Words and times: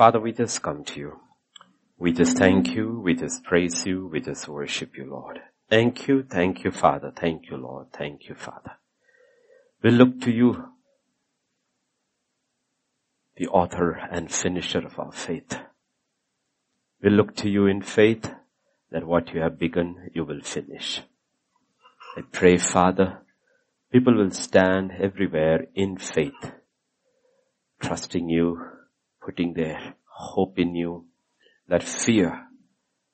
Father, 0.00 0.18
we 0.18 0.32
just 0.32 0.62
come 0.62 0.82
to 0.82 0.98
you. 0.98 1.20
We 1.98 2.12
just 2.12 2.38
thank 2.38 2.68
you. 2.68 3.02
We 3.04 3.12
just 3.12 3.44
praise 3.44 3.84
you. 3.84 4.06
We 4.06 4.22
just 4.22 4.48
worship 4.48 4.96
you, 4.96 5.04
Lord. 5.04 5.42
Thank 5.68 6.08
you. 6.08 6.22
Thank 6.22 6.64
you, 6.64 6.70
Father. 6.70 7.12
Thank 7.14 7.50
you, 7.50 7.58
Lord. 7.58 7.88
Thank 7.92 8.26
you, 8.26 8.34
Father. 8.34 8.78
We 9.82 9.90
look 9.90 10.22
to 10.22 10.30
you, 10.30 10.70
the 13.36 13.48
author 13.48 13.90
and 14.10 14.32
finisher 14.32 14.78
of 14.78 14.98
our 14.98 15.12
faith. 15.12 15.58
We 17.02 17.10
look 17.10 17.36
to 17.36 17.50
you 17.50 17.66
in 17.66 17.82
faith 17.82 18.32
that 18.90 19.06
what 19.06 19.34
you 19.34 19.42
have 19.42 19.58
begun, 19.58 20.08
you 20.14 20.24
will 20.24 20.40
finish. 20.40 21.02
I 22.16 22.22
pray, 22.22 22.56
Father, 22.56 23.18
people 23.92 24.16
will 24.16 24.30
stand 24.30 24.92
everywhere 24.98 25.66
in 25.74 25.98
faith, 25.98 26.52
trusting 27.82 28.30
you, 28.30 28.79
putting 29.20 29.54
their 29.54 29.94
hope 30.06 30.58
in 30.58 30.74
you, 30.74 31.06
that 31.68 31.82
fear 31.82 32.46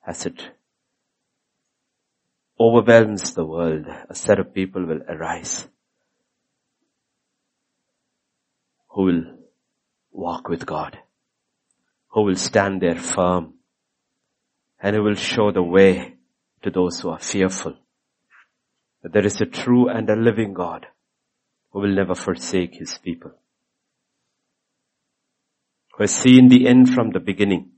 as 0.05 0.25
it 0.25 0.41
overwhelms 2.59 3.33
the 3.33 3.45
world, 3.45 3.85
a 4.09 4.15
set 4.15 4.39
of 4.39 4.53
people 4.53 4.85
will 4.85 5.01
arise 5.07 5.67
who 8.89 9.03
will 9.03 9.23
walk 10.11 10.49
with 10.49 10.65
God, 10.65 10.97
who 12.09 12.23
will 12.23 12.35
stand 12.35 12.81
there 12.81 12.95
firm 12.95 13.53
and 14.81 14.95
who 14.95 15.03
will 15.03 15.15
show 15.15 15.51
the 15.51 15.61
way 15.61 16.15
to 16.63 16.71
those 16.71 16.99
who 16.99 17.09
are 17.09 17.19
fearful. 17.19 17.75
That 19.03 19.13
there 19.13 19.25
is 19.25 19.39
a 19.39 19.45
true 19.45 19.87
and 19.87 20.09
a 20.09 20.15
living 20.15 20.53
God 20.53 20.87
who 21.71 21.81
will 21.81 21.93
never 21.93 22.15
forsake 22.15 22.73
his 22.73 22.97
people 22.97 23.33
who 25.97 26.03
has 26.03 26.13
seen 26.13 26.47
the 26.47 26.67
end 26.67 26.93
from 26.93 27.09
the 27.09 27.19
beginning, 27.19 27.71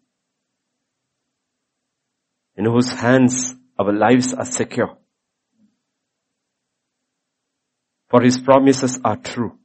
in 2.58 2.66
whose 2.66 2.92
hands 2.92 3.56
our 3.78 3.94
lives 3.94 4.34
are 4.34 4.46
secure. 4.46 4.98
For 8.10 8.22
his 8.22 8.38
promises 8.40 9.00
are 9.06 9.16
true. 9.16 9.58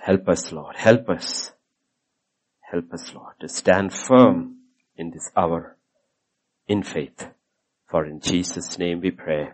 Help 0.00 0.28
us, 0.28 0.50
Lord. 0.50 0.74
Help 0.74 1.08
us. 1.08 1.52
Help 2.60 2.92
us, 2.92 3.14
Lord, 3.14 3.34
to 3.40 3.48
stand 3.48 3.92
firm 3.92 4.56
in 4.96 5.10
this 5.10 5.30
hour 5.36 5.76
in 6.66 6.82
faith. 6.82 7.28
For 7.88 8.04
in 8.04 8.18
Jesus' 8.18 8.78
name 8.78 9.00
we 9.00 9.12
pray. 9.12 9.50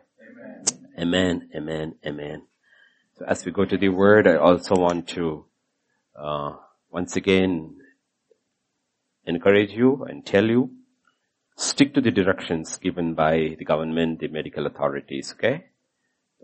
Amen. 0.99 1.51
Amen. 1.51 1.51
Amen. 1.55 1.95
Amen. 2.07 2.43
So 3.19 3.27
as 3.27 3.45
we 3.45 3.53
go 3.53 3.67
to 3.67 3.77
the 3.77 3.91
word, 3.91 4.27
I 4.27 4.37
also 4.37 4.77
want 4.77 5.09
to 5.09 5.48
uh, 6.19 6.53
once 6.91 7.17
again 7.17 7.77
encourage 9.25 9.73
you 9.73 10.05
and 10.09 10.25
tell 10.25 10.45
you, 10.45 10.71
stick 11.57 11.95
to 11.95 12.01
the 12.01 12.11
directions 12.11 12.77
given 12.79 13.15
by 13.15 13.57
the 13.59 13.65
government, 13.65 14.21
the 14.21 14.29
medical 14.29 14.67
authorities, 14.67 15.35
okay? 15.37 15.67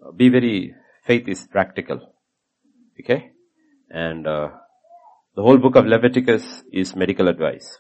Uh, 0.05 0.11
be 0.13 0.29
very, 0.29 0.75
faith 1.05 1.27
is 1.29 1.47
practical, 1.47 2.13
okay? 3.01 3.31
And, 3.91 4.27
uh, 4.27 4.49
the 5.35 5.43
whole 5.43 5.59
book 5.59 5.75
of 5.75 5.87
Leviticus 5.87 6.63
is 6.73 6.95
medical 6.95 7.27
advice. 7.27 7.79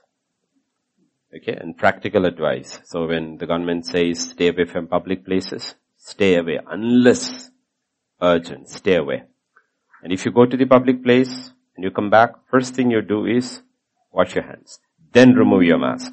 Okay, 1.36 1.52
and 1.52 1.76
practical 1.76 2.26
advice. 2.26 2.80
So 2.84 3.06
when 3.06 3.38
the 3.38 3.46
government 3.46 3.86
says 3.86 4.30
stay 4.30 4.48
away 4.48 4.66
from 4.66 4.86
public 4.86 5.24
places, 5.24 5.74
stay 5.96 6.36
away 6.36 6.60
unless 6.68 7.50
urgent, 8.20 8.68
stay 8.68 8.96
away. 8.96 9.24
And 10.02 10.12
if 10.12 10.24
you 10.24 10.30
go 10.30 10.46
to 10.46 10.56
the 10.56 10.66
public 10.66 11.02
place, 11.02 11.52
and 11.74 11.84
you 11.84 11.90
come 11.90 12.10
back, 12.10 12.30
first 12.50 12.74
thing 12.74 12.90
you 12.90 13.02
do 13.02 13.26
is 13.26 13.62
wash 14.12 14.34
your 14.34 14.44
hands. 14.44 14.78
Then 15.12 15.34
remove 15.34 15.64
your 15.64 15.78
mask. 15.78 16.12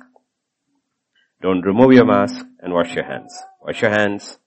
Don't 1.42 1.62
remove 1.62 1.94
your 1.94 2.06
mask 2.06 2.45
and 2.59 2.73
wash 2.73 2.94
your 2.94 3.06
hands. 3.06 3.34
Wash 3.62 3.82
your 3.82 3.92
hands 3.92 4.38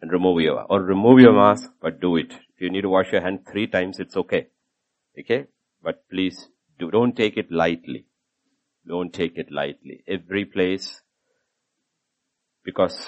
and 0.00 0.10
remove 0.10 0.40
your, 0.40 0.62
or 0.70 0.82
remove 0.82 1.20
your 1.20 1.32
mask, 1.32 1.70
but 1.80 2.00
do 2.00 2.16
it. 2.16 2.32
If 2.32 2.60
you 2.60 2.70
need 2.70 2.82
to 2.82 2.88
wash 2.88 3.12
your 3.12 3.22
hand 3.22 3.40
three 3.50 3.66
times, 3.66 4.00
it's 4.00 4.16
okay. 4.16 4.48
Okay? 5.18 5.46
But 5.82 6.08
please 6.10 6.48
do, 6.78 6.90
don't 6.90 7.16
take 7.16 7.36
it 7.36 7.50
lightly. 7.50 8.06
Don't 8.86 9.12
take 9.12 9.36
it 9.36 9.50
lightly. 9.50 10.02
Every 10.06 10.44
place, 10.44 11.00
because 12.64 13.06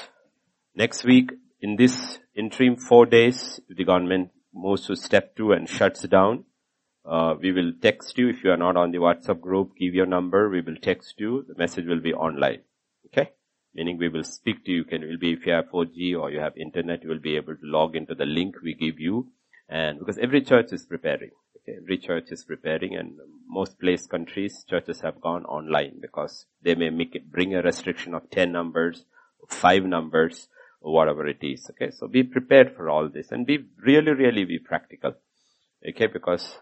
next 0.74 1.04
week, 1.04 1.32
in 1.60 1.76
this 1.76 2.18
interim 2.34 2.76
four 2.76 3.06
days, 3.06 3.60
the 3.68 3.84
government 3.84 4.30
moves 4.54 4.86
to 4.86 4.96
step 4.96 5.36
two 5.36 5.52
and 5.52 5.68
shuts 5.68 6.02
down, 6.02 6.44
uh, 7.06 7.34
we 7.40 7.52
will 7.52 7.72
text 7.80 8.18
you 8.18 8.28
if 8.28 8.42
you 8.42 8.50
are 8.50 8.56
not 8.56 8.76
on 8.76 8.90
the 8.90 8.98
WhatsApp 8.98 9.40
group. 9.40 9.76
Give 9.78 9.94
your 9.94 10.06
number. 10.06 10.48
We 10.48 10.60
will 10.60 10.76
text 10.76 11.14
you. 11.18 11.44
The 11.46 11.54
message 11.56 11.86
will 11.86 12.00
be 12.00 12.12
online. 12.12 12.62
Okay, 13.06 13.30
meaning 13.74 13.96
we 13.98 14.08
will 14.08 14.24
speak 14.24 14.64
to 14.64 14.72
you. 14.72 14.84
Can 14.84 15.02
will 15.02 15.18
be 15.18 15.32
if 15.32 15.46
you 15.46 15.52
have 15.52 15.66
4G 15.66 16.18
or 16.18 16.30
you 16.30 16.40
have 16.40 16.56
internet, 16.56 17.04
you 17.04 17.08
will 17.08 17.20
be 17.20 17.36
able 17.36 17.54
to 17.54 17.62
log 17.62 17.94
into 17.94 18.14
the 18.14 18.26
link 18.26 18.56
we 18.62 18.74
give 18.74 18.98
you. 18.98 19.28
And 19.68 20.00
because 20.00 20.18
every 20.18 20.42
church 20.42 20.72
is 20.72 20.84
preparing, 20.84 21.30
okay, 21.56 21.78
every 21.80 21.98
church 21.98 22.26
is 22.30 22.44
preparing, 22.44 22.96
and 22.96 23.12
most 23.48 23.78
place 23.78 24.06
countries 24.06 24.64
churches 24.68 25.00
have 25.00 25.20
gone 25.20 25.44
online 25.44 26.00
because 26.00 26.46
they 26.62 26.74
may 26.74 26.90
make 26.90 27.14
it 27.14 27.30
bring 27.30 27.54
a 27.54 27.62
restriction 27.62 28.14
of 28.14 28.30
10 28.30 28.50
numbers, 28.50 29.04
five 29.48 29.84
numbers, 29.84 30.48
or 30.80 30.92
whatever 30.92 31.26
it 31.26 31.38
is. 31.42 31.70
Okay, 31.70 31.90
so 31.92 32.08
be 32.08 32.24
prepared 32.24 32.74
for 32.74 32.90
all 32.90 33.08
this 33.08 33.30
and 33.30 33.46
be 33.46 33.64
really, 33.84 34.12
really 34.12 34.44
be 34.44 34.58
practical. 34.58 35.14
Okay, 35.88 36.06
because 36.06 36.58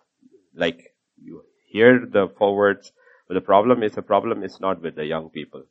like 0.55 0.95
you 1.21 1.43
hear 1.67 2.07
the 2.11 2.29
forwards, 2.39 2.93
but 3.29 3.35
the 3.35 3.41
problem 3.41 3.83
is 3.83 3.93
the 3.93 4.03
problem 4.03 4.43
is 4.43 4.61
not 4.61 4.83
with 4.83 4.97
the 4.97 5.05
young 5.05 5.31
people. 5.31 5.65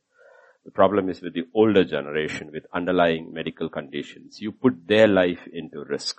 The 0.64 0.70
problem 0.70 1.10
is 1.10 1.20
with 1.20 1.34
the 1.34 1.46
older 1.54 1.84
generation 1.84 2.50
with 2.52 2.66
underlying 2.72 3.32
medical 3.32 3.68
conditions. 3.68 4.40
You 4.40 4.52
put 4.52 4.86
their 4.86 5.06
life 5.06 5.46
into 5.52 5.84
risk. 5.84 6.16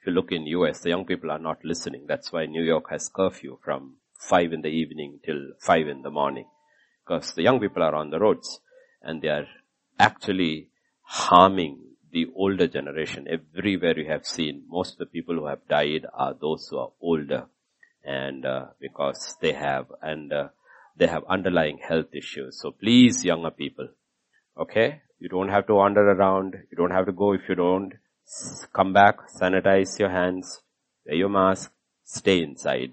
If 0.00 0.06
you 0.06 0.12
look 0.12 0.32
in 0.32 0.46
US, 0.46 0.80
the 0.80 0.90
young 0.90 1.04
people 1.04 1.30
are 1.30 1.38
not 1.38 1.64
listening. 1.64 2.06
That's 2.08 2.32
why 2.32 2.46
New 2.46 2.62
York 2.62 2.90
has 2.90 3.10
curfew 3.14 3.58
from 3.62 3.96
5 4.18 4.52
in 4.52 4.62
the 4.62 4.68
evening 4.68 5.20
till 5.24 5.52
5 5.60 5.88
in 5.88 6.02
the 6.02 6.10
morning. 6.10 6.46
Because 7.04 7.32
the 7.34 7.42
young 7.42 7.60
people 7.60 7.82
are 7.82 7.94
on 7.94 8.10
the 8.10 8.18
roads 8.18 8.60
and 9.02 9.20
they 9.20 9.28
are 9.28 9.46
actually 9.98 10.70
harming 11.02 11.87
the 12.12 12.26
older 12.34 12.66
generation. 12.66 13.26
Everywhere 13.28 13.98
you 13.98 14.08
have 14.08 14.26
seen, 14.26 14.64
most 14.68 14.92
of 14.92 14.98
the 14.98 15.06
people 15.06 15.34
who 15.34 15.46
have 15.46 15.66
died 15.68 16.06
are 16.14 16.34
those 16.34 16.68
who 16.68 16.78
are 16.78 16.90
older, 17.00 17.46
and 18.04 18.44
uh, 18.46 18.66
because 18.80 19.36
they 19.40 19.52
have 19.52 19.86
and 20.02 20.32
uh, 20.32 20.48
they 20.96 21.06
have 21.06 21.24
underlying 21.28 21.78
health 21.78 22.14
issues. 22.14 22.60
So 22.60 22.70
please, 22.70 23.24
younger 23.24 23.50
people, 23.50 23.88
okay, 24.58 25.02
you 25.18 25.28
don't 25.28 25.48
have 25.48 25.66
to 25.66 25.74
wander 25.74 26.10
around. 26.10 26.54
You 26.70 26.76
don't 26.76 26.90
have 26.90 27.06
to 27.06 27.12
go 27.12 27.32
if 27.32 27.42
you 27.48 27.54
don't. 27.54 27.94
Come 28.72 28.92
back, 28.92 29.16
sanitize 29.40 29.98
your 29.98 30.10
hands, 30.10 30.60
wear 31.06 31.16
your 31.16 31.30
mask, 31.30 31.72
stay 32.04 32.42
inside, 32.42 32.90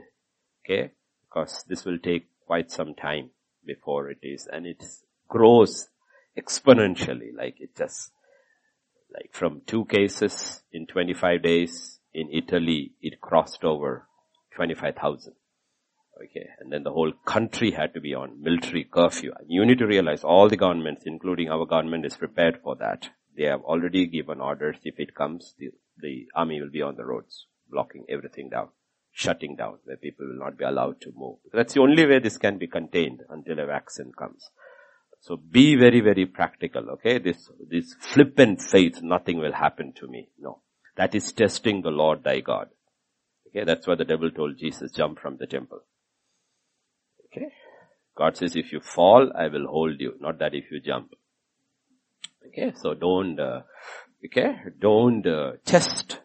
okay, 0.64 0.92
because 1.28 1.66
this 1.68 1.84
will 1.84 1.98
take 2.00 2.28
quite 2.46 2.72
some 2.72 2.96
time 2.96 3.32
before 3.66 4.10
it 4.10 4.20
is, 4.22 4.48
and 4.52 4.66
it 4.66 4.82
grows 5.28 5.90
exponentially, 6.38 7.36
like 7.36 7.60
it 7.60 7.76
just 7.76 8.12
like 9.16 9.30
from 9.32 9.62
two 9.66 9.86
cases 9.86 10.64
in 10.72 10.86
25 10.88 11.42
days 11.42 12.00
in 12.14 12.30
Italy, 12.32 12.92
it 13.02 13.22
crossed 13.22 13.64
over 13.64 14.08
25,000. 14.56 15.34
Okay. 16.18 16.48
And 16.60 16.72
then 16.72 16.84
the 16.84 16.92
whole 16.92 17.12
country 17.26 17.72
had 17.72 17.94
to 17.94 18.02
be 18.02 18.14
on 18.14 18.42
military 18.42 18.86
curfew. 18.86 19.34
And 19.38 19.48
you 19.50 19.66
need 19.66 19.80
to 19.80 19.88
realize 19.88 20.24
all 20.24 20.48
the 20.48 20.58
governments, 20.58 21.04
including 21.06 21.50
our 21.50 21.66
government, 21.66 22.06
is 22.06 22.16
prepared 22.16 22.60
for 22.64 22.76
that. 22.78 23.10
They 23.38 23.44
have 23.44 23.62
already 23.62 24.08
given 24.08 24.40
orders. 24.40 24.78
If 24.84 25.00
it 25.00 25.14
comes, 25.14 25.56
the, 25.60 25.72
the 25.98 26.28
army 26.34 26.62
will 26.62 26.72
be 26.72 26.82
on 26.82 26.96
the 26.96 27.06
roads, 27.06 27.48
blocking 27.70 28.06
everything 28.08 28.50
down, 28.50 28.70
shutting 29.12 29.58
down, 29.58 29.80
where 29.84 29.98
people 29.98 30.26
will 30.26 30.40
not 30.40 30.58
be 30.58 30.64
allowed 30.64 31.02
to 31.02 31.12
move. 31.14 31.38
That's 31.54 31.74
the 31.74 31.82
only 31.82 32.06
way 32.06 32.20
this 32.20 32.38
can 32.38 32.58
be 32.58 32.68
contained 32.68 33.24
until 33.30 33.60
a 33.60 33.66
vaccine 33.66 34.14
comes. 34.18 34.50
So 35.26 35.38
be 35.38 35.76
very, 35.76 36.02
very 36.02 36.28
practical, 36.28 36.88
okay? 36.92 37.18
This, 37.18 37.50
this 37.68 37.96
flippant 38.00 38.62
faith, 38.62 39.02
nothing 39.02 39.40
will 39.40 39.54
happen 39.54 39.92
to 39.94 40.08
me. 40.08 40.30
No. 40.38 40.60
That 40.98 41.16
is 41.16 41.32
testing 41.32 41.82
the 41.82 41.90
Lord 41.90 42.24
thy 42.24 42.42
God. 42.42 42.68
Okay, 43.48 43.64
that's 43.64 43.88
why 43.88 43.96
the 43.96 44.06
devil 44.06 44.30
told 44.30 44.60
Jesus, 44.60 44.92
jump 44.92 45.20
from 45.20 45.38
the 45.38 45.48
temple. 45.48 45.80
Okay? 47.26 47.48
God 48.16 48.38
says, 48.38 48.56
if 48.56 48.72
you 48.72 48.80
fall, 48.80 49.32
I 49.36 49.48
will 49.48 49.66
hold 49.66 50.00
you, 50.00 50.14
not 50.20 50.38
that 50.38 50.54
if 50.54 50.66
you 50.70 50.80
jump. 50.80 51.16
Okay, 52.46 52.74
so 52.76 52.94
don't, 52.94 53.40
uh, 53.40 53.62
okay, 54.28 54.58
don't 54.80 55.26
uh, 55.26 55.54
test 55.66 56.20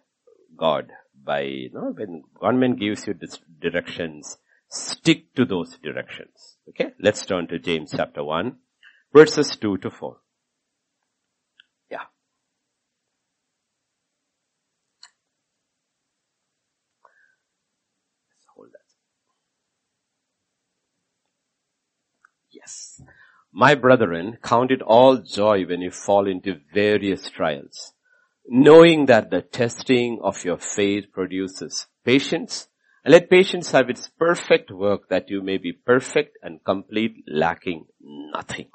God 0.58 0.90
by, 1.24 1.40
you 1.40 1.70
know, 1.72 1.94
when 1.96 2.22
government 2.38 2.78
gives 2.78 3.06
you 3.06 3.14
directions, 3.62 4.36
stick 4.68 5.34
to 5.36 5.46
those 5.46 5.78
directions. 5.82 6.58
Okay, 6.68 6.92
let's 7.00 7.24
turn 7.24 7.46
to 7.46 7.58
James 7.58 7.94
chapter 7.96 8.22
1 8.22 8.56
verses 9.12 9.56
2 9.56 9.78
to 9.78 9.90
4. 9.90 10.16
Yeah. 11.90 11.98
Hold 18.54 18.68
that. 18.72 18.78
Yes. 22.50 23.02
My 23.52 23.74
brethren, 23.74 24.38
count 24.42 24.70
it 24.70 24.80
all 24.82 25.16
joy 25.16 25.64
when 25.66 25.80
you 25.80 25.90
fall 25.90 26.28
into 26.28 26.60
various 26.72 27.28
trials, 27.30 27.94
knowing 28.46 29.06
that 29.06 29.30
the 29.30 29.42
testing 29.42 30.20
of 30.22 30.44
your 30.44 30.58
faith 30.58 31.06
produces 31.12 31.88
patience, 32.04 32.68
and 33.04 33.12
let 33.12 33.28
patience 33.28 33.72
have 33.72 33.90
its 33.90 34.08
perfect 34.08 34.70
work 34.70 35.08
that 35.08 35.30
you 35.30 35.42
may 35.42 35.56
be 35.56 35.72
perfect 35.72 36.38
and 36.42 36.62
complete, 36.64 37.24
lacking 37.26 37.86
nothing. 38.00 38.70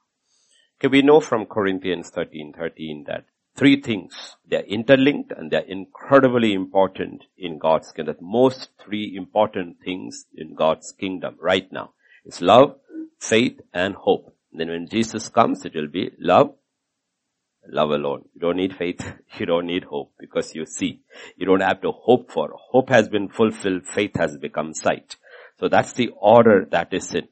Okay, 0.77 0.89
we 0.89 1.01
know 1.01 1.21
from 1.21 1.45
Corinthians 1.45 2.09
13, 2.09 2.53
13 2.57 3.05
that 3.07 3.25
three 3.55 3.81
things, 3.81 4.35
they're 4.45 4.59
interlinked 4.65 5.31
and 5.31 5.49
they're 5.49 5.61
incredibly 5.61 6.53
important 6.53 7.23
in 7.37 7.57
God's 7.57 7.93
kingdom. 7.93 8.17
Most 8.19 8.69
three 8.83 9.15
important 9.15 9.77
things 9.83 10.25
in 10.35 10.53
God's 10.53 10.91
kingdom 10.91 11.37
right 11.39 11.71
now 11.71 11.93
is 12.25 12.41
love, 12.41 12.75
faith, 13.19 13.61
and 13.73 13.95
hope. 13.95 14.35
Then 14.51 14.67
when 14.67 14.89
Jesus 14.89 15.29
comes, 15.29 15.63
it 15.63 15.75
will 15.75 15.87
be 15.87 16.11
love, 16.19 16.55
love 17.69 17.91
alone. 17.91 18.25
You 18.33 18.41
don't 18.41 18.57
need 18.57 18.75
faith. 18.75 19.01
You 19.39 19.45
don't 19.45 19.67
need 19.67 19.85
hope 19.85 20.13
because 20.19 20.55
you 20.55 20.65
see. 20.65 21.01
You 21.35 21.45
don't 21.45 21.61
have 21.61 21.81
to 21.81 21.91
hope 21.91 22.31
for. 22.31 22.53
Hope 22.71 22.89
has 22.89 23.09
been 23.09 23.27
fulfilled. 23.29 23.85
Faith 23.85 24.15
has 24.15 24.37
become 24.37 24.73
sight. 24.73 25.17
So 25.59 25.67
that's 25.67 25.93
the 25.93 26.09
order 26.19 26.67
that 26.71 26.93
is 26.93 27.13
in. 27.13 27.27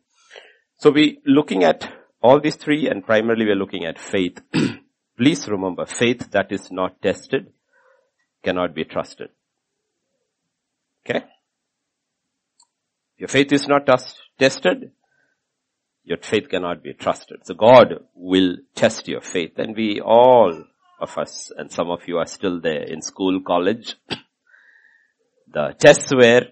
So 0.79 0.91
we 0.91 1.19
looking 1.25 1.63
at 1.63 1.89
all 2.23 2.39
these 2.39 2.55
three 2.55 2.87
and 2.89 3.05
primarily 3.05 3.45
we're 3.45 3.55
looking 3.55 3.85
at 3.85 3.99
faith. 3.99 4.41
Please 5.17 5.47
remember, 5.47 5.85
faith 5.85 6.31
that 6.31 6.51
is 6.51 6.71
not 6.71 7.01
tested 7.01 7.51
cannot 8.43 8.73
be 8.73 8.85
trusted. 8.85 9.29
Okay? 11.05 11.25
Your 13.17 13.27
faith 13.27 13.51
is 13.51 13.67
not 13.67 13.87
tested, 14.39 14.91
your 16.03 16.17
faith 16.17 16.49
cannot 16.49 16.81
be 16.81 16.93
trusted. 16.93 17.45
So 17.45 17.53
God 17.53 18.05
will 18.15 18.55
test 18.73 19.07
your 19.07 19.21
faith 19.21 19.53
and 19.57 19.75
we 19.75 20.01
all 20.01 20.63
of 20.99 21.17
us, 21.17 21.51
and 21.57 21.71
some 21.71 21.89
of 21.89 21.99
you 22.07 22.17
are 22.17 22.25
still 22.25 22.61
there 22.61 22.83
in 22.83 23.01
school, 23.01 23.41
college, 23.45 23.95
the 25.53 25.75
tests 25.77 26.11
were 26.15 26.47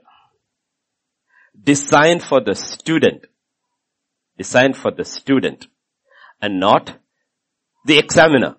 designed 1.63 2.23
for 2.23 2.41
the 2.41 2.55
student, 2.55 3.25
designed 4.41 4.75
for 4.83 4.91
the 4.99 5.05
student 5.05 5.67
and 6.41 6.59
not 6.59 6.97
the 7.85 7.97
examiner. 7.97 8.55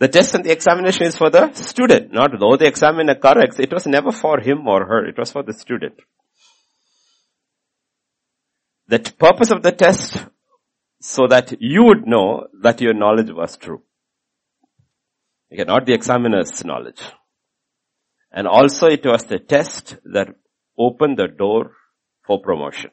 The 0.00 0.08
test 0.08 0.34
and 0.34 0.44
the 0.44 0.52
examination 0.52 1.04
is 1.06 1.16
for 1.16 1.30
the 1.30 1.52
student, 1.54 2.12
not 2.12 2.30
though 2.40 2.56
the 2.56 2.66
examiner 2.66 3.14
corrects, 3.14 3.60
it 3.60 3.72
was 3.72 3.86
never 3.86 4.10
for 4.10 4.40
him 4.40 4.66
or 4.66 4.80
her, 4.90 5.06
it 5.06 5.16
was 5.16 5.30
for 5.30 5.42
the 5.42 5.54
student. 5.54 5.94
The 8.88 8.98
purpose 9.26 9.50
of 9.50 9.62
the 9.62 9.72
test 9.72 10.26
so 11.00 11.26
that 11.28 11.54
you 11.60 11.84
would 11.84 12.06
know 12.06 12.46
that 12.62 12.80
your 12.80 12.94
knowledge 12.94 13.30
was 13.30 13.56
true. 13.56 13.82
Okay, 15.52 15.64
not 15.64 15.86
the 15.86 15.94
examiner's 15.94 16.64
knowledge. 16.64 17.02
And 18.32 18.48
also 18.48 18.88
it 18.88 19.06
was 19.06 19.24
the 19.24 19.38
test 19.38 19.96
that 20.12 20.28
opened 20.76 21.18
the 21.18 21.28
door 21.28 21.72
for 22.26 22.40
promotion. 22.40 22.90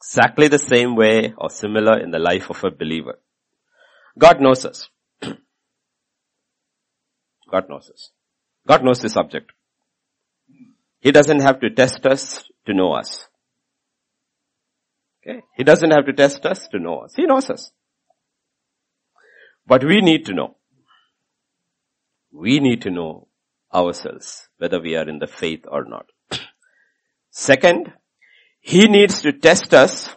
Exactly 0.00 0.48
the 0.48 0.58
same 0.58 0.94
way 0.96 1.34
or 1.36 1.50
similar 1.50 1.98
in 1.98 2.10
the 2.10 2.18
life 2.18 2.50
of 2.50 2.62
a 2.64 2.70
believer. 2.70 3.18
God 4.18 4.40
knows 4.40 4.64
us. 4.64 4.88
God 7.50 7.68
knows 7.68 7.90
us. 7.90 8.10
God 8.66 8.84
knows 8.84 9.00
the 9.00 9.08
subject. 9.08 9.52
He 11.00 11.10
doesn't 11.10 11.40
have 11.40 11.60
to 11.60 11.70
test 11.70 12.06
us 12.06 12.44
to 12.66 12.74
know 12.74 12.92
us. 12.92 13.26
Okay? 15.22 15.42
He 15.56 15.64
doesn't 15.64 15.90
have 15.90 16.06
to 16.06 16.12
test 16.12 16.44
us 16.46 16.68
to 16.68 16.78
know 16.78 17.00
us. 17.00 17.14
He 17.14 17.26
knows 17.26 17.50
us. 17.50 17.72
But 19.66 19.84
we 19.84 20.00
need 20.00 20.26
to 20.26 20.34
know. 20.34 20.56
We 22.32 22.60
need 22.60 22.82
to 22.82 22.90
know 22.90 23.28
ourselves, 23.74 24.48
whether 24.58 24.80
we 24.80 24.96
are 24.96 25.08
in 25.08 25.18
the 25.18 25.26
faith 25.26 25.64
or 25.68 25.84
not. 25.84 26.06
Second, 27.30 27.92
He 28.68 28.86
needs 28.86 29.22
to 29.22 29.32
test 29.32 29.72
us 29.72 30.10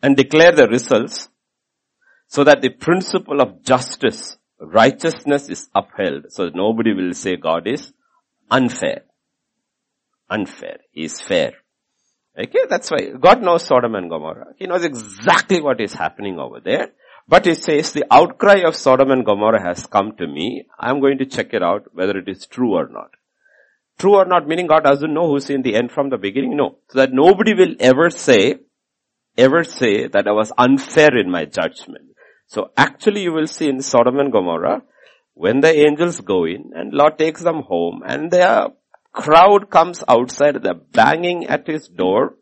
and 0.00 0.16
declare 0.16 0.52
the 0.52 0.68
results 0.68 1.28
so 2.28 2.44
that 2.44 2.62
the 2.62 2.68
principle 2.68 3.40
of 3.40 3.64
justice, 3.64 4.36
righteousness 4.60 5.48
is 5.48 5.68
upheld. 5.74 6.26
So 6.28 6.50
nobody 6.54 6.92
will 6.92 7.14
say 7.14 7.34
God 7.34 7.66
is 7.66 7.92
unfair. 8.48 9.00
Unfair. 10.30 10.76
He 10.92 11.02
is 11.02 11.20
fair. 11.20 11.54
Okay, 12.38 12.60
that's 12.70 12.92
why 12.92 13.08
God 13.20 13.42
knows 13.42 13.64
Sodom 13.64 13.96
and 13.96 14.08
Gomorrah. 14.08 14.54
He 14.56 14.68
knows 14.68 14.84
exactly 14.84 15.60
what 15.60 15.80
is 15.80 15.94
happening 15.94 16.38
over 16.38 16.60
there. 16.60 16.92
But 17.26 17.44
he 17.44 17.54
says 17.54 17.90
the 17.90 18.06
outcry 18.08 18.60
of 18.68 18.76
Sodom 18.76 19.10
and 19.10 19.26
Gomorrah 19.26 19.66
has 19.66 19.84
come 19.84 20.12
to 20.18 20.28
me. 20.28 20.66
I'm 20.78 21.00
going 21.00 21.18
to 21.18 21.26
check 21.26 21.52
it 21.54 21.64
out 21.64 21.88
whether 21.92 22.16
it 22.16 22.28
is 22.28 22.46
true 22.46 22.74
or 22.74 22.88
not. 22.88 23.10
True 23.98 24.16
or 24.16 24.24
not 24.24 24.46
meaning 24.46 24.66
God 24.66 24.84
doesn't 24.84 25.12
know 25.12 25.28
who's 25.28 25.50
in 25.50 25.62
the 25.62 25.74
end 25.74 25.90
from 25.90 26.10
the 26.10 26.18
beginning. 26.18 26.56
No. 26.56 26.78
So 26.90 26.98
that 26.98 27.12
nobody 27.12 27.54
will 27.54 27.74
ever 27.80 28.10
say, 28.10 28.60
ever 29.36 29.64
say 29.64 30.06
that 30.06 30.28
I 30.28 30.32
was 30.32 30.52
unfair 30.56 31.16
in 31.18 31.30
my 31.30 31.44
judgment. 31.44 32.10
So 32.46 32.70
actually 32.76 33.22
you 33.22 33.32
will 33.32 33.46
see 33.46 33.68
in 33.68 33.80
Sodom 33.82 34.18
and 34.18 34.32
Gomorrah, 34.32 34.82
when 35.34 35.60
the 35.60 35.76
angels 35.76 36.20
go 36.20 36.44
in 36.44 36.72
and 36.74 36.92
Lot 36.92 37.18
takes 37.18 37.42
them 37.42 37.62
home 37.62 38.02
and 38.06 38.30
they 38.30 38.42
are 38.42 38.72
crowd 39.12 39.70
comes 39.70 40.02
outside, 40.08 40.62
they're 40.62 40.74
banging 40.74 41.46
at 41.46 41.66
his 41.66 41.88
door, 41.88 42.36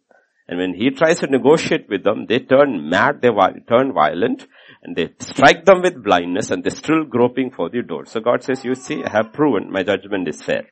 and 0.49 0.59
when 0.59 0.75
he 0.75 0.91
tries 0.91 1.21
to 1.21 1.27
negotiate 1.27 1.89
with 1.89 2.05
them, 2.05 2.27
they 2.27 2.39
turn 2.39 2.89
mad, 2.89 3.21
they 3.23 3.31
turn 3.69 3.93
violent, 3.93 4.47
and 4.83 4.95
they 4.95 5.09
strike 5.19 5.65
them 5.65 5.83
with 5.83 6.05
blindness, 6.05 6.51
and 6.51 6.63
they're 6.63 6.71
still 6.71 7.05
groping 7.05 7.51
for 7.51 7.69
the 7.69 7.83
door. 7.83 8.05
So 8.05 8.21
God 8.21 8.43
says, 8.43 8.65
you 8.65 8.75
see, 8.75 9.03
I 9.03 9.11
have 9.11 9.33
proven 9.33 9.73
my 9.73 9.83
judgment 9.83 10.29
is 10.29 10.43
fair. 10.43 10.67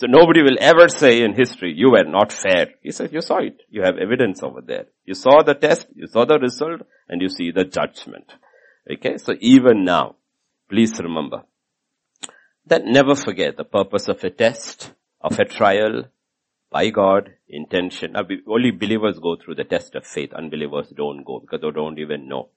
So 0.00 0.06
nobody 0.08 0.40
will 0.40 0.56
ever 0.58 0.88
say 0.88 1.20
in 1.20 1.34
history, 1.34 1.74
you 1.76 1.90
were 1.90 2.04
not 2.04 2.32
fair. 2.32 2.68
He 2.82 2.90
says, 2.90 3.12
you 3.12 3.20
saw 3.20 3.36
it. 3.40 3.60
You 3.68 3.82
have 3.82 3.98
evidence 3.98 4.42
over 4.42 4.62
there. 4.66 4.86
You 5.04 5.12
saw 5.12 5.42
the 5.42 5.52
test, 5.52 5.88
you 5.94 6.06
saw 6.06 6.24
the 6.24 6.38
result, 6.38 6.80
and 7.10 7.20
you 7.20 7.28
see 7.28 7.50
the 7.50 7.66
judgment. 7.66 8.32
Okay, 8.90 9.18
so 9.18 9.34
even 9.40 9.84
now, 9.84 10.16
please 10.70 10.98
remember, 10.98 11.42
that 12.64 12.86
never 12.86 13.14
forget 13.14 13.58
the 13.58 13.64
purpose 13.64 14.08
of 14.08 14.24
a 14.24 14.30
test, 14.30 14.90
of 15.20 15.38
a 15.38 15.44
trial, 15.44 16.04
by 16.70 16.90
God, 16.90 17.34
intention. 17.48 18.14
Uh, 18.14 18.22
only 18.46 18.70
believers 18.70 19.18
go 19.18 19.34
through 19.36 19.56
the 19.56 19.64
test 19.64 19.96
of 19.96 20.06
faith. 20.06 20.32
Unbelievers 20.32 20.92
don't 20.96 21.24
go 21.24 21.40
because 21.40 21.60
they 21.60 21.70
don't 21.70 21.98
even 21.98 22.28
know. 22.28 22.50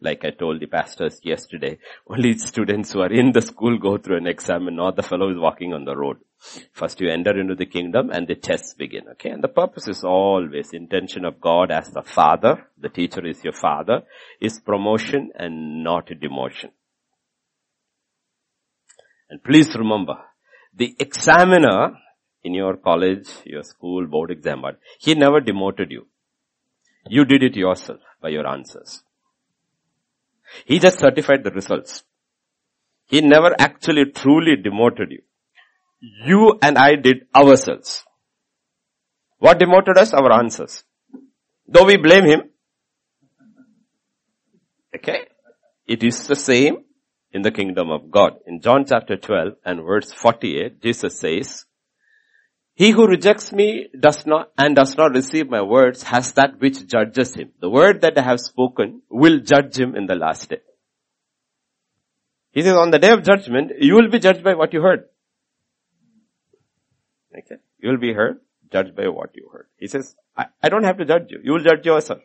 Like 0.00 0.24
I 0.24 0.30
told 0.30 0.60
the 0.60 0.66
pastors 0.66 1.20
yesterday, 1.22 1.78
only 2.08 2.36
students 2.38 2.92
who 2.92 3.00
are 3.00 3.12
in 3.12 3.30
the 3.32 3.42
school 3.42 3.78
go 3.78 3.96
through 3.96 4.16
an 4.16 4.26
exam 4.26 4.66
and 4.66 4.76
not 4.76 4.96
the 4.96 5.04
fellow 5.04 5.28
who's 5.28 5.40
walking 5.40 5.72
on 5.72 5.84
the 5.84 5.96
road. 5.96 6.16
First 6.72 7.00
you 7.00 7.10
enter 7.10 7.38
into 7.38 7.54
the 7.54 7.66
kingdom 7.66 8.10
and 8.10 8.26
the 8.26 8.34
tests 8.34 8.74
begin. 8.74 9.04
Okay. 9.12 9.30
And 9.30 9.44
the 9.44 9.48
purpose 9.48 9.86
is 9.86 10.02
always 10.02 10.72
intention 10.72 11.24
of 11.24 11.40
God 11.40 11.70
as 11.70 11.90
the 11.90 12.02
father. 12.02 12.66
The 12.76 12.88
teacher 12.88 13.24
is 13.24 13.44
your 13.44 13.52
father 13.52 14.02
is 14.40 14.58
promotion 14.58 15.30
and 15.38 15.84
not 15.84 16.08
demotion. 16.08 16.70
And 19.28 19.44
please 19.44 19.76
remember, 19.76 20.14
the 20.74 20.96
examiner 20.98 21.92
in 22.42 22.54
your 22.54 22.76
college, 22.76 23.28
your 23.44 23.62
school, 23.62 24.06
board 24.06 24.30
exam, 24.30 24.62
but 24.62 24.78
he 24.98 25.14
never 25.14 25.40
demoted 25.40 25.90
you. 25.90 26.06
You 27.08 27.24
did 27.24 27.42
it 27.42 27.56
yourself 27.56 28.00
by 28.20 28.28
your 28.30 28.46
answers. 28.46 29.02
He 30.64 30.78
just 30.78 30.98
certified 30.98 31.44
the 31.44 31.50
results. 31.50 32.04
He 33.06 33.20
never 33.20 33.54
actually 33.58 34.06
truly 34.06 34.56
demoted 34.56 35.10
you. 35.10 35.22
You 36.00 36.58
and 36.62 36.78
I 36.78 36.94
did 36.94 37.26
ourselves. 37.34 38.04
What 39.38 39.58
demoted 39.58 39.98
us? 39.98 40.12
Our 40.12 40.32
answers. 40.32 40.84
Though 41.66 41.84
we 41.84 41.96
blame 41.96 42.24
him. 42.24 42.42
Okay? 44.94 45.28
It 45.86 46.02
is 46.02 46.26
the 46.26 46.36
same 46.36 46.84
in 47.32 47.42
the 47.42 47.50
kingdom 47.50 47.90
of 47.90 48.10
God. 48.10 48.34
In 48.46 48.60
John 48.60 48.84
chapter 48.86 49.16
12 49.16 49.54
and 49.64 49.82
verse 49.82 50.12
48, 50.12 50.82
Jesus 50.82 51.18
says, 51.18 51.64
he 52.80 52.92
who 52.92 53.06
rejects 53.06 53.52
me 53.52 53.88
does 54.04 54.24
not, 54.24 54.52
and 54.56 54.74
does 54.74 54.96
not 54.96 55.12
receive 55.12 55.50
my 55.50 55.60
words 55.60 56.02
has 56.04 56.32
that 56.32 56.58
which 56.60 56.86
judges 56.86 57.34
him. 57.34 57.50
The 57.60 57.68
word 57.68 58.00
that 58.00 58.16
I 58.16 58.22
have 58.22 58.40
spoken 58.40 59.02
will 59.10 59.40
judge 59.40 59.78
him 59.78 59.94
in 59.94 60.06
the 60.06 60.14
last 60.14 60.48
day. 60.48 60.60
He 62.52 62.62
says 62.62 62.78
on 62.84 62.90
the 62.90 62.98
day 62.98 63.10
of 63.10 63.22
judgment, 63.22 63.72
you 63.78 63.96
will 63.96 64.08
be 64.08 64.18
judged 64.18 64.42
by 64.42 64.54
what 64.54 64.72
you 64.72 64.80
heard. 64.80 65.04
Okay. 67.36 67.56
You 67.80 67.90
will 67.90 67.98
be 67.98 68.14
heard, 68.14 68.40
judged 68.72 68.96
by 68.96 69.08
what 69.08 69.36
you 69.36 69.50
heard. 69.52 69.66
He 69.76 69.86
says, 69.86 70.16
I, 70.34 70.46
I 70.62 70.70
don't 70.70 70.84
have 70.84 70.96
to 70.96 71.04
judge 71.04 71.26
you. 71.28 71.40
You 71.44 71.52
will 71.52 71.66
judge 71.70 71.84
yourself. 71.84 72.20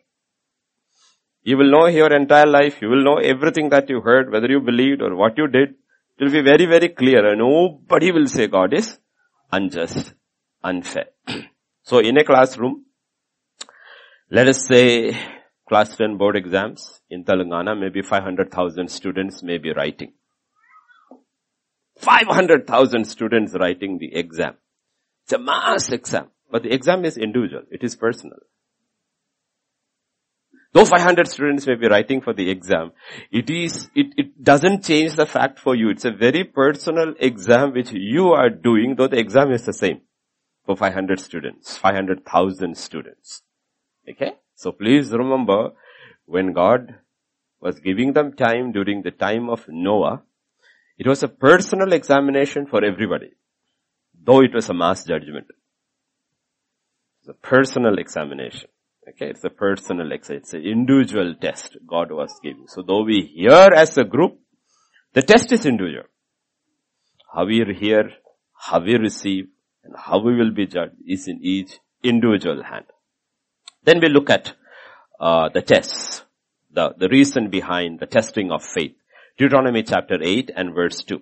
You 1.44 1.58
will 1.58 1.70
know 1.70 1.88
your 1.88 2.16
entire 2.16 2.48
life. 2.48 2.82
You 2.82 2.88
will 2.88 3.04
know 3.04 3.18
everything 3.18 3.72
that 3.72 3.90
you 3.90 4.00
heard, 4.00 4.32
whether 4.32 4.48
you 4.48 4.62
believed 4.62 5.02
or 5.02 5.18
what 5.18 5.38
you 5.38 5.50
did. 5.50 5.76
It 6.18 6.24
will 6.24 6.32
be 6.32 6.42
very, 6.42 6.66
very 6.66 6.88
clear 6.88 7.30
and 7.30 7.40
nobody 7.40 8.14
will 8.14 8.28
say 8.28 8.48
God 8.48 8.74
is 8.74 8.98
unjust, 9.52 10.15
unfair. 10.66 11.08
So 11.88 12.00
in 12.00 12.18
a 12.18 12.24
classroom, 12.24 12.86
let 14.32 14.48
us 14.48 14.66
say 14.68 15.16
class 15.70 15.96
10 15.96 16.18
board 16.18 16.36
exams 16.36 17.00
in 17.12 17.24
Telangana, 17.24 17.80
maybe 17.80 18.02
500,000 18.02 18.90
students 18.90 19.44
may 19.44 19.60
be 19.60 19.72
writing. 19.72 20.14
500,000 22.00 23.06
students 23.06 23.54
writing 23.60 24.00
the 24.00 24.16
exam. 24.16 24.56
It's 25.26 25.34
a 25.34 25.38
mass 25.38 25.90
exam, 25.90 26.32
but 26.52 26.64
the 26.64 26.74
exam 26.74 27.06
is 27.06 27.18
individual. 27.18 27.64
It 27.70 27.84
is 27.84 27.96
personal. 27.96 28.40
Though 30.74 30.86
500 30.86 31.28
students 31.28 31.68
may 31.68 31.76
be 31.76 31.88
writing 31.88 32.22
for 32.22 32.34
the 32.34 32.50
exam, 32.50 32.94
it 33.32 33.50
is, 33.52 33.90
it, 33.96 34.08
it 34.18 34.44
doesn't 34.44 34.84
change 34.84 35.16
the 35.16 35.28
fact 35.28 35.60
for 35.60 35.76
you. 35.76 35.90
It's 35.90 36.04
a 36.04 36.12
very 36.12 36.44
personal 36.44 37.14
exam 37.20 37.74
which 37.74 37.92
you 37.92 38.30
are 38.30 38.50
doing, 38.50 38.96
though 38.98 39.08
the 39.08 39.20
exam 39.20 39.52
is 39.52 39.66
the 39.66 39.72
same 39.74 40.02
for 40.66 40.76
500 40.76 41.20
students, 41.20 41.78
500,000 41.78 42.78
students. 42.78 43.42
Okay? 44.10 44.34
So 44.56 44.72
please 44.72 45.12
remember, 45.12 45.72
when 46.26 46.54
God 46.54 46.96
was 47.60 47.80
giving 47.80 48.14
them 48.14 48.34
time 48.34 48.72
during 48.72 49.02
the 49.04 49.12
time 49.12 49.50
of 49.50 49.66
Noah, 49.68 50.24
it 50.98 51.08
was 51.08 51.24
a 51.24 51.28
personal 51.28 51.94
examination 51.94 52.68
for 52.68 52.84
everybody, 52.84 53.32
though 54.24 54.42
it 54.42 54.54
was 54.54 54.70
a 54.70 54.74
mass 54.74 55.04
judgment. 55.04 55.48
It's 57.20 57.30
a 57.30 57.34
personal 57.34 57.98
examination. 57.98 58.70
Okay, 59.08 59.30
it's 59.30 59.44
a 59.44 59.50
personal 59.50 60.12
exercise. 60.14 60.42
It's 60.44 60.54
an 60.54 60.64
individual 60.64 61.36
test 61.40 61.78
God 61.88 62.12
was 62.12 62.40
giving. 62.42 62.66
So 62.68 62.82
though 62.82 63.04
we 63.04 63.32
hear 63.36 63.70
as 63.76 63.98
a 63.98 64.04
group, 64.04 64.40
the 65.14 65.22
test 65.22 65.52
is 65.52 65.66
individual. 65.66 66.06
How 67.34 67.46
we 67.46 67.64
hear, 67.80 68.10
how 68.54 68.80
we 68.80 68.98
receive, 68.98 69.48
and 69.86 69.96
how 69.96 70.20
we 70.20 70.36
will 70.36 70.52
be 70.52 70.66
judged 70.66 70.96
is 71.08 71.28
in 71.28 71.40
each 71.42 71.80
individual 72.04 72.64
hand. 72.64 72.86
Then 73.84 74.00
we 74.02 74.10
look 74.10 74.30
at 74.30 74.54
uh, 75.20 75.50
the 75.50 75.62
tests, 75.62 76.24
the, 76.72 76.94
the 76.98 77.08
reason 77.08 77.50
behind 77.50 78.00
the 78.00 78.08
testing 78.08 78.52
of 78.52 78.64
faith. 78.64 78.96
Deuteronomy 79.38 79.84
chapter 79.84 80.18
8 80.22 80.52
and 80.56 80.74
verse 80.74 81.04
2. 81.04 81.22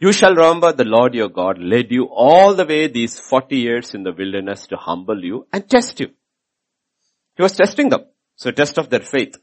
You 0.00 0.12
shall 0.12 0.34
remember 0.34 0.72
the 0.72 0.84
Lord 0.84 1.14
your 1.14 1.28
God 1.28 1.58
led 1.58 1.90
you 1.90 2.04
all 2.04 2.54
the 2.54 2.66
way 2.66 2.88
these 2.88 3.18
40 3.20 3.56
years 3.56 3.94
in 3.94 4.02
the 4.02 4.12
wilderness 4.12 4.66
to 4.66 4.76
humble 4.76 5.24
you 5.24 5.46
and 5.52 5.68
test 5.68 6.00
you. 6.00 6.08
He 7.36 7.42
was 7.42 7.52
testing 7.52 7.88
them. 7.88 8.04
So 8.36 8.50
test 8.50 8.78
of 8.78 8.90
their 8.90 9.00
faith. 9.00 9.36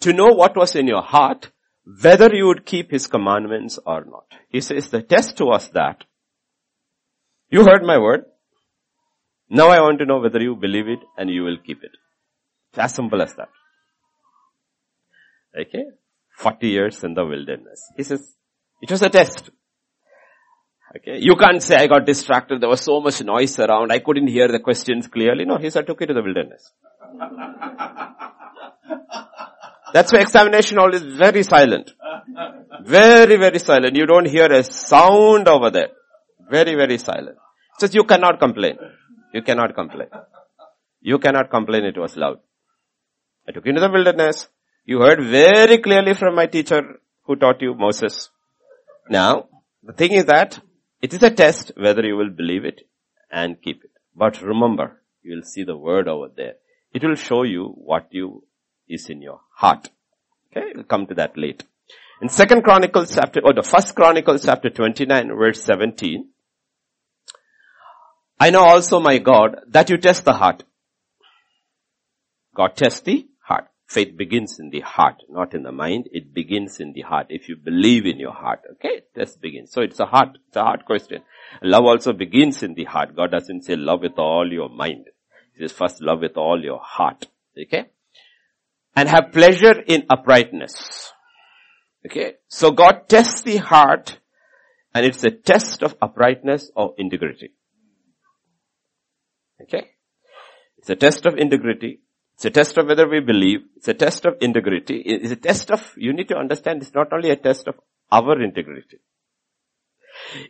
To 0.00 0.12
know 0.12 0.26
what 0.26 0.56
was 0.56 0.74
in 0.74 0.86
your 0.86 1.02
heart, 1.02 1.50
whether 1.86 2.34
you 2.34 2.46
would 2.46 2.66
keep 2.66 2.90
his 2.90 3.06
commandments 3.06 3.78
or 3.86 4.04
not. 4.04 4.26
He 4.48 4.60
says 4.60 4.90
the 4.90 5.02
test 5.02 5.40
was 5.40 5.68
that 5.70 6.04
you 7.48 7.64
heard 7.64 7.84
my 7.84 7.98
word. 7.98 8.24
Now 9.48 9.68
I 9.68 9.80
want 9.80 10.00
to 10.00 10.06
know 10.06 10.18
whether 10.18 10.40
you 10.40 10.56
believe 10.56 10.88
it 10.88 10.98
and 11.16 11.30
you 11.30 11.44
will 11.44 11.58
keep 11.64 11.84
it. 11.84 11.92
It's 12.70 12.78
as 12.78 12.94
simple 12.94 13.22
as 13.22 13.34
that. 13.36 13.48
Okay? 15.58 15.84
40 16.38 16.68
years 16.68 17.04
in 17.04 17.14
the 17.14 17.24
wilderness. 17.24 17.80
He 17.96 18.02
says, 18.02 18.34
it 18.82 18.90
was 18.90 19.02
a 19.02 19.08
test. 19.08 19.50
Okay. 20.96 21.18
You 21.20 21.36
can't 21.36 21.62
say 21.62 21.76
I 21.76 21.86
got 21.86 22.04
distracted. 22.04 22.60
There 22.60 22.68
was 22.68 22.80
so 22.80 23.00
much 23.00 23.22
noise 23.22 23.58
around. 23.58 23.92
I 23.92 24.00
couldn't 24.00 24.26
hear 24.28 24.48
the 24.48 24.58
questions 24.58 25.06
clearly. 25.06 25.44
No, 25.44 25.56
he 25.56 25.70
said, 25.70 25.86
took 25.86 26.02
it 26.02 26.06
to 26.06 26.14
the 26.14 26.22
wilderness. 26.22 26.72
That's 29.92 30.12
why 30.12 30.20
examination 30.20 30.78
hall 30.78 30.94
is 30.94 31.02
very 31.02 31.42
silent. 31.42 31.92
Very, 32.84 33.36
very 33.36 33.58
silent. 33.58 33.96
You 33.96 34.06
don't 34.06 34.26
hear 34.26 34.50
a 34.52 34.62
sound 34.62 35.48
over 35.48 35.70
there. 35.70 35.88
Very, 36.50 36.74
very 36.74 36.98
silent. 36.98 37.36
Says 37.78 37.94
you 37.94 38.04
cannot 38.04 38.38
complain. 38.38 38.78
You 39.32 39.42
cannot 39.42 39.74
complain. 39.74 40.08
You 41.00 41.18
cannot 41.18 41.50
complain 41.50 41.84
it 41.84 41.98
was 41.98 42.16
loud. 42.16 42.40
I 43.48 43.52
took 43.52 43.64
you 43.64 43.70
into 43.70 43.80
the 43.80 43.90
wilderness. 43.90 44.48
You 44.84 45.00
heard 45.00 45.22
very 45.22 45.78
clearly 45.78 46.14
from 46.14 46.34
my 46.34 46.46
teacher 46.46 47.00
who 47.24 47.36
taught 47.36 47.60
you 47.60 47.74
Moses. 47.74 48.30
Now, 49.08 49.48
the 49.82 49.92
thing 49.92 50.12
is 50.12 50.24
that 50.26 50.60
it 51.00 51.12
is 51.12 51.22
a 51.22 51.30
test 51.30 51.72
whether 51.76 52.02
you 52.02 52.16
will 52.16 52.30
believe 52.30 52.64
it 52.64 52.80
and 53.30 53.60
keep 53.60 53.84
it. 53.84 53.90
But 54.14 54.40
remember, 54.42 55.02
you 55.22 55.36
will 55.36 55.44
see 55.44 55.64
the 55.64 55.76
word 55.76 56.08
over 56.08 56.28
there. 56.34 56.54
It 56.92 57.04
will 57.04 57.14
show 57.14 57.42
you 57.42 57.74
what 57.76 58.08
you 58.10 58.44
is 58.88 59.08
in 59.08 59.22
your 59.22 59.40
heart. 59.54 59.90
Okay, 60.50 60.72
we'll 60.74 60.84
come 60.84 61.06
to 61.06 61.14
that 61.14 61.36
late. 61.36 61.64
In 62.22 62.28
second 62.28 62.62
Chronicles 62.62 63.14
chapter, 63.14 63.40
or 63.44 63.52
the 63.52 63.62
first 63.62 63.94
Chronicles 63.94 64.44
chapter 64.44 64.70
29 64.70 65.28
verse 65.36 65.62
17, 65.62 66.28
I 68.38 68.50
know 68.50 68.64
also 68.64 69.00
my 69.00 69.18
God 69.18 69.60
that 69.68 69.90
you 69.90 69.98
test 69.98 70.24
the 70.24 70.32
heart. 70.32 70.62
God 72.54 72.76
tests 72.76 73.00
the 73.00 73.26
heart. 73.42 73.68
Faith 73.86 74.16
begins 74.16 74.58
in 74.58 74.70
the 74.70 74.80
heart, 74.80 75.22
not 75.28 75.54
in 75.54 75.62
the 75.62 75.72
mind. 75.72 76.08
It 76.10 76.34
begins 76.34 76.80
in 76.80 76.92
the 76.92 77.02
heart. 77.02 77.26
If 77.28 77.48
you 77.48 77.56
believe 77.56 78.06
in 78.06 78.18
your 78.18 78.32
heart, 78.32 78.60
okay, 78.72 79.02
this 79.14 79.36
begins. 79.36 79.72
So 79.72 79.82
it's 79.82 80.00
a 80.00 80.06
heart, 80.06 80.38
it's 80.48 80.56
a 80.56 80.62
heart 80.62 80.86
question. 80.86 81.22
Love 81.62 81.84
also 81.84 82.12
begins 82.12 82.62
in 82.62 82.74
the 82.74 82.84
heart. 82.84 83.14
God 83.14 83.30
doesn't 83.30 83.64
say 83.64 83.76
love 83.76 84.00
with 84.00 84.18
all 84.18 84.50
your 84.50 84.70
mind. 84.70 85.06
He 85.54 85.62
says 85.62 85.72
first 85.72 86.00
love 86.00 86.20
with 86.20 86.36
all 86.36 86.62
your 86.62 86.80
heart. 86.82 87.26
Okay? 87.60 87.86
And 88.96 89.08
have 89.08 89.32
pleasure 89.32 89.78
in 89.86 90.06
uprightness. 90.08 91.12
Okay? 92.06 92.34
So 92.48 92.70
God 92.70 93.08
tests 93.08 93.42
the 93.42 93.58
heart 93.58 94.18
and 94.94 95.04
it's 95.04 95.22
a 95.22 95.30
test 95.30 95.82
of 95.82 95.94
uprightness 96.00 96.70
or 96.74 96.94
integrity. 96.96 97.52
Okay? 99.62 99.90
It's 100.78 100.88
a 100.88 100.96
test 100.96 101.26
of 101.26 101.36
integrity 101.36 102.00
it's 102.36 102.44
a 102.44 102.50
test 102.50 102.76
of 102.76 102.86
whether 102.86 103.08
we 103.08 103.20
believe. 103.20 103.60
It's 103.76 103.88
a 103.88 103.94
test 103.94 104.26
of 104.26 104.34
integrity. 104.42 105.02
It's 105.06 105.32
a 105.32 105.36
test 105.36 105.70
of, 105.70 105.94
you 105.96 106.12
need 106.12 106.28
to 106.28 106.36
understand 106.36 106.82
it's 106.82 106.92
not 106.94 107.10
only 107.10 107.30
a 107.30 107.36
test 107.36 107.66
of 107.66 107.76
our 108.12 108.42
integrity. 108.42 108.98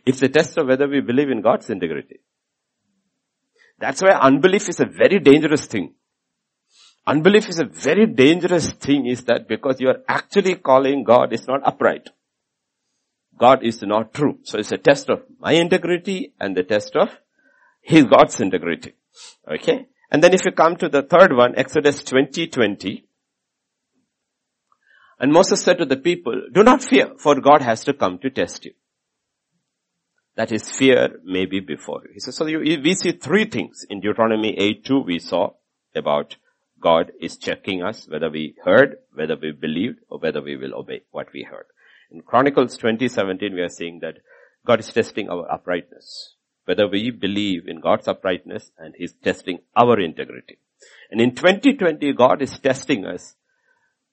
It's 0.05 0.21
a 0.21 0.27
test 0.27 0.57
of 0.57 0.67
whether 0.67 0.87
we 0.87 0.99
believe 0.99 1.29
in 1.29 1.41
God's 1.41 1.69
integrity. 1.69 2.19
That's 3.79 4.01
why 4.01 4.09
unbelief 4.09 4.67
is 4.67 4.81
a 4.81 4.85
very 4.85 5.19
dangerous 5.19 5.65
thing. 5.65 5.93
Unbelief 7.07 7.47
is 7.47 7.59
a 7.59 7.65
very 7.65 8.05
dangerous 8.05 8.69
thing 8.71 9.07
is 9.07 9.23
that 9.23 9.47
because 9.47 9.79
you 9.79 9.87
are 9.87 10.01
actually 10.09 10.55
calling 10.55 11.05
God 11.05 11.31
is 11.31 11.47
not 11.47 11.65
upright. 11.65 12.09
God 13.39 13.63
is 13.63 13.81
not 13.81 14.13
true. 14.13 14.39
So 14.43 14.59
it's 14.59 14.73
a 14.73 14.77
test 14.77 15.09
of 15.09 15.23
my 15.39 15.53
integrity 15.53 16.33
and 16.37 16.55
the 16.55 16.63
test 16.63 16.97
of 16.97 17.17
his 17.81 18.03
God's 18.03 18.41
integrity. 18.41 18.93
Okay? 19.49 19.87
And 20.11 20.21
then 20.21 20.33
if 20.33 20.43
you 20.43 20.51
come 20.51 20.75
to 20.75 20.89
the 20.89 21.01
third 21.01 21.33
one, 21.33 21.55
Exodus 21.55 22.03
20, 22.03 22.47
20, 22.47 23.05
and 25.19 25.31
Moses 25.31 25.63
said 25.63 25.77
to 25.77 25.85
the 25.85 25.97
people, 25.97 26.33
do 26.53 26.61
not 26.61 26.83
fear, 26.83 27.11
for 27.17 27.39
God 27.39 27.61
has 27.61 27.85
to 27.85 27.93
come 27.93 28.19
to 28.19 28.29
test 28.29 28.65
you. 28.65 28.73
That 30.35 30.51
is 30.51 30.69
fear 30.69 31.19
may 31.23 31.45
be 31.45 31.61
before 31.61 32.01
you. 32.03 32.11
He 32.13 32.19
says, 32.19 32.35
so 32.35 32.45
you, 32.45 32.59
we 32.59 32.93
see 32.95 33.13
three 33.13 33.45
things 33.45 33.85
in 33.89 34.01
Deuteronomy 34.01 34.55
8, 34.57 34.85
2 34.85 34.99
we 34.99 35.19
saw 35.19 35.53
about 35.95 36.35
God 36.81 37.11
is 37.19 37.37
checking 37.37 37.83
us 37.83 38.07
whether 38.07 38.29
we 38.29 38.55
heard, 38.63 38.97
whether 39.13 39.35
we 39.35 39.51
believed, 39.51 39.99
or 40.09 40.19
whether 40.19 40.41
we 40.41 40.55
will 40.55 40.75
obey 40.75 41.01
what 41.11 41.27
we 41.33 41.43
heard. 41.43 41.65
In 42.11 42.21
Chronicles 42.21 42.77
2017 42.77 43.53
we 43.53 43.61
are 43.61 43.69
seeing 43.69 43.99
that 43.99 44.17
God 44.65 44.79
is 44.79 44.91
testing 44.91 45.29
our 45.29 45.51
uprightness 45.51 46.35
whether 46.67 46.87
we 46.87 47.11
believe 47.11 47.67
in 47.67 47.79
God's 47.79 48.09
uprightness 48.09 48.71
and 48.77 48.93
He's 48.97 49.13
testing 49.13 49.59
our 49.75 49.99
integrity. 49.99 50.59
And 51.09 51.21
in 51.21 51.33
2020, 51.33 52.11
God 52.11 52.41
is 52.41 52.59
testing 52.59 53.05
us. 53.05 53.35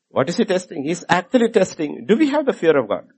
What 0.09 0.28
is 0.28 0.37
He 0.37 0.44
testing? 0.44 0.85
He's 0.85 1.04
actually 1.09 1.50
testing, 1.50 2.06
do 2.06 2.16
we 2.16 2.30
have 2.30 2.47
the 2.47 2.52
fear 2.52 2.78
of 2.78 2.88
God? 2.88 3.09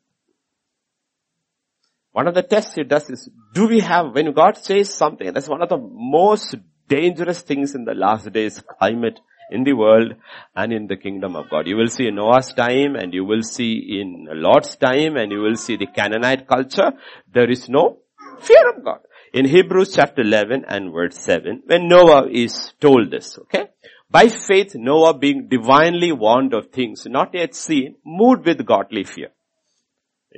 One 2.12 2.26
of 2.26 2.34
the 2.34 2.42
tests 2.42 2.74
He 2.74 2.84
does 2.84 3.10
is, 3.10 3.28
do 3.52 3.68
we 3.68 3.80
have, 3.80 4.14
when 4.14 4.32
God 4.32 4.56
says 4.56 4.92
something, 4.94 5.30
that's 5.34 5.48
one 5.48 5.60
of 5.60 5.68
the 5.68 5.76
most 5.76 6.54
dangerous 6.88 7.42
things 7.42 7.74
in 7.74 7.84
the 7.84 7.94
last 7.94 8.32
days 8.32 8.62
climate 8.78 9.20
in 9.50 9.64
the 9.64 9.72
world 9.72 10.14
and 10.54 10.72
in 10.72 10.86
the 10.86 10.96
kingdom 10.96 11.36
of 11.36 11.48
God. 11.50 11.66
You 11.66 11.76
will 11.76 11.88
see 11.88 12.08
in 12.08 12.16
Noah's 12.16 12.52
time 12.52 12.96
and 12.96 13.14
you 13.14 13.24
will 13.24 13.42
see 13.42 14.00
in 14.00 14.26
Lot's 14.30 14.76
time 14.76 15.16
and 15.16 15.30
you 15.30 15.40
will 15.40 15.56
see 15.56 15.76
the 15.76 15.86
Canaanite 15.86 16.46
culture. 16.46 16.92
There 17.32 17.50
is 17.50 17.68
no 17.68 17.98
fear 18.40 18.70
of 18.70 18.84
God 18.84 19.00
in 19.36 19.44
Hebrews 19.44 19.94
chapter 19.94 20.22
11 20.22 20.64
and 20.66 20.92
verse 20.92 21.18
7, 21.18 21.62
when 21.66 21.88
Noah 21.88 22.26
is 22.30 22.72
told 22.80 23.10
this, 23.10 23.38
okay? 23.38 23.66
By 24.10 24.28
faith, 24.28 24.74
Noah 24.74 25.18
being 25.18 25.48
divinely 25.48 26.10
warned 26.10 26.54
of 26.54 26.70
things 26.70 27.06
not 27.06 27.34
yet 27.34 27.54
seen, 27.54 27.96
moved 28.04 28.46
with 28.46 28.64
godly 28.64 29.04
fear. 29.04 29.28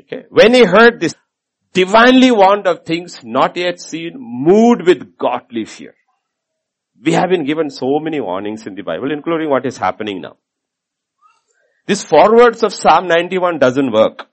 Okay? 0.00 0.24
When 0.30 0.52
he 0.52 0.64
heard 0.64 0.98
this, 1.00 1.14
divinely 1.72 2.32
warned 2.32 2.66
of 2.66 2.84
things 2.84 3.20
not 3.22 3.56
yet 3.56 3.78
seen, 3.80 4.14
moved 4.16 4.82
with 4.84 5.16
godly 5.16 5.64
fear. 5.64 5.94
We 7.04 7.12
have 7.12 7.30
been 7.30 7.44
given 7.44 7.70
so 7.70 7.98
many 8.00 8.20
warnings 8.20 8.66
in 8.66 8.74
the 8.74 8.82
Bible, 8.82 9.12
including 9.12 9.50
what 9.50 9.66
is 9.66 9.76
happening 9.76 10.20
now. 10.20 10.36
This 11.86 12.02
forwards 12.02 12.62
of 12.62 12.74
Psalm 12.74 13.08
91 13.08 13.58
doesn't 13.58 13.92
work. 13.92 14.26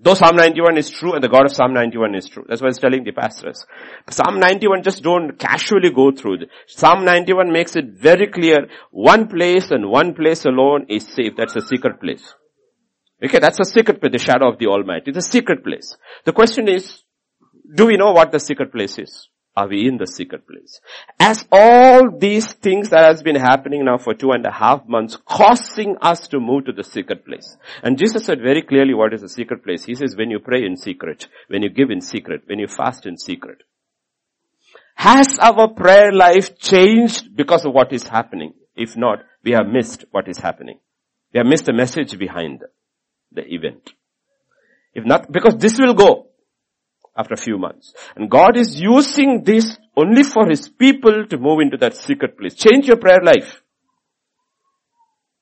Though 0.00 0.14
Psalm 0.14 0.36
91 0.36 0.76
is 0.76 0.90
true 0.90 1.14
and 1.14 1.24
the 1.24 1.28
God 1.28 1.46
of 1.46 1.52
Psalm 1.52 1.74
91 1.74 2.14
is 2.14 2.28
true. 2.28 2.44
That's 2.48 2.62
why 2.62 2.68
I 2.68 2.72
telling 2.72 3.02
the 3.02 3.10
pastors. 3.10 3.66
Psalm 4.08 4.38
91 4.38 4.84
just 4.84 5.02
don't 5.02 5.36
casually 5.38 5.90
go 5.90 6.12
through. 6.12 6.38
Psalm 6.66 7.04
91 7.04 7.50
makes 7.50 7.74
it 7.74 7.86
very 8.00 8.28
clear. 8.28 8.68
One 8.92 9.26
place 9.26 9.70
and 9.70 9.90
one 9.90 10.14
place 10.14 10.44
alone 10.44 10.86
is 10.88 11.04
safe. 11.04 11.32
That's 11.36 11.56
a 11.56 11.62
secret 11.62 12.00
place. 12.00 12.34
Okay, 13.24 13.40
that's 13.40 13.58
a 13.58 13.64
secret 13.64 14.00
place, 14.00 14.12
the 14.12 14.18
shadow 14.18 14.48
of 14.52 14.58
the 14.60 14.66
Almighty. 14.66 15.10
It's 15.10 15.26
a 15.26 15.32
secret 15.32 15.64
place. 15.64 15.96
The 16.24 16.32
question 16.32 16.68
is, 16.68 17.02
do 17.74 17.86
we 17.86 17.96
know 17.96 18.12
what 18.12 18.30
the 18.30 18.38
secret 18.38 18.70
place 18.70 18.98
is? 18.98 19.28
Are 19.58 19.66
we 19.66 19.88
in 19.88 19.96
the 19.96 20.06
secret 20.06 20.46
place? 20.46 20.80
As 21.18 21.44
all 21.50 22.16
these 22.16 22.52
things 22.52 22.90
that 22.90 23.04
has 23.04 23.24
been 23.24 23.34
happening 23.34 23.84
now 23.84 23.98
for 23.98 24.14
two 24.14 24.30
and 24.30 24.46
a 24.46 24.52
half 24.52 24.86
months 24.86 25.18
causing 25.24 25.96
us 26.00 26.28
to 26.28 26.38
move 26.38 26.66
to 26.66 26.72
the 26.72 26.84
secret 26.84 27.26
place. 27.26 27.56
And 27.82 27.98
Jesus 27.98 28.24
said 28.24 28.38
very 28.40 28.62
clearly 28.62 28.94
what 28.94 29.12
is 29.12 29.22
the 29.22 29.28
secret 29.28 29.64
place. 29.64 29.84
He 29.84 29.96
says 29.96 30.14
when 30.14 30.30
you 30.30 30.38
pray 30.38 30.64
in 30.64 30.76
secret, 30.76 31.26
when 31.48 31.64
you 31.64 31.70
give 31.70 31.90
in 31.90 32.00
secret, 32.00 32.42
when 32.46 32.60
you 32.60 32.68
fast 32.68 33.04
in 33.04 33.18
secret. 33.18 33.64
Has 34.94 35.40
our 35.40 35.66
prayer 35.66 36.12
life 36.12 36.56
changed 36.60 37.34
because 37.34 37.64
of 37.64 37.72
what 37.72 37.92
is 37.92 38.06
happening? 38.06 38.54
If 38.76 38.96
not, 38.96 39.24
we 39.42 39.54
have 39.54 39.66
missed 39.66 40.04
what 40.12 40.28
is 40.28 40.38
happening. 40.38 40.78
We 41.34 41.38
have 41.38 41.48
missed 41.48 41.66
the 41.66 41.72
message 41.72 42.16
behind 42.16 42.62
the 43.32 43.42
event. 43.52 43.90
If 44.94 45.04
not, 45.04 45.32
because 45.32 45.56
this 45.56 45.80
will 45.80 45.94
go 45.94 46.27
after 47.18 47.34
a 47.34 47.36
few 47.36 47.58
months. 47.58 47.92
And 48.16 48.30
God 48.30 48.56
is 48.56 48.80
using 48.80 49.42
this 49.44 49.76
only 49.96 50.22
for 50.22 50.48
His 50.48 50.68
people 50.68 51.26
to 51.26 51.36
move 51.36 51.60
into 51.60 51.76
that 51.78 51.96
secret 51.96 52.38
place. 52.38 52.54
Change 52.54 52.86
your 52.86 52.96
prayer 52.96 53.20
life. 53.22 53.62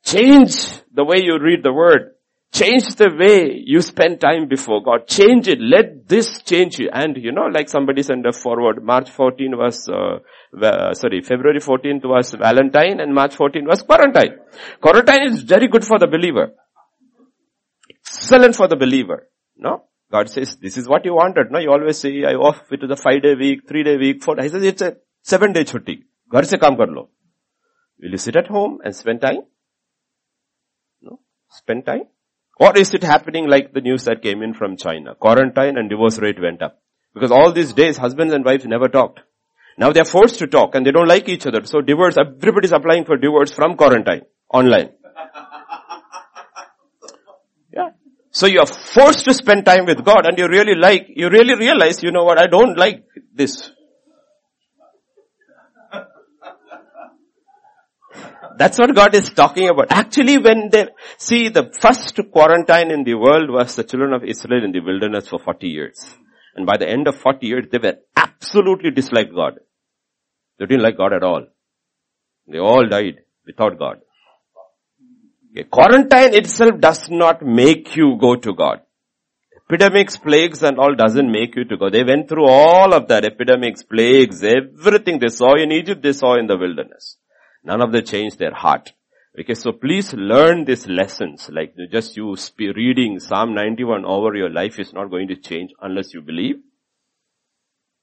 Change 0.04 0.83
the 0.92 1.04
way 1.04 1.18
you 1.23 1.38
read 1.38 1.62
the 1.62 1.73
word. 1.73 2.12
Change 2.52 2.95
the 2.95 3.11
way 3.18 3.61
you 3.64 3.80
spend 3.83 4.21
time 4.21 4.49
before 4.49 4.83
God. 4.83 5.09
Change 5.09 5.49
it. 5.49 5.59
Let 5.61 6.09
this 6.09 6.40
change 6.42 6.78
you. 6.78 6.88
And 6.92 7.16
you 7.16 7.33
know, 7.33 7.47
like 7.52 7.68
somebody 7.68 8.02
sent 8.02 8.25
a 8.25 8.33
forward, 8.33 8.83
March 8.83 9.11
14 9.11 9.56
was, 9.59 9.88
uh, 9.88 10.21
uh, 10.64 10.95
sorry, 10.95 11.21
February 11.21 11.59
14th 11.59 12.04
was 12.04 12.30
Valentine 12.30 13.00
and 13.00 13.14
March 13.14 13.35
14 13.35 13.66
was 13.66 13.83
quarantine. 13.83 14.38
Quarantine 14.80 15.33
is 15.33 15.42
very 15.42 15.68
good 15.68 15.85
for 15.85 15.99
the 15.99 16.06
believer. 16.06 16.52
Excellent 17.90 18.54
for 18.54 18.68
the 18.68 18.76
believer. 18.76 19.28
No? 19.56 19.85
God 20.12 20.29
says, 20.29 20.58
this 20.58 20.77
is 20.77 20.88
what 20.88 21.05
you 21.05 21.13
wanted. 21.13 21.51
No, 21.51 21.60
you 21.60 21.72
always 21.72 21.98
say, 21.98 22.24
I 22.25 22.34
off 22.34 22.72
it 22.72 22.77
to 22.81 22.88
the 22.88 22.98
five 22.98 23.22
day 23.22 23.36
week, 23.36 23.67
three 23.67 23.84
day 23.84 23.98
week, 23.98 24.24
four. 24.24 24.36
He 24.41 24.50
says, 24.50 24.63
it's 24.63 24.81
a 24.81 24.98
seven 25.22 25.53
day 25.53 25.63
chutti. 25.63 26.03
घर 26.34 26.46
से 26.46 26.58
काम 26.58 26.75
कर 26.77 26.89
लो. 26.96 27.10
Will 28.01 28.12
you 28.12 28.17
sit 28.17 28.36
at 28.36 28.48
home 28.48 28.79
and 28.84 28.96
spend 28.96 29.22
time? 29.22 29.41
No? 31.01 31.20
Spend 31.50 31.86
time? 31.86 32.03
Or 32.58 32.77
is 32.77 32.93
it 32.93 33.03
happening 33.03 33.48
like 33.48 33.74
the 33.74 33.81
news 33.81 34.05
that 34.05 34.22
came 34.22 34.41
in 34.41 34.53
from 34.53 34.77
China? 34.77 35.15
Quarantine 35.15 35.77
and 35.77 35.89
divorce 35.89 36.20
rate 36.20 36.41
went 36.41 36.62
up. 36.62 36.79
Because 37.13 37.31
all 37.31 37.51
these 37.51 37.74
days, 37.74 37.98
husbands 37.98 38.34
and 38.34 38.46
wives 38.46 38.65
never 38.65 38.88
talked. 38.88 39.20
Now 39.77 39.91
they're 39.91 40.05
forced 40.05 40.39
to 40.39 40.48
talk 40.48 40.75
and 40.75 40.86
they 40.86 40.91
don't 40.91 41.08
like 41.08 41.27
each 41.27 41.46
other. 41.46 41.63
So 41.65 41.81
divorce, 41.81 42.17
everybody's 42.17 42.72
applying 42.72 43.05
for 43.05 43.17
divorce 43.17 43.51
from 43.51 43.75
quarantine, 43.75 44.22
online. 44.53 44.91
So 48.37 48.47
you 48.47 48.61
are 48.61 48.66
forced 48.66 49.25
to 49.25 49.33
spend 49.33 49.64
time 49.64 49.87
with 49.87 50.05
God 50.05 50.26
and 50.26 50.37
you 50.37 50.47
really 50.47 50.75
like, 50.75 51.07
you 51.09 51.31
really 51.31 51.55
realize, 51.55 52.02
you 52.02 52.11
know 52.11 52.25
what, 52.25 52.38
I 52.38 52.47
don't 52.47 52.76
like 52.76 53.02
this. 53.35 53.71
That's 58.59 58.78
what 58.78 58.95
God 58.95 59.14
is 59.14 59.31
talking 59.31 59.71
about. 59.71 59.87
Actually 59.90 60.37
when 60.37 60.69
they, 60.69 60.88
see 61.16 61.49
the 61.49 61.73
first 61.81 62.21
quarantine 62.31 62.90
in 62.90 63.05
the 63.05 63.14
world 63.14 63.49
was 63.49 63.75
the 63.75 63.85
children 63.85 64.12
of 64.12 64.23
Israel 64.23 64.64
in 64.64 64.73
the 64.73 64.81
wilderness 64.81 65.28
for 65.28 65.38
40 65.38 65.66
years. 65.66 65.99
And 66.55 66.66
by 66.66 66.76
the 66.76 66.87
end 66.87 67.09
of 67.09 67.16
40 67.16 67.47
years, 67.47 67.64
they 67.73 67.78
were 67.78 67.97
absolutely 68.14 68.90
disliked 68.90 69.35
God. 69.35 69.61
They 70.58 70.67
didn't 70.67 70.82
like 70.82 70.99
God 70.99 71.15
at 71.15 71.23
all. 71.23 71.47
They 72.47 72.58
all 72.58 72.87
died 72.87 73.21
without 73.47 73.78
God. 73.78 74.00
Quarantine 75.64 76.34
itself 76.34 76.80
does 76.80 77.08
not 77.08 77.42
make 77.42 77.97
you 77.97 78.16
go 78.21 78.36
to 78.36 78.54
God. 78.54 78.80
Epidemics, 79.69 80.16
plagues 80.16 80.62
and 80.62 80.78
all 80.78 80.95
doesn't 80.95 81.30
make 81.30 81.56
you 81.56 81.64
to 81.64 81.76
go. 81.76 81.90
They 81.90 82.04
went 82.04 82.28
through 82.28 82.47
all 82.47 82.95
of 82.95 83.08
that. 83.08 83.25
Epidemics, 83.25 83.82
plagues, 83.82 84.45
everything 84.45 85.19
they 85.19 85.28
saw 85.28 85.54
in 85.56 85.73
Egypt, 85.73 86.02
they 86.02 86.12
saw 86.12 86.36
in 86.36 86.47
the 86.47 86.56
wilderness. 86.56 87.16
None 87.64 87.82
of 87.82 87.90
them 87.90 88.04
changed 88.04 88.38
their 88.38 88.54
heart. 88.54 88.92
Okay, 89.38 89.54
so 89.54 89.73
please 89.73 90.14
learn 90.14 90.64
these 90.64 90.86
lessons. 90.86 91.50
Like 91.52 91.75
just 91.90 92.16
you 92.16 92.36
reading 92.58 93.19
Psalm 93.19 93.54
91 93.54 94.04
over 94.04 94.34
your 94.34 94.50
life 94.50 94.78
is 94.78 94.92
not 94.92 95.10
going 95.10 95.28
to 95.28 95.36
change 95.36 95.73
unless 95.82 96.14
you 96.14 96.23
believe. 96.23 96.56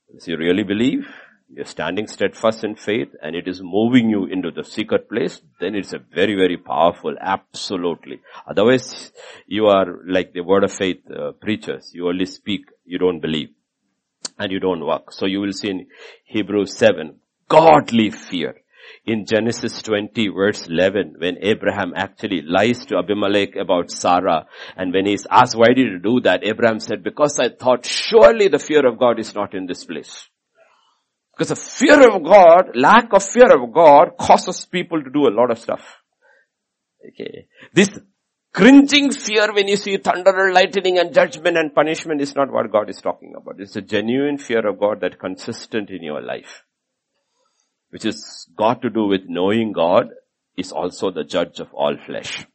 Unless 0.10 0.28
you 0.28 0.38
really 0.38 0.64
believe. 0.64 1.08
You're 1.56 1.66
standing 1.66 2.08
steadfast 2.08 2.64
in 2.64 2.76
faith 2.76 3.10
and 3.22 3.36
it 3.36 3.48
is 3.48 3.62
moving 3.62 4.10
you 4.10 4.26
into 4.26 4.50
the 4.50 4.64
secret 4.64 5.08
place, 5.08 5.40
then 5.60 5.76
it's 5.76 5.94
a 5.94 6.00
very, 6.00 6.36
very 6.36 6.58
powerful, 6.58 7.16
absolutely. 7.22 8.22
Otherwise, 8.48 9.12
you 9.46 9.68
are 9.68 9.86
like 10.08 10.34
the 10.34 10.42
word 10.42 10.64
of 10.64 10.74
faith 10.74 11.02
uh, 11.12 11.34
preachers. 11.34 11.92
You 11.94 12.08
only 12.08 12.26
speak, 12.26 12.62
you 12.86 12.98
don't 12.98 13.20
believe. 13.20 13.50
And 14.40 14.52
you 14.52 14.60
don't 14.60 14.84
work. 14.84 15.12
So 15.12 15.28
you 15.28 15.42
will 15.42 15.54
see 15.54 15.70
in 15.70 15.88
Hebrews 16.26 16.76
7, 16.76 17.20
godly 17.50 18.10
fear. 18.10 18.56
In 19.06 19.26
Genesis 19.26 19.82
20 19.84 20.30
verse 20.30 20.68
11, 20.68 21.16
when 21.20 21.38
Abraham 21.42 21.94
actually 21.96 22.42
lies 22.42 22.86
to 22.88 22.98
Abimelech 22.98 23.56
about 23.56 23.92
Sarah, 23.92 24.48
and 24.76 24.92
when 24.92 25.06
he's 25.06 25.28
asked 25.30 25.56
why 25.56 25.68
did 25.68 25.86
you 25.86 26.00
do 26.00 26.20
that, 26.22 26.44
Abraham 26.44 26.80
said, 26.80 27.04
because 27.04 27.40
I 27.40 27.50
thought 27.50 27.86
surely 27.86 28.48
the 28.48 28.60
fear 28.60 28.88
of 28.88 28.98
God 28.98 29.20
is 29.20 29.36
not 29.36 29.54
in 29.54 29.68
this 29.68 29.86
place. 29.86 30.28
Because 31.44 31.60
the 31.60 31.86
fear 31.86 32.10
of 32.10 32.24
God, 32.24 32.70
lack 32.74 33.12
of 33.12 33.22
fear 33.22 33.54
of 33.54 33.74
God 33.74 34.16
causes 34.18 34.66
people 34.66 35.04
to 35.04 35.10
do 35.10 35.28
a 35.28 35.36
lot 35.36 35.52
of 35.52 35.60
stuff. 35.60 35.82
Okay. 37.06 37.48
This 37.74 37.90
cringing 38.54 39.12
fear 39.12 39.52
when 39.52 39.68
you 39.68 39.76
see 39.76 39.98
thunder, 39.98 40.32
and 40.46 40.54
lightning 40.54 41.00
and 41.00 41.14
judgment 41.14 41.58
and 41.58 41.76
punishment 41.76 42.22
is 42.22 42.34
not 42.34 42.50
what 42.50 42.72
God 42.72 42.90
is 42.90 43.02
talking 43.02 43.34
about. 43.36 43.60
It's 43.60 43.76
a 43.76 43.82
genuine 43.82 44.38
fear 44.38 44.66
of 44.66 44.80
God 44.80 45.02
that 45.02 45.20
consistent 45.20 45.90
in 45.90 46.02
your 46.02 46.22
life. 46.22 46.64
Which 47.90 48.04
has 48.04 48.48
got 48.56 48.82
to 48.84 48.90
do 48.90 49.08
with 49.08 49.24
knowing 49.28 49.74
God 49.74 50.12
is 50.56 50.72
also 50.72 51.12
the 51.12 51.26
judge 51.26 51.60
of 51.60 51.74
all 51.74 51.98
flesh. 52.06 52.48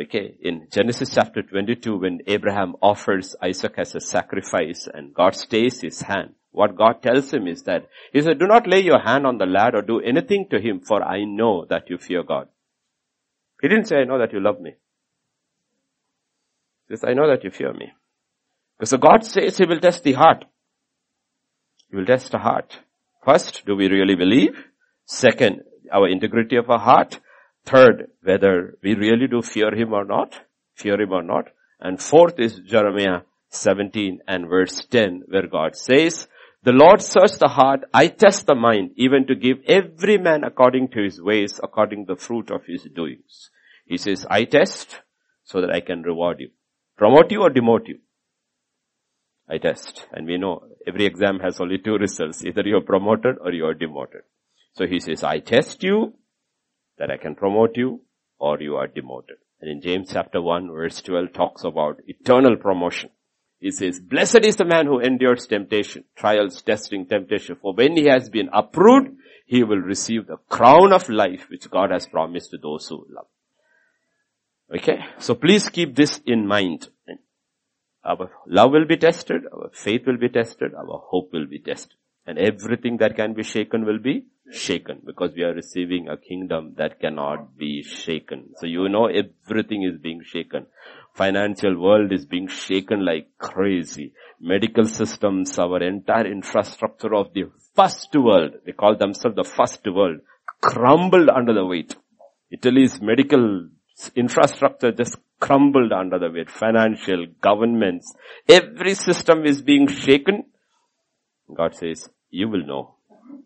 Okay, 0.00 0.38
in 0.40 0.68
Genesis 0.72 1.10
chapter 1.12 1.42
22 1.42 1.98
when 1.98 2.20
Abraham 2.26 2.76
offers 2.80 3.36
Isaac 3.42 3.74
as 3.76 3.94
a 3.94 4.00
sacrifice 4.00 4.88
and 4.90 5.12
God 5.12 5.34
stays 5.34 5.82
his 5.82 6.00
hand, 6.00 6.36
what 6.52 6.76
God 6.76 7.02
tells 7.02 7.32
him 7.32 7.46
is 7.46 7.62
that, 7.64 7.86
he 8.12 8.20
said, 8.22 8.38
do 8.38 8.46
not 8.46 8.66
lay 8.66 8.80
your 8.80 8.98
hand 8.98 9.26
on 9.26 9.38
the 9.38 9.46
lad 9.46 9.74
or 9.74 9.82
do 9.82 10.00
anything 10.00 10.46
to 10.50 10.60
him 10.60 10.80
for 10.80 11.02
I 11.02 11.24
know 11.24 11.64
that 11.68 11.88
you 11.88 11.98
fear 11.98 12.22
God. 12.22 12.48
He 13.62 13.68
didn't 13.68 13.86
say, 13.86 13.96
I 13.96 14.04
know 14.04 14.18
that 14.18 14.32
you 14.32 14.40
love 14.40 14.60
me. 14.60 14.74
He 16.88 16.96
says, 16.96 17.04
I 17.06 17.12
know 17.12 17.28
that 17.28 17.44
you 17.44 17.50
fear 17.50 17.72
me. 17.72 17.92
Because 18.78 18.92
God 18.98 19.24
says 19.24 19.58
he 19.58 19.66
will 19.66 19.78
test 19.78 20.02
the 20.02 20.14
heart. 20.14 20.44
He 21.90 21.96
will 21.96 22.06
test 22.06 22.32
the 22.32 22.38
heart. 22.38 22.78
First, 23.24 23.64
do 23.66 23.76
we 23.76 23.88
really 23.88 24.14
believe? 24.14 24.56
Second, 25.04 25.60
our 25.92 26.08
integrity 26.08 26.56
of 26.56 26.70
our 26.70 26.78
heart. 26.78 27.20
Third, 27.64 28.08
whether 28.22 28.78
we 28.82 28.94
really 28.94 29.26
do 29.26 29.42
fear 29.42 29.74
him 29.74 29.92
or 29.92 30.04
not. 30.04 30.34
Fear 30.74 31.02
him 31.02 31.12
or 31.12 31.22
not. 31.22 31.48
And 31.78 32.00
fourth 32.00 32.38
is 32.38 32.58
Jeremiah 32.60 33.20
17 33.50 34.20
and 34.26 34.48
verse 34.48 34.84
10 34.90 35.24
where 35.28 35.46
God 35.46 35.76
says, 35.76 36.26
the 36.62 36.72
Lord 36.72 37.00
search 37.00 37.38
the 37.38 37.48
heart, 37.48 37.84
I 37.94 38.08
test 38.08 38.46
the 38.46 38.54
mind, 38.54 38.90
even 38.96 39.26
to 39.26 39.34
give 39.34 39.58
every 39.66 40.18
man 40.18 40.44
according 40.44 40.88
to 40.90 41.02
his 41.02 41.20
ways, 41.20 41.58
according 41.62 42.06
to 42.06 42.14
the 42.14 42.20
fruit 42.20 42.50
of 42.50 42.66
his 42.66 42.86
doings. 42.94 43.50
He 43.86 43.96
says, 43.96 44.26
I 44.28 44.44
test 44.44 45.00
so 45.44 45.60
that 45.60 45.70
I 45.70 45.80
can 45.80 46.02
reward 46.02 46.40
you. 46.40 46.50
Promote 46.96 47.30
you 47.32 47.42
or 47.42 47.50
demote 47.50 47.88
you? 47.88 47.98
I 49.48 49.58
test. 49.58 50.06
And 50.12 50.26
we 50.26 50.36
know 50.36 50.62
every 50.86 51.06
exam 51.06 51.40
has 51.40 51.60
only 51.60 51.78
two 51.78 51.96
results. 51.96 52.44
Either 52.44 52.62
you're 52.64 52.82
promoted 52.82 53.36
or 53.40 53.52
you're 53.52 53.74
demoted. 53.74 54.22
So 54.74 54.86
he 54.86 55.00
says, 55.00 55.24
I 55.24 55.40
test 55.40 55.82
you 55.82 56.14
that 56.98 57.10
I 57.10 57.16
can 57.16 57.34
promote 57.34 57.76
you 57.76 58.02
or 58.38 58.60
you 58.60 58.76
are 58.76 58.86
demoted. 58.86 59.36
And 59.60 59.70
in 59.70 59.80
James 59.80 60.10
chapter 60.12 60.40
1 60.40 60.70
verse 60.70 61.00
12 61.02 61.32
talks 61.32 61.64
about 61.64 62.00
eternal 62.06 62.56
promotion. 62.56 63.10
He 63.60 63.70
says, 63.70 64.00
blessed 64.00 64.44
is 64.44 64.56
the 64.56 64.64
man 64.64 64.86
who 64.86 65.00
endures 65.00 65.46
temptation, 65.46 66.04
trials, 66.16 66.62
testing, 66.62 67.06
temptation. 67.06 67.56
For 67.60 67.74
when 67.74 67.94
he 67.94 68.06
has 68.06 68.30
been 68.30 68.48
approved, 68.52 69.10
he 69.44 69.62
will 69.62 69.78
receive 69.78 70.26
the 70.26 70.38
crown 70.48 70.92
of 70.92 71.08
life 71.10 71.46
which 71.50 71.70
God 71.70 71.90
has 71.90 72.06
promised 72.06 72.52
to 72.52 72.58
those 72.58 72.86
who 72.88 73.06
love. 73.10 73.26
Okay. 74.74 75.00
So 75.18 75.34
please 75.34 75.68
keep 75.68 75.94
this 75.94 76.20
in 76.24 76.46
mind. 76.46 76.88
Our 78.02 78.30
love 78.46 78.70
will 78.70 78.86
be 78.86 78.96
tested, 78.96 79.42
our 79.52 79.70
faith 79.74 80.06
will 80.06 80.16
be 80.16 80.30
tested, 80.30 80.72
our 80.74 81.02
hope 81.08 81.32
will 81.34 81.46
be 81.46 81.58
tested. 81.58 81.96
And 82.26 82.38
everything 82.38 82.96
that 82.98 83.16
can 83.16 83.34
be 83.34 83.42
shaken 83.42 83.84
will 83.84 83.98
be 83.98 84.24
shaken 84.52 85.00
because 85.04 85.32
we 85.36 85.42
are 85.42 85.52
receiving 85.52 86.08
a 86.08 86.16
kingdom 86.16 86.74
that 86.78 87.00
cannot 87.00 87.58
be 87.58 87.82
shaken. 87.82 88.50
So 88.58 88.66
you 88.66 88.88
know 88.88 89.06
everything 89.06 89.82
is 89.82 90.00
being 90.00 90.22
shaken. 90.24 90.66
Financial 91.14 91.78
world 91.78 92.12
is 92.12 92.24
being 92.24 92.48
shaken 92.48 93.04
like 93.04 93.28
crazy. 93.38 94.12
Medical 94.40 94.84
systems, 94.84 95.58
our 95.58 95.82
entire 95.82 96.26
infrastructure 96.26 97.14
of 97.14 97.32
the 97.34 97.44
first 97.74 98.08
world, 98.14 98.52
they 98.64 98.72
call 98.72 98.96
themselves 98.96 99.36
the 99.36 99.44
first 99.44 99.84
world, 99.86 100.20
crumbled 100.60 101.28
under 101.28 101.52
the 101.52 101.64
weight. 101.64 101.94
Italy's 102.50 103.00
medical 103.00 103.68
infrastructure 104.14 104.92
just 104.92 105.16
crumbled 105.38 105.92
under 105.92 106.18
the 106.18 106.30
weight. 106.30 106.50
Financial, 106.50 107.26
governments, 107.40 108.14
every 108.48 108.94
system 108.94 109.44
is 109.44 109.62
being 109.62 109.88
shaken. 109.88 110.44
God 111.54 111.74
says, 111.74 112.08
you 112.30 112.48
will 112.48 112.64
know. 112.64 112.94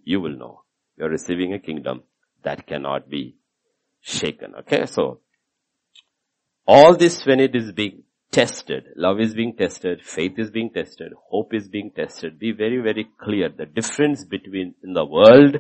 You 0.05 0.21
will 0.21 0.37
know. 0.37 0.63
You're 0.97 1.11
receiving 1.11 1.55
a 1.55 1.59
kingdom 1.59 2.03
that 2.43 2.67
cannot 2.67 3.09
be 3.09 3.37
shaken. 4.01 4.55
Okay, 4.61 4.87
so 4.87 5.21
all 6.67 6.97
this 6.97 7.25
when 7.27 7.41
it 7.41 7.55
is 7.55 7.73
being 7.73 8.05
tested, 8.31 8.87
love 8.97 9.21
is 9.21 9.35
being 9.35 9.55
tested, 9.55 10.03
faith 10.03 10.39
is 10.39 10.51
being 10.51 10.71
tested, 10.71 11.13
hope 11.31 11.55
is 11.55 11.69
being 11.69 11.91
tested. 11.91 12.39
Be 12.39 12.53
very, 12.53 12.79
very 12.79 13.07
clear 13.21 13.49
the 13.49 13.67
difference 13.67 14.25
between 14.25 14.75
in 14.83 14.93
the 14.93 15.05
world 15.05 15.59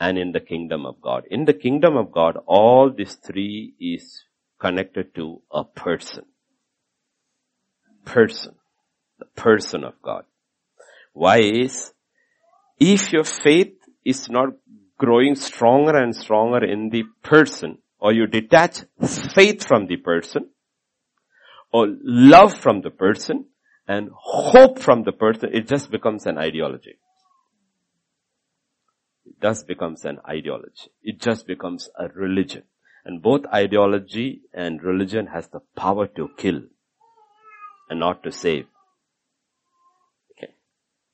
and 0.00 0.18
in 0.18 0.32
the 0.32 0.40
kingdom 0.40 0.86
of 0.86 1.00
God. 1.00 1.24
In 1.30 1.44
the 1.44 1.52
kingdom 1.52 1.96
of 1.96 2.12
God, 2.12 2.38
all 2.46 2.90
these 2.90 3.14
three 3.14 3.74
is 3.80 4.22
connected 4.58 5.14
to 5.16 5.42
a 5.50 5.64
person. 5.64 6.24
Person. 8.04 8.54
The 9.18 9.26
person 9.26 9.84
of 9.84 9.94
God. 10.02 10.24
Why 11.12 11.38
is, 11.38 11.92
if 12.78 13.12
your 13.12 13.24
faith 13.24 13.74
is 14.04 14.28
not 14.28 14.50
growing 14.98 15.34
stronger 15.34 15.96
and 15.96 16.14
stronger 16.14 16.64
in 16.64 16.90
the 16.90 17.04
person, 17.22 17.78
or 17.98 18.12
you 18.12 18.26
detach 18.26 18.80
faith 19.34 19.66
from 19.66 19.86
the 19.86 19.96
person, 19.96 20.50
or 21.72 21.88
love 22.02 22.54
from 22.54 22.82
the 22.82 22.90
person, 22.90 23.46
and 23.88 24.10
hope 24.14 24.78
from 24.78 25.04
the 25.04 25.12
person, 25.12 25.50
it 25.52 25.68
just 25.68 25.90
becomes 25.90 26.26
an 26.26 26.38
ideology. 26.38 26.98
It 29.24 29.40
just 29.40 29.66
becomes 29.66 30.04
an 30.04 30.18
ideology. 30.28 30.90
It 31.02 31.20
just 31.20 31.46
becomes 31.46 31.88
a 31.98 32.08
religion. 32.08 32.62
And 33.04 33.22
both 33.22 33.46
ideology 33.52 34.42
and 34.52 34.82
religion 34.82 35.28
has 35.28 35.48
the 35.48 35.60
power 35.76 36.06
to 36.08 36.28
kill 36.36 36.62
and 37.88 38.00
not 38.00 38.24
to 38.24 38.32
save. 38.32 38.66
Okay. 40.32 40.52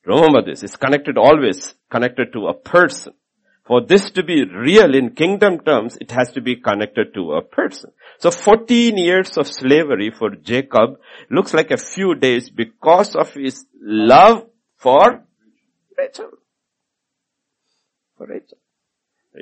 Remember 0.05 0.41
this. 0.41 0.63
It's 0.63 0.75
connected 0.75 1.17
always, 1.17 1.75
connected 1.91 2.33
to 2.33 2.47
a 2.47 2.53
person. 2.53 3.13
For 3.65 3.81
this 3.81 4.11
to 4.11 4.23
be 4.23 4.43
real 4.43 4.93
in 4.93 5.11
kingdom 5.11 5.59
terms, 5.59 5.97
it 6.01 6.11
has 6.11 6.31
to 6.33 6.41
be 6.41 6.57
connected 6.57 7.13
to 7.13 7.33
a 7.33 7.41
person. 7.41 7.91
So 8.17 8.29
14 8.29 8.97
years 8.97 9.37
of 9.37 9.47
slavery 9.47 10.11
for 10.11 10.31
Jacob 10.31 10.99
looks 11.29 11.53
like 11.53 11.71
a 11.71 11.77
few 11.77 12.15
days 12.15 12.49
because 12.49 13.15
of 13.15 13.33
his 13.33 13.65
love 13.81 14.47
for 14.75 15.23
Rachel. 15.97 16.31
For 18.17 18.27
Rachel. 18.27 18.57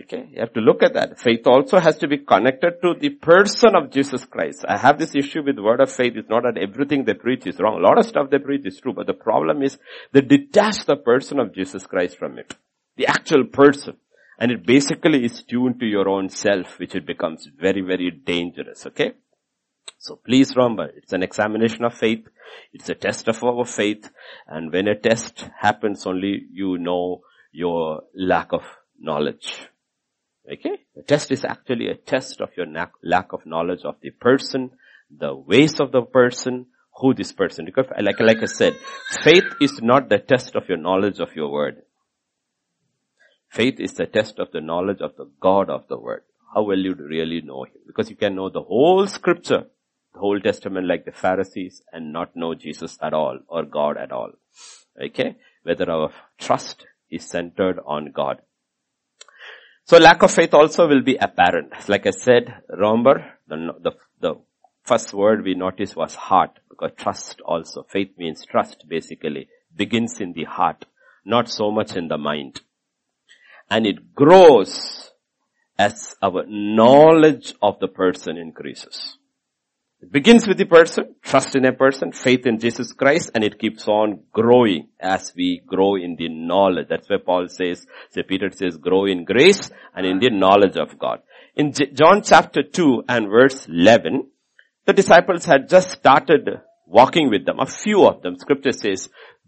Okay, 0.04 0.30
you 0.32 0.40
have 0.40 0.54
to 0.54 0.62
look 0.62 0.84
at 0.84 0.94
that. 0.94 1.20
Faith 1.20 1.46
also 1.48 1.78
has 1.78 1.98
to 1.98 2.08
be 2.08 2.20
connected 2.20 2.76
to 2.82 2.94
the 2.98 3.10
person 3.10 3.76
of 3.76 3.92
Jesus 3.92 4.24
Christ. 4.24 4.64
I 4.66 4.78
have 4.78 4.98
this 4.98 5.16
issue 5.16 5.44
with 5.44 5.60
word 5.60 5.82
of 5.82 5.92
faith. 5.92 6.14
It's 6.16 6.30
not 6.30 6.44
that 6.44 6.62
everything 6.62 7.04
they 7.04 7.14
preach 7.14 7.46
is 7.46 7.60
wrong. 7.60 7.78
A 7.78 7.86
lot 7.86 7.98
of 7.98 8.06
stuff 8.06 8.30
they 8.30 8.38
preach 8.38 8.66
is 8.66 8.80
true, 8.80 8.94
but 8.94 9.08
the 9.08 9.14
problem 9.14 9.62
is 9.64 9.78
they 10.14 10.22
detach 10.22 10.86
the 10.86 10.96
person 10.96 11.40
of 11.40 11.54
Jesus 11.54 11.86
Christ 11.86 12.18
from 12.18 12.38
it. 12.38 12.56
The 12.96 13.08
actual 13.08 13.46
person. 13.46 13.98
And 14.42 14.52
it 14.52 14.66
basically 14.66 15.24
is 15.24 15.44
tuned 15.44 15.80
to 15.82 15.86
your 15.86 16.10
own 16.10 16.28
self, 16.30 16.80
which 16.80 16.96
it 16.96 17.06
becomes 17.06 17.48
very, 17.60 17.82
very 17.82 18.10
dangerous. 18.10 18.88
Okay? 18.88 19.12
So 20.00 20.16
please 20.16 20.56
remember, 20.56 20.90
it's 20.98 21.14
an 21.14 21.22
examination 21.22 21.86
of 21.86 21.94
faith. 21.94 22.26
It's 22.74 22.90
a 22.90 22.96
test 22.96 23.28
of 23.28 23.44
our 23.44 23.66
faith. 23.66 24.10
And 24.48 24.74
when 24.74 24.88
a 24.88 24.96
test 24.96 25.46
happens, 25.60 26.08
only 26.08 26.48
you 26.52 26.80
know 26.80 27.22
your 27.52 28.02
lack 28.16 28.52
of 28.52 28.64
knowledge. 29.00 29.68
Okay? 30.52 30.80
The 30.96 31.04
test 31.04 31.32
is 31.32 31.46
actually 31.46 31.90
a 31.90 31.96
test 31.96 32.42
of 32.42 32.50
your 32.58 32.66
lack 33.04 33.34
of 33.34 33.46
knowledge 33.46 33.82
of 33.86 33.98
the 34.02 34.10
person, 34.10 34.72
the 35.16 35.36
ways 35.36 35.80
of 35.80 35.92
the 35.92 36.02
person, 36.02 36.66
who 36.96 37.14
this 37.14 37.32
person. 37.32 37.66
Because 37.66 37.86
like, 38.02 38.20
like 38.20 38.42
I 38.42 38.46
said, 38.46 38.76
faith 39.24 39.54
is 39.62 39.84
not 39.84 40.10
the 40.10 40.18
test 40.18 40.56
of 40.56 40.68
your 40.68 40.80
knowledge 40.80 41.20
of 41.20 41.36
your 41.36 41.52
word. 41.52 41.84
Faith 43.52 43.82
is 43.82 43.96
the 43.96 44.06
test 44.06 44.40
of 44.40 44.50
the 44.54 44.62
knowledge 44.62 45.02
of 45.02 45.14
the 45.18 45.30
God 45.42 45.70
of 45.70 45.86
the 45.90 45.98
word. 45.98 46.24
How 46.54 46.64
well 46.64 46.78
you 46.78 46.94
really 46.94 47.42
know 47.42 47.66
him. 47.66 47.82
Because 47.86 48.10
you 48.10 48.16
can 48.16 48.36
know 48.36 48.50
the 48.50 48.62
whole 48.62 49.06
scripture, 49.08 49.66
the 50.14 50.20
whole 50.20 50.40
testament 50.40 50.88
like 50.88 51.04
the 51.04 51.12
Pharisees 51.12 51.82
and 51.92 52.14
not 52.14 52.34
know 52.34 52.56
Jesus 52.56 52.98
at 53.02 53.14
all 53.14 53.40
or 53.50 53.66
God 53.66 53.98
at 53.98 54.14
all. 54.14 54.32
Okay? 55.04 55.36
Whether 55.64 55.92
our 55.92 56.14
trust 56.40 56.86
is 57.10 57.26
centered 57.26 57.78
on 57.86 58.14
God. 58.14 58.42
So 59.84 59.98
lack 59.98 60.24
of 60.24 60.32
faith 60.32 60.54
also 60.54 60.88
will 60.88 61.02
be 61.02 61.18
apparent. 61.18 61.74
Like 61.90 62.08
I 62.08 62.12
said, 62.12 62.64
remember 62.70 63.34
the, 63.50 63.74
the, 63.82 63.92
the 64.22 64.36
first 64.84 65.14
word 65.14 65.44
we 65.44 65.56
noticed 65.56 65.98
was 65.98 66.16
heart 66.16 66.52
because 66.70 66.92
trust 66.96 67.42
also, 67.42 67.84
faith 67.84 68.18
means 68.18 68.46
trust 68.46 68.86
basically, 68.88 69.50
begins 69.76 70.22
in 70.22 70.32
the 70.32 70.46
heart, 70.46 70.86
not 71.26 71.50
so 71.50 71.70
much 71.70 71.98
in 71.98 72.08
the 72.08 72.18
mind. 72.18 72.62
And 73.72 73.88
it 73.88 74.14
grows 74.14 75.10
as 75.80 76.16
our 76.22 76.44
knowledge 76.48 77.56
of 77.62 77.80
the 77.80 77.88
person 77.88 78.38
increases. 78.38 79.18
It 80.02 80.12
begins 80.12 80.48
with 80.48 80.58
the 80.58 80.66
person, 80.66 81.16
trust 81.22 81.56
in 81.56 81.64
a 81.64 81.72
person, 81.72 82.12
faith 82.12 82.46
in 82.46 82.60
Jesus 82.60 82.92
Christ, 82.92 83.32
and 83.34 83.44
it 83.44 83.60
keeps 83.60 83.88
on 83.88 84.24
growing 84.34 84.90
as 85.00 85.32
we 85.38 85.62
grow 85.66 85.96
in 85.96 86.18
the 86.18 86.28
knowledge. 86.28 86.88
That's 86.90 87.08
why 87.08 87.18
Paul 87.26 87.48
says, 87.48 87.86
say 88.10 88.24
Peter 88.24 88.50
says, 88.52 88.78
grow 88.78 89.06
in 89.06 89.26
grace 89.26 89.72
and 89.96 90.06
in 90.06 90.20
the 90.20 90.32
knowledge 90.32 90.76
of 90.76 91.00
God. 91.00 91.20
In 91.56 91.72
J- 91.72 91.92
John 91.94 92.24
chapter 92.24 92.64
2 92.64 93.04
and 93.08 93.30
verse 93.30 93.68
11, 93.68 94.28
the 94.86 94.94
disciples 94.94 95.46
had 95.46 95.70
just 95.70 95.92
started 95.92 96.50
walking 96.88 97.30
with 97.30 97.46
them. 97.46 97.60
A 97.60 97.68
few 97.68 98.06
of 98.06 98.22
them, 98.22 98.38
scripture 98.38 98.74
says, 98.74 99.08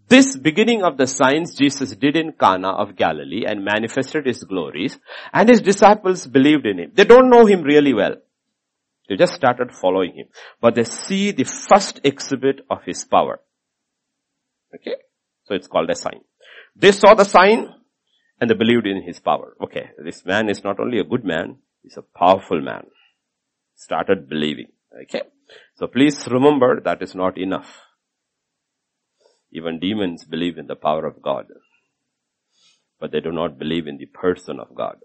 this 0.10 0.36
beginning 0.36 0.84
of 0.84 0.98
the 0.98 1.08
signs 1.08 1.56
Jesus 1.56 1.96
did 1.96 2.16
in 2.16 2.34
Cana 2.34 2.70
of 2.70 2.96
Galilee 2.96 3.46
and 3.48 3.64
manifested 3.64 4.26
his 4.26 4.44
glories 4.44 5.00
and 5.32 5.50
his 5.50 5.62
disciples 5.62 6.28
believed 6.28 6.66
in 6.66 6.80
him. 6.80 6.92
They 6.94 7.06
don't 7.06 7.30
know 7.30 7.46
him 7.46 7.62
really 7.64 7.94
well. 7.94 8.16
They 9.10 9.16
just 9.16 9.34
started 9.34 9.72
following 9.72 10.14
him. 10.16 10.28
But 10.62 10.76
they 10.76 10.84
see 10.84 11.32
the 11.32 11.44
first 11.44 12.02
exhibit 12.04 12.62
of 12.70 12.80
his 12.86 13.04
power. 13.04 13.42
Okay? 14.76 14.96
So 15.46 15.56
it's 15.56 15.68
called 15.68 15.90
a 15.90 15.96
sign. 15.96 16.22
They 16.76 16.92
saw 16.92 17.14
the 17.14 17.26
sign 17.26 17.70
and 18.40 18.50
they 18.50 18.56
believed 18.56 18.88
in 18.88 19.04
his 19.04 19.20
power. 19.20 19.56
Okay, 19.62 19.92
this 20.04 20.26
man 20.26 20.50
is 20.50 20.64
not 20.64 20.80
only 20.80 21.00
a 21.00 21.04
good 21.04 21.24
man, 21.24 21.58
he's 21.82 21.98
a 21.98 22.18
powerful 22.18 22.62
man. 22.62 22.88
Started 23.76 24.30
believing. 24.30 24.68
Okay? 25.04 25.24
So 25.76 25.88
please 25.88 26.28
remember 26.30 26.82
that 26.82 27.02
is 27.02 27.16
not 27.16 27.38
enough. 27.38 27.82
Even 29.54 29.80
demons 29.80 30.26
believe 30.26 30.58
in 30.58 30.68
the 30.68 30.76
power 30.76 31.06
of 31.06 31.22
God. 31.22 31.46
But 33.00 33.12
they 33.12 33.22
do 33.22 33.32
not 33.32 33.60
believe 33.60 33.88
in 33.88 33.98
the 33.98 34.08
person 34.08 34.60
of 34.60 34.76
God. 34.76 34.98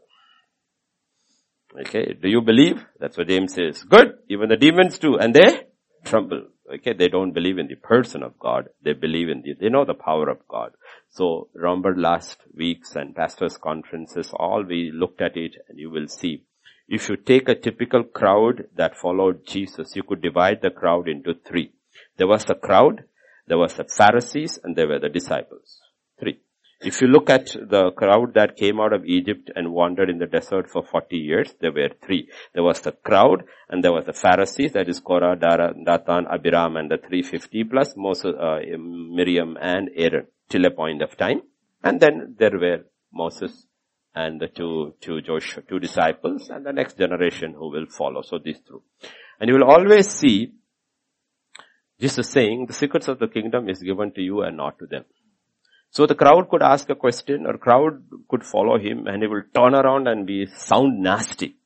Okay, 1.79 2.17
do 2.21 2.29
you 2.29 2.41
believe? 2.41 2.85
That's 2.99 3.19
what 3.19 3.29
James 3.29 3.55
says. 3.55 3.83
Good. 3.83 4.15
Even 4.29 4.49
the 4.49 4.57
demons 4.57 4.99
do, 4.99 5.17
and 5.19 5.35
they 5.35 5.67
tremble. 6.05 6.47
Okay, 6.75 6.93
they 6.93 7.09
don't 7.09 7.33
believe 7.33 7.59
in 7.59 7.69
the 7.69 7.77
person 7.77 8.23
of 8.23 8.39
God. 8.39 8.69
They 8.83 8.93
believe 8.93 9.29
in 9.29 9.43
the, 9.43 9.55
they 9.59 9.69
know 9.69 9.85
the 9.85 9.95
power 9.95 10.29
of 10.29 10.47
God. 10.49 10.73
So 11.11 11.49
remember 11.55 11.95
last 11.97 12.39
week's 12.55 12.95
and 12.95 13.15
pastors 13.15 13.57
conferences, 13.57 14.31
all 14.35 14.65
we 14.65 14.91
looked 14.93 15.21
at 15.21 15.37
it 15.37 15.57
and 15.69 15.79
you 15.79 15.91
will 15.91 16.09
see. 16.09 16.45
If 16.89 17.09
you 17.09 17.17
take 17.17 17.49
a 17.49 17.55
typical 17.55 18.03
crowd 18.03 18.65
that 18.77 18.97
followed 18.97 19.47
Jesus, 19.47 19.95
you 19.95 20.03
could 20.03 20.23
divide 20.23 20.61
the 20.63 20.71
crowd 20.71 21.09
into 21.09 21.35
three. 21.35 21.73
There 22.17 22.27
was 22.27 22.45
the 22.45 22.55
crowd, 22.55 23.05
there 23.49 23.59
was 23.59 23.75
the 23.75 23.85
Pharisees, 23.85 24.59
and 24.63 24.77
there 24.77 24.89
were 24.89 24.99
the 24.99 25.09
disciples. 25.09 25.81
Three. 26.21 26.41
If 26.81 27.01
you 27.01 27.09
look 27.09 27.29
at 27.29 27.47
the 27.47 27.91
crowd 27.91 28.35
that 28.35 28.57
came 28.57 28.79
out 28.79 28.93
of 28.93 29.05
Egypt 29.05 29.51
and 29.57 29.73
wandered 29.73 30.09
in 30.09 30.19
the 30.19 30.27
desert 30.27 30.71
for 30.71 30.85
40 30.85 31.17
years, 31.17 31.53
there 31.61 31.73
were 31.73 31.89
three. 32.05 32.29
There 32.55 32.63
was 32.63 32.81
the 32.81 32.93
crowd 32.93 33.43
and 33.69 33.83
there 33.83 33.93
was 33.93 34.05
the 34.05 34.13
Pharisees, 34.13 34.75
that 34.75 34.89
is 34.89 35.01
Korah, 35.01 35.35
Dara, 35.37 35.75
Dathan, 35.75 36.27
Abiram 36.33 36.77
and 36.77 36.89
the 36.89 36.99
350 36.99 37.65
plus 37.65 37.95
Moses, 37.97 38.33
uh, 38.41 38.61
Miriam 38.79 39.57
and 39.61 39.91
Aaron 39.97 40.29
till 40.49 40.67
a 40.67 40.71
point 40.71 41.03
of 41.03 41.17
time. 41.17 41.43
And 41.83 41.99
then 41.99 42.37
there 42.39 42.57
were 42.57 42.85
Moses 43.13 43.67
and 44.15 44.41
the 44.41 44.47
two, 44.47 44.95
two 45.01 45.21
Joshua, 45.21 45.65
two 45.69 45.81
disciples 45.81 46.49
and 46.49 46.65
the 46.65 46.73
next 46.73 46.97
generation 46.97 47.55
who 47.55 47.73
will 47.73 47.87
follow. 47.87 48.23
So 48.23 48.39
these 48.39 48.61
two. 48.61 48.83
And 49.41 49.49
you 49.49 49.55
will 49.57 49.69
always 49.69 50.09
see 50.09 50.53
Jesus 52.01 52.31
saying 52.31 52.67
the 52.67 52.73
secrets 52.73 53.09
of 53.09 53.19
the 53.19 53.29
kingdom 53.29 53.69
is 53.69 53.83
given 53.83 54.13
to 54.13 54.21
you 54.21 54.43
and 54.43 54.57
not 54.57 54.79
to 54.79 54.87
them. 54.87 55.05
So 55.91 56.07
the 56.07 56.15
crowd 56.15 56.49
could 56.51 56.63
ask 56.63 56.89
a 56.91 56.95
question 56.95 57.47
or 57.47 57.59
crowd 57.59 58.03
could 58.29 58.45
follow 58.45 58.79
him 58.79 59.07
and 59.07 59.23
he 59.23 59.29
will 59.29 59.43
turn 59.55 59.75
around 59.75 60.07
and 60.07 60.27
be 60.27 60.47
sound 60.47 61.01
nasty. 61.01 61.57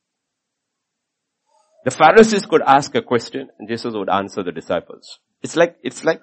The 1.85 1.91
Pharisees 1.91 2.45
could 2.45 2.61
ask 2.65 2.95
a 2.95 3.01
question 3.01 3.49
and 3.59 3.67
Jesus 3.67 3.93
would 3.93 4.09
answer 4.09 4.41
the 4.41 4.53
disciples. 4.53 5.19
It's 5.41 5.55
like, 5.55 5.77
it's 5.83 6.05
like, 6.05 6.21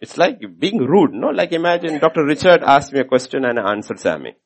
it's 0.00 0.18
like 0.18 0.40
being 0.58 0.78
rude, 0.78 1.12
no? 1.12 1.28
Like 1.28 1.52
imagine 1.52 1.98
Dr. 1.98 2.24
Richard 2.24 2.62
asked 2.62 2.92
me 2.92 3.00
a 3.00 3.04
question 3.04 3.44
and 3.46 3.58
I 3.58 3.72
answered 3.72 3.98
Sammy. 3.98 4.36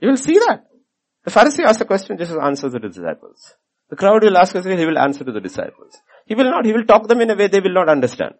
You 0.00 0.08
will 0.08 0.16
see 0.16 0.38
that. 0.38 0.66
The 1.24 1.30
Pharisee 1.30 1.64
asks 1.64 1.80
a 1.82 1.84
question, 1.84 2.16
Jesus 2.16 2.38
answers 2.40 2.72
the 2.72 2.78
disciples. 2.78 3.54
The 3.90 3.96
crowd 3.96 4.22
will 4.22 4.38
ask 4.38 4.54
us, 4.54 4.64
he 4.64 4.86
will 4.86 4.98
answer 4.98 5.24
to 5.24 5.32
the 5.32 5.40
disciples. 5.40 5.96
He 6.24 6.34
will 6.36 6.50
not, 6.50 6.64
he 6.64 6.72
will 6.72 6.84
talk 6.84 7.08
them 7.08 7.20
in 7.20 7.30
a 7.30 7.34
way 7.34 7.48
they 7.48 7.60
will 7.60 7.74
not 7.74 7.88
understand. 7.88 8.34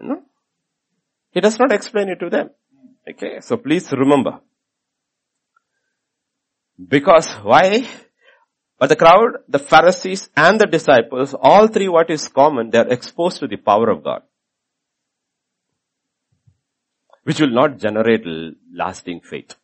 No? 0.00 0.22
He 1.30 1.40
does 1.40 1.58
not 1.58 1.72
explain 1.72 2.08
it 2.08 2.18
to 2.20 2.30
them. 2.30 2.50
Okay, 3.08 3.40
so 3.40 3.58
please 3.58 3.92
remember. 3.92 4.40
Because 6.88 7.30
why? 7.34 7.86
But 8.78 8.88
the 8.88 8.96
crowd, 8.96 9.38
the 9.48 9.58
Pharisees 9.58 10.30
and 10.36 10.58
the 10.58 10.66
disciples, 10.66 11.34
all 11.38 11.68
three 11.68 11.88
what 11.88 12.10
is 12.10 12.28
common, 12.28 12.70
they 12.70 12.78
are 12.78 12.88
exposed 12.88 13.40
to 13.40 13.46
the 13.46 13.56
power 13.56 13.90
of 13.90 14.04
God. 14.04 14.22
Which 17.24 17.40
will 17.40 17.50
not 17.50 17.78
generate 17.78 18.24
lasting 18.72 19.20
faith. 19.20 19.54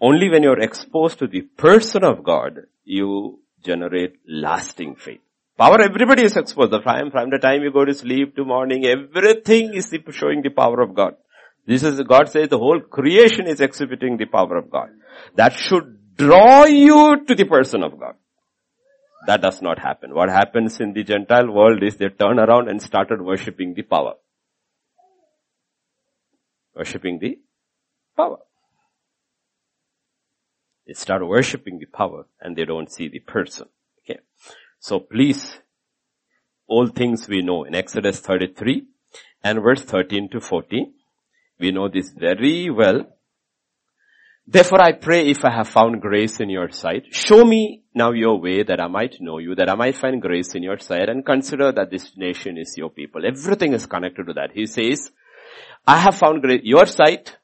Only 0.00 0.28
when 0.28 0.42
you're 0.42 0.60
exposed 0.60 1.18
to 1.20 1.26
the 1.26 1.42
person 1.42 2.04
of 2.04 2.24
God, 2.24 2.60
you 2.84 3.40
generate 3.64 4.16
lasting 4.28 4.96
faith. 4.96 5.20
Power, 5.56 5.80
everybody 5.80 6.24
is 6.24 6.36
exposed. 6.36 6.72
Time, 6.84 7.10
from 7.10 7.30
the 7.30 7.38
time 7.38 7.62
you 7.62 7.72
go 7.72 7.84
to 7.84 7.94
sleep 7.94 8.34
to 8.36 8.44
morning, 8.44 8.84
everything 8.86 9.72
is 9.74 9.94
showing 10.10 10.42
the 10.42 10.50
power 10.50 10.80
of 10.80 10.94
God. 10.94 11.14
This 11.66 11.82
is, 11.82 12.00
God 12.02 12.28
says 12.28 12.48
the 12.48 12.58
whole 12.58 12.80
creation 12.80 13.46
is 13.46 13.60
exhibiting 13.60 14.16
the 14.16 14.26
power 14.26 14.56
of 14.56 14.70
God. 14.70 14.88
That 15.36 15.54
should 15.54 16.16
draw 16.16 16.64
you 16.64 17.24
to 17.24 17.34
the 17.34 17.44
person 17.44 17.82
of 17.82 17.98
God. 17.98 18.14
That 19.26 19.40
does 19.40 19.62
not 19.62 19.78
happen. 19.78 20.14
What 20.14 20.28
happens 20.28 20.80
in 20.80 20.92
the 20.92 21.04
Gentile 21.04 21.50
world 21.50 21.82
is 21.82 21.96
they 21.96 22.08
turn 22.08 22.38
around 22.38 22.68
and 22.68 22.82
started 22.82 23.22
worshipping 23.22 23.74
the 23.74 23.82
power. 23.82 24.14
Worshipping 26.74 27.18
the 27.20 27.38
power. 28.16 28.38
They 30.86 30.92
start 30.94 31.26
worshipping 31.26 31.78
the 31.78 31.86
power 31.86 32.26
and 32.40 32.56
they 32.56 32.64
don't 32.64 32.92
see 32.92 33.08
the 33.08 33.20
person. 33.20 33.68
Okay. 34.04 34.20
So 34.78 35.00
please, 35.00 35.56
all 36.66 36.88
things 36.88 37.28
we 37.28 37.42
know 37.42 37.64
in 37.64 37.74
Exodus 37.74 38.20
33 38.20 38.84
and 39.42 39.62
verse 39.62 39.82
13 39.82 40.28
to 40.30 40.40
14. 40.40 40.92
We 41.58 41.70
know 41.70 41.88
this 41.88 42.10
very 42.10 42.70
well. 42.70 43.06
Therefore 44.46 44.82
I 44.82 44.92
pray 44.92 45.30
if 45.30 45.42
I 45.42 45.50
have 45.50 45.68
found 45.68 46.02
grace 46.02 46.38
in 46.38 46.50
your 46.50 46.70
sight, 46.70 47.06
show 47.10 47.44
me 47.44 47.84
now 47.94 48.12
your 48.12 48.38
way 48.38 48.62
that 48.62 48.78
I 48.78 48.88
might 48.88 49.16
know 49.20 49.38
you, 49.38 49.54
that 49.54 49.70
I 49.70 49.74
might 49.74 49.96
find 49.96 50.20
grace 50.20 50.54
in 50.54 50.62
your 50.62 50.78
sight 50.78 51.08
and 51.08 51.24
consider 51.24 51.72
that 51.72 51.90
this 51.90 52.12
nation 52.16 52.58
is 52.58 52.76
your 52.76 52.90
people. 52.90 53.24
Everything 53.24 53.72
is 53.72 53.86
connected 53.86 54.26
to 54.26 54.34
that. 54.34 54.50
He 54.52 54.66
says, 54.66 55.10
I 55.86 55.98
have 55.98 56.16
found 56.16 56.42
grace, 56.42 56.60
your 56.62 56.84
sight, 56.84 57.38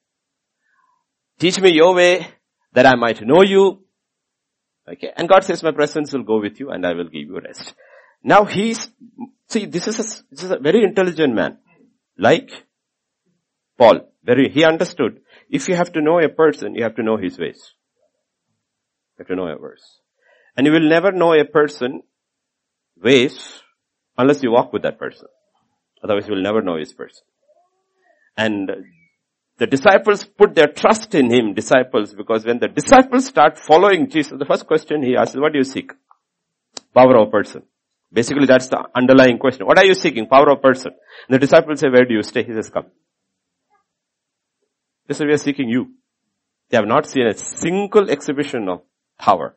teach 1.38 1.58
me 1.58 1.72
your 1.72 1.94
way 1.94 2.26
that 2.72 2.86
I 2.86 2.94
might 2.94 3.20
know 3.22 3.42
you. 3.42 3.82
Okay. 4.90 5.12
And 5.16 5.28
God 5.28 5.44
says 5.44 5.62
my 5.62 5.72
presence 5.72 6.12
will 6.12 6.22
go 6.22 6.40
with 6.40 6.58
you 6.60 6.70
and 6.70 6.86
I 6.86 6.92
will 6.92 7.04
give 7.04 7.28
you 7.28 7.40
rest. 7.40 7.74
Now 8.22 8.44
he's, 8.44 8.90
see, 9.48 9.66
this 9.66 9.88
is 9.88 9.98
a, 9.98 10.02
this 10.30 10.44
is 10.44 10.50
a 10.50 10.58
very 10.58 10.82
intelligent 10.82 11.34
man. 11.34 11.58
Like 12.18 12.50
Paul. 13.78 14.00
Very, 14.22 14.50
he 14.50 14.64
understood. 14.64 15.20
If 15.48 15.68
you 15.68 15.74
have 15.74 15.92
to 15.94 16.02
know 16.02 16.20
a 16.20 16.28
person, 16.28 16.74
you 16.74 16.82
have 16.82 16.96
to 16.96 17.02
know 17.02 17.16
his 17.16 17.38
ways. 17.38 17.72
You 19.16 19.22
have 19.22 19.28
to 19.28 19.36
know 19.36 19.48
a 19.48 19.56
verse. 19.56 20.00
And 20.56 20.66
you 20.66 20.72
will 20.72 20.88
never 20.88 21.10
know 21.10 21.32
a 21.32 21.44
person 21.44 22.02
ways 23.02 23.62
unless 24.18 24.42
you 24.42 24.50
walk 24.50 24.74
with 24.74 24.82
that 24.82 24.98
person. 24.98 25.28
Otherwise 26.04 26.28
you 26.28 26.34
will 26.34 26.42
never 26.42 26.60
know 26.60 26.76
his 26.76 26.92
person. 26.92 27.22
And 28.36 28.70
the 29.60 29.66
disciples 29.66 30.24
put 30.24 30.54
their 30.54 30.68
trust 30.68 31.14
in 31.14 31.30
him, 31.30 31.52
disciples, 31.52 32.14
because 32.14 32.46
when 32.46 32.58
the 32.58 32.68
disciples 32.68 33.26
start 33.26 33.58
following 33.58 34.08
Jesus, 34.08 34.32
the 34.38 34.46
first 34.46 34.66
question 34.66 35.02
he 35.02 35.14
asks 35.14 35.34
is, 35.34 35.40
what 35.40 35.52
do 35.52 35.58
you 35.58 35.64
seek? 35.64 35.92
Power 36.94 37.18
of 37.18 37.30
person. 37.30 37.62
Basically 38.10 38.46
that's 38.46 38.68
the 38.68 38.82
underlying 38.94 39.38
question. 39.38 39.66
What 39.66 39.76
are 39.76 39.84
you 39.84 39.92
seeking? 39.92 40.26
Power 40.26 40.50
of 40.50 40.62
person. 40.62 40.92
And 41.28 41.34
the 41.34 41.38
disciples 41.38 41.80
say, 41.80 41.90
where 41.90 42.06
do 42.06 42.14
you 42.14 42.22
stay? 42.22 42.42
He 42.42 42.54
says, 42.54 42.70
come. 42.70 42.86
They 45.06 45.12
say, 45.12 45.26
we 45.26 45.34
are 45.34 45.36
seeking 45.36 45.68
you. 45.68 45.92
They 46.70 46.78
have 46.78 46.86
not 46.86 47.04
seen 47.04 47.26
a 47.26 47.34
single 47.36 48.08
exhibition 48.08 48.66
of 48.66 48.80
power, 49.18 49.56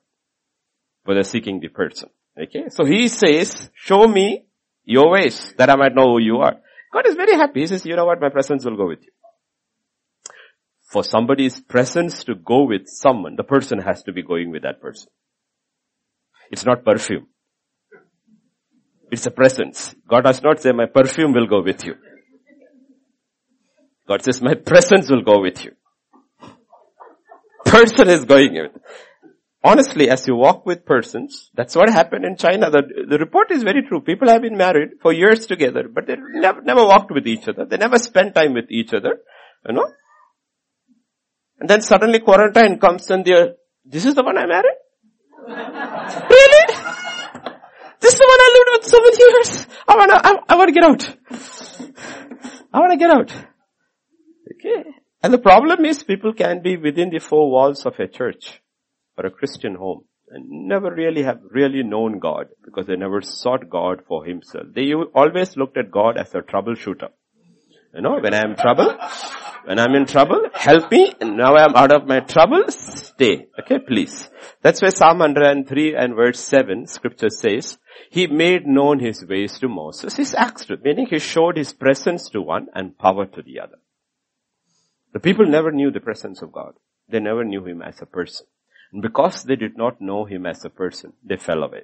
but 1.05 1.13
they're 1.13 1.23
seeking 1.23 1.61
the 1.61 1.69
person. 1.69 2.09
Okay? 2.37 2.65
So 2.71 2.83
he 2.83 3.07
says, 3.07 3.69
show 3.73 4.05
me 4.05 4.47
your 4.83 5.11
ways 5.11 5.53
that 5.57 5.69
I 5.69 5.77
might 5.77 5.95
know 5.95 6.11
who 6.11 6.19
you 6.19 6.39
are. 6.39 6.57
God 6.91 7.07
is 7.07 7.15
very 7.15 7.35
happy. 7.35 7.61
He 7.61 7.67
says, 7.67 7.85
you 7.85 7.95
know 7.95 8.05
what? 8.05 8.19
My 8.19 8.29
presence 8.29 8.65
will 8.65 8.75
go 8.75 8.87
with 8.87 8.99
you 9.01 9.13
for 10.93 11.03
somebody's 11.03 11.59
presence 11.59 12.23
to 12.23 12.35
go 12.35 12.65
with 12.65 12.87
someone, 12.87 13.35
the 13.35 13.43
person 13.43 13.79
has 13.79 14.03
to 14.03 14.13
be 14.13 14.21
going 14.21 14.51
with 14.51 14.61
that 14.61 14.79
person. 14.79 15.09
It's 16.51 16.65
not 16.65 16.85
perfume. 16.85 17.27
It's 19.11 19.25
a 19.25 19.31
presence. 19.31 19.95
God 20.07 20.21
does 20.21 20.43
not 20.43 20.61
say 20.61 20.71
my 20.71 20.85
perfume 20.85 21.33
will 21.33 21.47
go 21.47 21.63
with 21.63 21.83
you. 21.83 21.95
God 24.07 24.21
says 24.23 24.39
my 24.41 24.53
presence 24.53 25.09
will 25.09 25.23
go 25.23 25.41
with 25.41 25.65
you. 25.65 25.71
Person 27.65 28.09
is 28.09 28.23
going 28.25 28.53
with. 28.53 28.73
Honestly, 29.63 30.09
as 30.09 30.27
you 30.27 30.35
walk 30.35 30.63
with 30.65 30.85
persons, 30.85 31.49
that's 31.55 31.75
what 31.75 31.89
happened 31.89 32.25
in 32.25 32.35
China. 32.35 32.69
The, 32.69 32.83
the 33.09 33.17
report 33.17 33.49
is 33.49 33.63
very 33.63 33.81
true. 33.81 34.01
People 34.01 34.27
have 34.27 34.43
been 34.43 34.57
married 34.57 34.89
for 35.01 35.11
years 35.11 35.47
together, 35.47 35.85
but 35.91 36.05
they 36.05 36.17
never, 36.19 36.61
never 36.61 36.85
walked 36.85 37.11
with 37.11 37.25
each 37.25 37.47
other. 37.47 37.65
They 37.65 37.77
never 37.77 37.97
spent 37.97 38.35
time 38.35 38.53
with 38.53 38.65
each 38.69 38.93
other. 38.93 39.17
You 39.67 39.73
know? 39.73 39.87
And 41.63 41.69
then 41.69 41.81
suddenly 41.81 42.19
quarantine 42.19 42.77
comes 42.77 43.09
and 43.09 43.23
they're, 43.23 43.53
this 43.85 44.03
is 44.03 44.15
the 44.15 44.21
one 44.21 44.37
I 44.37 44.45
married? 44.45 44.79
really? 45.47 46.65
This 48.01 48.13
is 48.15 48.19
the 48.19 48.27
one 48.27 48.41
I 48.41 48.49
lived 48.53 48.69
with 48.73 48.85
so 48.85 48.99
many 48.99 49.17
years. 49.17 49.67
I 49.87 49.95
wanna, 49.95 50.13
I, 50.21 50.39
I 50.49 50.55
wanna 50.57 50.73
get 50.73 50.83
out. 50.83 51.17
I 52.73 52.79
wanna 52.81 52.97
get 52.97 53.11
out. 53.11 53.31
Okay. 54.51 54.89
And 55.21 55.33
the 55.33 55.37
problem 55.37 55.85
is 55.85 56.03
people 56.03 56.33
can 56.33 56.61
be 56.61 56.75
within 56.75 57.11
the 57.11 57.19
four 57.19 57.49
walls 57.49 57.85
of 57.85 57.97
a 57.97 58.09
church 58.09 58.61
or 59.17 59.27
a 59.27 59.31
Christian 59.31 59.75
home 59.75 60.03
and 60.31 60.67
never 60.67 60.93
really 60.93 61.23
have 61.23 61.39
really 61.49 61.81
known 61.81 62.19
God 62.19 62.47
because 62.65 62.87
they 62.87 62.97
never 62.97 63.21
sought 63.21 63.69
God 63.69 64.01
for 64.05 64.25
himself. 64.25 64.65
They 64.75 64.93
always 64.93 65.55
looked 65.55 65.77
at 65.77 65.91
God 65.91 66.17
as 66.17 66.35
a 66.35 66.41
troubleshooter. 66.41 67.11
You 67.93 68.01
know, 68.01 68.19
when 68.19 68.33
I 68.33 68.39
am 68.39 68.51
in 68.51 68.57
trouble, 68.57 68.97
when 69.65 69.79
I'm 69.79 69.93
in 69.93 70.05
trouble, 70.05 70.49
help 70.53 70.91
me. 70.91 71.13
And 71.21 71.37
now 71.37 71.55
I'm 71.55 71.75
out 71.75 71.93
of 71.93 72.07
my 72.07 72.21
trouble, 72.21 72.63
stay. 72.69 73.47
Okay, 73.59 73.79
please. 73.79 74.29
That's 74.61 74.81
why 74.81 74.89
Psalm 74.89 75.19
103 75.19 75.95
and 75.95 76.15
verse 76.15 76.39
7, 76.39 76.87
scripture 76.87 77.29
says, 77.29 77.77
He 78.09 78.27
made 78.27 78.65
known 78.65 78.99
His 78.99 79.25
ways 79.25 79.59
to 79.59 79.67
Moses, 79.67 80.17
His 80.17 80.33
acts 80.33 80.65
to, 80.65 80.77
meaning 80.77 81.07
He 81.07 81.19
showed 81.19 81.55
His 81.55 81.71
presence 81.71 82.29
to 82.29 82.41
one 82.41 82.67
and 82.73 82.97
power 82.97 83.25
to 83.27 83.41
the 83.41 83.59
other. 83.59 83.77
The 85.13 85.19
people 85.19 85.45
never 85.45 85.71
knew 85.71 85.91
the 85.91 85.99
presence 85.99 86.41
of 86.41 86.51
God. 86.51 86.73
They 87.07 87.19
never 87.19 87.43
knew 87.43 87.63
Him 87.65 87.81
as 87.83 88.01
a 88.01 88.07
person. 88.07 88.47
And 88.91 89.01
because 89.01 89.43
they 89.43 89.55
did 89.55 89.77
not 89.77 90.01
know 90.01 90.25
Him 90.25 90.45
as 90.47 90.65
a 90.65 90.69
person, 90.69 91.13
they 91.23 91.37
fell 91.37 91.63
away. 91.63 91.83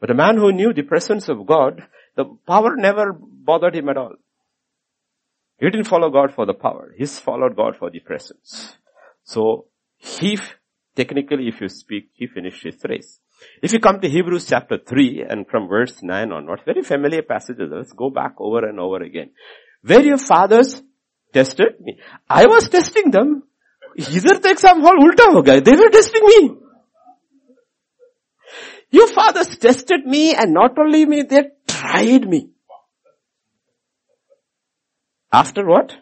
But 0.00 0.10
a 0.10 0.14
man 0.14 0.36
who 0.36 0.52
knew 0.52 0.72
the 0.72 0.82
presence 0.82 1.28
of 1.28 1.46
God, 1.46 1.86
the 2.16 2.24
power 2.46 2.76
never 2.76 3.12
bothered 3.12 3.76
him 3.76 3.88
at 3.88 3.98
all. 3.98 4.14
He 5.59 5.69
didn't 5.69 5.85
follow 5.85 6.09
God 6.09 6.33
for 6.33 6.45
the 6.45 6.53
power. 6.53 6.93
He 6.97 7.05
followed 7.05 7.55
God 7.55 7.77
for 7.77 7.89
the 7.89 7.99
presence. 7.99 8.75
So 9.23 9.65
he, 9.97 10.37
technically 10.95 11.47
if 11.47 11.61
you 11.61 11.69
speak, 11.69 12.09
he 12.13 12.27
finished 12.27 12.63
his 12.63 12.77
race. 12.87 13.19
If 13.61 13.73
you 13.73 13.79
come 13.79 13.99
to 14.01 14.09
Hebrews 14.09 14.47
chapter 14.47 14.77
3 14.77 15.25
and 15.29 15.47
from 15.47 15.67
verse 15.67 16.01
9 16.01 16.31
onwards, 16.31 16.63
very 16.65 16.83
familiar 16.83 17.21
passages. 17.21 17.69
Let's 17.71 17.93
go 17.93 18.09
back 18.09 18.35
over 18.39 18.67
and 18.67 18.79
over 18.79 19.01
again. 19.01 19.31
Where 19.81 20.01
your 20.01 20.17
fathers 20.17 20.81
tested 21.33 21.79
me. 21.81 21.99
I 22.29 22.45
was 22.45 22.69
testing 22.69 23.11
them. 23.11 23.43
इधर 23.97 24.37
तो 24.43 24.49
exam 24.49 24.81
hall 24.85 24.97
उल्टा 25.03 25.25
हो 25.33 25.41
गया 25.47 25.61
they 25.67 25.75
were 25.81 25.91
testing 25.91 26.25
me 26.29 26.39
your 28.97 29.05
fathers 29.17 29.53
tested 29.65 30.09
me 30.15 30.23
and 30.41 30.53
not 30.57 30.81
only 30.83 31.03
me 31.11 31.21
they 31.29 31.43
tried 31.73 32.27
me 32.33 32.41
after 35.32 35.66
what? 35.66 35.92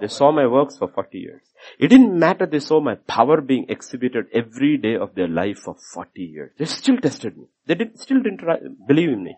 They 0.00 0.08
saw 0.08 0.32
my 0.32 0.46
works 0.46 0.76
for 0.76 0.88
40 0.88 1.18
years. 1.18 1.42
It 1.78 1.88
didn't 1.88 2.18
matter 2.18 2.46
they 2.46 2.58
saw 2.58 2.80
my 2.80 2.96
power 2.96 3.40
being 3.40 3.66
exhibited 3.68 4.26
every 4.32 4.76
day 4.76 4.96
of 4.96 5.14
their 5.14 5.28
life 5.28 5.58
for 5.64 5.76
40 5.94 6.22
years. 6.22 6.52
They 6.58 6.64
still 6.64 6.96
tested 6.98 7.36
me. 7.36 7.44
They 7.66 7.76
did, 7.76 7.98
still 7.98 8.20
didn't 8.20 8.40
believe 8.88 9.10
in 9.10 9.22
me. 9.22 9.36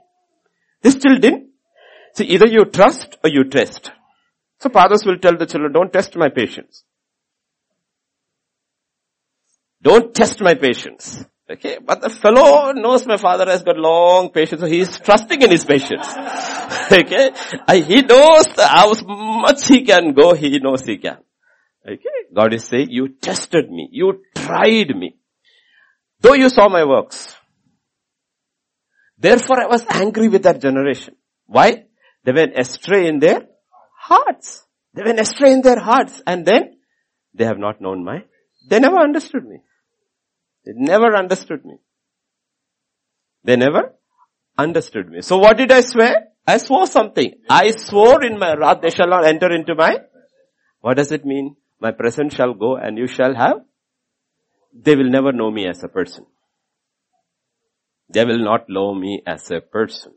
They 0.82 0.90
still 0.90 1.18
didn't. 1.18 1.50
See, 2.14 2.24
either 2.24 2.46
you 2.46 2.64
trust 2.64 3.18
or 3.22 3.28
you 3.28 3.44
test. 3.44 3.90
So 4.58 4.70
fathers 4.70 5.04
will 5.04 5.18
tell 5.18 5.36
the 5.36 5.44
children, 5.44 5.72
don't 5.72 5.92
test 5.92 6.16
my 6.16 6.30
patience. 6.30 6.84
Don't 9.82 10.14
test 10.14 10.40
my 10.40 10.54
patience. 10.54 11.26
Okay, 11.48 11.78
but 11.78 12.00
the 12.00 12.10
fellow 12.10 12.72
knows 12.72 13.06
my 13.06 13.18
father 13.18 13.46
has 13.46 13.62
got 13.62 13.76
long 13.76 14.30
patience, 14.30 14.60
so 14.60 14.66
he 14.66 14.80
is 14.80 14.98
trusting 14.98 15.40
in 15.40 15.50
his 15.50 15.64
patience. 15.64 16.08
okay, 16.92 17.30
he 17.84 18.02
knows 18.02 18.46
how 18.58 18.92
much 19.04 19.68
he 19.68 19.82
can 19.82 20.12
go, 20.12 20.34
he 20.34 20.58
knows 20.58 20.82
he 20.82 20.98
can. 20.98 21.18
Okay, 21.88 22.18
God 22.34 22.52
is 22.52 22.64
saying, 22.64 22.88
you 22.90 23.10
tested 23.10 23.70
me, 23.70 23.88
you 23.92 24.24
tried 24.34 24.88
me. 24.96 25.16
Though 26.20 26.34
you 26.34 26.48
saw 26.48 26.68
my 26.68 26.84
works. 26.84 27.36
Therefore 29.16 29.62
I 29.62 29.66
was 29.66 29.84
angry 29.88 30.28
with 30.28 30.42
that 30.42 30.60
generation. 30.60 31.14
Why? 31.46 31.84
They 32.24 32.32
went 32.32 32.58
astray 32.58 33.06
in 33.06 33.20
their 33.20 33.46
hearts. 33.96 34.64
They 34.94 35.02
went 35.04 35.20
astray 35.20 35.52
in 35.52 35.62
their 35.62 35.78
hearts 35.78 36.20
and 36.26 36.44
then 36.44 36.78
they 37.34 37.44
have 37.44 37.58
not 37.58 37.80
known 37.80 38.04
my, 38.04 38.24
they 38.68 38.80
never 38.80 38.98
understood 38.98 39.44
me. 39.44 39.60
They 40.66 40.72
never 40.74 41.16
understood 41.16 41.64
me. 41.64 41.76
They 43.44 43.56
never 43.56 43.94
understood 44.58 45.08
me. 45.08 45.22
So 45.22 45.38
what 45.38 45.56
did 45.56 45.70
I 45.70 45.80
swear? 45.80 46.28
I 46.46 46.58
swore 46.58 46.86
something. 46.86 47.34
I 47.48 47.70
swore 47.70 48.24
in 48.24 48.38
my 48.38 48.54
wrath 48.54 48.80
they 48.82 48.90
shall 48.90 49.08
not 49.08 49.24
enter 49.24 49.52
into 49.52 49.74
my, 49.74 49.98
what 50.80 50.96
does 50.96 51.12
it 51.12 51.24
mean? 51.24 51.56
My 51.80 51.92
presence 51.92 52.34
shall 52.34 52.54
go 52.54 52.76
and 52.76 52.98
you 52.98 53.06
shall 53.06 53.34
have. 53.34 53.58
They 54.72 54.94
will 54.94 55.10
never 55.10 55.32
know 55.32 55.50
me 55.50 55.66
as 55.66 55.82
a 55.82 55.88
person. 55.88 56.26
They 58.08 58.24
will 58.24 58.38
not 58.38 58.68
know 58.68 58.94
me 58.94 59.22
as 59.26 59.50
a 59.50 59.60
person. 59.60 60.12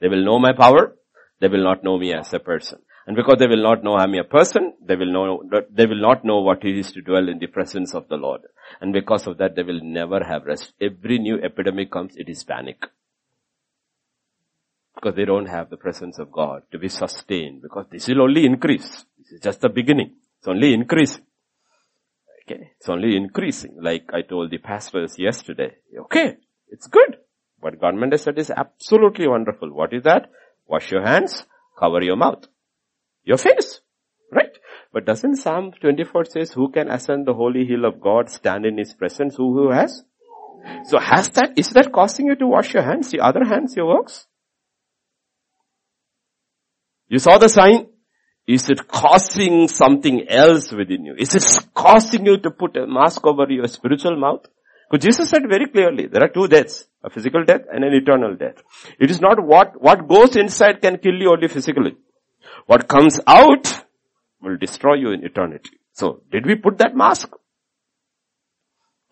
They 0.00 0.08
will 0.08 0.24
know 0.24 0.38
my 0.38 0.52
power. 0.52 0.96
They 1.40 1.48
will 1.48 1.62
not 1.62 1.84
know 1.84 1.98
me 1.98 2.12
as 2.12 2.32
a 2.34 2.38
person. 2.38 2.80
And 3.10 3.16
because 3.16 3.38
they 3.40 3.48
will 3.48 3.64
not 3.64 3.82
know 3.82 3.96
I'm 3.96 4.14
a 4.14 4.22
person, 4.22 4.72
they 4.86 4.94
will 4.94 5.12
know, 5.12 5.42
they 5.68 5.86
will 5.86 6.00
not 6.00 6.24
know 6.24 6.42
what 6.42 6.64
it 6.64 6.78
is 6.78 6.92
to 6.92 7.02
dwell 7.02 7.28
in 7.28 7.40
the 7.40 7.48
presence 7.48 7.92
of 7.92 8.06
the 8.06 8.14
Lord. 8.14 8.42
And 8.80 8.92
because 8.92 9.26
of 9.26 9.36
that, 9.38 9.56
they 9.56 9.64
will 9.64 9.80
never 9.82 10.22
have 10.22 10.44
rest. 10.44 10.74
Every 10.80 11.18
new 11.18 11.42
epidemic 11.42 11.90
comes, 11.90 12.14
it 12.14 12.28
is 12.28 12.44
panic. 12.44 12.86
Because 14.94 15.16
they 15.16 15.24
don't 15.24 15.46
have 15.46 15.70
the 15.70 15.76
presence 15.76 16.20
of 16.20 16.30
God 16.30 16.62
to 16.70 16.78
be 16.78 16.88
sustained. 16.88 17.62
Because 17.62 17.86
this 17.90 18.06
will 18.06 18.22
only 18.22 18.46
increase. 18.46 19.04
This 19.18 19.32
is 19.32 19.40
just 19.40 19.60
the 19.60 19.70
beginning. 19.70 20.12
It's 20.38 20.46
only 20.46 20.72
increasing. 20.72 21.24
Okay. 22.44 22.70
It's 22.78 22.88
only 22.88 23.16
increasing. 23.16 23.76
Like 23.82 24.04
I 24.14 24.22
told 24.22 24.52
the 24.52 24.58
pastors 24.58 25.18
yesterday. 25.18 25.72
Okay. 26.02 26.36
It's 26.68 26.86
good. 26.86 27.16
What 27.58 27.80
government 27.80 28.12
has 28.12 28.22
said 28.22 28.38
is 28.38 28.52
absolutely 28.52 29.26
wonderful. 29.26 29.72
What 29.72 29.92
is 29.94 30.04
that? 30.04 30.30
Wash 30.68 30.92
your 30.92 31.04
hands, 31.04 31.44
cover 31.76 32.00
your 32.04 32.14
mouth, 32.14 32.46
your 33.24 33.38
face. 33.38 33.80
Right? 34.32 34.56
But 34.92 35.06
doesn't 35.06 35.36
Psalm 35.36 35.72
24 35.80 36.24
says, 36.26 36.52
who 36.52 36.70
can 36.70 36.90
ascend 36.90 37.26
the 37.26 37.34
holy 37.34 37.64
hill 37.66 37.84
of 37.84 38.00
God, 38.00 38.30
stand 38.30 38.64
in 38.64 38.78
his 38.78 38.94
presence? 38.94 39.36
Who, 39.36 39.54
who 39.54 39.70
has? 39.70 40.02
So 40.84 40.98
has 40.98 41.28
that, 41.30 41.52
is 41.56 41.70
that 41.70 41.92
causing 41.92 42.26
you 42.26 42.36
to 42.36 42.46
wash 42.46 42.74
your 42.74 42.82
hands, 42.82 43.10
the 43.10 43.20
other 43.20 43.44
hands, 43.44 43.74
your 43.76 43.86
works? 43.86 44.26
You 47.08 47.18
saw 47.18 47.38
the 47.38 47.48
sign? 47.48 47.88
Is 48.46 48.68
it 48.68 48.88
causing 48.88 49.68
something 49.68 50.28
else 50.28 50.72
within 50.72 51.04
you? 51.04 51.14
Is 51.18 51.34
it 51.34 51.68
causing 51.74 52.26
you 52.26 52.38
to 52.38 52.50
put 52.50 52.76
a 52.76 52.86
mask 52.86 53.24
over 53.26 53.46
your 53.48 53.68
spiritual 53.68 54.16
mouth? 54.16 54.46
Because 54.90 55.04
Jesus 55.04 55.30
said 55.30 55.42
very 55.48 55.66
clearly, 55.66 56.06
there 56.06 56.22
are 56.22 56.28
two 56.28 56.48
deaths, 56.48 56.86
a 57.04 57.10
physical 57.10 57.44
death 57.44 57.62
and 57.72 57.84
an 57.84 57.94
eternal 57.94 58.34
death. 58.34 58.56
It 58.98 59.10
is 59.10 59.20
not 59.20 59.44
what, 59.44 59.80
what 59.80 60.08
goes 60.08 60.36
inside 60.36 60.82
can 60.82 60.98
kill 60.98 61.14
you 61.14 61.30
only 61.30 61.48
physically. 61.48 61.96
What 62.66 62.88
comes 62.88 63.20
out 63.26 63.84
will 64.40 64.56
destroy 64.56 64.94
you 64.94 65.10
in 65.10 65.24
eternity. 65.24 65.70
So, 65.92 66.22
did 66.30 66.46
we 66.46 66.54
put 66.54 66.78
that 66.78 66.96
mask? 66.96 67.30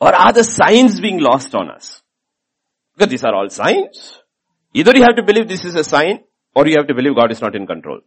Or 0.01 0.15
are 0.15 0.33
the 0.33 0.45
signs 0.45 1.01
being 1.01 1.21
lost 1.21 1.55
on 1.55 1.71
us? 1.71 2.03
Because 2.95 3.11
these 3.11 3.25
are 3.25 3.35
all 3.35 3.49
signs. 3.51 4.21
Either 4.75 4.97
you 4.97 5.03
have 5.03 5.17
to 5.17 5.23
believe 5.23 5.49
this 5.49 5.65
is 5.65 5.75
a 5.75 5.85
sign, 5.85 6.25
or 6.55 6.67
you 6.67 6.77
have 6.77 6.87
to 6.87 6.95
believe 6.95 7.17
God 7.17 7.33
is 7.33 7.41
not 7.41 7.55
in 7.55 7.67
control. 7.67 8.01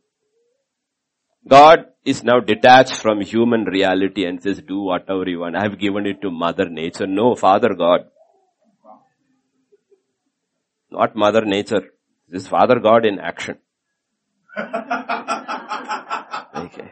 God 1.47 1.86
is 2.06 2.23
now 2.23 2.39
detached 2.39 2.97
from 2.97 3.21
human 3.21 3.65
reality 3.65 4.25
and 4.25 4.41
says, 4.41 4.62
do 4.62 4.80
whatever 4.80 5.27
you 5.27 5.39
want. 5.39 5.56
I 5.56 5.63
have 5.63 5.80
given 5.80 6.06
it 6.06 6.21
to 6.21 6.30
mother 6.30 6.69
nature. 6.69 7.08
No, 7.08 7.36
father 7.36 7.73
God. 7.73 8.01
Not 10.91 11.15
mother 11.15 11.45
nature. 11.45 11.82
This 12.30 12.43
is 12.43 12.47
father 12.47 12.80
God 12.80 13.06
in 13.06 13.19
action. 13.19 13.58
Okay. 16.56 16.92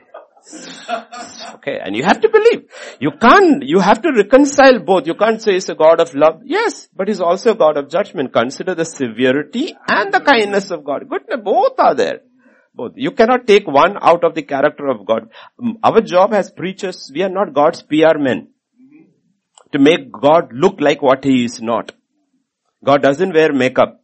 Okay, 1.56 1.80
and 1.84 1.95
you 1.95 2.04
have 2.04 2.22
to 2.22 2.30
believe. 2.30 2.69
You 3.00 3.12
can't, 3.12 3.63
you 3.63 3.80
have 3.80 4.02
to 4.02 4.12
reconcile 4.12 4.80
both. 4.80 5.06
You 5.08 5.15
can't 5.15 5.41
say 5.41 5.54
he's 5.54 5.69
a 5.69 5.76
God 5.76 6.00
of 6.00 6.15
love. 6.15 6.41
Yes, 6.45 6.88
but 6.95 7.08
he's 7.08 7.22
also 7.22 7.52
a 7.52 7.56
God 7.56 7.78
of 7.78 7.89
judgment. 7.89 8.34
Consider 8.34 8.76
the 8.76 8.86
severity 8.86 9.76
and 9.88 10.13
the 10.13 10.22
kindness 10.22 10.72
of 10.72 10.84
God. 10.86 11.10
Good, 11.10 11.24
both 11.43 11.74
are 11.78 11.95
there. 11.95 12.22
Both. 12.74 12.93
You 12.95 13.12
cannot 13.12 13.45
take 13.45 13.67
one 13.67 13.98
out 14.02 14.24
of 14.24 14.36
the 14.36 14.43
character 14.43 14.88
of 14.88 15.06
God. 15.06 15.30
Mm, 15.62 15.74
our 15.84 16.02
job 16.02 16.34
as 16.34 16.50
preachers, 16.50 17.12
we 17.13 17.24
are 17.24 17.30
not 17.30 17.54
God's 17.54 17.82
PR 17.82 18.17
men. 18.17 18.50
To 19.74 19.80
make 19.80 20.12
God 20.12 20.52
look 20.54 20.80
like 20.80 21.02
what 21.02 21.24
he 21.24 21.43
is 21.43 21.62
not. 21.62 21.91
God 22.84 23.02
doesn't 23.02 23.34
wear 23.34 23.52
makeup. 23.52 24.02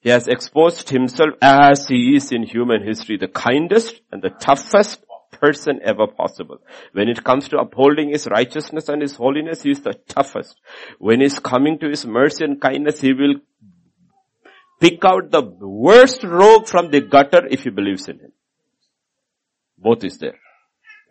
He 0.00 0.08
has 0.08 0.28
exposed 0.28 0.88
himself 0.88 1.30
as 1.42 1.86
he 1.86 2.16
is 2.16 2.32
in 2.32 2.42
human 2.42 2.82
history, 2.82 3.18
the 3.18 3.28
kindest 3.28 4.00
and 4.10 4.22
the 4.22 4.30
toughest 4.30 5.04
person 5.32 5.80
ever 5.84 6.06
possible. 6.06 6.58
When 6.92 7.08
it 7.08 7.22
comes 7.22 7.48
to 7.48 7.58
upholding 7.58 8.10
his 8.10 8.26
righteousness 8.26 8.88
and 8.88 9.02
his 9.02 9.16
holiness, 9.16 9.62
he 9.62 9.70
is 9.70 9.80
the 9.80 9.94
toughest. 10.08 10.58
When 10.98 11.20
he's 11.20 11.38
coming 11.38 11.78
to 11.78 11.88
his 11.88 12.06
mercy 12.06 12.44
and 12.44 12.60
kindness, 12.60 13.00
he 13.00 13.12
will 13.12 13.36
pick 14.80 15.04
out 15.04 15.30
the 15.30 15.42
worst 15.42 16.24
rogue 16.24 16.66
from 16.66 16.90
the 16.90 17.02
gutter 17.02 17.46
if 17.50 17.64
he 17.64 17.70
believes 17.70 18.08
in 18.08 18.18
him. 18.18 18.32
Both 19.78 20.04
is 20.04 20.18
there. 20.18 20.38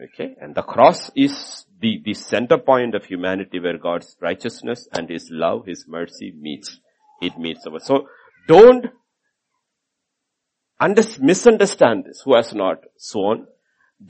Okay. 0.01 0.35
And 0.39 0.55
the 0.55 0.61
cross 0.61 1.11
is 1.15 1.65
the, 1.79 2.01
the 2.03 2.13
center 2.13 2.57
point 2.57 2.95
of 2.95 3.05
humanity 3.05 3.59
where 3.59 3.77
God's 3.77 4.15
righteousness 4.21 4.87
and 4.93 5.09
his 5.09 5.29
love, 5.31 5.65
his 5.65 5.85
mercy 5.87 6.33
meets. 6.37 6.79
It 7.21 7.37
meets 7.37 7.67
over. 7.67 7.79
So 7.79 8.07
don't 8.49 8.85
under, 10.79 11.03
misunderstand 11.19 12.05
this 12.05 12.21
who 12.25 12.35
has 12.35 12.53
not 12.53 12.77
sown 12.97 13.47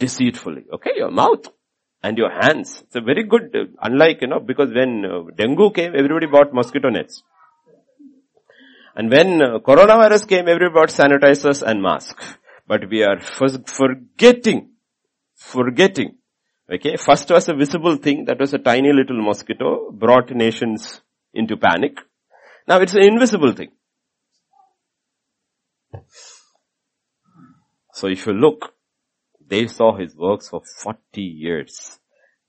deceitfully. 0.03 0.65
Okay, 0.75 0.91
your 0.95 1.11
mouth 1.11 1.47
and 2.01 2.17
your 2.17 2.31
hands. 2.31 2.81
It's 2.85 2.95
a 2.95 3.01
very 3.01 3.23
good, 3.23 3.55
uh, 3.55 3.65
unlike, 3.81 4.21
you 4.21 4.27
know, 4.27 4.39
because 4.39 4.69
when 4.73 5.03
uh, 5.05 5.31
dengue 5.35 5.73
came, 5.75 5.93
everybody 5.95 6.27
bought 6.27 6.53
mosquito 6.53 6.89
nets. 6.89 7.23
And 8.95 9.11
when 9.11 9.41
uh, 9.41 9.59
coronavirus 9.59 10.27
came, 10.27 10.47
everybody 10.47 10.73
bought 10.73 10.89
sanitizers 10.89 11.61
and 11.61 11.81
masks. 11.81 12.35
But 12.67 12.89
we 12.89 13.03
are 13.03 13.19
forgetting, 13.19 14.69
forgetting. 15.35 16.15
Okay, 16.71 16.97
first 16.97 17.29
was 17.31 17.49
a 17.49 17.55
visible 17.55 17.97
thing, 17.97 18.25
that 18.25 18.39
was 18.39 18.53
a 18.53 18.59
tiny 18.59 18.93
little 18.93 19.21
mosquito, 19.23 19.91
brought 19.91 20.29
nations 20.29 21.01
into 21.33 21.57
panic. 21.57 21.97
Now 22.67 22.79
it's 22.79 22.93
an 22.93 23.01
invisible 23.01 23.53
thing. 23.53 23.71
So 27.93 28.07
if 28.07 28.25
you 28.25 28.33
look, 28.33 28.73
they 29.47 29.67
saw 29.67 29.97
his 29.97 30.15
works 30.15 30.49
for 30.49 30.61
40 30.83 31.21
years. 31.21 31.99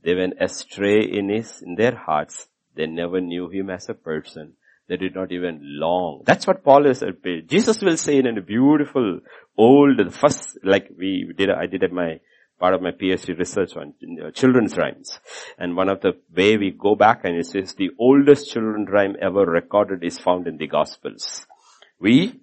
They 0.02 0.14
went 0.14 0.34
astray 0.40 1.00
in 1.00 1.28
his, 1.28 1.62
in 1.62 1.74
their 1.74 1.96
hearts. 1.96 2.46
They 2.74 2.86
never 2.86 3.20
knew 3.20 3.48
him 3.48 3.70
as 3.70 3.88
a 3.88 3.94
person. 3.94 4.54
They 4.88 4.96
did 4.96 5.14
not 5.14 5.30
even 5.30 5.60
long. 5.62 6.22
That's 6.26 6.46
what 6.46 6.64
Paul 6.64 6.86
is. 6.86 7.02
Uh, 7.02 7.12
Jesus 7.46 7.80
will 7.80 7.96
say 7.96 8.18
in 8.18 8.26
a 8.26 8.42
beautiful 8.42 9.20
old, 9.56 10.12
first, 10.12 10.58
like 10.64 10.90
we 10.98 11.32
did, 11.36 11.48
I 11.50 11.66
did 11.66 11.92
my, 11.92 12.20
part 12.58 12.74
of 12.74 12.82
my 12.82 12.90
PhD 12.90 13.38
research 13.38 13.76
on 13.76 13.94
uh, 14.20 14.30
children's 14.32 14.76
rhymes. 14.76 15.20
And 15.58 15.76
one 15.76 15.88
of 15.88 16.00
the 16.00 16.14
way 16.34 16.56
we 16.56 16.70
go 16.70 16.96
back 16.96 17.20
and 17.24 17.36
it 17.36 17.46
says 17.46 17.74
the 17.74 17.90
oldest 17.98 18.50
children's 18.50 18.88
rhyme 18.90 19.16
ever 19.22 19.44
recorded 19.44 20.02
is 20.02 20.18
found 20.18 20.48
in 20.48 20.56
the 20.56 20.66
Gospels. 20.66 21.46
We 22.00 22.39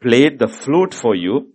played 0.00 0.38
the 0.38 0.48
flute 0.48 0.94
for 0.94 1.14
you. 1.14 1.52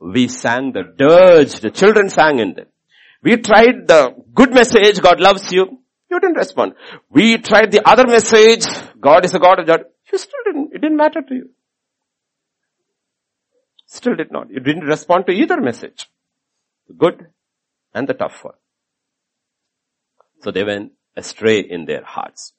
We 0.00 0.28
sang 0.28 0.72
the 0.72 0.82
dirge, 0.82 1.60
the 1.60 1.70
children 1.70 2.08
sang 2.08 2.38
in 2.38 2.54
them. 2.54 2.66
We 3.22 3.36
tried 3.36 3.86
the 3.86 4.14
good 4.34 4.54
message, 4.54 5.00
God 5.00 5.20
loves 5.20 5.52
you. 5.52 5.78
You 6.10 6.20
didn't 6.20 6.36
respond. 6.36 6.74
We 7.10 7.38
tried 7.38 7.70
the 7.70 7.86
other 7.86 8.06
message, 8.06 8.66
God 8.98 9.24
is 9.24 9.34
a 9.34 9.38
God 9.38 9.60
of 9.60 9.66
judgment. 9.66 9.92
You 10.10 10.18
still 10.18 10.40
didn't, 10.44 10.70
it 10.74 10.80
didn't 10.80 10.96
matter 10.96 11.20
to 11.20 11.34
you. 11.34 11.50
Still 13.86 14.14
did 14.14 14.30
not. 14.30 14.50
You 14.50 14.60
didn't 14.60 14.84
respond 14.84 15.26
to 15.26 15.32
either 15.32 15.60
message. 15.60 16.08
The 16.86 16.94
good 16.94 17.26
and 17.92 18.08
the 18.08 18.14
tough 18.14 18.44
one. 18.44 18.54
So 20.42 20.50
they 20.50 20.64
went 20.64 20.92
astray 21.16 21.60
in 21.60 21.84
their 21.84 22.04
hearts. 22.04 22.52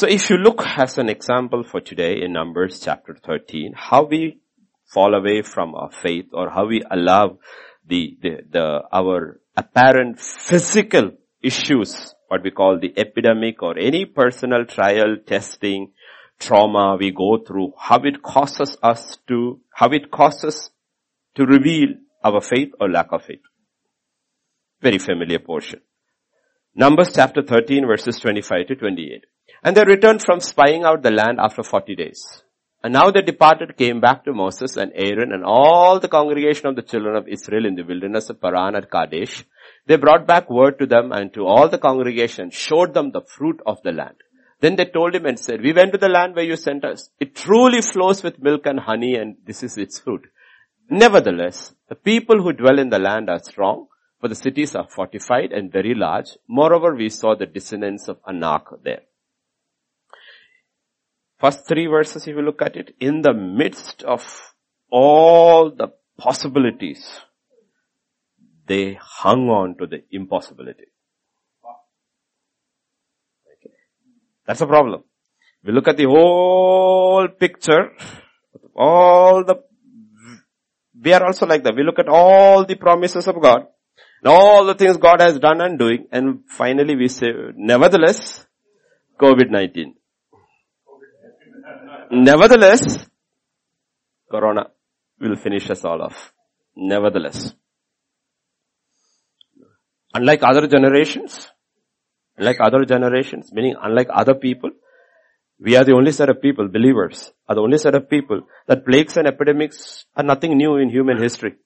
So 0.00 0.06
if 0.06 0.30
you 0.30 0.38
look 0.38 0.62
as 0.66 0.96
an 0.96 1.10
example 1.10 1.62
for 1.62 1.82
today 1.82 2.22
in 2.22 2.32
Numbers 2.32 2.80
chapter 2.80 3.14
13, 3.22 3.74
how 3.76 4.04
we 4.04 4.40
fall 4.86 5.14
away 5.14 5.42
from 5.42 5.74
our 5.74 5.90
faith 5.90 6.28
or 6.32 6.48
how 6.48 6.64
we 6.68 6.80
allow 6.90 7.36
the, 7.86 8.16
the, 8.22 8.38
the, 8.50 8.82
our 8.90 9.42
apparent 9.58 10.18
physical 10.18 11.10
issues, 11.42 12.14
what 12.28 12.42
we 12.42 12.50
call 12.50 12.78
the 12.80 12.98
epidemic 12.98 13.62
or 13.62 13.78
any 13.78 14.06
personal 14.06 14.64
trial, 14.64 15.18
testing, 15.26 15.92
trauma 16.38 16.96
we 16.98 17.10
go 17.10 17.36
through, 17.46 17.74
how 17.78 17.98
it 17.98 18.22
causes 18.22 18.78
us 18.82 19.18
to, 19.28 19.60
how 19.74 19.90
it 19.90 20.10
causes 20.10 20.70
to 21.34 21.44
reveal 21.44 21.88
our 22.24 22.40
faith 22.40 22.70
or 22.80 22.88
lack 22.88 23.12
of 23.12 23.22
faith. 23.22 23.42
Very 24.80 24.96
familiar 24.96 25.40
portion. 25.40 25.82
Numbers 26.74 27.12
chapter 27.14 27.42
13 27.42 27.86
verses 27.86 28.18
25 28.18 28.68
to 28.68 28.76
28. 28.76 29.26
And 29.62 29.76
they 29.76 29.84
returned 29.84 30.22
from 30.22 30.40
spying 30.40 30.84
out 30.84 31.02
the 31.02 31.10
land 31.10 31.38
after 31.38 31.62
40 31.62 31.94
days. 31.94 32.42
And 32.82 32.94
now 32.94 33.10
the 33.10 33.20
departed 33.20 33.76
came 33.76 34.00
back 34.00 34.24
to 34.24 34.32
Moses 34.32 34.76
and 34.76 34.90
Aaron 34.94 35.32
and 35.32 35.44
all 35.44 36.00
the 36.00 36.08
congregation 36.08 36.66
of 36.66 36.76
the 36.76 36.82
children 36.82 37.14
of 37.14 37.28
Israel 37.28 37.66
in 37.66 37.74
the 37.74 37.82
wilderness 37.82 38.30
of 38.30 38.40
Paran 38.40 38.74
at 38.74 38.90
Kadesh. 38.90 39.44
They 39.86 39.96
brought 39.96 40.26
back 40.26 40.48
word 40.48 40.78
to 40.78 40.86
them 40.86 41.12
and 41.12 41.32
to 41.34 41.46
all 41.46 41.68
the 41.68 41.78
congregation, 41.78 42.50
showed 42.50 42.94
them 42.94 43.10
the 43.10 43.20
fruit 43.20 43.60
of 43.66 43.82
the 43.82 43.92
land. 43.92 44.16
Then 44.60 44.76
they 44.76 44.86
told 44.86 45.14
him 45.14 45.26
and 45.26 45.38
said, 45.38 45.60
we 45.60 45.74
went 45.74 45.92
to 45.92 45.98
the 45.98 46.08
land 46.08 46.34
where 46.34 46.44
you 46.44 46.56
sent 46.56 46.84
us. 46.84 47.10
It 47.18 47.34
truly 47.34 47.82
flows 47.82 48.22
with 48.22 48.42
milk 48.42 48.64
and 48.64 48.80
honey 48.80 49.14
and 49.14 49.36
this 49.44 49.62
is 49.62 49.76
its 49.76 49.98
fruit. 49.98 50.26
Nevertheless, 50.88 51.74
the 51.88 51.94
people 51.94 52.42
who 52.42 52.52
dwell 52.52 52.78
in 52.78 52.88
the 52.88 52.98
land 52.98 53.28
are 53.28 53.38
strong, 53.38 53.88
for 54.20 54.28
the 54.28 54.34
cities 54.34 54.74
are 54.74 54.88
fortified 54.88 55.52
and 55.52 55.72
very 55.72 55.94
large. 55.94 56.36
Moreover, 56.48 56.94
we 56.94 57.08
saw 57.10 57.34
the 57.34 57.46
descendants 57.46 58.08
of 58.08 58.18
Anak 58.26 58.64
there. 58.84 59.02
First 61.40 61.66
three 61.66 61.86
verses, 61.86 62.26
if 62.26 62.36
you 62.36 62.42
look 62.42 62.60
at 62.60 62.76
it, 62.76 62.94
in 63.00 63.22
the 63.22 63.32
midst 63.32 64.02
of 64.02 64.52
all 64.90 65.70
the 65.70 65.88
possibilities, 66.18 67.02
they 68.66 68.98
hung 69.00 69.48
on 69.48 69.76
to 69.78 69.86
the 69.86 70.04
impossibility. 70.10 70.84
Okay. 73.46 73.74
That's 74.46 74.60
a 74.60 74.66
problem. 74.66 75.04
We 75.64 75.72
look 75.72 75.88
at 75.88 75.96
the 75.96 76.04
whole 76.04 77.28
picture, 77.28 77.92
all 78.76 79.42
the, 79.44 79.62
we 81.02 81.12
are 81.14 81.24
also 81.24 81.46
like 81.46 81.64
that. 81.64 81.74
We 81.74 81.84
look 81.84 81.98
at 81.98 82.08
all 82.08 82.66
the 82.66 82.74
promises 82.74 83.26
of 83.26 83.40
God, 83.40 83.66
and 84.22 84.30
all 84.30 84.66
the 84.66 84.74
things 84.74 84.98
God 84.98 85.20
has 85.22 85.38
done 85.38 85.62
and 85.62 85.78
doing, 85.78 86.06
and 86.12 86.40
finally 86.46 86.96
we 86.96 87.08
say, 87.08 87.28
nevertheless, 87.56 88.46
COVID-19. 89.18 89.94
Nevertheless, 92.10 93.06
Corona 94.30 94.66
will 95.20 95.36
finish 95.36 95.70
us 95.70 95.84
all 95.84 96.02
off. 96.02 96.32
Nevertheless. 96.76 97.54
Unlike 100.12 100.40
other 100.42 100.66
generations, 100.66 101.46
unlike 102.36 102.58
other 102.60 102.84
generations, 102.84 103.52
meaning 103.52 103.76
unlike 103.80 104.08
other 104.12 104.34
people, 104.34 104.70
we 105.60 105.76
are 105.76 105.84
the 105.84 105.92
only 105.92 106.10
set 106.10 106.30
of 106.30 106.40
people, 106.40 106.68
believers, 106.68 107.32
are 107.48 107.54
the 107.54 107.60
only 107.60 107.78
set 107.78 107.94
of 107.94 108.08
people 108.08 108.40
that 108.66 108.84
plagues 108.84 109.16
and 109.16 109.28
epidemics 109.28 110.06
are 110.16 110.24
nothing 110.24 110.56
new 110.56 110.76
in 110.76 110.88
human 110.88 111.22
history. 111.22 111.56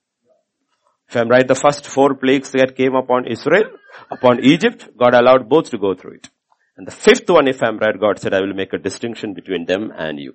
If 1.08 1.16
I'm 1.16 1.28
right, 1.28 1.46
the 1.46 1.54
first 1.54 1.86
four 1.86 2.14
plagues 2.14 2.50
that 2.50 2.76
came 2.76 2.94
upon 2.94 3.26
Israel, 3.28 3.64
upon 4.10 4.44
Egypt, 4.44 4.88
God 4.98 5.14
allowed 5.14 5.48
both 5.48 5.70
to 5.70 5.78
go 5.78 5.94
through 5.94 6.14
it. 6.14 6.28
And 6.76 6.86
the 6.86 6.92
fifth 6.92 7.28
one, 7.28 7.46
if 7.46 7.62
I'm 7.62 7.78
right, 7.78 7.98
God 7.98 8.18
said, 8.18 8.34
I 8.34 8.40
will 8.40 8.54
make 8.54 8.72
a 8.72 8.78
distinction 8.78 9.32
between 9.32 9.64
them 9.66 9.92
and 9.96 10.18
you. 10.18 10.34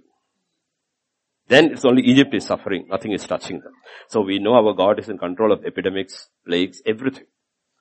Then 1.47 1.71
it's 1.71 1.83
only 1.83 2.03
Egypt 2.03 2.33
is 2.33 2.45
suffering. 2.45 2.87
Nothing 2.89 3.11
is 3.11 3.25
touching 3.25 3.59
them. 3.59 3.73
So 4.07 4.21
we 4.21 4.39
know 4.39 4.53
our 4.53 4.73
God 4.73 4.99
is 4.99 5.09
in 5.09 5.17
control 5.17 5.51
of 5.51 5.65
epidemics, 5.65 6.29
plagues, 6.45 6.81
everything. 6.85 7.25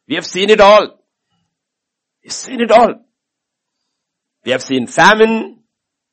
We 0.09 0.15
have 0.15 0.27
seen 0.27 0.51
it 0.51 0.61
all. 0.61 0.99
We've 2.25 2.33
seen 2.33 2.61
it 2.61 2.71
all. 2.71 2.95
We 4.45 4.53
have 4.53 4.63
seen 4.63 4.87
famine 4.87 5.59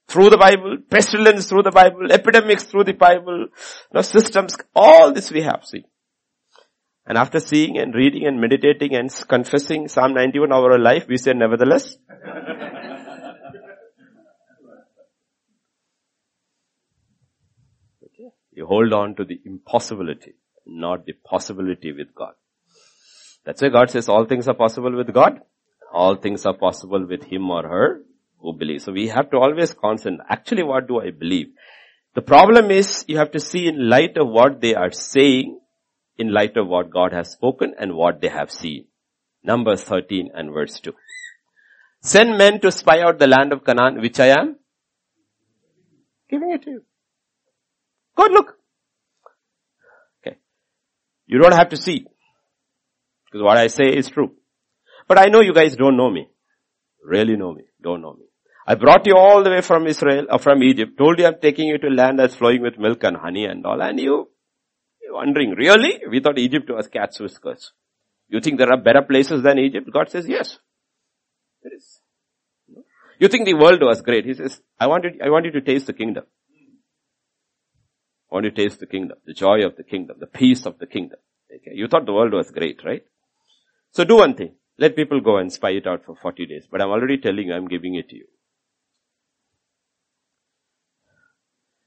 through 0.07 0.29
the 0.29 0.37
Bible, 0.37 0.77
pestilence 0.89 1.47
through 1.47 1.63
the 1.63 1.71
Bible, 1.71 2.11
epidemics 2.11 2.65
through 2.65 2.83
the 2.83 2.93
Bible, 2.93 3.47
no 3.93 4.01
systems, 4.01 4.57
all 4.75 5.13
this 5.13 5.31
we 5.31 5.41
have 5.41 5.63
seen. 5.63 5.85
And 7.07 7.17
after 7.19 7.39
seeing 7.39 7.77
and 7.77 7.93
reading 7.93 8.25
and 8.25 8.41
meditating 8.41 8.95
and 8.95 9.11
confessing 9.27 9.87
Psalm 9.87 10.13
91 10.15 10.51
over 10.51 10.71
our 10.71 10.79
life, 10.79 11.05
we 11.07 11.17
say 11.17 11.33
nevertheless. 11.33 11.97
okay. 18.03 18.31
You 18.53 18.65
hold 18.65 18.91
on 18.91 19.15
to 19.17 19.25
the 19.25 19.39
impossibility, 19.45 20.33
not 20.65 21.05
the 21.05 21.13
possibility 21.13 21.91
with 21.91 22.15
God. 22.15 22.33
That's 23.45 23.61
why 23.61 23.69
God 23.69 23.91
says 23.91 24.09
all 24.09 24.25
things 24.25 24.47
are 24.47 24.55
possible 24.55 24.95
with 24.95 25.13
God. 25.13 25.41
All 25.93 26.15
things 26.15 26.47
are 26.47 26.57
possible 26.57 27.05
with 27.07 27.23
him 27.23 27.51
or 27.51 27.61
her 27.61 28.01
who 28.39 28.53
believes. 28.53 28.85
So 28.85 28.91
we 28.91 29.09
have 29.09 29.29
to 29.29 29.37
always 29.37 29.73
concentrate. 29.73 30.25
Actually, 30.27 30.63
what 30.63 30.87
do 30.87 30.99
I 30.99 31.11
believe? 31.11 31.49
The 32.15 32.23
problem 32.23 32.71
is 32.71 33.05
you 33.07 33.17
have 33.17 33.31
to 33.31 33.39
see 33.39 33.67
in 33.67 33.89
light 33.89 34.17
of 34.17 34.27
what 34.27 34.59
they 34.59 34.73
are 34.73 34.91
saying 34.91 35.59
in 36.17 36.33
light 36.33 36.57
of 36.57 36.67
what 36.67 36.89
God 36.89 37.13
has 37.13 37.31
spoken 37.31 37.73
and 37.77 37.95
what 37.95 38.21
they 38.21 38.29
have 38.29 38.51
seen. 38.51 38.85
Numbers 39.43 39.83
13 39.83 40.29
and 40.33 40.53
verse 40.53 40.79
2. 40.79 40.93
Send 42.01 42.37
men 42.37 42.59
to 42.61 42.71
spy 42.71 43.01
out 43.01 43.19
the 43.19 43.27
land 43.27 43.51
of 43.51 43.63
Canaan, 43.63 44.01
which 44.01 44.19
I 44.19 44.27
am 44.27 44.57
giving 46.29 46.51
it 46.51 46.63
to 46.63 46.71
you. 46.71 46.83
Go 48.15 48.25
look. 48.25 48.57
Okay. 50.21 50.37
You 51.25 51.39
don't 51.39 51.53
have 51.53 51.69
to 51.69 51.77
see. 51.77 52.05
Because 53.25 53.43
what 53.43 53.57
I 53.57 53.67
say 53.67 53.85
is 53.89 54.09
true. 54.09 54.31
But 55.07 55.19
I 55.19 55.25
know 55.25 55.41
you 55.41 55.53
guys 55.53 55.75
don't 55.75 55.97
know 55.97 56.09
me. 56.09 56.29
Really 57.03 57.35
know 57.35 57.53
me. 57.53 57.63
Don't 57.81 58.01
know 58.01 58.13
me. 58.13 58.25
I 58.67 58.75
brought 58.75 59.05
you 59.05 59.15
all 59.15 59.43
the 59.43 59.51
way 59.51 59.61
from 59.61 59.85
Israel, 59.85 60.25
or 60.31 60.39
from 60.39 60.63
Egypt, 60.63 60.97
told 60.97 61.19
you 61.19 61.27
I'm 61.27 61.39
taking 61.39 61.67
you 61.67 61.77
to 61.77 61.87
land 61.87 62.17
that's 62.17 62.35
flowing 62.35 62.63
with 62.63 62.79
milk 62.79 63.03
and 63.03 63.15
honey 63.15 63.45
and 63.45 63.63
all, 63.63 63.79
and 63.79 63.99
you 63.99 64.29
wondering, 65.15 65.51
really? 65.51 65.99
We 66.09 66.19
thought 66.19 66.37
Egypt 66.37 66.69
was 66.69 66.87
cat's 66.87 67.19
whiskers. 67.19 67.71
You 68.27 68.39
think 68.39 68.57
there 68.57 68.71
are 68.71 68.77
better 68.77 69.01
places 69.01 69.41
than 69.41 69.59
Egypt? 69.59 69.89
God 69.91 70.09
says, 70.09 70.27
yes. 70.27 70.59
There 71.63 71.73
is. 71.73 71.99
You 73.19 73.27
think 73.27 73.45
the 73.45 73.53
world 73.53 73.81
was 73.81 74.01
great. 74.01 74.25
He 74.25 74.33
says, 74.33 74.61
I 74.79 74.87
want 74.87 75.05
you, 75.05 75.11
I 75.23 75.29
want 75.29 75.45
you 75.45 75.51
to 75.51 75.61
taste 75.61 75.87
the 75.87 75.93
kingdom. 75.93 76.25
I 78.29 78.35
want 78.35 78.45
you 78.45 78.51
to 78.51 78.63
taste 78.63 78.79
the 78.79 78.87
kingdom, 78.87 79.17
the 79.25 79.33
joy 79.33 79.65
of 79.65 79.77
the 79.77 79.83
kingdom, 79.83 80.17
the 80.19 80.27
peace 80.27 80.65
of 80.65 80.77
the 80.79 80.87
kingdom. 80.87 81.19
Okay. 81.53 81.71
You 81.73 81.87
thought 81.87 82.05
the 82.05 82.13
world 82.13 82.33
was 82.33 82.51
great, 82.51 82.81
right? 82.83 83.03
So 83.91 84.03
do 84.03 84.17
one 84.17 84.35
thing. 84.35 84.55
Let 84.77 84.95
people 84.95 85.21
go 85.21 85.37
and 85.37 85.53
spy 85.53 85.69
it 85.71 85.87
out 85.87 86.03
for 86.05 86.15
40 86.15 86.45
days. 86.47 86.67
But 86.69 86.81
I'm 86.81 86.89
already 86.89 87.17
telling 87.17 87.47
you, 87.47 87.53
I'm 87.53 87.67
giving 87.67 87.95
it 87.95 88.09
to 88.09 88.15
you. 88.17 88.25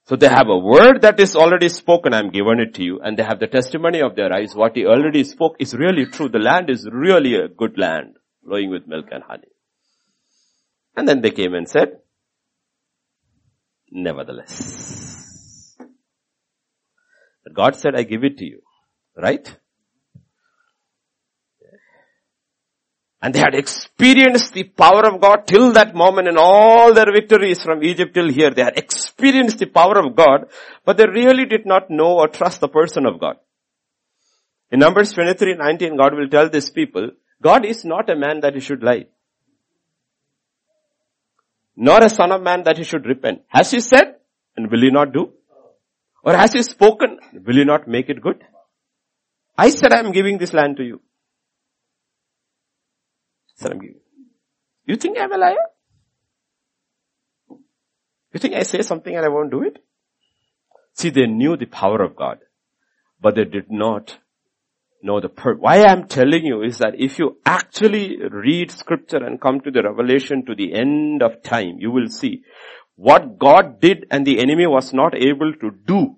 So 0.08 0.16
they 0.16 0.28
have 0.28 0.48
a 0.48 0.56
word 0.56 1.02
that 1.02 1.20
is 1.20 1.36
already 1.36 1.68
spoken, 1.68 2.14
I'm 2.14 2.30
given 2.30 2.60
it 2.60 2.72
to 2.76 2.82
you, 2.82 2.98
and 2.98 3.14
they 3.18 3.22
have 3.22 3.40
the 3.40 3.46
testimony 3.46 4.00
of 4.00 4.16
their 4.16 4.32
eyes. 4.32 4.54
What 4.54 4.74
he 4.74 4.86
already 4.86 5.22
spoke 5.22 5.56
is 5.58 5.74
really 5.74 6.06
true. 6.06 6.30
The 6.30 6.38
land 6.38 6.70
is 6.70 6.88
really 6.90 7.34
a 7.34 7.46
good 7.46 7.76
land, 7.76 8.16
flowing 8.42 8.70
with 8.70 8.86
milk 8.86 9.08
and 9.12 9.22
honey. 9.22 9.52
And 10.96 11.06
then 11.06 11.20
they 11.20 11.30
came 11.30 11.52
and 11.52 11.68
said, 11.68 11.98
nevertheless. 13.90 15.76
But 17.44 17.52
God 17.52 17.76
said, 17.76 17.94
I 17.94 18.04
give 18.04 18.24
it 18.24 18.38
to 18.38 18.46
you. 18.46 18.62
Right? 19.14 19.58
And 23.20 23.34
they 23.34 23.40
had 23.40 23.54
experienced 23.54 24.52
the 24.52 24.62
power 24.62 25.04
of 25.04 25.20
God 25.20 25.46
till 25.46 25.72
that 25.72 25.94
moment 25.94 26.28
in 26.28 26.36
all 26.38 26.94
their 26.94 27.12
victories 27.12 27.60
from 27.62 27.82
Egypt 27.82 28.14
till 28.14 28.30
here. 28.30 28.50
They 28.50 28.62
had 28.62 28.78
experienced 28.78 29.58
the 29.58 29.66
power 29.66 29.98
of 29.98 30.14
God, 30.14 30.46
but 30.84 30.96
they 30.96 31.06
really 31.06 31.44
did 31.44 31.66
not 31.66 31.90
know 31.90 32.18
or 32.18 32.28
trust 32.28 32.60
the 32.60 32.68
person 32.68 33.06
of 33.06 33.18
God. 33.18 33.36
In 34.70 34.78
Numbers 34.78 35.12
23, 35.12 35.56
19, 35.56 35.96
God 35.96 36.14
will 36.14 36.28
tell 36.28 36.48
these 36.48 36.70
people, 36.70 37.10
God 37.42 37.64
is 37.64 37.84
not 37.84 38.08
a 38.08 38.14
man 38.14 38.40
that 38.40 38.54
he 38.54 38.60
should 38.60 38.82
lie. 38.82 39.06
Nor 41.74 42.04
a 42.04 42.10
son 42.10 42.30
of 42.30 42.42
man 42.42 42.62
that 42.64 42.76
he 42.76 42.84
should 42.84 43.06
repent. 43.06 43.42
Has 43.48 43.70
he 43.70 43.80
said, 43.80 44.16
and 44.56 44.70
will 44.70 44.80
he 44.80 44.90
not 44.90 45.12
do? 45.12 45.32
Or 46.22 46.36
has 46.36 46.52
he 46.52 46.62
spoken, 46.62 47.18
will 47.32 47.56
he 47.56 47.64
not 47.64 47.88
make 47.88 48.08
it 48.08 48.20
good? 48.20 48.44
I 49.56 49.70
said 49.70 49.92
I 49.92 49.98
am 49.98 50.12
giving 50.12 50.38
this 50.38 50.52
land 50.52 50.76
to 50.76 50.84
you. 50.84 51.00
You 54.84 54.96
think 54.96 55.18
I'm 55.18 55.32
a 55.32 55.36
liar? 55.36 55.56
You 58.32 58.40
think 58.40 58.54
I 58.54 58.62
say 58.62 58.82
something 58.82 59.14
and 59.14 59.24
I 59.24 59.28
won't 59.28 59.50
do 59.50 59.62
it? 59.62 59.78
See, 60.94 61.10
they 61.10 61.26
knew 61.26 61.56
the 61.56 61.66
power 61.66 62.02
of 62.02 62.16
God, 62.16 62.38
but 63.20 63.34
they 63.34 63.44
did 63.44 63.70
not 63.70 64.18
know 65.02 65.20
the. 65.20 65.28
Why 65.28 65.84
I'm 65.84 66.08
telling 66.08 66.44
you 66.44 66.62
is 66.62 66.78
that 66.78 66.94
if 66.98 67.18
you 67.18 67.38
actually 67.46 68.18
read 68.30 68.70
scripture 68.70 69.24
and 69.24 69.40
come 69.40 69.60
to 69.60 69.70
the 69.70 69.82
revelation 69.82 70.44
to 70.46 70.54
the 70.54 70.74
end 70.74 71.22
of 71.22 71.42
time, 71.42 71.76
you 71.78 71.90
will 71.90 72.08
see 72.08 72.42
what 72.96 73.38
God 73.38 73.80
did 73.80 74.06
and 74.10 74.26
the 74.26 74.40
enemy 74.40 74.66
was 74.66 74.92
not 74.92 75.14
able 75.14 75.52
to 75.54 75.70
do 75.86 76.16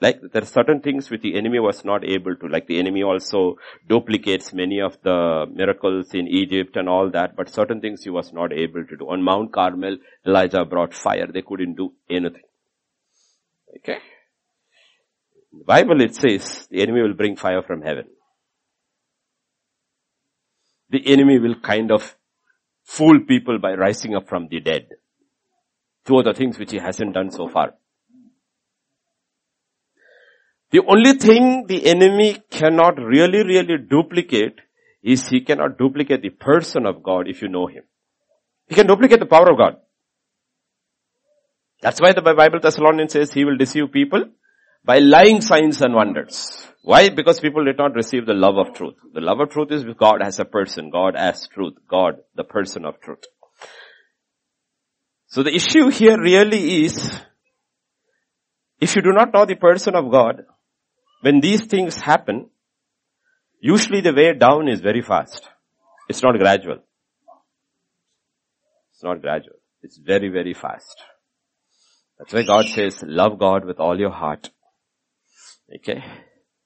Like 0.00 0.20
there 0.32 0.42
are 0.42 0.46
certain 0.46 0.80
things 0.80 1.08
which 1.10 1.22
the 1.22 1.36
enemy 1.36 1.58
was 1.58 1.82
not 1.84 2.04
able 2.04 2.36
to, 2.36 2.48
like 2.48 2.66
the 2.66 2.78
enemy 2.78 3.02
also 3.02 3.56
duplicates 3.88 4.52
many 4.52 4.80
of 4.80 4.98
the 5.02 5.46
miracles 5.50 6.12
in 6.12 6.28
Egypt 6.28 6.76
and 6.76 6.88
all 6.88 7.10
that, 7.10 7.34
but 7.34 7.48
certain 7.48 7.80
things 7.80 8.04
he 8.04 8.10
was 8.10 8.30
not 8.32 8.52
able 8.52 8.84
to 8.84 8.96
do. 8.96 9.08
On 9.08 9.22
Mount 9.22 9.52
Carmel, 9.52 9.96
Elijah 10.26 10.66
brought 10.66 10.92
fire. 10.92 11.26
They 11.26 11.40
couldn't 11.40 11.76
do 11.76 11.94
anything. 12.10 12.42
Okay? 13.78 13.98
In 15.52 15.60
the 15.60 15.64
Bible 15.64 16.02
it 16.02 16.14
says 16.14 16.68
the 16.70 16.82
enemy 16.82 17.00
will 17.00 17.14
bring 17.14 17.36
fire 17.36 17.62
from 17.62 17.80
heaven. 17.80 18.04
The 20.90 21.06
enemy 21.06 21.38
will 21.38 21.58
kind 21.60 21.90
of 21.90 22.16
fool 22.84 23.20
people 23.26 23.58
by 23.58 23.72
rising 23.72 24.14
up 24.14 24.28
from 24.28 24.48
the 24.48 24.60
dead. 24.60 24.88
Two 26.04 26.18
of 26.18 26.26
the 26.26 26.34
things 26.34 26.58
which 26.58 26.70
he 26.70 26.78
hasn't 26.78 27.14
done 27.14 27.30
so 27.30 27.48
far. 27.48 27.74
The 30.72 30.82
only 30.86 31.14
thing 31.14 31.66
the 31.66 31.86
enemy 31.86 32.42
cannot 32.50 32.98
really, 32.98 33.44
really 33.44 33.78
duplicate 33.78 34.60
is 35.02 35.28
he 35.28 35.40
cannot 35.40 35.78
duplicate 35.78 36.22
the 36.22 36.30
person 36.30 36.86
of 36.86 37.02
God 37.02 37.28
if 37.28 37.40
you 37.40 37.48
know 37.48 37.66
him. 37.66 37.84
He 38.66 38.74
can 38.74 38.86
duplicate 38.86 39.20
the 39.20 39.26
power 39.26 39.50
of 39.50 39.58
God. 39.58 39.76
That's 41.80 42.00
why 42.00 42.12
the 42.12 42.22
Bible 42.22 42.58
Thessalonians 42.60 43.12
says 43.12 43.32
he 43.32 43.44
will 43.44 43.56
deceive 43.56 43.92
people 43.92 44.24
by 44.84 44.98
lying 44.98 45.40
signs 45.40 45.82
and 45.82 45.94
wonders. 45.94 46.66
Why? 46.82 47.10
Because 47.10 47.40
people 47.40 47.64
did 47.64 47.78
not 47.78 47.94
receive 47.94 48.26
the 48.26 48.34
love 48.34 48.56
of 48.56 48.74
truth. 48.74 48.94
The 49.12 49.20
love 49.20 49.40
of 49.40 49.50
truth 49.50 49.70
is 49.70 49.84
God 49.98 50.22
as 50.22 50.38
a 50.38 50.44
person, 50.44 50.90
God 50.90 51.14
as 51.16 51.48
truth, 51.48 51.74
God 51.88 52.18
the 52.34 52.44
person 52.44 52.84
of 52.84 53.00
truth. 53.00 53.24
So 55.28 55.42
the 55.42 55.54
issue 55.54 55.90
here 55.90 56.20
really 56.20 56.84
is, 56.84 57.20
if 58.80 58.96
you 58.96 59.02
do 59.02 59.12
not 59.12 59.34
know 59.34 59.44
the 59.44 59.56
person 59.56 59.94
of 59.96 60.10
God, 60.10 60.44
when 61.26 61.40
these 61.40 61.62
things 61.64 61.96
happen, 61.96 62.50
usually 63.58 64.00
the 64.00 64.12
way 64.12 64.32
down 64.32 64.68
is 64.68 64.80
very 64.80 65.02
fast. 65.02 65.48
It's 66.08 66.22
not 66.22 66.38
gradual. 66.38 66.78
It's 68.92 69.02
not 69.02 69.20
gradual. 69.22 69.56
It's 69.82 69.96
very, 69.96 70.28
very 70.28 70.54
fast. 70.54 71.02
That's 72.16 72.32
why 72.32 72.44
God 72.44 72.66
says, 72.66 73.02
love 73.02 73.40
God 73.40 73.64
with 73.64 73.80
all 73.80 73.98
your 73.98 74.12
heart. 74.12 74.50
Okay? 75.74 76.04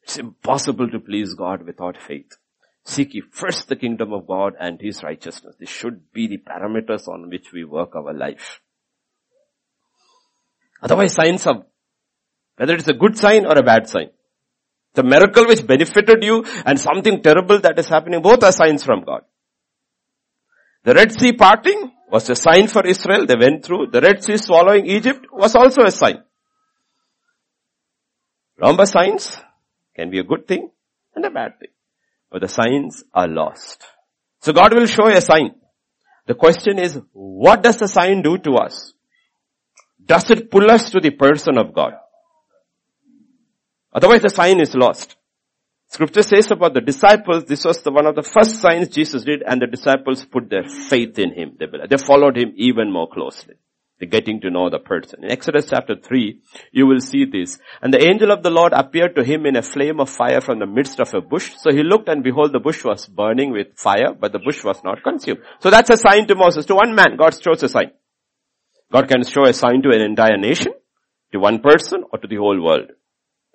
It's 0.02 0.18
impossible 0.18 0.90
to 0.90 1.00
please 1.00 1.32
God 1.32 1.62
without 1.62 1.96
faith. 1.96 2.36
Seek 2.84 3.14
ye 3.14 3.22
first 3.22 3.68
the 3.68 3.76
kingdom 3.76 4.12
of 4.12 4.26
God 4.26 4.52
and 4.60 4.78
His 4.78 5.02
righteousness. 5.02 5.56
This 5.58 5.70
should 5.70 6.12
be 6.12 6.26
the 6.26 6.36
parameters 6.36 7.08
on 7.08 7.30
which 7.30 7.50
we 7.50 7.64
work 7.64 7.96
our 7.96 8.12
life. 8.12 8.60
Otherwise 10.82 11.14
signs 11.14 11.46
of, 11.46 11.64
whether 12.56 12.74
it's 12.74 12.88
a 12.88 13.02
good 13.04 13.16
sign 13.16 13.46
or 13.46 13.56
a 13.56 13.62
bad 13.62 13.88
sign. 13.88 14.10
The 14.94 15.02
miracle 15.02 15.46
which 15.46 15.66
benefited 15.66 16.22
you 16.22 16.44
and 16.66 16.78
something 16.78 17.22
terrible 17.22 17.60
that 17.60 17.78
is 17.78 17.88
happening, 17.88 18.22
both 18.22 18.42
are 18.42 18.52
signs 18.52 18.82
from 18.82 19.04
God. 19.04 19.22
The 20.82 20.94
Red 20.94 21.12
Sea 21.12 21.32
parting 21.32 21.92
was 22.10 22.28
a 22.28 22.34
sign 22.34 22.66
for 22.66 22.86
Israel. 22.86 23.26
They 23.26 23.36
went 23.36 23.64
through. 23.64 23.88
The 23.92 24.00
Red 24.00 24.24
Sea 24.24 24.36
swallowing 24.36 24.86
Egypt 24.86 25.26
was 25.32 25.54
also 25.54 25.82
a 25.82 25.90
sign. 25.90 26.22
Remember 28.56 28.84
signs 28.84 29.38
can 29.94 30.10
be 30.10 30.18
a 30.18 30.24
good 30.24 30.46
thing 30.48 30.70
and 31.14 31.24
a 31.24 31.30
bad 31.30 31.58
thing. 31.58 31.70
But 32.30 32.42
the 32.42 32.48
signs 32.48 33.04
are 33.14 33.28
lost. 33.28 33.84
So 34.40 34.52
God 34.52 34.74
will 34.74 34.86
show 34.86 35.06
a 35.06 35.20
sign. 35.20 35.54
The 36.26 36.34
question 36.34 36.78
is, 36.78 36.98
what 37.12 37.62
does 37.62 37.76
the 37.76 37.88
sign 37.88 38.22
do 38.22 38.38
to 38.38 38.52
us? 38.54 38.92
Does 40.04 40.30
it 40.30 40.50
pull 40.50 40.70
us 40.70 40.90
to 40.90 41.00
the 41.00 41.10
person 41.10 41.58
of 41.58 41.74
God? 41.74 41.94
Otherwise 43.92 44.22
the 44.22 44.30
sign 44.30 44.60
is 44.60 44.74
lost. 44.74 45.16
Scripture 45.88 46.22
says 46.22 46.50
about 46.52 46.74
the 46.74 46.80
disciples, 46.80 47.44
this 47.46 47.64
was 47.64 47.82
the, 47.82 47.90
one 47.90 48.06
of 48.06 48.14
the 48.14 48.22
first 48.22 48.60
signs 48.60 48.88
Jesus 48.88 49.24
did 49.24 49.42
and 49.44 49.60
the 49.60 49.66
disciples 49.66 50.24
put 50.24 50.48
their 50.48 50.62
faith 50.62 51.18
in 51.18 51.32
Him. 51.34 51.56
They, 51.58 51.66
they 51.88 51.96
followed 51.96 52.36
Him 52.36 52.52
even 52.56 52.92
more 52.92 53.08
closely. 53.08 53.54
They're 54.00 54.08
getting 54.08 54.40
to 54.40 54.50
know 54.50 54.70
the 54.70 54.78
person. 54.78 55.24
In 55.24 55.30
Exodus 55.30 55.66
chapter 55.68 55.94
3, 55.94 56.40
you 56.72 56.86
will 56.86 57.00
see 57.00 57.26
this. 57.26 57.58
And 57.82 57.92
the 57.92 58.02
angel 58.02 58.30
of 58.30 58.42
the 58.42 58.48
Lord 58.48 58.72
appeared 58.72 59.14
to 59.16 59.24
him 59.24 59.44
in 59.44 59.56
a 59.56 59.62
flame 59.62 60.00
of 60.00 60.08
fire 60.08 60.40
from 60.40 60.58
the 60.58 60.66
midst 60.66 61.00
of 61.00 61.12
a 61.12 61.20
bush. 61.20 61.52
So 61.58 61.70
he 61.70 61.82
looked 61.82 62.08
and 62.08 62.24
behold 62.24 62.52
the 62.52 62.60
bush 62.60 62.82
was 62.82 63.06
burning 63.06 63.52
with 63.52 63.76
fire, 63.76 64.14
but 64.18 64.32
the 64.32 64.38
bush 64.38 64.64
was 64.64 64.82
not 64.82 65.02
consumed. 65.02 65.40
So 65.58 65.68
that's 65.68 65.90
a 65.90 65.98
sign 65.98 66.26
to 66.28 66.34
Moses. 66.34 66.64
To 66.66 66.76
one 66.76 66.94
man, 66.94 67.18
God 67.18 67.38
shows 67.42 67.62
a 67.62 67.68
sign. 67.68 67.90
God 68.90 69.06
can 69.06 69.22
show 69.22 69.44
a 69.44 69.52
sign 69.52 69.82
to 69.82 69.90
an 69.90 70.00
entire 70.00 70.38
nation, 70.38 70.72
to 71.32 71.38
one 71.38 71.58
person, 71.60 72.02
or 72.10 72.18
to 72.18 72.26
the 72.26 72.36
whole 72.36 72.58
world. 72.58 72.92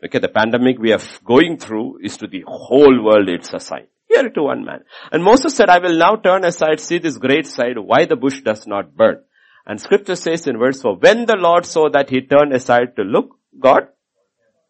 Okay, 0.05 0.19
the 0.19 0.29
pandemic 0.29 0.77
we 0.77 0.93
are 0.93 1.01
going 1.23 1.57
through 1.57 1.99
is 2.03 2.17
to 2.17 2.27
the 2.27 2.43
whole 2.45 3.03
world 3.03 3.27
it's 3.27 3.53
a 3.53 3.59
sign. 3.59 3.87
Here 4.07 4.29
to 4.29 4.43
one 4.43 4.63
man. 4.63 4.83
And 5.11 5.23
Moses 5.23 5.55
said, 5.55 5.67
I 5.67 5.79
will 5.79 5.97
now 5.97 6.15
turn 6.15 6.45
aside, 6.45 6.79
see 6.79 6.99
this 6.99 7.17
great 7.17 7.47
sight, 7.47 7.73
why 7.77 8.05
the 8.05 8.15
bush 8.15 8.41
does 8.41 8.67
not 8.67 8.95
burn. 8.95 9.23
And 9.65 9.81
scripture 9.81 10.15
says 10.15 10.45
in 10.45 10.59
verse 10.59 10.79
4, 10.81 10.97
when 10.97 11.25
the 11.25 11.37
Lord 11.37 11.65
saw 11.65 11.89
that 11.89 12.11
he 12.11 12.21
turned 12.21 12.53
aside 12.53 12.95
to 12.97 13.01
look, 13.01 13.35
God 13.59 13.87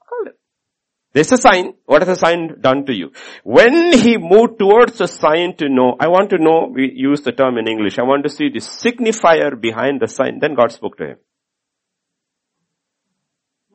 called 0.07 0.27
him. 0.27 0.33
There's 1.11 1.33
a 1.33 1.37
sign. 1.37 1.73
What 1.85 2.03
has 2.03 2.19
the 2.19 2.25
sign 2.25 2.61
done 2.61 2.85
to 2.85 2.93
you? 2.93 3.11
When 3.43 3.91
he 3.91 4.17
moved 4.17 4.57
towards 4.57 4.97
the 4.99 5.07
sign 5.07 5.57
to 5.57 5.67
know, 5.67 5.97
I 5.99 6.07
want 6.07 6.29
to 6.29 6.37
know, 6.37 6.71
we 6.73 6.93
use 6.95 7.21
the 7.21 7.33
term 7.33 7.57
in 7.57 7.67
English, 7.67 7.99
I 7.99 8.03
want 8.03 8.23
to 8.23 8.29
see 8.29 8.47
the 8.47 8.59
signifier 8.59 9.59
behind 9.59 9.99
the 9.99 10.07
sign, 10.07 10.39
then 10.39 10.55
God 10.55 10.71
spoke 10.71 10.97
to 10.99 11.05
him. 11.07 11.17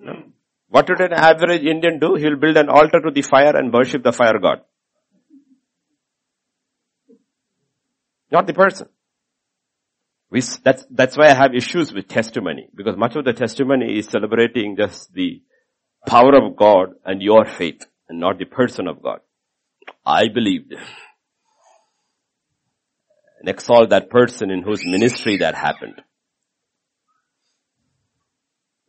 No? 0.01 0.23
What 0.71 0.89
would 0.89 1.01
an 1.01 1.13
average 1.13 1.63
Indian 1.63 1.99
do? 1.99 2.15
He'll 2.15 2.37
build 2.37 2.57
an 2.57 2.69
altar 2.69 3.01
to 3.01 3.11
the 3.11 3.23
fire 3.23 3.57
and 3.57 3.73
worship 3.73 4.05
the 4.05 4.13
fire 4.13 4.39
god. 4.39 4.61
Not 8.31 8.47
the 8.47 8.55
person. 8.55 8.89
We, 10.31 10.43
that's, 10.63 10.87
that's 10.89 11.19
why 11.19 11.27
I 11.27 11.35
have 11.35 11.57
issues 11.57 11.93
with 11.93 12.07
testimony, 12.07 12.69
because 12.73 12.97
much 12.97 13.17
of 13.17 13.25
the 13.25 13.33
testimony 13.33 13.99
is 13.99 14.07
celebrating 14.07 14.77
just 14.77 15.13
the 15.13 15.43
power 16.07 16.37
of 16.37 16.55
God 16.55 16.95
and 17.05 17.21
your 17.21 17.45
faith, 17.45 17.85
and 18.09 18.21
not 18.21 18.39
the 18.39 18.45
person 18.45 18.87
of 18.87 19.03
God. 19.03 19.19
I 20.07 20.29
believed. 20.29 20.73
And 23.41 23.49
exalt 23.49 23.91
that 23.91 24.09
person 24.09 24.53
in 24.53 24.63
whose 24.63 24.87
ministry 24.87 25.39
that 25.39 25.57
happened. 25.57 26.01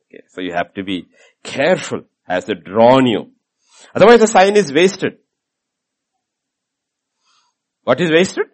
Okay, 0.08 0.24
so 0.30 0.42
you 0.42 0.54
have 0.54 0.76
to 0.76 0.84
be 0.84 1.08
careful 1.44 2.04
as 2.28 2.48
it 2.50 2.64
drawn 2.64 3.06
you. 3.06 3.32
Otherwise 3.96 4.20
the 4.20 4.28
sign 4.28 4.56
is 4.56 4.72
wasted. 4.72 5.18
What 7.84 8.00
is 8.00 8.12
wasted? 8.12 8.46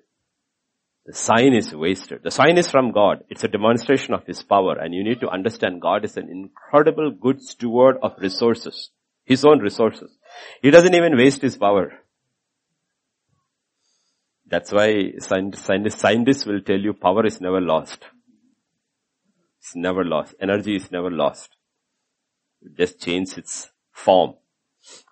The 1.06 1.14
sign 1.14 1.54
is 1.54 1.74
wasted. 1.74 2.24
The 2.24 2.32
sign 2.32 2.58
is 2.58 2.70
from 2.70 2.92
God. 2.92 3.24
It's 3.30 3.44
a 3.44 3.48
demonstration 3.48 4.14
of 4.14 4.26
His 4.26 4.44
power 4.44 4.78
and 4.78 4.94
you 4.94 5.04
need 5.04 5.20
to 5.22 5.30
understand 5.30 5.82
God 5.82 6.04
is 6.06 6.18
an 6.18 6.30
incredible 6.30 7.12
good 7.12 7.42
steward 7.42 7.98
of 8.02 8.14
resources. 8.20 8.90
His 9.26 9.46
own 9.46 9.60
resources. 9.60 10.18
He 10.62 10.72
doesn't 10.72 10.96
even 10.96 11.18
waste 11.18 11.42
His 11.42 11.58
power. 11.58 11.94
That's 14.50 14.72
why 14.72 15.12
scientists 15.20 16.46
will 16.46 16.62
tell 16.62 16.80
you 16.80 16.94
power 16.94 17.26
is 17.26 17.42
never 17.42 17.60
lost. 17.60 18.06
It's 19.60 19.76
never 19.76 20.06
lost. 20.06 20.36
Energy 20.42 20.78
is 20.78 20.90
never 20.90 21.12
lost. 21.12 21.57
It 22.62 22.78
just 22.78 23.02
changes 23.02 23.38
its 23.38 23.72
form. 23.92 24.36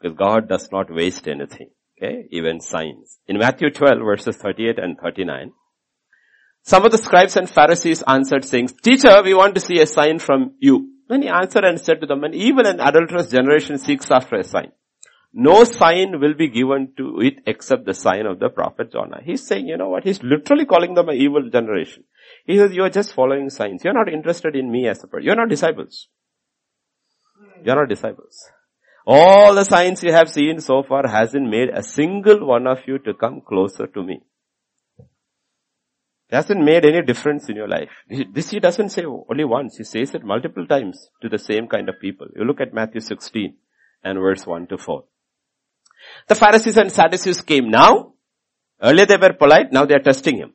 Because 0.01 0.17
God 0.17 0.47
does 0.47 0.71
not 0.71 0.93
waste 0.93 1.27
anything. 1.27 1.69
Okay? 1.97 2.27
Even 2.31 2.59
signs. 2.59 3.19
In 3.27 3.37
Matthew 3.37 3.69
12 3.69 3.99
verses 3.99 4.37
38 4.37 4.79
and 4.79 4.97
39, 4.97 5.51
some 6.63 6.83
of 6.83 6.91
the 6.91 6.97
scribes 6.97 7.37
and 7.37 7.49
Pharisees 7.49 8.03
answered 8.07 8.43
saying, 8.43 8.69
Teacher, 8.81 9.21
we 9.23 9.35
want 9.35 9.53
to 9.53 9.61
see 9.61 9.79
a 9.81 9.85
sign 9.85 10.17
from 10.17 10.55
you. 10.59 10.89
Then 11.07 11.21
he 11.21 11.27
answered 11.27 11.63
and 11.63 11.79
said 11.79 12.01
to 12.01 12.07
them, 12.07 12.23
an 12.23 12.33
evil 12.33 12.65
and 12.65 12.81
adulterous 12.81 13.29
generation 13.29 13.77
seeks 13.77 14.09
after 14.09 14.37
a 14.37 14.43
sign. 14.43 14.71
No 15.31 15.63
sign 15.63 16.19
will 16.19 16.33
be 16.33 16.47
given 16.47 16.93
to 16.97 17.19
it 17.19 17.41
except 17.45 17.85
the 17.85 17.93
sign 17.93 18.25
of 18.25 18.39
the 18.39 18.49
prophet 18.49 18.91
Jonah. 18.91 19.19
He's 19.23 19.45
saying, 19.45 19.67
you 19.67 19.77
know 19.77 19.89
what? 19.89 20.05
He's 20.05 20.23
literally 20.23 20.65
calling 20.65 20.95
them 20.95 21.09
an 21.09 21.17
evil 21.17 21.49
generation. 21.49 22.05
He 22.45 22.57
says, 22.57 22.73
you're 22.73 22.89
just 22.89 23.13
following 23.13 23.49
signs. 23.49 23.83
You're 23.83 23.93
not 23.93 24.11
interested 24.11 24.55
in 24.55 24.71
me 24.71 24.87
as 24.87 25.03
a 25.03 25.07
person. 25.07 25.25
You're 25.25 25.35
not 25.35 25.49
disciples. 25.49 26.07
You're 27.63 27.75
not 27.75 27.89
disciples. 27.89 28.49
All 29.07 29.53
the 29.53 29.63
signs 29.63 30.03
you 30.03 30.11
have 30.11 30.29
seen 30.29 30.59
so 30.59 30.83
far 30.83 31.07
hasn't 31.07 31.47
made 31.49 31.69
a 31.69 31.83
single 31.83 32.45
one 32.45 32.65
of 32.65 32.79
you 32.87 32.97
to 32.99 33.13
come 33.13 33.41
closer 33.41 33.87
to 33.87 34.03
me. 34.03 34.21
It 36.29 36.35
hasn't 36.35 36.63
made 36.63 36.85
any 36.85 37.03
difference 37.03 37.47
in 37.49 37.55
your 37.55 37.67
life. 37.67 37.91
This 38.33 38.49
he 38.49 38.59
doesn't 38.59 38.89
say 38.89 39.03
only 39.05 39.45
once. 39.45 39.77
He 39.77 39.83
says 39.83 40.15
it 40.15 40.23
multiple 40.23 40.65
times 40.65 41.09
to 41.21 41.29
the 41.29 41.37
same 41.37 41.67
kind 41.67 41.87
of 41.87 41.99
people. 42.01 42.27
You 42.35 42.45
look 42.45 42.59
at 42.59 42.73
Matthew 42.73 43.01
16 43.01 43.53
and 44.03 44.19
verse 44.19 44.45
1 44.45 44.67
to 44.67 44.77
4. 44.79 45.03
The 46.27 46.35
Pharisees 46.35 46.77
and 46.77 46.91
Sadducees 46.91 47.41
came 47.41 47.69
now. 47.69 48.13
Earlier 48.81 49.05
they 49.05 49.17
were 49.17 49.33
polite, 49.33 49.71
now 49.71 49.85
they 49.85 49.93
are 49.93 49.99
testing 49.99 50.37
him. 50.37 50.53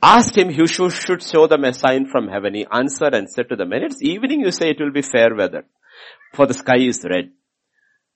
Asked 0.00 0.36
him 0.36 0.52
who 0.52 0.66
should 0.66 1.22
show 1.22 1.48
them 1.48 1.64
a 1.64 1.72
sign 1.72 2.06
from 2.06 2.28
heaven. 2.28 2.54
He 2.54 2.66
answered 2.70 3.14
and 3.14 3.28
said 3.28 3.48
to 3.48 3.56
them, 3.56 3.70
when 3.70 3.82
it's 3.82 4.02
evening 4.02 4.40
you 4.40 4.52
say 4.52 4.70
it 4.70 4.80
will 4.80 4.92
be 4.92 5.02
fair 5.02 5.34
weather. 5.34 5.64
For 6.32 6.46
the 6.46 6.54
sky 6.54 6.78
is 6.78 7.04
red. 7.04 7.30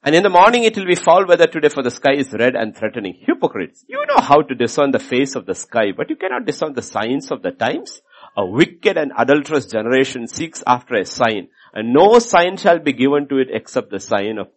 And 0.03 0.15
in 0.15 0.23
the 0.23 0.31
morning 0.31 0.65
it 0.65 0.77
will 0.77 0.87
be 0.87 0.95
foul 0.95 1.27
weather 1.27 1.47
today 1.47 1.69
for 1.69 1.83
the 1.83 1.91
sky 1.91 2.15
is 2.15 2.33
red 2.33 2.55
and 2.55 2.77
threatening. 2.77 3.19
Hypocrites. 3.27 3.85
You 3.89 4.05
know 4.07 4.23
how 4.23 4.41
to 4.43 4.55
discern 4.55 4.93
the 4.93 4.99
face 4.99 5.35
of 5.35 5.47
the 5.47 5.55
sky, 5.55 5.93
but 5.97 6.11
you 6.11 6.17
cannot 6.17 6.47
discern 6.47 6.75
the 6.75 6.83
signs 6.83 7.31
of 7.31 7.43
the 7.43 7.51
times. 7.51 8.01
A 8.37 8.47
wicked 8.47 8.97
and 8.97 9.13
adulterous 9.19 9.67
generation 9.67 10.29
seeks 10.29 10.63
after 10.67 10.95
a 10.95 11.05
sign, 11.05 11.49
and 11.75 11.93
no 11.93 12.19
sign 12.19 12.57
shall 12.57 12.79
be 12.79 12.93
given 12.93 13.29
to 13.29 13.39
it 13.39 13.49
except 13.51 13.91
the 13.91 13.99
sign 13.99 14.39
of 14.39 14.49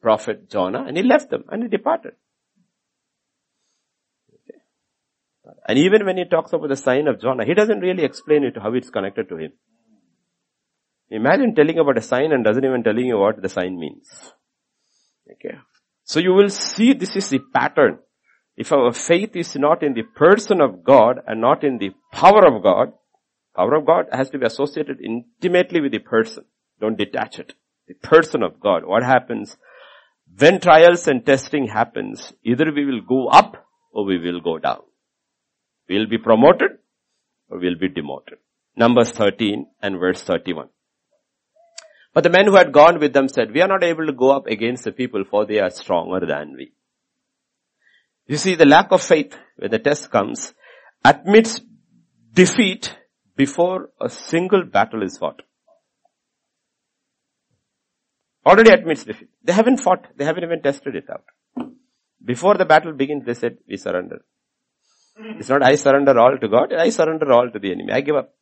prophet 0.00 0.50
Jonah. 0.50 0.84
And 0.86 0.96
he 0.96 1.02
left 1.02 1.30
them 1.30 1.44
and 1.48 1.62
he 1.62 1.68
departed. 1.68 2.12
And 5.66 5.78
even 5.78 6.04
when 6.04 6.16
he 6.16 6.24
talks 6.24 6.52
about 6.52 6.68
the 6.68 6.76
sign 6.76 7.08
of 7.08 7.20
Jonah, 7.20 7.44
he 7.44 7.54
doesn't 7.54 7.80
really 7.80 8.04
explain 8.04 8.44
it 8.44 8.56
how 8.60 8.74
it's 8.74 8.90
connected 8.90 9.28
to 9.28 9.36
him. 9.36 9.52
Imagine 11.12 11.54
telling 11.54 11.78
about 11.78 11.98
a 11.98 12.02
sign 12.02 12.32
and 12.32 12.42
doesn't 12.42 12.64
even 12.64 12.82
telling 12.82 13.04
you 13.04 13.18
what 13.18 13.40
the 13.42 13.48
sign 13.48 13.78
means. 13.78 14.08
Okay. 15.30 15.56
So 16.04 16.20
you 16.20 16.32
will 16.32 16.48
see 16.48 16.94
this 16.94 17.16
is 17.16 17.28
the 17.28 17.40
pattern. 17.54 17.98
If 18.56 18.72
our 18.72 18.92
faith 18.92 19.36
is 19.36 19.54
not 19.54 19.82
in 19.82 19.92
the 19.92 20.04
person 20.04 20.62
of 20.62 20.82
God 20.82 21.20
and 21.26 21.38
not 21.40 21.64
in 21.64 21.76
the 21.76 21.90
power 22.12 22.46
of 22.46 22.62
God, 22.62 22.94
power 23.54 23.74
of 23.74 23.84
God 23.84 24.06
has 24.10 24.30
to 24.30 24.38
be 24.38 24.46
associated 24.46 25.00
intimately 25.00 25.82
with 25.82 25.92
the 25.92 25.98
person. 25.98 26.44
Don't 26.80 26.96
detach 26.96 27.38
it. 27.38 27.52
The 27.88 27.94
person 27.94 28.42
of 28.42 28.58
God. 28.58 28.86
What 28.86 29.02
happens? 29.02 29.58
When 30.38 30.60
trials 30.60 31.06
and 31.08 31.26
testing 31.26 31.66
happens, 31.68 32.32
either 32.42 32.72
we 32.74 32.86
will 32.86 33.02
go 33.02 33.28
up 33.28 33.66
or 33.92 34.06
we 34.06 34.18
will 34.18 34.40
go 34.40 34.58
down. 34.58 34.80
We'll 35.90 36.06
be 36.06 36.16
promoted 36.16 36.78
or 37.50 37.58
we'll 37.58 37.78
be 37.78 37.88
demoted. 37.88 38.38
Numbers 38.76 39.12
13 39.12 39.66
and 39.82 40.00
verse 40.00 40.22
31. 40.22 40.70
But 42.14 42.24
the 42.24 42.30
men 42.30 42.46
who 42.46 42.56
had 42.56 42.72
gone 42.72 43.00
with 43.00 43.12
them 43.12 43.28
said, 43.28 43.52
we 43.52 43.62
are 43.62 43.68
not 43.68 43.82
able 43.82 44.06
to 44.06 44.12
go 44.12 44.30
up 44.30 44.46
against 44.46 44.84
the 44.84 44.92
people 44.92 45.24
for 45.28 45.46
they 45.46 45.60
are 45.60 45.70
stronger 45.70 46.26
than 46.26 46.54
we. 46.56 46.72
You 48.26 48.36
see, 48.36 48.54
the 48.54 48.66
lack 48.66 48.92
of 48.92 49.02
faith 49.02 49.36
when 49.56 49.70
the 49.70 49.78
test 49.78 50.10
comes 50.10 50.52
admits 51.04 51.60
defeat 52.32 52.96
before 53.36 53.90
a 54.00 54.08
single 54.08 54.64
battle 54.64 55.02
is 55.02 55.18
fought. 55.18 55.42
Already 58.44 58.70
admits 58.70 59.04
defeat. 59.04 59.28
They 59.42 59.52
haven't 59.52 59.78
fought. 59.78 60.06
They 60.16 60.24
haven't 60.24 60.44
even 60.44 60.62
tested 60.62 60.96
it 60.96 61.08
out. 61.10 61.24
Before 62.24 62.56
the 62.56 62.64
battle 62.64 62.92
begins, 62.92 63.24
they 63.24 63.34
said, 63.34 63.58
we 63.68 63.76
surrender. 63.76 64.24
It's 65.16 65.48
not 65.48 65.62
I 65.62 65.74
surrender 65.76 66.18
all 66.18 66.36
to 66.38 66.48
God, 66.48 66.72
I 66.72 66.90
surrender 66.90 67.32
all 67.32 67.50
to 67.50 67.58
the 67.58 67.72
enemy. 67.72 67.92
I 67.92 68.00
give 68.00 68.16
up. 68.16 68.34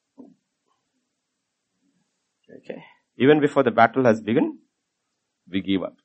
Okay. 2.58 2.82
Even 3.24 3.40
before 3.40 3.62
the 3.62 3.70
battle 3.70 4.04
has 4.04 4.20
begun, 4.20 4.58
we 5.48 5.60
give 5.60 5.82
up. 5.82 5.96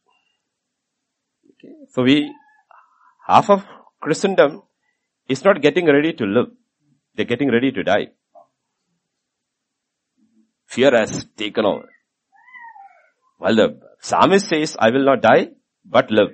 Okay. 1.51 1.73
So 1.93 2.03
we, 2.03 2.33
half 3.25 3.49
of 3.49 3.63
Christendom 4.01 4.63
is 5.29 5.43
not 5.45 5.61
getting 5.61 5.85
ready 5.85 6.11
to 6.13 6.25
live. 6.25 6.49
They're 7.15 7.31
getting 7.33 7.51
ready 7.51 7.71
to 7.71 7.83
die. 7.83 8.07
Fear 10.65 10.91
has 10.91 11.25
taken 11.37 11.65
over. 11.65 11.89
Well, 13.39 13.55
the 13.55 13.79
psalmist 14.01 14.49
says, 14.49 14.75
I 14.77 14.89
will 14.91 15.05
not 15.05 15.21
die, 15.21 15.51
but 15.85 16.11
live 16.11 16.31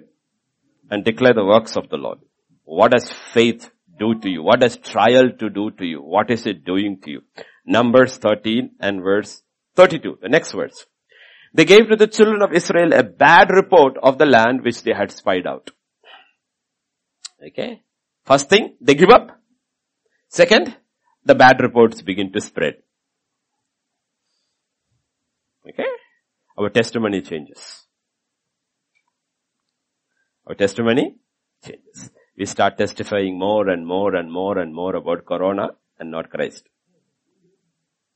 and 0.90 1.06
declare 1.06 1.34
the 1.34 1.46
works 1.46 1.78
of 1.78 1.90
the 1.90 1.98
Lord. 1.98 2.20
What 2.64 2.92
does 2.92 3.12
faith 3.34 3.70
do 4.00 4.16
to 4.20 4.30
you? 4.30 4.42
What 4.42 4.62
does 4.62 4.78
trial 4.78 5.30
to 5.40 5.50
do 5.50 5.70
to 5.72 5.86
you? 5.86 6.02
What 6.02 6.32
is 6.32 6.48
it 6.48 6.66
doing 6.66 7.00
to 7.04 7.12
you? 7.12 7.22
Numbers 7.66 8.18
13 8.18 8.72
and 8.80 9.04
verse 9.04 9.44
32, 9.82 10.20
the 10.22 10.30
next 10.30 10.52
verse. 10.54 10.86
They 11.54 11.66
gave 11.66 11.90
to 11.90 11.96
the 11.96 12.08
children 12.08 12.42
of 12.42 12.54
Israel 12.54 12.94
a 12.94 13.04
bad 13.04 13.50
report 13.52 13.98
of 14.02 14.18
the 14.18 14.26
land 14.26 14.64
which 14.64 14.84
they 14.84 14.94
had 14.94 15.12
spied 15.12 15.46
out. 15.46 15.72
Okay. 17.48 17.82
First 18.26 18.50
thing, 18.50 18.76
they 18.80 18.96
give 18.96 19.10
up. 19.10 19.28
Second, 20.30 20.76
the 21.26 21.36
bad 21.36 21.60
reports 21.62 22.02
begin 22.02 22.32
to 22.34 22.42
spread. 22.42 22.76
Okay. 25.68 25.92
Our 26.58 26.70
testimony 26.70 27.22
changes. 27.22 27.86
Our 30.48 30.56
testimony 30.56 31.16
changes 31.66 32.12
we 32.38 32.46
start 32.46 32.78
testifying 32.78 33.38
more 33.38 33.70
and 33.70 33.86
more 33.86 34.16
and 34.16 34.32
more 34.32 34.58
and 34.58 34.74
more 34.74 34.96
about 34.96 35.26
Corona 35.26 35.70
and 36.00 36.10
not 36.10 36.30
Christ. 36.30 36.68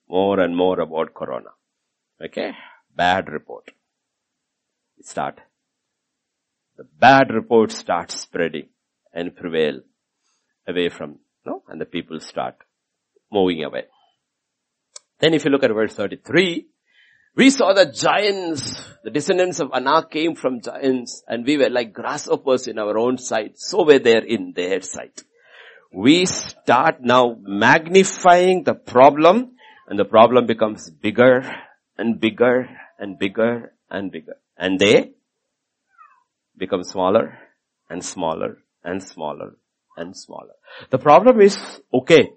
More 0.08 0.39
and 0.39 0.56
more 0.56 0.80
about 0.80 1.14
Corona. 1.14 1.49
Okay? 2.24 2.51
Bad 2.95 3.30
report. 3.30 3.72
Start. 5.01 5.39
The 6.78 6.84
bad 6.84 7.32
report 7.34 7.72
starts 7.72 8.20
spreading 8.20 8.70
and 9.14 9.36
prevail 9.36 9.82
away 10.68 10.89
from, 10.89 11.20
no? 11.45 11.64
And 11.68 11.80
the 11.80 11.86
people 11.86 12.20
start 12.20 12.56
moving 13.32 13.64
away. 13.64 13.84
Then 15.20 15.34
if 15.34 15.45
you 15.45 15.51
look 15.51 15.64
at 15.64 15.72
verse 15.72 15.95
33, 15.95 16.68
we 17.36 17.49
saw 17.49 17.74
the 17.74 17.86
giants, 17.86 18.93
the 19.03 19.10
descendants 19.10 19.60
of 19.60 19.72
Anak 19.74 20.12
came 20.12 20.36
from 20.36 20.62
giants 20.62 21.24
and 21.28 21.45
we 21.45 21.58
were 21.58 21.70
like 21.70 21.93
grasshoppers 21.93 22.68
in 22.68 22.80
our 22.80 22.97
own 22.97 23.18
sight. 23.18 23.60
So 23.60 23.86
were 23.86 23.99
they 23.99 24.22
in 24.28 24.53
their 24.56 24.82
sight. 24.82 25.24
We 25.93 26.26
start 26.26 27.01
now 27.01 27.38
magnifying 27.41 28.64
the 28.64 28.74
problem 28.74 29.55
and 29.88 30.00
the 30.00 30.06
problem 30.06 30.46
becomes 30.46 30.90
bigger 30.90 31.44
and 31.98 32.20
bigger 32.20 32.70
and 33.00 33.20
bigger 33.20 33.74
and 33.90 34.12
bigger. 34.12 34.38
And 34.58 34.80
they 34.80 35.12
become 36.58 36.84
smaller 36.84 37.38
and 37.90 38.04
smaller 38.04 38.58
and 38.84 39.02
smaller 39.04 39.58
and 39.98 40.16
smaller. 40.16 40.54
The 40.90 40.98
problem 40.98 41.42
is, 41.42 41.58
okay, 41.94 42.32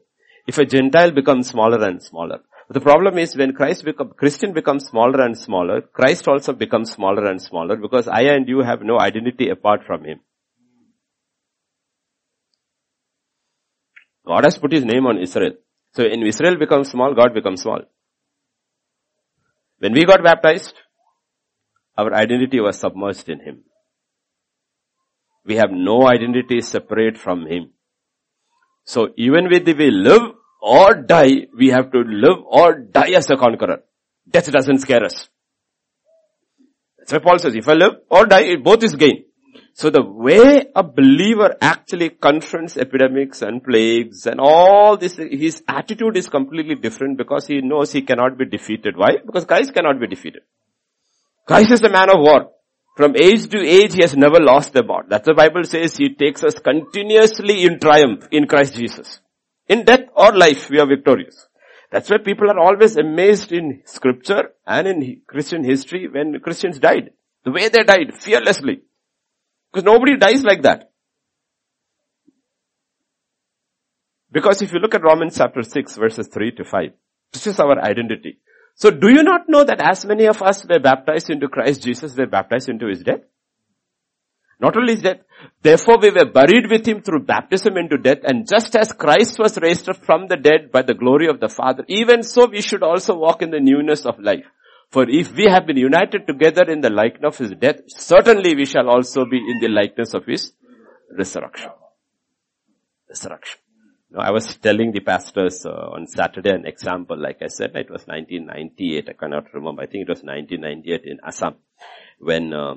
if 0.47 0.59
a 0.59 0.65
Gentile 0.65 1.11
becomes 1.11 1.49
smaller 1.49 1.83
and 1.87 2.03
smaller, 2.03 2.41
the 2.71 2.81
problem 2.81 3.17
is 3.17 3.35
when 3.35 3.55
Christ 3.55 3.85
become, 3.85 4.11
Christian 4.11 4.53
becomes 4.53 4.85
smaller 4.87 5.23
and 5.23 5.37
smaller, 5.37 5.81
Christ 5.81 6.29
also 6.29 6.53
becomes 6.53 6.93
smaller 6.93 7.25
and 7.25 7.41
smaller 7.41 7.77
because 7.77 8.09
I 8.09 8.23
and 8.23 8.47
you 8.47 8.61
have 8.61 8.83
no 8.83 8.99
identity 9.01 9.49
apart 9.49 9.85
from 9.87 10.05
Him. 10.05 10.21
God 14.27 14.45
has 14.45 14.59
put 14.59 14.73
His 14.73 14.85
name 14.85 15.07
on 15.07 15.19
Israel. 15.19 15.53
So 15.95 16.03
when 16.05 16.23
Israel 16.23 16.57
becomes 16.57 16.91
small, 16.91 17.15
God 17.15 17.35
becomes 17.35 17.63
small. 17.63 17.81
When 19.79 19.93
we 19.93 20.05
got 20.05 20.23
baptized, 20.23 20.75
our 21.97 22.13
identity 22.15 22.61
was 22.61 22.79
submerged 22.79 23.29
in 23.29 23.41
Him. 23.41 23.65
We 25.45 25.57
have 25.57 25.71
no 25.71 26.07
identity 26.07 26.61
separate 26.61 27.17
from 27.17 27.47
Him. 27.47 27.73
So 28.85 29.09
even 29.17 29.49
with 29.49 29.65
the 29.65 29.75
we 29.75 29.91
live 29.91 30.23
or 30.61 30.95
die, 30.95 31.47
we 31.57 31.69
have 31.69 31.91
to 31.93 31.99
live 31.99 32.39
or 32.47 32.79
die 32.79 33.11
as 33.11 33.31
a 33.31 33.37
conqueror. 33.37 33.83
Death 34.29 34.51
doesn't 34.51 34.79
scare 34.79 35.05
us. 35.05 35.29
That's 36.99 37.13
why 37.13 37.19
Paul 37.21 37.39
says, 37.39 37.55
if 37.55 37.69
I 37.69 37.73
live 37.75 37.93
or 38.11 38.27
die, 38.27 38.57
both 38.57 38.83
is 38.83 38.95
gain. 38.95 39.25
So 39.81 39.91
the 39.91 40.03
way 40.03 40.67
a 40.75 40.83
believer 40.83 41.55
actually 41.61 42.11
confronts 42.11 42.77
epidemics 42.77 43.43
and 43.43 43.63
plagues 43.63 44.27
and 44.27 44.41
all 44.41 44.97
this, 44.97 45.17
his 45.19 45.63
attitude 45.69 46.17
is 46.17 46.29
completely 46.29 46.75
different 46.75 47.17
because 47.17 47.47
he 47.47 47.61
knows 47.61 47.93
he 47.93 48.03
cannot 48.03 48.37
be 48.37 48.45
defeated. 48.45 48.97
Why? 48.97 49.19
Because 49.25 49.45
Christ 49.45 49.73
cannot 49.73 50.01
be 50.01 50.09
defeated. 50.09 50.43
Christ 51.47 51.71
is 51.71 51.81
the 51.81 51.91
man 51.91 52.11
of 52.11 52.19
war. 52.19 52.51
From 52.97 53.15
age 53.15 53.49
to 53.51 53.65
age, 53.65 53.95
he 53.95 54.03
has 54.03 54.17
never 54.17 54.41
lost 54.41 54.73
the 54.73 54.83
battle. 54.83 55.05
That's 55.09 55.27
the 55.27 55.35
Bible 55.35 55.63
says 55.63 55.97
he 55.97 56.13
takes 56.13 56.43
us 56.43 56.59
continuously 56.59 57.63
in 57.63 57.79
triumph 57.79 58.27
in 58.33 58.49
Christ 58.49 58.75
Jesus. 58.75 59.21
In 59.69 59.85
death 59.85 60.07
or 60.17 60.33
life, 60.33 60.69
we 60.71 60.81
are 60.81 60.89
victorious. 60.89 61.47
That's 61.93 62.11
why 62.11 62.17
people 62.19 62.51
are 62.51 62.59
always 62.59 62.97
amazed 62.97 63.53
in 63.53 63.83
scripture 63.85 64.51
and 64.67 64.89
in 64.89 65.21
Christian 65.29 65.63
history 65.63 66.09
when 66.09 66.41
Christians 66.41 66.81
died. 66.81 67.11
The 67.45 67.53
way 67.53 67.69
they 67.69 67.85
died, 67.85 68.13
fearlessly. 68.19 68.81
Because 69.73 69.85
nobody 69.85 70.17
dies 70.17 70.45
like 70.45 70.63
that. 70.63 70.91
Because 74.31 74.63
if 74.63 74.73
you 74.73 74.79
look 74.79 74.95
at 74.95 75.03
Romans 75.03 75.37
chapter 75.37 75.63
6 75.63 75.97
verses 75.97 76.29
3 76.29 76.53
to 76.53 76.65
5, 76.65 76.91
this 77.33 77.47
is 77.47 77.61
our 77.61 77.79
identity. 77.83 78.39
So 78.75 78.91
do 78.91 79.09
you 79.09 79.23
not 79.23 79.49
know 79.49 79.65
that 79.65 79.81
as 79.81 80.05
many 80.05 80.27
of 80.27 80.41
us 80.43 80.65
were 80.65 80.79
baptized 80.79 81.31
into 81.31 81.49
Christ 81.49 81.83
Jesus 81.83 82.17
were 82.17 82.27
baptized 82.27 82.69
into 82.69 82.87
His 82.87 83.03
death? 83.03 83.21
Not 84.61 84.77
only 84.77 84.95
is 84.95 85.03
that, 85.03 85.25
therefore 85.63 85.99
we 86.01 86.11
were 86.11 86.25
buried 86.25 86.69
with 86.69 86.85
him 86.87 87.01
through 87.01 87.25
baptism 87.25 87.77
into 87.77 87.97
death 87.97 88.19
and 88.25 88.47
just 88.49 88.75
as 88.75 88.93
Christ 88.93 89.39
was 89.39 89.57
raised 89.59 89.89
up 89.89 90.05
from 90.05 90.27
the 90.27 90.37
dead 90.37 90.73
by 90.73 90.83
the 90.83 90.95
glory 90.95 91.29
of 91.29 91.39
the 91.39 91.49
Father, 91.49 91.85
even 91.89 92.25
so 92.25 92.47
we 92.47 92.61
should 92.61 92.83
also 92.83 93.17
walk 93.17 93.41
in 93.41 93.51
the 93.51 93.61
newness 93.61 94.05
of 94.05 94.19
life. 94.19 94.45
For 94.91 95.09
if 95.09 95.33
we 95.35 95.45
have 95.45 95.67
been 95.67 95.77
united 95.77 96.27
together 96.27 96.63
in 96.63 96.81
the 96.81 96.91
likeness 96.91 97.35
of 97.35 97.39
his 97.39 97.51
death, 97.59 97.81
certainly 97.89 98.55
we 98.55 98.65
shall 98.65 98.89
also 98.89 99.25
be 99.25 99.37
in 99.37 99.61
the 99.61 99.69
likeness 99.69 100.15
of 100.15 100.25
his 100.25 100.53
resurrection. 101.17 101.71
Resurrection. 103.09 103.59
Now, 104.11 104.21
I 104.21 104.31
was 104.31 104.57
telling 104.57 104.93
the 104.93 105.01
pastors 105.01 105.67
uh, 105.67 105.71
on 105.71 106.07
Saturday 106.07 106.51
an 106.51 106.67
example, 106.67 107.19
like 107.21 107.43
I 107.43 107.49
said, 107.49 107.77
it 107.77 107.91
was 107.91 108.07
1998, 108.07 109.09
I 109.09 109.13
cannot 109.13 109.53
remember, 109.53 109.83
I 109.83 109.87
think 109.87 110.03
it 110.03 110.09
was 110.09 110.23
1998 110.23 111.05
in 111.05 111.19
Assam, 111.23 111.57
when 112.19 112.55
uh, 112.55 112.77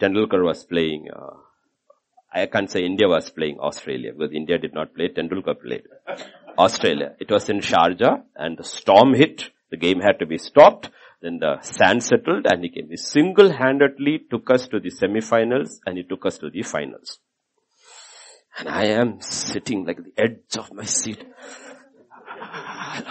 Tendulkar 0.00 0.44
was 0.44 0.64
playing, 0.64 1.08
uh, 1.14 1.36
I 2.32 2.46
can't 2.46 2.70
say 2.70 2.84
India 2.84 3.06
was 3.06 3.30
playing 3.30 3.58
Australia 3.60 4.12
because 4.12 4.32
India 4.34 4.58
did 4.58 4.74
not 4.74 4.94
play, 4.94 5.08
Tendulkar 5.08 5.60
played. 5.60 5.82
Australia. 6.58 7.14
It 7.20 7.30
was 7.30 7.48
in 7.48 7.60
Sharjah 7.60 8.22
and 8.34 8.58
the 8.58 8.64
storm 8.64 9.14
hit. 9.14 9.50
The 9.70 9.76
game 9.76 10.00
had 10.00 10.18
to 10.18 10.26
be 10.26 10.38
stopped. 10.38 10.90
Then 11.22 11.38
the 11.38 11.60
sand 11.62 12.02
settled 12.02 12.46
and 12.46 12.64
he 12.64 12.70
came. 12.70 12.88
He 12.88 12.96
single-handedly 12.96 14.26
took 14.30 14.50
us 14.50 14.66
to 14.68 14.80
the 14.80 14.90
semi-finals 14.90 15.80
and 15.86 15.96
he 15.98 16.02
took 16.02 16.24
us 16.26 16.38
to 16.38 16.50
the 16.50 16.62
finals. 16.62 17.18
And 18.58 18.68
I 18.68 18.86
am 18.86 19.20
sitting 19.20 19.86
like 19.86 19.98
the 19.98 20.12
edge 20.22 20.56
of 20.58 20.72
my 20.72 20.84
seat. 20.84 21.24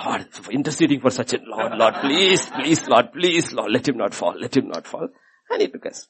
Lord, 0.05 0.27
interceding 0.49 0.99
for 0.99 1.11
such 1.11 1.33
a 1.33 1.39
Lord, 1.45 1.73
Lord, 1.77 1.93
please, 1.95 2.47
please, 2.49 2.87
Lord, 2.87 3.13
please, 3.13 3.53
Lord, 3.53 3.71
let 3.71 3.87
him 3.87 3.97
not 3.97 4.13
fall, 4.13 4.35
let 4.37 4.57
him 4.57 4.67
not 4.67 4.85
fall. 4.85 5.07
And 5.49 5.61
he 5.61 5.67
took 5.67 5.85
us. 5.85 6.07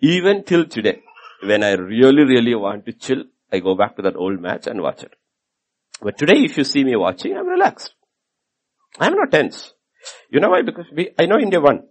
Even 0.00 0.44
till 0.44 0.66
today, 0.66 1.02
when 1.42 1.62
I 1.62 1.72
really, 1.72 2.24
really 2.24 2.54
want 2.54 2.86
to 2.86 2.92
chill, 2.92 3.24
I 3.52 3.60
go 3.60 3.74
back 3.74 3.96
to 3.96 4.02
that 4.02 4.16
old 4.16 4.40
match 4.40 4.66
and 4.66 4.80
watch 4.80 5.02
it. 5.02 5.12
But 6.00 6.18
today, 6.18 6.44
if 6.44 6.56
you 6.56 6.64
see 6.64 6.84
me 6.84 6.96
watching, 6.96 7.36
I'm 7.36 7.46
relaxed. 7.46 7.94
I'm 8.98 9.14
not 9.14 9.30
tense. 9.30 9.72
You 10.30 10.40
know 10.40 10.50
why? 10.50 10.62
Because 10.62 10.86
we, 10.94 11.10
I 11.18 11.26
know 11.26 11.38
India 11.38 11.60
won. 11.60 11.82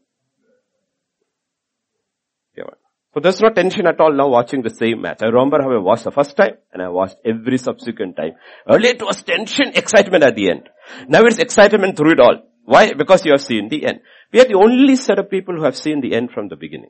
India 2.55 2.65
won. 2.65 2.77
So 3.13 3.19
there's 3.19 3.41
no 3.41 3.49
tension 3.49 3.85
at 3.85 3.99
all 3.99 4.11
now 4.11 4.27
watching 4.27 4.63
the 4.63 4.71
same 4.71 5.01
match. 5.01 5.21
I 5.21 5.27
remember 5.27 5.61
how 5.61 5.71
I 5.71 5.77
watched 5.77 6.03
the 6.03 6.11
first 6.11 6.35
time 6.35 6.55
and 6.71 6.81
I 6.81 6.89
watched 6.89 7.17
every 7.23 7.59
subsequent 7.59 8.15
time. 8.15 8.33
Earlier 8.67 8.93
it 8.93 9.01
was 9.03 9.21
tension, 9.21 9.73
excitement 9.75 10.23
at 10.23 10.35
the 10.35 10.49
end. 10.49 10.69
Now 11.07 11.23
it's 11.25 11.37
excitement 11.37 11.95
through 11.95 12.13
it 12.13 12.19
all. 12.19 12.41
Why? 12.65 12.93
Because 12.93 13.23
you 13.25 13.31
have 13.31 13.41
seen 13.41 13.69
the 13.69 13.85
end. 13.85 13.99
We 14.31 14.39
are 14.39 14.45
the 14.45 14.55
only 14.55 14.95
set 14.95 15.19
of 15.19 15.29
people 15.29 15.55
who 15.55 15.63
have 15.63 15.77
seen 15.77 16.01
the 16.01 16.15
end 16.15 16.31
from 16.31 16.47
the 16.47 16.55
beginning. 16.55 16.89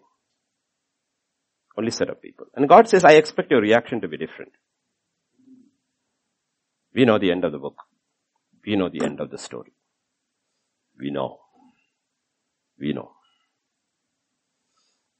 Only 1.78 1.92
set 1.92 2.10
of 2.10 2.22
people. 2.22 2.46
And 2.56 2.70
God 2.70 2.88
says, 2.88 3.04
I 3.04 3.14
expect 3.14 3.52
your 3.52 3.62
reaction 3.62 4.00
to 4.02 4.08
be 4.08 4.18
different. 4.18 4.54
We 6.94 7.06
know 7.06 7.18
the 7.18 7.32
end 7.32 7.44
of 7.44 7.52
the 7.52 7.58
book. 7.58 7.76
We 8.66 8.76
know 8.76 8.88
the 8.88 9.04
end 9.04 9.20
of 9.20 9.30
the 9.32 9.38
story. 9.38 9.74
We 11.00 11.12
know. 11.12 11.40
We 12.80 12.94
know. 12.94 13.12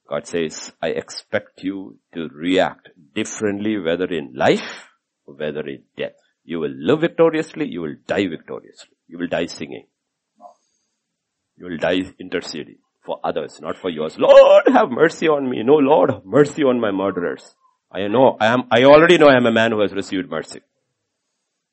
God 0.08 0.26
says, 0.26 0.72
I 0.82 0.88
expect 0.88 1.62
you 1.62 1.98
to 2.12 2.28
react 2.28 2.90
differently 3.14 3.78
whether 3.78 4.04
in 4.04 4.32
life 4.34 4.88
or 5.26 5.34
whether 5.34 5.66
in 5.66 5.82
death. 5.96 6.12
You 6.44 6.60
will 6.60 6.74
live 6.76 7.00
victoriously, 7.00 7.68
you 7.68 7.80
will 7.80 7.96
die 8.06 8.26
victoriously. 8.26 8.96
You 9.08 9.18
will 9.18 9.28
die 9.28 9.46
singing. 9.46 9.86
You 11.56 11.66
will 11.66 11.78
die 11.78 12.02
interceding 12.18 12.78
for 13.04 13.18
others, 13.24 13.60
not 13.60 13.76
for 13.76 13.88
yours. 13.88 14.18
Lord, 14.18 14.64
have 14.68 14.90
mercy 14.90 15.28
on 15.28 15.48
me. 15.48 15.62
No, 15.62 15.74
Lord, 15.74 16.10
have 16.10 16.24
mercy 16.24 16.62
on 16.62 16.80
my 16.80 16.90
murderers. 16.90 17.54
I 17.90 18.08
know, 18.08 18.36
I 18.40 18.46
am, 18.46 18.64
I 18.70 18.84
already 18.84 19.18
know 19.18 19.28
I 19.28 19.36
am 19.36 19.46
a 19.46 19.52
man 19.52 19.72
who 19.72 19.80
has 19.80 19.92
received 19.92 20.28
mercy. 20.28 20.60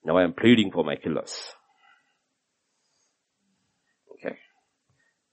Now 0.05 0.17
I 0.17 0.23
am 0.23 0.33
pleading 0.33 0.71
for 0.71 0.83
my 0.83 0.95
killers. 0.95 1.35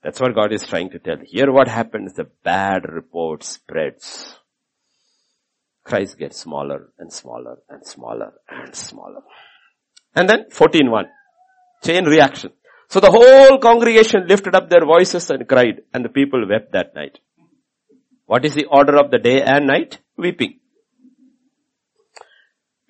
That's 0.03 0.19
what 0.19 0.35
God 0.35 0.53
is 0.53 0.65
trying 0.65 0.89
to 0.91 0.99
tell. 0.99 1.17
Here 1.23 1.51
what 1.51 1.67
happens, 1.67 2.13
the 2.13 2.27
bad 2.43 2.89
report 2.89 3.43
spreads. 3.43 4.35
Christ 5.83 6.17
gets 6.17 6.37
smaller 6.39 6.89
and 6.97 7.11
smaller 7.11 7.57
and 7.69 7.85
smaller 7.85 8.33
and 8.49 8.75
smaller. 8.75 9.21
And 10.15 10.29
then 10.29 10.45
14.1. 10.51 11.05
Chain 11.83 12.05
reaction. 12.05 12.51
So 12.89 12.99
the 12.99 13.11
whole 13.11 13.57
congregation 13.59 14.27
lifted 14.27 14.55
up 14.55 14.69
their 14.69 14.85
voices 14.85 15.29
and 15.29 15.47
cried 15.47 15.81
and 15.93 16.03
the 16.03 16.09
people 16.09 16.47
wept 16.47 16.71
that 16.73 16.95
night. 16.95 17.19
What 18.25 18.45
is 18.45 18.53
the 18.53 18.65
order 18.65 18.97
of 18.97 19.11
the 19.11 19.17
day 19.17 19.41
and 19.41 19.67
night? 19.67 19.99
Weeping. 20.17 20.59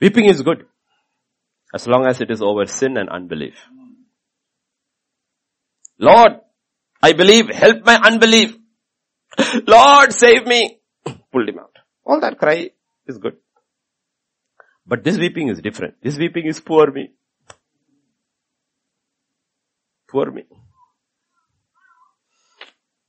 Weeping 0.02 0.26
is 0.26 0.42
good. 0.42 0.66
As 1.74 1.88
long 1.88 2.08
as 2.08 2.20
it 2.22 2.32
is 2.32 2.42
over 2.42 2.66
sin 2.66 2.98
and 2.98 3.10
unbelief. 3.10 3.56
Lord, 5.98 6.40
I 7.02 7.14
believe, 7.14 7.50
help 7.50 7.86
my 7.86 7.96
unbelief. 7.96 8.58
Lord, 9.68 10.14
save 10.14 10.46
me. 10.46 10.80
Pulled 11.32 11.50
him 11.50 11.60
out. 11.60 11.78
All 12.06 12.20
that 12.20 12.38
cry 12.38 12.72
is 13.08 13.18
good. 13.18 13.38
But 14.86 15.04
this 15.04 15.18
weeping 15.18 15.50
is 15.50 15.62
different. 15.62 15.96
This 16.02 16.18
weeping 16.18 16.48
is 16.48 16.60
poor 16.60 16.92
me. 16.92 17.12
Poor 20.10 20.32
me. 20.32 20.44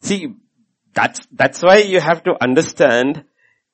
See, 0.03 0.35
that's, 0.95 1.21
that's 1.33 1.63
why 1.63 1.79
you 1.79 2.01
have 2.01 2.23
to 2.25 2.35
understand 2.41 3.25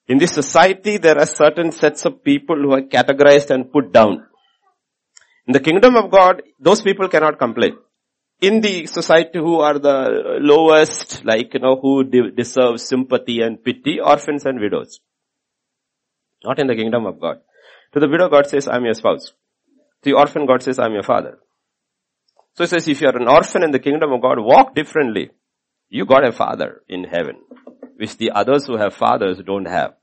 in 0.09 0.19
this 0.19 0.33
society 0.33 0.99
there 0.99 1.19
are 1.19 1.27
certain 1.27 1.73
sets 1.73 2.05
of 2.05 2.23
people 2.23 2.57
who 2.57 2.73
are 2.73 2.83
categorized 2.83 3.51
and 3.51 3.73
put 3.73 3.93
down. 3.93 4.27
In 5.47 5.53
the 5.53 5.61
kingdom 5.61 5.97
of 5.97 6.11
God, 6.11 6.43
those 6.61 6.83
people 6.83 7.09
cannot 7.09 7.39
complain. 7.39 7.77
In 8.41 8.61
the 8.61 8.87
society 8.87 9.39
who 9.39 9.61
are 9.61 9.79
the 9.79 10.39
lowest, 10.41 11.25
like, 11.25 11.55
you 11.55 11.61
know, 11.61 11.77
who 11.81 12.05
de- 12.05 12.31
deserve 12.31 12.81
sympathy 12.81 13.41
and 13.41 13.63
pity, 13.63 13.99
orphans 13.99 14.45
and 14.45 14.61
widows. 14.61 15.01
Not 16.45 16.59
in 16.59 16.67
the 16.67 16.75
kingdom 16.75 17.07
of 17.07 17.19
God. 17.19 17.41
To 17.95 18.01
the 18.01 18.09
widow, 18.09 18.29
God 18.29 18.47
says, 18.47 18.69
I'm 18.69 18.85
your 18.85 18.95
spouse. 18.95 19.33
To 20.03 20.11
the 20.11 20.13
orphan, 20.13 20.45
God 20.47 20.63
says, 20.63 20.79
I'm 20.79 20.93
your 20.93 21.03
father. 21.03 21.39
So 22.55 22.65
he 22.65 22.69
says, 22.69 22.87
if 22.89 23.01
you 23.01 23.09
are 23.09 23.17
an 23.17 23.29
orphan 23.29 23.63
in 23.63 23.71
the 23.71 23.79
kingdom 23.79 24.13
of 24.13 24.21
God, 24.21 24.39
walk 24.39 24.75
differently. 24.75 25.31
You 25.89 26.05
got 26.05 26.27
a 26.27 26.33
father 26.33 26.83
in 26.89 27.05
heaven, 27.05 27.37
which 27.97 28.19
the 28.19 28.33
others 28.33 28.67
who 28.67 28.77
have 28.77 28.95
fathers 28.95 29.41
don't 29.47 29.67
have. 29.67 29.95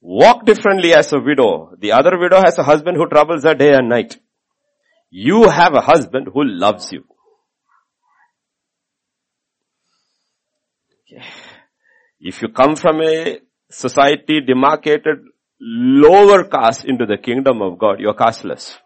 Walk 0.00 0.46
differently 0.46 0.94
as 0.94 1.12
a 1.12 1.18
widow. 1.18 1.74
The 1.78 1.92
other 1.92 2.18
widow 2.18 2.40
has 2.44 2.58
a 2.58 2.62
husband 2.62 2.96
who 2.96 3.06
troubles 3.08 3.44
her 3.44 3.54
day 3.54 3.74
and 3.74 3.88
night. 3.88 4.18
You 5.10 5.48
have 5.48 5.74
a 5.74 5.80
husband 5.80 6.28
who 6.32 6.44
loves 6.44 6.92
you. 6.92 7.04
If 12.20 12.40
you 12.42 12.48
come 12.48 12.76
from 12.76 13.00
a 13.02 13.40
society 13.70 14.40
demarcated 14.40 15.18
lower 15.60 16.44
caste 16.44 16.84
into 16.84 17.06
the 17.06 17.18
kingdom 17.18 17.60
of 17.62 17.78
God, 17.78 17.98
you're 17.98 18.14
casteless. 18.14 18.78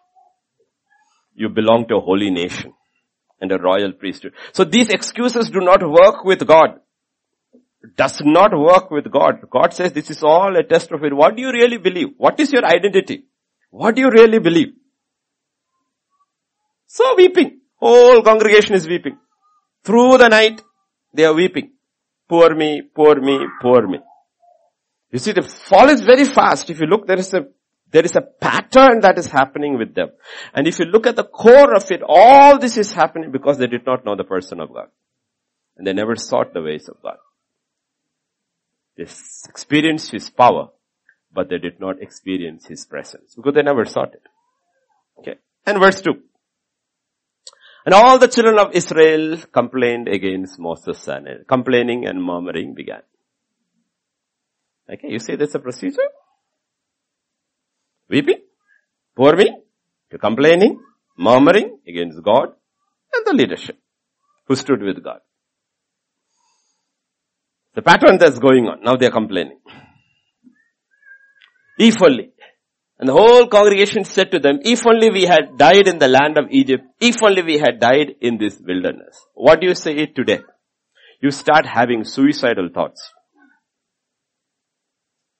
You 1.35 1.49
belong 1.49 1.87
to 1.89 1.97
a 1.97 2.01
holy 2.01 2.31
nation 2.31 2.73
and 3.39 3.51
a 3.51 3.59
royal 3.59 3.91
priesthood. 3.91 4.33
So 4.53 4.63
these 4.63 4.89
excuses 4.89 5.49
do 5.49 5.59
not 5.59 5.81
work 5.87 6.23
with 6.23 6.47
God 6.47 6.79
does 7.95 8.21
not 8.23 8.57
work 8.57 8.89
with 8.91 9.11
God. 9.11 9.41
God 9.49 9.73
says 9.73 9.93
this 9.93 10.09
is 10.09 10.23
all 10.23 10.55
a 10.57 10.63
test 10.63 10.91
of 10.91 11.03
it. 11.03 11.13
What 11.13 11.35
do 11.35 11.41
you 11.41 11.51
really 11.51 11.77
believe? 11.77 12.09
What 12.17 12.39
is 12.39 12.51
your 12.51 12.65
identity? 12.65 13.25
What 13.69 13.95
do 13.95 14.01
you 14.01 14.09
really 14.09 14.39
believe? 14.39 14.73
So 16.97 17.13
weeping. 17.17 17.59
Whole 17.75 18.21
congregation 18.21 18.73
is 18.73 18.87
weeping. 18.87 19.17
Through 19.83 20.17
the 20.17 20.29
night, 20.29 20.61
they 21.13 21.25
are 21.25 21.33
weeping. 21.33 21.71
Poor 22.29 22.55
me, 22.55 22.83
poor 22.83 23.15
me, 23.19 23.37
poor 23.61 23.85
me. 23.85 23.99
You 25.11 25.19
see, 25.19 25.33
the 25.33 25.41
fall 25.41 25.89
is 25.89 25.99
very 25.99 26.23
fast. 26.23 26.69
If 26.69 26.79
you 26.79 26.87
look, 26.87 27.05
there 27.05 27.19
is 27.19 27.33
a, 27.33 27.47
there 27.91 28.05
is 28.05 28.15
a 28.15 28.21
pattern 28.21 29.01
that 29.01 29.17
is 29.17 29.27
happening 29.27 29.77
with 29.77 29.93
them. 29.93 30.07
And 30.53 30.67
if 30.67 30.79
you 30.79 30.85
look 30.85 31.05
at 31.05 31.17
the 31.17 31.25
core 31.25 31.75
of 31.75 31.91
it, 31.91 32.01
all 32.07 32.59
this 32.59 32.77
is 32.77 32.93
happening 32.93 33.29
because 33.29 33.57
they 33.57 33.67
did 33.67 33.85
not 33.85 34.05
know 34.05 34.15
the 34.15 34.23
person 34.23 34.61
of 34.61 34.73
God. 34.73 34.87
And 35.75 35.85
they 35.85 35.91
never 35.91 36.15
sought 36.15 36.53
the 36.53 36.61
ways 36.61 36.87
of 36.87 37.01
God. 37.03 37.17
They 38.95 39.03
experienced 39.03 40.11
His 40.11 40.29
power, 40.29 40.69
but 41.33 41.49
they 41.49 41.57
did 41.57 41.81
not 41.81 42.01
experience 42.01 42.67
His 42.67 42.85
presence 42.85 43.35
because 43.35 43.53
they 43.53 43.63
never 43.63 43.83
sought 43.83 44.13
it. 44.13 44.23
Okay. 45.19 45.35
And 45.65 45.77
verse 45.81 46.01
2. 46.01 46.21
And 47.85 47.93
all 47.93 48.17
the 48.17 48.27
children 48.27 48.57
of 48.57 48.73
Israel 48.73 49.37
complained 49.51 50.07
against 50.07 50.57
Moses 50.57 51.07
and 51.07 51.27
complaining 51.47 52.07
and 52.07 52.21
murmuring 52.21 52.73
began. 52.73 53.01
Okay, 54.89 55.09
you 55.09 55.19
see 55.19 55.35
there's 55.35 55.53
a 55.53 55.59
procedure? 55.59 56.09
Weeping, 58.09 58.41
poor 59.15 59.35
me, 59.35 59.55
to 60.11 60.17
complaining, 60.17 60.79
murmuring 61.17 61.79
against 61.87 62.21
God 62.23 62.49
and 63.13 63.25
the 63.25 63.33
leadership 63.33 63.77
who 64.47 64.55
stood 64.55 64.81
with 64.81 65.03
God. 65.03 65.19
The 67.75 67.81
pattern 67.81 68.17
that's 68.17 68.39
going 68.39 68.67
on. 68.67 68.83
Now 68.83 68.95
they 68.95 69.05
are 69.05 69.11
complaining. 69.11 69.59
Only. 72.01 72.31
And 72.97 73.09
the 73.09 73.13
whole 73.13 73.47
congregation 73.47 74.05
said 74.05 74.31
to 74.31 74.39
them, 74.39 74.59
if 74.63 74.85
only 74.87 75.09
we 75.09 75.23
had 75.23 75.57
died 75.57 75.87
in 75.87 75.99
the 75.99 76.07
land 76.07 76.37
of 76.37 76.45
Egypt, 76.49 76.83
if 77.01 77.21
only 77.21 77.41
we 77.43 77.57
had 77.57 77.79
died 77.79 78.15
in 78.21 78.37
this 78.37 78.57
wilderness. 78.65 79.19
What 79.33 79.59
do 79.59 79.67
you 79.67 79.75
say 79.75 80.05
today? 80.05 80.39
You 81.21 81.31
start 81.31 81.65
having 81.65 82.05
suicidal 82.05 82.69
thoughts. 82.73 83.11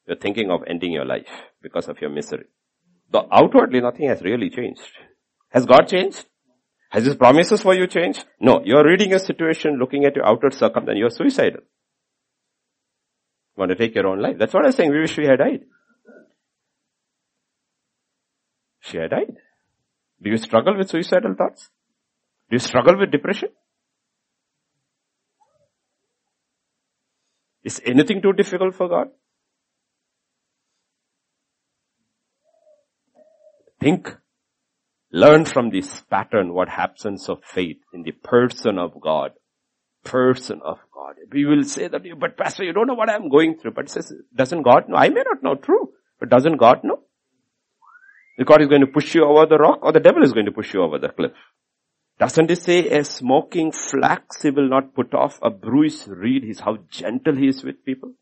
You're 0.05 0.17
thinking 0.17 0.51
of 0.51 0.61
ending 0.67 0.91
your 0.91 1.05
life 1.05 1.29
because 1.61 1.87
of 1.87 1.99
your 2.01 2.09
misery. 2.09 2.45
Though 3.09 3.27
outwardly 3.31 3.81
nothing 3.81 4.09
has 4.09 4.21
really 4.21 4.49
changed. 4.49 4.91
Has 5.49 5.65
God 5.65 5.87
changed? 5.87 6.25
Has 6.89 7.05
His 7.05 7.15
promises 7.15 7.61
for 7.61 7.73
you 7.73 7.87
changed? 7.87 8.25
No. 8.39 8.61
You're 8.63 8.85
reading 8.85 9.11
your 9.11 9.19
situation, 9.19 9.77
looking 9.79 10.05
at 10.05 10.15
your 10.15 10.25
outward 10.25 10.53
circumstance, 10.53 10.97
you're 10.97 11.09
suicidal. 11.09 11.61
You 13.55 13.61
want 13.61 13.71
to 13.71 13.75
take 13.75 13.95
your 13.95 14.07
own 14.07 14.21
life. 14.21 14.35
That's 14.37 14.53
what 14.53 14.65
I'm 14.65 14.73
saying. 14.73 14.91
We 14.91 14.99
wish 14.99 15.17
we 15.17 15.25
had 15.25 15.39
died. 15.39 15.61
She 18.85 18.97
had 18.97 19.09
died. 19.09 19.37
Do 20.21 20.29
you 20.29 20.37
struggle 20.37 20.77
with 20.77 20.89
suicidal 20.89 21.33
thoughts? 21.35 21.69
Do 22.49 22.55
you 22.55 22.59
struggle 22.59 22.97
with 22.99 23.11
depression? 23.11 23.49
Is 27.63 27.81
anything 27.83 28.21
too 28.21 28.33
difficult 28.33 28.75
for 28.75 28.87
God? 28.87 29.07
Think, 33.79 34.15
learn 35.11 35.45
from 35.45 35.71
this 35.71 36.03
pattern 36.09 36.53
what 36.53 36.69
happens 36.69 37.27
of 37.27 37.43
faith 37.43 37.77
in 37.91 38.03
the 38.03 38.11
person 38.11 38.77
of 38.77 39.01
God. 39.01 39.31
Person 40.03 40.61
of 40.63 40.77
God. 40.93 41.15
We 41.31 41.45
will 41.45 41.63
say 41.63 41.87
that, 41.87 42.03
but 42.19 42.37
pastor, 42.37 42.63
you 42.63 42.73
don't 42.73 42.85
know 42.85 42.93
what 42.93 43.09
I'm 43.09 43.29
going 43.29 43.57
through. 43.57 43.71
But 43.71 43.89
says, 43.89 44.13
doesn't 44.35 44.61
God 44.61 44.87
know? 44.87 44.95
I 44.95 45.09
may 45.09 45.23
not 45.23 45.41
know, 45.41 45.55
true. 45.55 45.89
But 46.19 46.29
doesn't 46.29 46.57
God 46.57 46.81
know? 46.83 46.99
God 48.43 48.61
is 48.61 48.67
going 48.67 48.81
to 48.81 48.87
push 48.87 49.15
you 49.15 49.23
over 49.23 49.45
the 49.45 49.57
rock 49.57 49.79
or 49.81 49.93
the 49.93 49.99
devil 49.99 50.23
is 50.23 50.33
going 50.33 50.45
to 50.45 50.51
push 50.51 50.73
you 50.73 50.81
over 50.81 50.99
the 50.99 51.09
cliff. 51.09 51.31
Doesn't 52.19 52.49
he 52.49 52.55
say 52.55 52.89
a 52.89 53.03
smoking 53.03 53.71
flax 53.71 54.41
he 54.41 54.49
will 54.49 54.69
not 54.69 54.93
put 54.93 55.13
off, 55.13 55.39
a 55.41 55.49
bruised 55.49 56.07
reed, 56.07 56.43
he's 56.43 56.59
how 56.59 56.77
gentle 56.89 57.35
he 57.35 57.47
is 57.47 57.63
with 57.63 57.85
people? 57.85 58.13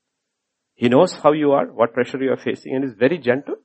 He 0.76 0.90
knows 0.90 1.14
how 1.14 1.32
you 1.32 1.52
are, 1.52 1.66
what 1.66 1.94
pressure 1.94 2.22
you 2.22 2.32
are 2.32 2.38
facing 2.38 2.76
and 2.76 2.84
is 2.84 2.94
very 2.94 3.18
gentle. 3.18 3.56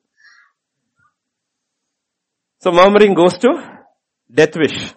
So 2.61 2.73
murmuring 2.73 3.15
goes 3.15 3.39
to 3.39 3.79
death 4.33 4.57
wish, 4.57 4.95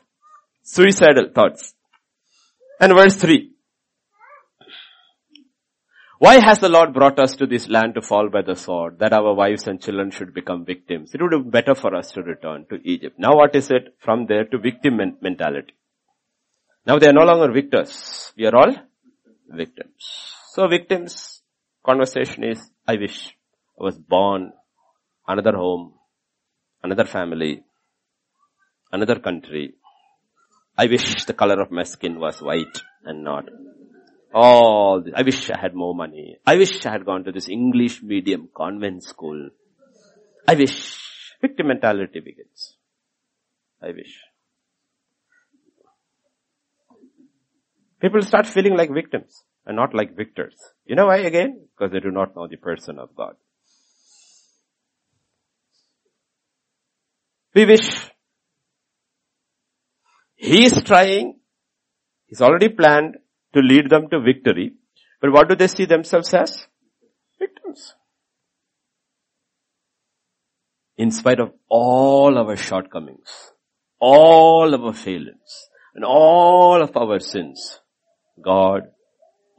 suicidal 0.64 1.30
thoughts. 1.34 1.74
And 2.80 2.94
verse 2.94 3.16
3. 3.16 3.52
Why 6.26 6.40
has 6.40 6.60
the 6.60 6.70
Lord 6.70 6.94
brought 6.94 7.18
us 7.18 7.36
to 7.38 7.48
this 7.48 7.68
land 7.68 7.96
to 7.96 8.02
fall 8.04 8.30
by 8.30 8.44
the 8.44 8.56
sword, 8.56 9.00
that 9.00 9.12
our 9.12 9.34
wives 9.34 9.66
and 9.66 9.82
children 9.82 10.12
should 10.12 10.36
become 10.36 10.64
victims? 10.64 11.16
It 11.16 11.20
would 11.20 11.34
have 11.34 11.46
been 11.46 11.50
better 11.50 11.74
for 11.74 11.96
us 11.96 12.12
to 12.12 12.22
return 12.22 12.68
to 12.70 12.76
Egypt. 12.84 13.18
Now 13.18 13.36
what 13.36 13.56
is 13.56 13.72
it? 13.72 13.96
From 13.98 14.28
there 14.28 14.46
to 14.46 14.60
victim 14.60 15.00
mentality. 15.20 15.74
Now 16.86 17.00
they 17.00 17.08
are 17.08 17.20
no 17.22 17.24
longer 17.24 17.52
victors. 17.52 18.34
We 18.38 18.46
are 18.46 18.56
all 18.56 18.72
victims. 19.50 19.96
So 20.52 20.68
victims, 20.68 21.42
conversation 21.84 22.44
is, 22.44 22.70
I 22.88 22.98
wish 22.98 23.36
I 23.80 23.84
was 23.84 23.98
born, 23.98 24.54
another 25.28 25.58
home, 25.58 25.96
another 26.84 27.06
family, 27.06 27.64
another 28.92 29.16
country. 29.16 29.74
I 30.78 30.86
wish 30.86 31.26
the 31.26 31.34
color 31.34 31.60
of 31.60 31.72
my 31.72 31.82
skin 31.82 32.20
was 32.20 32.44
white 32.44 32.78
and 33.06 33.24
not 33.24 33.46
all 34.34 35.02
this. 35.04 35.14
I 35.16 35.24
wish 35.24 35.50
I 35.50 35.60
had 35.60 35.74
more 35.74 35.94
money. 35.96 36.38
I 36.46 36.56
wish 36.58 36.86
I 36.86 36.92
had 36.92 37.06
gone 37.06 37.24
to 37.26 37.32
this 37.32 37.50
English 37.50 38.02
medium 38.02 38.50
convent 38.56 39.04
school. 39.04 39.50
I 40.48 40.56
wish. 40.56 40.98
Victim 41.42 41.68
mentality 41.68 42.20
begins. 42.20 42.78
I 43.82 43.88
wish. 43.88 44.20
People 48.00 48.22
start 48.22 48.48
feeling 48.48 48.76
like 48.76 48.92
victims 48.92 49.44
and 49.66 49.76
not 49.76 49.94
like 49.94 50.16
victors. 50.16 50.56
You 50.86 50.96
know 50.96 51.08
why 51.08 51.18
again? 51.18 51.68
Because 51.76 51.92
they 51.92 52.00
do 52.00 52.12
not 52.12 52.36
know 52.36 52.48
the 52.48 52.58
person 52.58 52.98
of 53.00 53.16
God. 53.16 53.36
We 57.54 57.66
wish. 57.66 58.10
He 60.36 60.66
is 60.66 60.82
trying. 60.84 61.40
He's 62.26 62.42
already 62.42 62.70
planned 62.70 63.18
to 63.54 63.62
lead 63.62 63.90
them 63.90 64.10
to 64.10 64.20
victory. 64.20 64.74
But 65.22 65.32
what 65.32 65.50
do 65.50 65.56
they 65.56 65.68
see 65.68 65.86
themselves 65.86 66.34
as? 66.34 66.68
Victims. 67.40 67.96
In 70.98 71.12
spite 71.12 71.40
of 71.40 71.54
all 71.68 72.38
our 72.38 72.56
shortcomings, 72.56 73.52
all 74.00 74.74
our 74.76 74.94
failures, 74.94 75.70
and 75.96 76.06
all 76.06 76.82
of 76.82 76.96
our 76.96 77.20
sins, 77.20 77.80
God 78.44 78.84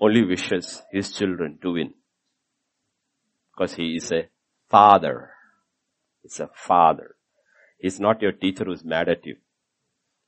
only 0.00 0.24
wishes 0.24 0.82
His 0.92 1.12
children 1.12 1.58
to 1.62 1.72
win. 1.72 1.94
Because 3.52 3.74
He 3.74 3.96
is 3.96 4.10
a 4.12 4.28
father. 4.70 5.30
It's 6.24 6.40
a 6.40 6.48
father. 6.54 7.16
He's 7.78 8.00
not 8.00 8.22
your 8.22 8.32
teacher 8.32 8.64
who's 8.64 8.84
mad 8.84 9.08
at 9.08 9.26
you. 9.26 9.36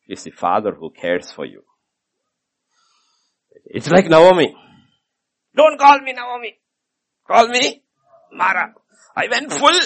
He's 0.07 0.25
the 0.25 0.33
father 0.33 0.73
who 0.75 0.91
cares 0.91 1.31
for 1.31 1.47
you. 1.47 1.63
It's 3.67 3.91
like 3.91 4.09
Naomi. 4.09 4.55
Don't 5.57 5.79
call 5.79 6.01
me 6.01 6.13
Naomi. 6.13 6.59
Call 7.27 7.49
me 7.49 7.83
Mara. 8.33 8.75
I 9.17 9.29
went 9.31 9.53
full. 9.53 9.81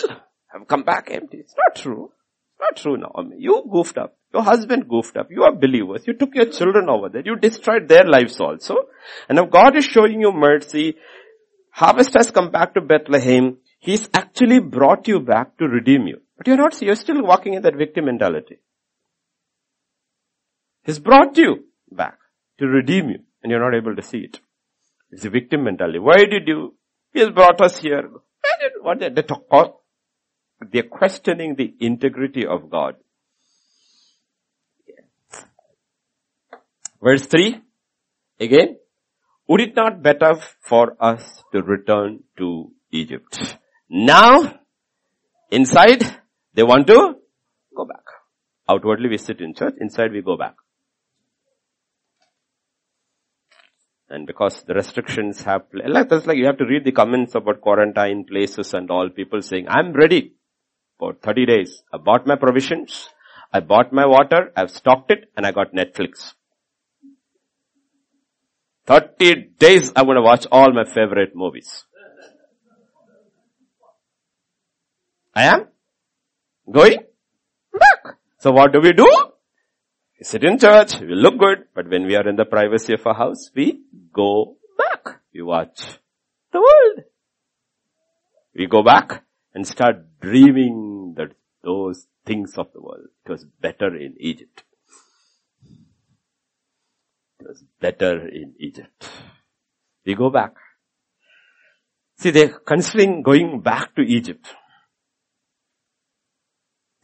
I've 0.55 0.67
come 0.67 0.83
back 0.83 1.09
empty. 1.11 1.39
It's 1.39 1.55
not 1.57 1.81
true. 1.81 2.11
It's 2.53 2.61
not 2.61 2.77
true, 2.77 2.97
Naomi. 2.97 3.37
You 3.39 3.65
goofed 3.71 3.99
up. 3.99 4.17
Your 4.33 4.43
husband 4.43 4.89
goofed 4.89 5.17
up. 5.17 5.29
You 5.31 5.45
are 5.45 5.55
believers. 5.55 6.05
You 6.07 6.15
took 6.15 6.35
your 6.35 6.47
children 6.47 6.89
over 6.89 7.09
there. 7.09 7.23
You 7.25 7.37
destroyed 7.37 7.89
their 7.89 8.05
lives 8.05 8.41
also. 8.41 8.77
And 9.29 9.37
now 9.37 9.45
God 9.45 9.77
is 9.77 9.85
showing 9.85 10.21
you 10.21 10.33
mercy. 10.33 10.97
Harvest 11.71 12.15
has 12.15 12.31
come 12.31 12.51
back 12.51 12.75
to 12.75 12.81
Bethlehem. 12.81 13.59
He's 13.79 14.09
actually 14.13 14.61
brought 14.61 15.07
you 15.07 15.21
back 15.21 15.57
to 15.59 15.67
redeem 15.67 16.07
you. 16.07 16.21
But 16.37 16.47
you're 16.47 16.57
not, 16.57 16.81
you're 16.83 16.97
still 16.97 17.23
walking 17.23 17.55
in 17.55 17.63
that 17.63 17.77
victim 17.77 18.07
mentality. 18.07 18.59
He's 20.83 20.99
brought 20.99 21.37
you 21.37 21.65
back 21.91 22.19
to 22.59 22.67
redeem 22.67 23.11
you 23.11 23.19
and 23.43 23.51
you're 23.51 23.61
not 23.61 23.77
able 23.77 23.95
to 23.97 24.03
see 24.03 24.19
it. 24.19 24.41
It's 25.11 25.25
a 25.25 25.31
victim 25.31 25.65
mentality. 25.65 25.99
Why 25.99 26.25
did 26.25 26.47
you? 26.47 26.75
He 27.13 27.21
has 27.21 27.31
brought 27.31 27.61
us 27.61 27.79
here. 27.79 28.11
What 28.83 29.01
they, 29.01 29.09
they 29.09 29.23
talk, 29.23 29.81
they're 30.73 30.83
questioning 30.83 31.55
the 31.57 31.75
integrity 31.81 32.47
of 32.47 32.71
God. 32.71 32.97
Verse 37.03 37.27
3, 37.27 37.61
again, 38.41 38.77
would 39.47 39.61
it 39.61 39.77
not 39.77 40.03
better 40.03 40.35
for 40.61 40.97
us 41.01 41.45
to 41.53 41.63
return 41.63 42.25
to 42.39 42.73
Egypt? 42.91 43.57
Now, 43.89 44.59
inside, 45.51 46.03
they 46.55 46.65
want 46.65 46.87
to 46.89 47.15
go 47.77 47.85
back. 47.85 48.05
Outwardly 48.69 49.09
we 49.09 49.19
sit 49.19 49.41
in 49.41 49.55
church, 49.55 49.75
inside 49.81 50.13
we 50.13 50.23
go 50.23 50.37
back. 50.37 50.57
And 54.11 54.27
because 54.27 54.63
the 54.63 54.75
restrictions 54.75 55.43
have, 55.43 55.63
like, 55.73 56.09
that's 56.09 56.27
like 56.27 56.39
you 56.39 56.47
have 56.47 56.59
to 56.59 56.65
read 56.65 56.85
the 56.85 56.93
comments 56.93 57.35
about 57.35 57.61
quarantine 57.61 58.25
places 58.25 58.73
and 58.73 58.91
all 58.91 59.11
people 59.11 59.43
saying, 59.43 59.67
I'm 59.69 59.93
ready 59.93 60.35
for 60.99 61.13
30 61.13 61.47
days. 61.47 61.83
I 61.93 61.99
bought 61.99 62.27
my 62.27 62.37
provisions. 62.37 63.11
I 63.53 63.61
bought 63.61 63.93
my 63.93 64.07
water. 64.07 64.53
I've 64.57 64.71
stocked 64.71 65.11
it 65.11 65.31
and 65.37 65.47
I 65.47 65.53
got 65.53 65.75
Netflix. 65.75 66.33
30 68.87 69.51
days 69.59 69.93
I'm 69.95 70.07
going 70.07 70.17
to 70.17 70.23
watch 70.23 70.47
all 70.51 70.73
my 70.73 70.85
favorite 70.85 71.33
movies. 71.35 71.85
I 75.35 75.45
am 75.45 75.69
going 76.71 77.01
back. 77.79 78.17
So 78.39 78.51
what 78.53 78.73
do 78.73 78.81
we 78.81 78.93
do? 78.93 79.09
We 80.19 80.25
sit 80.25 80.43
in 80.43 80.59
church, 80.59 81.01
we 81.01 81.15
look 81.15 81.39
good, 81.39 81.67
but 81.75 81.89
when 81.89 82.05
we 82.05 82.17
are 82.17 82.29
in 82.29 82.35
the 82.35 82.45
privacy 82.45 82.95
of 82.95 83.07
our 83.07 83.15
house, 83.15 83.51
we 83.55 83.83
go 84.13 84.57
back. 84.77 85.21
We 85.33 85.43
watch 85.43 85.81
the 86.53 86.59
world. 86.59 87.05
We 88.53 88.67
go 88.67 88.83
back 88.83 89.23
and 89.55 89.65
start 89.65 90.21
dreaming 90.21 91.15
that 91.17 91.35
those 91.63 92.09
things 92.27 92.59
of 92.59 92.73
the 92.73 92.81
world. 92.81 93.07
It 93.25 93.31
was 93.31 93.45
better 93.61 93.95
in 93.95 94.17
Egypt. 94.19 94.65
It 97.39 97.47
was 97.47 97.63
better 97.81 98.27
in 98.27 98.55
Egypt. 98.59 99.09
We 100.05 100.17
go 100.17 100.31
back. 100.31 100.55
See, 102.19 102.31
they're 102.31 102.59
considering 102.59 103.23
going 103.23 103.61
back 103.61 103.95
to 103.95 104.03
Egypt. 104.03 104.49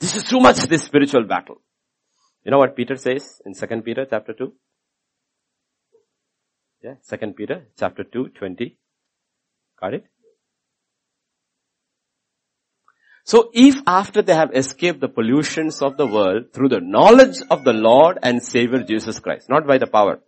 This 0.00 0.16
is 0.16 0.24
too 0.24 0.40
much 0.40 0.56
this 0.64 0.82
spiritual 0.82 1.22
battle. 1.22 1.60
You 2.44 2.50
know 2.50 2.58
what 2.58 2.76
Peter 2.76 2.96
says 2.96 3.40
in 3.46 3.54
2 3.54 3.82
Peter 3.82 4.06
chapter 4.08 4.34
2? 4.34 4.52
Yeah, 6.82 6.94
2 7.08 7.32
Peter 7.32 7.66
chapter 7.78 8.04
2, 8.04 8.28
20. 8.28 8.76
Got 9.80 9.94
it? 9.94 10.04
So 13.24 13.50
if 13.54 13.76
after 13.86 14.20
they 14.20 14.34
have 14.34 14.54
escaped 14.54 15.00
the 15.00 15.08
pollutions 15.08 15.80
of 15.80 15.96
the 15.96 16.06
world 16.06 16.52
through 16.52 16.68
the 16.68 16.80
knowledge 16.80 17.38
of 17.50 17.64
the 17.64 17.72
Lord 17.72 18.18
and 18.22 18.42
Savior 18.42 18.82
Jesus 18.82 19.18
Christ, 19.18 19.48
not 19.48 19.66
by 19.66 19.78
the 19.78 19.86
power. 19.86 20.20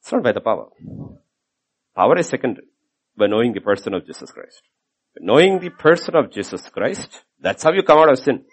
It's 0.00 0.12
not 0.12 0.22
by 0.22 0.30
the 0.30 0.40
power. 0.40 0.68
Power 1.96 2.18
is 2.18 2.28
secondary. 2.28 2.68
By 3.16 3.26
knowing 3.26 3.54
the 3.54 3.60
person 3.60 3.94
of 3.94 4.06
Jesus 4.06 4.30
Christ. 4.30 4.62
Knowing 5.18 5.58
the 5.58 5.70
person 5.70 6.14
of 6.14 6.30
Jesus 6.30 6.68
Christ, 6.68 7.24
that's 7.40 7.62
how 7.62 7.72
you 7.72 7.82
come 7.82 7.98
out 7.98 8.10
of 8.10 8.18
sin. 8.18 8.44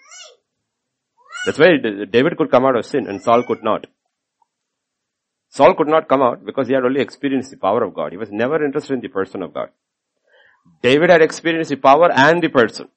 That's 1.45 1.57
why 1.57 1.77
David 1.77 2.37
could 2.37 2.51
come 2.51 2.65
out 2.65 2.75
of 2.77 2.85
sin 2.85 3.07
and 3.07 3.21
Saul 3.21 3.43
could 3.43 3.63
not. 3.63 3.87
Saul 5.49 5.75
could 5.75 5.87
not 5.87 6.07
come 6.07 6.21
out 6.21 6.45
because 6.45 6.67
he 6.67 6.73
had 6.73 6.85
only 6.85 7.01
experienced 7.01 7.51
the 7.51 7.57
power 7.57 7.83
of 7.83 7.93
God. 7.93 8.11
He 8.11 8.17
was 8.17 8.31
never 8.31 8.63
interested 8.63 8.93
in 8.93 9.01
the 9.01 9.09
person 9.09 9.41
of 9.41 9.53
God. 9.53 9.69
David 10.81 11.09
had 11.09 11.21
experienced 11.21 11.71
the 11.71 11.75
power 11.75 12.09
and 12.11 12.41
the 12.41 12.49
person. 12.49 12.87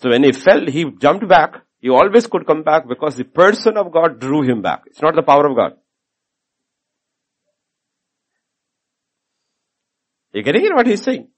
So 0.00 0.10
when 0.10 0.22
he 0.22 0.32
fell, 0.32 0.66
he 0.66 0.84
jumped 0.84 1.28
back. 1.28 1.62
He 1.80 1.90
always 1.90 2.26
could 2.26 2.46
come 2.46 2.62
back 2.62 2.88
because 2.88 3.16
the 3.16 3.24
person 3.24 3.76
of 3.76 3.92
God 3.92 4.18
drew 4.20 4.42
him 4.42 4.62
back. 4.62 4.84
It's 4.86 5.02
not 5.02 5.14
the 5.14 5.22
power 5.22 5.46
of 5.46 5.56
God. 5.56 5.76
You 10.32 10.42
getting 10.42 10.64
it 10.64 10.74
what 10.74 10.86
he's 10.86 11.02
saying? 11.02 11.28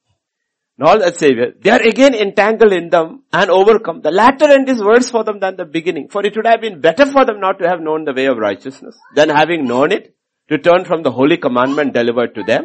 All 0.82 0.98
that 0.98 1.16
Savior, 1.16 1.52
they 1.60 1.70
are 1.70 1.82
again 1.82 2.14
entangled 2.14 2.72
in 2.72 2.88
them 2.88 3.24
and 3.32 3.50
overcome. 3.50 4.00
The 4.00 4.10
latter 4.10 4.46
end 4.46 4.68
is 4.68 4.82
worse 4.82 5.10
for 5.10 5.24
them 5.24 5.38
than 5.38 5.56
the 5.56 5.66
beginning. 5.66 6.08
For 6.08 6.24
it 6.24 6.34
would 6.36 6.46
have 6.46 6.62
been 6.62 6.80
better 6.80 7.04
for 7.04 7.24
them 7.24 7.38
not 7.38 7.58
to 7.58 7.68
have 7.68 7.80
known 7.80 8.04
the 8.04 8.14
way 8.14 8.26
of 8.26 8.38
righteousness 8.38 8.96
than 9.14 9.28
having 9.28 9.66
known 9.66 9.92
it, 9.92 10.14
to 10.48 10.58
turn 10.58 10.84
from 10.84 11.02
the 11.02 11.10
holy 11.10 11.36
commandment 11.36 11.92
delivered 11.92 12.34
to 12.34 12.42
them. 12.42 12.64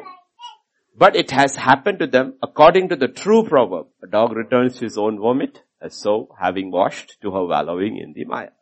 But 0.97 1.15
it 1.15 1.31
has 1.31 1.57
happened 1.57 1.99
to 1.99 2.07
them 2.07 2.35
according 2.41 2.89
to 2.89 2.95
the 2.95 3.09
true 3.09 3.43
proverb. 3.43 3.87
A 4.01 4.07
dog 4.07 4.31
returns 4.31 4.77
to 4.77 4.85
his 4.85 4.97
own 4.97 5.19
vomit, 5.19 5.63
as 5.81 5.93
so 5.93 6.29
having 6.39 6.71
washed 6.71 7.17
to 7.21 7.31
her 7.31 7.45
wallowing 7.45 7.97
in 7.97 8.13
the 8.13 8.23
mire. 8.23 8.53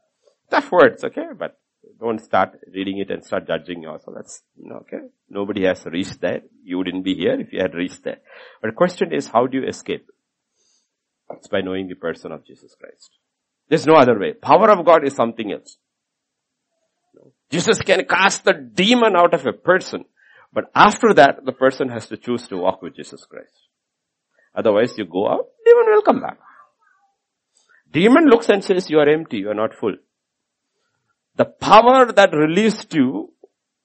Tough 0.49 0.71
words, 0.71 1.03
okay? 1.03 1.27
But 1.37 1.59
don't 2.03 2.19
start 2.19 2.59
reading 2.73 2.97
it 2.99 3.09
and 3.09 3.23
start 3.23 3.47
judging 3.47 3.81
yourself. 3.81 4.15
That's, 4.15 4.43
you 4.57 4.69
know, 4.69 4.79
okay. 4.83 5.07
Nobody 5.29 5.65
has 5.65 5.85
reached 5.85 6.19
there. 6.19 6.41
You 6.63 6.77
wouldn't 6.77 7.03
be 7.03 7.15
here 7.15 7.39
if 7.39 7.53
you 7.53 7.61
had 7.61 7.73
reached 7.73 8.03
there. 8.03 8.17
But 8.61 8.71
the 8.71 8.75
question 8.75 9.13
is, 9.13 9.27
how 9.27 9.47
do 9.47 9.59
you 9.59 9.67
escape? 9.67 10.05
It's 11.37 11.47
by 11.47 11.61
knowing 11.61 11.87
the 11.87 11.95
person 11.95 12.31
of 12.31 12.45
Jesus 12.45 12.75
Christ. 12.79 13.09
There's 13.69 13.87
no 13.87 13.95
other 13.95 14.19
way. 14.19 14.33
Power 14.33 14.69
of 14.71 14.85
God 14.85 15.07
is 15.07 15.15
something 15.15 15.51
else. 15.51 15.77
Jesus 17.49 17.79
can 17.79 18.05
cast 18.05 18.43
the 18.43 18.53
demon 18.53 19.15
out 19.15 19.33
of 19.33 19.45
a 19.45 19.53
person, 19.53 20.05
but 20.51 20.65
after 20.75 21.13
that, 21.13 21.45
the 21.45 21.51
person 21.51 21.87
has 21.89 22.07
to 22.07 22.17
choose 22.17 22.47
to 22.47 22.57
walk 22.57 22.81
with 22.81 22.95
Jesus 22.95 23.25
Christ. 23.25 23.53
Otherwise, 24.55 24.97
you 24.97 25.05
go 25.05 25.29
out, 25.29 25.45
demon 25.65 25.85
will 25.93 26.01
come 26.01 26.19
back. 26.19 26.37
Demon 27.91 28.25
looks 28.25 28.49
and 28.49 28.63
says, 28.63 28.89
you 28.89 28.99
are 28.99 29.07
empty, 29.07 29.37
you 29.37 29.49
are 29.49 29.55
not 29.55 29.75
full. 29.75 29.95
The 31.35 31.45
power 31.45 32.11
that 32.11 32.33
released 32.33 32.93
you 32.93 33.33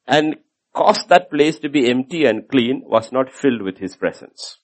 and 0.07 0.36
caused 0.74 1.09
that 1.09 1.30
place 1.30 1.59
to 1.61 1.68
be 1.68 1.90
empty 1.90 2.24
and 2.24 2.49
clean 2.49 2.82
was 2.84 3.11
not 3.11 3.32
filled 3.32 3.62
with 3.62 3.78
His 3.78 3.96
presence. 3.96 4.59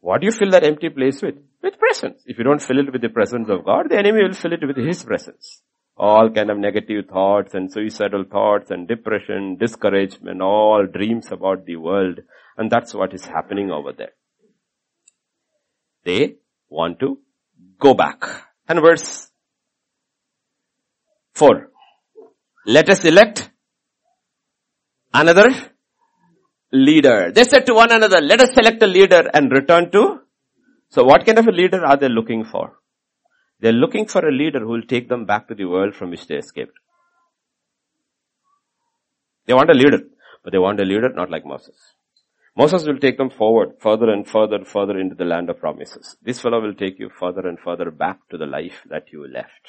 What 0.00 0.20
do 0.20 0.26
you 0.26 0.32
fill 0.32 0.50
that 0.50 0.64
empty 0.64 0.88
place 0.88 1.22
with? 1.22 1.36
With 1.62 1.78
presence. 1.78 2.22
If 2.26 2.38
you 2.38 2.44
don't 2.44 2.62
fill 2.62 2.78
it 2.78 2.92
with 2.92 3.02
the 3.02 3.08
presence 3.08 3.48
of 3.48 3.64
God, 3.64 3.90
the 3.90 3.98
enemy 3.98 4.22
will 4.22 4.34
fill 4.34 4.52
it 4.52 4.66
with 4.66 4.76
His 4.76 5.04
presence. 5.04 5.62
All 5.96 6.30
kind 6.30 6.50
of 6.50 6.58
negative 6.58 7.06
thoughts 7.06 7.54
and 7.54 7.72
suicidal 7.72 8.24
thoughts 8.24 8.70
and 8.70 8.86
depression, 8.86 9.56
discouragement, 9.58 10.40
all 10.40 10.86
dreams 10.86 11.32
about 11.32 11.66
the 11.66 11.76
world. 11.76 12.20
And 12.56 12.70
that's 12.70 12.94
what 12.94 13.12
is 13.12 13.26
happening 13.26 13.70
over 13.70 13.92
there. 13.92 14.12
They 16.04 16.36
want 16.68 17.00
to 17.00 17.18
go 17.80 17.94
back. 17.94 18.24
And 18.68 18.80
verse 18.80 19.27
4. 21.38 21.70
Let 22.66 22.88
us 22.90 23.04
elect 23.04 23.50
another 25.14 25.48
leader. 26.72 27.32
They 27.32 27.44
said 27.44 27.66
to 27.66 27.74
one 27.74 27.92
another, 27.92 28.20
let 28.20 28.40
us 28.40 28.52
select 28.54 28.82
a 28.82 28.86
leader 28.86 29.30
and 29.32 29.50
return 29.50 29.90
to. 29.92 30.20
So 30.90 31.04
what 31.04 31.24
kind 31.24 31.38
of 31.38 31.46
a 31.46 31.52
leader 31.52 31.84
are 31.84 31.96
they 31.96 32.08
looking 32.08 32.44
for? 32.44 32.78
They're 33.60 33.72
looking 33.72 34.06
for 34.06 34.26
a 34.26 34.32
leader 34.32 34.60
who 34.60 34.68
will 34.68 34.82
take 34.82 35.08
them 35.08 35.24
back 35.26 35.48
to 35.48 35.54
the 35.54 35.64
world 35.64 35.94
from 35.94 36.10
which 36.10 36.26
they 36.26 36.36
escaped. 36.36 36.76
They 39.46 39.54
want 39.54 39.70
a 39.70 39.74
leader, 39.74 40.00
but 40.44 40.52
they 40.52 40.58
want 40.58 40.80
a 40.80 40.84
leader 40.84 41.08
not 41.14 41.30
like 41.30 41.44
Moses. 41.46 41.76
Moses 42.56 42.86
will 42.86 42.98
take 42.98 43.16
them 43.16 43.30
forward, 43.30 43.74
further 43.80 44.10
and 44.10 44.26
further, 44.26 44.64
further 44.64 44.98
into 44.98 45.14
the 45.14 45.24
land 45.24 45.48
of 45.48 45.58
promises. 45.58 46.16
This 46.22 46.40
fellow 46.40 46.60
will 46.60 46.74
take 46.74 46.98
you 46.98 47.08
further 47.08 47.46
and 47.46 47.58
further 47.58 47.90
back 47.90 48.18
to 48.30 48.36
the 48.36 48.46
life 48.46 48.82
that 48.90 49.12
you 49.12 49.26
left. 49.32 49.68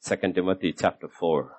Second 0.00 0.34
Timothy 0.34 0.72
chapter 0.72 1.08
4. 1.08 1.52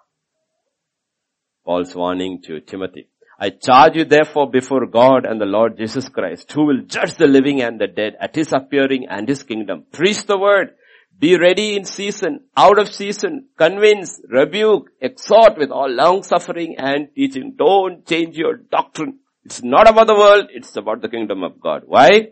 Paul's 1.64 1.96
warning 1.96 2.42
to 2.46 2.60
Timothy. 2.60 3.08
I 3.40 3.52
charge 3.52 3.96
you 3.96 4.04
therefore 4.04 4.50
before 4.50 4.88
God 4.88 5.26
and 5.26 5.40
the 5.40 5.46
Lord 5.46 5.78
Jesus 5.78 6.10
Christ, 6.10 6.52
who 6.52 6.66
will 6.66 6.82
judge 6.82 7.16
the 7.16 7.28
living 7.28 7.62
and 7.62 7.80
the 7.80 7.86
dead 7.86 8.16
at 8.20 8.36
his 8.36 8.52
appearing 8.52 9.06
and 9.08 9.30
his 9.30 9.44
kingdom. 9.44 9.86
Preach 9.92 10.26
the 10.26 10.40
word. 10.40 10.74
Be 11.20 11.38
ready 11.38 11.76
in 11.76 11.86
season, 11.86 12.46
out 12.58 12.80
of 12.80 12.92
season, 12.92 13.50
convince, 13.60 14.20
rebuke, 14.28 14.90
exhort 15.00 15.56
with 15.60 15.70
all 15.70 15.90
long 15.90 16.24
suffering 16.24 16.76
and 16.80 17.10
teaching. 17.14 17.54
Don't 17.56 18.08
change 18.08 18.36
your 18.38 18.58
doctrine. 18.58 19.20
It's 19.46 19.62
not 19.62 19.88
about 19.88 20.08
the 20.08 20.16
world, 20.16 20.48
it's 20.52 20.76
about 20.76 21.04
the 21.04 21.10
kingdom 21.10 21.44
of 21.44 21.62
God. 21.62 21.84
Why? 21.86 22.30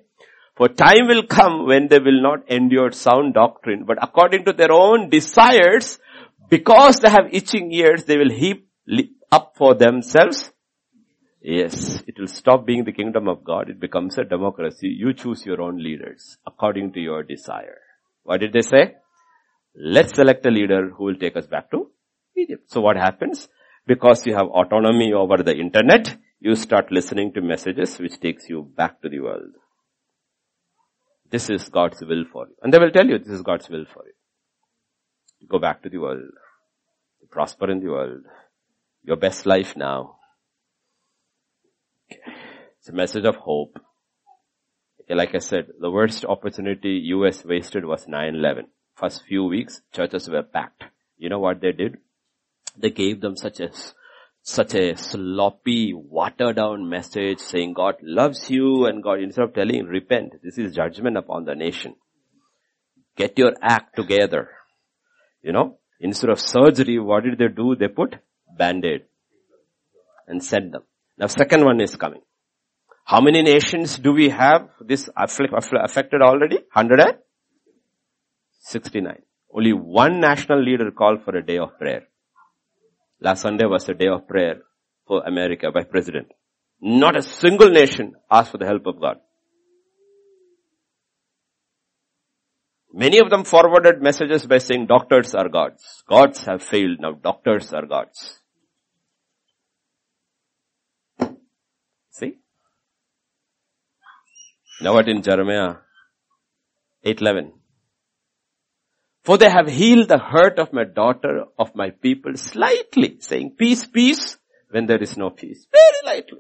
For 0.60 0.68
time 0.68 1.08
will 1.08 1.24
come 1.24 1.68
when 1.68 1.88
they 1.88 2.00
will 2.00 2.22
not 2.22 2.52
endure 2.52 2.92
sound 2.92 3.34
doctrine, 3.34 3.86
but 3.86 3.98
according 4.02 4.44
to 4.44 4.52
their 4.52 4.74
own 4.74 5.10
desires, 5.10 6.00
because 6.50 7.00
they 7.00 7.10
have 7.10 7.30
itching 7.32 7.72
ears, 7.72 8.04
they 8.04 8.18
will 8.18 8.30
heap 8.30 8.68
up 9.32 9.54
for 9.56 9.74
themselves. 9.74 10.52
Yes, 11.42 12.04
it 12.08 12.20
will 12.20 12.28
stop 12.28 12.66
being 12.66 12.84
the 12.84 12.92
kingdom 12.92 13.30
of 13.30 13.46
God. 13.46 13.70
It 13.70 13.80
becomes 13.80 14.18
a 14.18 14.26
democracy. 14.26 14.90
You 14.90 15.14
choose 15.14 15.46
your 15.46 15.62
own 15.62 15.82
leaders 15.82 16.38
according 16.46 16.92
to 16.92 17.00
your 17.00 17.24
desire. 17.24 17.80
What 18.24 18.42
did 18.42 18.52
they 18.52 18.62
say? 18.62 18.96
Let's 19.74 20.14
select 20.14 20.46
a 20.46 20.52
leader 20.52 20.90
who 20.90 21.06
will 21.06 21.16
take 21.16 21.38
us 21.38 21.48
back 21.48 21.72
to 21.72 21.90
Egypt. 22.36 22.70
So 22.70 22.82
what 22.82 22.98
happens? 22.98 23.48
Because 23.88 24.28
you 24.28 24.36
have 24.36 24.48
autonomy 24.48 25.14
over 25.14 25.38
the 25.38 25.56
internet, 25.56 26.18
you 26.42 26.56
start 26.56 26.92
listening 26.92 27.32
to 27.36 27.42
messages 27.42 27.98
which 27.98 28.20
takes 28.20 28.50
you 28.50 28.70
back 28.76 29.02
to 29.04 29.08
the 29.08 29.22
world. 29.22 29.54
This 31.32 31.50
is 31.50 31.70
God's 31.70 32.02
will 32.02 32.26
for 32.32 32.48
you. 32.48 32.56
And 32.62 32.74
they 32.74 32.80
will 32.80 32.92
tell 32.92 33.06
you 33.06 33.20
this 33.20 33.30
is 33.30 33.42
God's 33.42 33.70
will 33.70 33.86
for 33.86 34.04
you. 34.06 34.14
Go 35.48 35.60
back 35.60 35.84
to 35.84 35.90
the 35.90 35.98
world. 36.00 36.32
Prosper 37.30 37.70
in 37.70 37.80
the 37.80 37.90
world. 37.90 38.24
Your 39.04 39.16
best 39.16 39.46
life 39.46 39.76
now. 39.76 40.16
It's 42.10 42.90
a 42.90 42.94
message 42.94 43.26
of 43.26 43.36
hope. 43.36 43.80
Okay, 45.02 45.14
like 45.14 45.36
I 45.36 45.40
said, 45.40 45.68
the 45.80 45.92
worst 45.92 46.26
opportunity 46.26 47.02
US 47.14 47.46
wasted 47.46 47.86
was 47.86 48.06
9-11. 48.06 48.64
First 48.96 49.24
few 49.28 49.46
weeks, 49.46 49.82
churches 49.94 50.28
were 50.28 50.44
packed. 50.44 50.84
You 51.18 51.30
know 51.30 51.40
what 51.40 51.62
they 51.62 51.72
did? 51.72 51.98
They 52.78 52.90
gave 52.90 53.22
them 53.22 53.36
such 53.36 53.60
a 53.60 53.70
such 54.42 54.74
a 54.76 54.96
sloppy, 54.96 55.94
watered 55.94 56.56
down 56.56 56.90
message 56.90 57.40
saying 57.40 57.74
God 57.74 57.96
loves 58.02 58.50
you 58.50 58.86
and 58.86 59.04
God, 59.04 59.20
instead 59.20 59.44
of 59.44 59.54
telling 59.54 59.86
repent, 59.86 60.42
this 60.44 60.58
is 60.58 60.76
judgment 60.76 61.18
upon 61.18 61.44
the 61.46 61.56
nation. 61.56 61.96
Get 63.16 63.38
your 63.38 63.54
act 63.62 63.96
together. 63.96 64.50
You 65.42 65.52
know, 65.52 65.80
instead 66.00 66.30
of 66.30 66.40
surgery, 66.40 67.00
what 67.00 67.24
did 67.24 67.38
they 67.38 67.48
do? 67.48 67.76
They 67.76 67.88
put 67.88 68.16
band-aid 68.58 69.06
and 70.28 70.44
sent 70.44 70.72
them. 70.72 70.84
Now 71.18 71.28
second 71.28 71.66
one 71.66 71.82
is 71.82 71.96
coming. 71.96 72.22
How 73.06 73.22
many 73.22 73.42
nations 73.42 73.98
do 73.98 74.14
we 74.14 74.30
have 74.30 74.70
this 74.80 75.10
affected 75.16 76.22
already? 76.22 76.58
169. 76.74 79.22
Only 79.54 79.74
one 79.74 80.20
national 80.20 80.62
leader 80.62 80.92
called 80.92 81.24
for 81.24 81.36
a 81.36 81.46
day 81.46 81.58
of 81.58 81.78
prayer. 81.80 82.08
Last 83.22 83.42
Sunday 83.42 83.66
was 83.66 83.88
a 83.90 83.94
day 83.94 84.08
of 84.08 84.28
prayer 84.28 84.62
for 85.06 85.22
America 85.26 85.72
by 85.74 85.84
president. 85.84 86.32
Not 86.82 87.18
a 87.18 87.22
single 87.22 87.70
nation 87.70 88.16
asked 88.32 88.52
for 88.52 88.58
the 88.58 88.66
help 88.66 88.86
of 88.86 89.02
God. 89.02 89.18
Many 92.94 93.20
of 93.20 93.30
them 93.30 93.44
forwarded 93.44 94.02
messages 94.02 94.48
by 94.48 94.58
saying 94.58 94.88
doctors 94.88 95.36
are 95.36 95.50
gods. 95.50 96.04
Gods 96.08 96.46
have 96.46 96.64
failed 96.64 97.00
now. 97.00 97.12
Doctors 97.12 97.72
are 97.74 97.86
gods. 97.86 98.40
See? 102.10 102.38
Now 104.82 104.94
what 104.94 105.08
in 105.08 105.22
Jeremiah 105.22 105.76
8.11? 107.06 107.59
For 109.30 109.38
they 109.38 109.52
have 109.52 109.68
healed 109.68 110.08
the 110.08 110.18
hurt 110.18 110.58
of 110.58 110.74
my 110.74 110.86
daughter, 110.86 111.44
of 111.60 111.76
my 111.76 111.92
people 111.92 112.36
slightly, 112.36 113.18
saying 113.20 113.58
peace, 113.60 113.86
peace, 113.86 114.40
when 114.72 114.88
there 114.88 115.04
is 115.04 115.18
no 115.18 115.30
peace. 115.30 115.68
Very 115.72 116.16
lightly. 116.16 116.40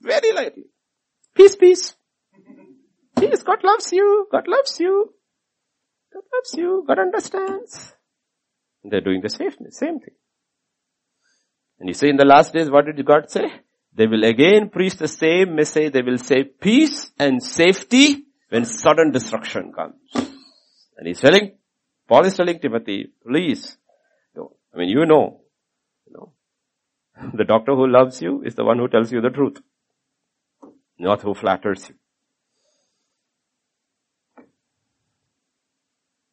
Very 0.00 0.32
lightly. 0.32 0.64
Peace, 1.34 1.56
peace. 1.56 1.94
Peace. 3.20 3.42
God 3.42 3.62
loves 3.62 3.92
you. 3.92 4.26
God 4.32 4.48
loves 4.48 4.80
you. 4.80 5.12
God 6.10 6.22
loves 6.34 6.54
you. 6.56 6.84
God 6.88 7.00
understands. 7.00 7.92
And 8.82 8.90
they're 8.90 9.02
doing 9.02 9.20
the 9.20 9.28
same, 9.28 9.50
same 9.68 10.00
thing. 10.00 10.14
And 11.80 11.86
you 11.86 11.92
say 11.92 12.08
in 12.08 12.16
the 12.16 12.24
last 12.24 12.54
days, 12.54 12.70
what 12.70 12.86
did 12.86 13.04
God 13.04 13.30
say? 13.30 13.44
They 13.94 14.06
will 14.06 14.24
again 14.24 14.70
preach 14.70 14.96
the 14.96 15.06
same 15.06 15.54
message. 15.54 15.92
They 15.92 16.00
will 16.00 16.16
say 16.16 16.44
peace 16.44 17.10
and 17.18 17.42
safety 17.42 18.24
when 18.48 18.64
sudden 18.64 19.10
destruction 19.10 19.74
comes. 19.76 20.28
And 20.96 21.06
he's 21.06 21.20
telling, 21.20 21.57
Paul 22.08 22.24
is 22.24 22.34
telling 22.34 22.58
Timothy, 22.58 23.12
please, 23.22 23.76
I 24.78 24.78
mean, 24.78 24.88
you 24.88 25.04
know, 25.06 25.40
you 26.06 26.12
know, 26.14 26.32
the 27.34 27.44
doctor 27.44 27.74
who 27.74 27.86
loves 27.86 28.22
you 28.22 28.42
is 28.42 28.54
the 28.54 28.64
one 28.64 28.78
who 28.78 28.88
tells 28.88 29.12
you 29.12 29.20
the 29.20 29.30
truth, 29.30 29.58
not 30.98 31.22
who 31.22 31.34
flatters 31.34 31.88
you. 31.88 31.94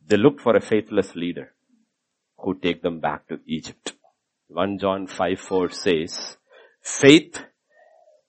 They 0.07 0.17
looked 0.17 0.41
for 0.41 0.55
a 0.55 0.61
faithless 0.61 1.15
leader 1.15 1.51
who 2.37 2.53
take 2.53 2.83
them 2.83 2.99
back 2.99 3.27
to 3.27 3.39
Egypt. 3.47 3.93
1 4.49 4.77
John 4.77 5.07
5 5.07 5.39
4 5.39 5.71
says, 5.71 6.37
faith, 6.81 7.43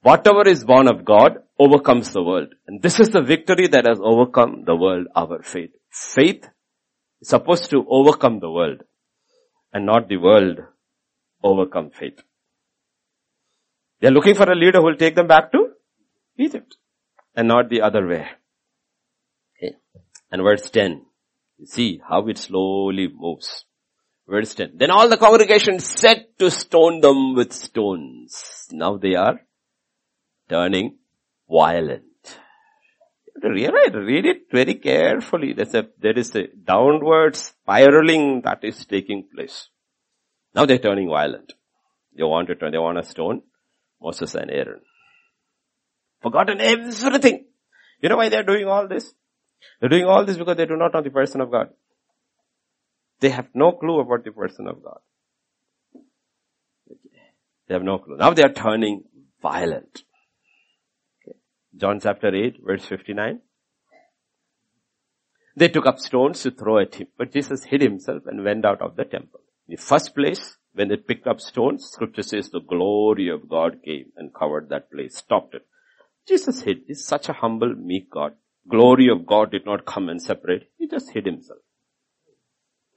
whatever 0.01 0.49
is 0.49 0.65
born 0.65 0.89
of 0.89 1.05
God 1.05 1.43
overcomes 1.59 2.13
the 2.13 2.23
world. 2.23 2.55
And 2.67 2.81
this 2.81 2.99
is 2.99 3.11
the 3.11 3.21
victory 3.21 3.69
that 3.69 3.87
has 3.87 4.01
overcome 4.03 4.65
the 4.65 4.75
world, 4.75 5.09
our 5.15 5.43
faith. 5.43 5.71
Faith 5.91 6.49
is 7.21 7.29
supposed 7.29 7.71
to 7.71 7.87
overcome 7.89 8.41
the 8.41 8.51
world 8.51 8.83
and 9.73 9.87
not 9.87 10.09
the 10.09 10.17
world 10.17 10.59
overcome 11.43 11.91
faith. 11.91 12.21
They're 14.01 14.11
looking 14.11 14.35
for 14.35 14.51
a 14.51 14.55
leader 14.55 14.79
who 14.79 14.87
will 14.87 14.97
take 14.97 15.15
them 15.15 15.27
back 15.27 15.53
to 15.53 15.71
Egypt 16.39 16.77
and 17.35 17.49
not 17.49 17.71
the 17.71 17.83
other 17.83 18.07
way. 18.07 18.27
Okay. 19.57 19.77
And 20.31 20.43
verse 20.43 20.69
10, 20.71 21.05
you 21.59 21.67
see 21.67 22.01
how 22.07 22.27
it 22.29 22.39
slowly 22.39 23.09
moves. 23.13 23.65
Verse 24.29 24.55
10. 24.55 24.73
Then 24.75 24.91
all 24.91 25.09
the 25.09 25.17
congregation 25.17 25.79
set 25.79 26.39
to 26.39 26.51
stone 26.51 27.01
them 27.01 27.35
with 27.35 27.53
stones. 27.53 28.67
Now 28.73 28.97
they 28.97 29.15
are 29.15 29.41
turning 30.49 30.99
violent. 31.49 32.05
Read 33.43 33.71
it, 33.75 33.95
read 33.95 34.27
it 34.27 34.43
very 34.51 34.75
carefully. 34.75 35.53
There's 35.53 35.75
a, 35.75 35.87
there 36.01 36.19
is 36.19 36.35
a 36.35 36.47
downward 36.47 37.37
spiraling 37.37 38.43
that 38.43 38.65
is 38.65 38.85
taking 38.87 39.25
place. 39.35 39.69
Now 40.55 40.65
they're 40.65 40.79
turning 40.79 41.09
violent. 41.09 41.53
They 42.17 42.25
want 42.25 42.49
to 42.49 42.55
turn, 42.55 42.73
they 42.73 42.79
want 42.79 42.97
to 42.99 43.05
stone 43.05 43.43
Moses 44.01 44.35
and 44.35 44.51
Aaron. 44.51 44.81
Forgotten 46.23 46.61
everything. 46.61 47.45
You 48.01 48.09
know 48.09 48.17
why 48.17 48.31
they're 48.31 48.43
doing 48.43 48.67
all 48.67 48.89
this? 48.89 49.13
They're 49.81 49.91
doing 49.91 50.05
all 50.05 50.25
this 50.25 50.37
because 50.37 50.57
they 50.57 50.67
do 50.67 50.77
not 50.77 50.95
know 50.95 51.03
the 51.03 51.11
person 51.11 51.41
of 51.41 51.51
God. 51.51 51.71
They 53.21 53.31
have 53.31 53.49
no 53.55 53.73
clue 53.73 54.01
about 54.01 54.25
the 54.25 54.33
person 54.33 54.67
of 54.67 54.83
God. 54.83 54.99
They 57.69 57.75
have 57.75 57.83
no 57.83 57.99
clue. 57.99 58.17
Now 58.17 58.33
they 58.33 58.43
are 58.43 58.53
turning 58.53 59.05
violent. 59.43 60.03
John 61.77 62.01
chapter 62.01 62.35
8 62.35 62.59
verse 62.65 62.85
59. 62.85 63.41
They 65.57 65.69
took 65.69 65.87
up 65.87 65.99
stones 65.99 66.43
to 66.43 66.51
throw 66.51 66.79
at 66.79 66.95
him, 66.97 67.09
but 67.17 67.33
Jesus 67.33 67.65
hid 67.65 67.81
himself 67.81 68.25
and 68.27 68.45
went 68.45 68.65
out 68.65 68.83
of 68.83 68.97
the 68.97 69.05
temple. 69.05 69.41
In 69.69 69.77
the 69.77 69.83
first 69.83 70.15
place, 70.15 70.57
when 70.75 70.89
they 70.89 70.97
picked 70.97 71.27
up 71.27 71.41
stones, 71.41 71.87
scripture 71.91 72.23
says 72.23 72.51
the 72.51 72.61
glory 72.61 73.31
of 73.31 73.49
God 73.49 73.79
came 73.83 74.13
and 74.17 74.35
covered 74.35 74.69
that 74.69 74.91
place, 74.91 75.17
stopped 75.17 75.55
it. 75.55 75.67
Jesus 76.29 76.63
hid. 76.63 76.83
He's 76.87 77.07
such 77.07 77.29
a 77.29 77.33
humble, 77.33 77.75
meek 77.75 78.11
God. 78.11 78.35
Glory 78.69 79.09
of 79.09 79.27
God 79.27 79.51
did 79.51 79.65
not 79.65 79.87
come 79.87 80.09
and 80.09 80.21
separate. 80.21 80.71
He 80.77 80.87
just 80.87 81.11
hid 81.13 81.25
himself. 81.25 81.61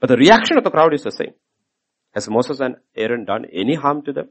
But 0.01 0.07
the 0.07 0.17
reaction 0.17 0.57
of 0.57 0.63
the 0.63 0.71
crowd 0.71 0.93
is 0.93 1.03
the 1.03 1.11
same. 1.11 1.33
Has 2.13 2.29
Moses 2.29 2.59
and 2.59 2.77
Aaron 2.95 3.25
done 3.25 3.45
any 3.53 3.75
harm 3.75 4.01
to 4.03 4.13
them? 4.13 4.29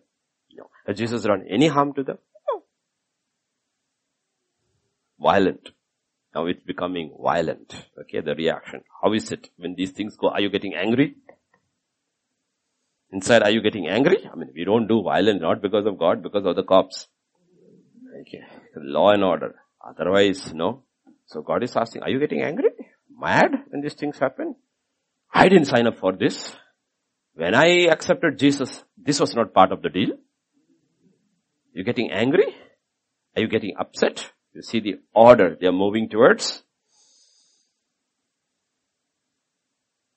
No. 0.52 0.68
Has 0.86 0.98
Jesus 0.98 1.22
done 1.22 1.46
any 1.48 1.68
harm 1.68 1.94
to 1.94 2.02
them? 2.02 2.18
Violent. 5.20 5.70
Now 6.34 6.46
it's 6.46 6.62
becoming 6.62 7.16
violent. 7.20 7.74
Okay, 8.00 8.20
the 8.20 8.34
reaction. 8.34 8.82
How 9.02 9.12
is 9.12 9.32
it 9.32 9.50
when 9.56 9.74
these 9.74 9.90
things 9.92 10.16
go? 10.16 10.28
Are 10.28 10.40
you 10.40 10.50
getting 10.50 10.74
angry? 10.74 11.16
Inside, 13.10 13.42
are 13.42 13.50
you 13.50 13.62
getting 13.62 13.88
angry? 13.88 14.28
I 14.30 14.36
mean, 14.36 14.50
we 14.54 14.64
don't 14.64 14.86
do 14.86 15.02
violence 15.02 15.40
not 15.40 15.62
because 15.62 15.86
of 15.86 15.98
God, 15.98 16.22
because 16.22 16.44
of 16.44 16.56
the 16.56 16.62
cops. 16.62 17.08
Okay. 18.20 18.42
Law 18.76 19.10
and 19.10 19.24
order. 19.24 19.54
Otherwise, 19.86 20.52
no. 20.52 20.82
So 21.26 21.40
God 21.40 21.62
is 21.62 21.74
asking, 21.76 22.02
are 22.02 22.10
you 22.10 22.18
getting 22.18 22.42
angry? 22.42 22.70
Mad 23.10 23.52
when 23.68 23.80
these 23.80 23.94
things 23.94 24.18
happen? 24.18 24.54
I 25.32 25.48
didn't 25.48 25.66
sign 25.66 25.86
up 25.86 25.98
for 25.98 26.12
this. 26.12 26.54
When 27.34 27.54
I 27.54 27.86
accepted 27.90 28.38
Jesus, 28.38 28.84
this 28.96 29.20
was 29.20 29.34
not 29.34 29.54
part 29.54 29.72
of 29.72 29.82
the 29.82 29.88
deal. 29.88 30.10
You 31.72 31.84
getting 31.84 32.10
angry? 32.10 32.54
Are 33.36 33.42
you 33.42 33.48
getting 33.48 33.74
upset? 33.78 34.32
You 34.52 34.62
see 34.62 34.80
the 34.80 34.96
order 35.14 35.56
they 35.60 35.66
are 35.66 35.72
moving 35.72 36.08
towards? 36.08 36.62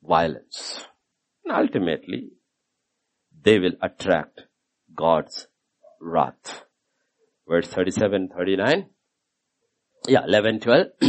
Violence. 0.04 0.86
And 1.46 1.56
ultimately, 1.56 2.32
they 3.44 3.60
will 3.60 3.74
attract 3.82 4.42
God's 4.96 5.48
wrath. 6.00 6.64
Verse 7.48 7.68
37, 7.68 8.30
39. 8.36 8.90
Yeah, 10.08 10.24
11, 10.26 10.62
12. 10.62 10.88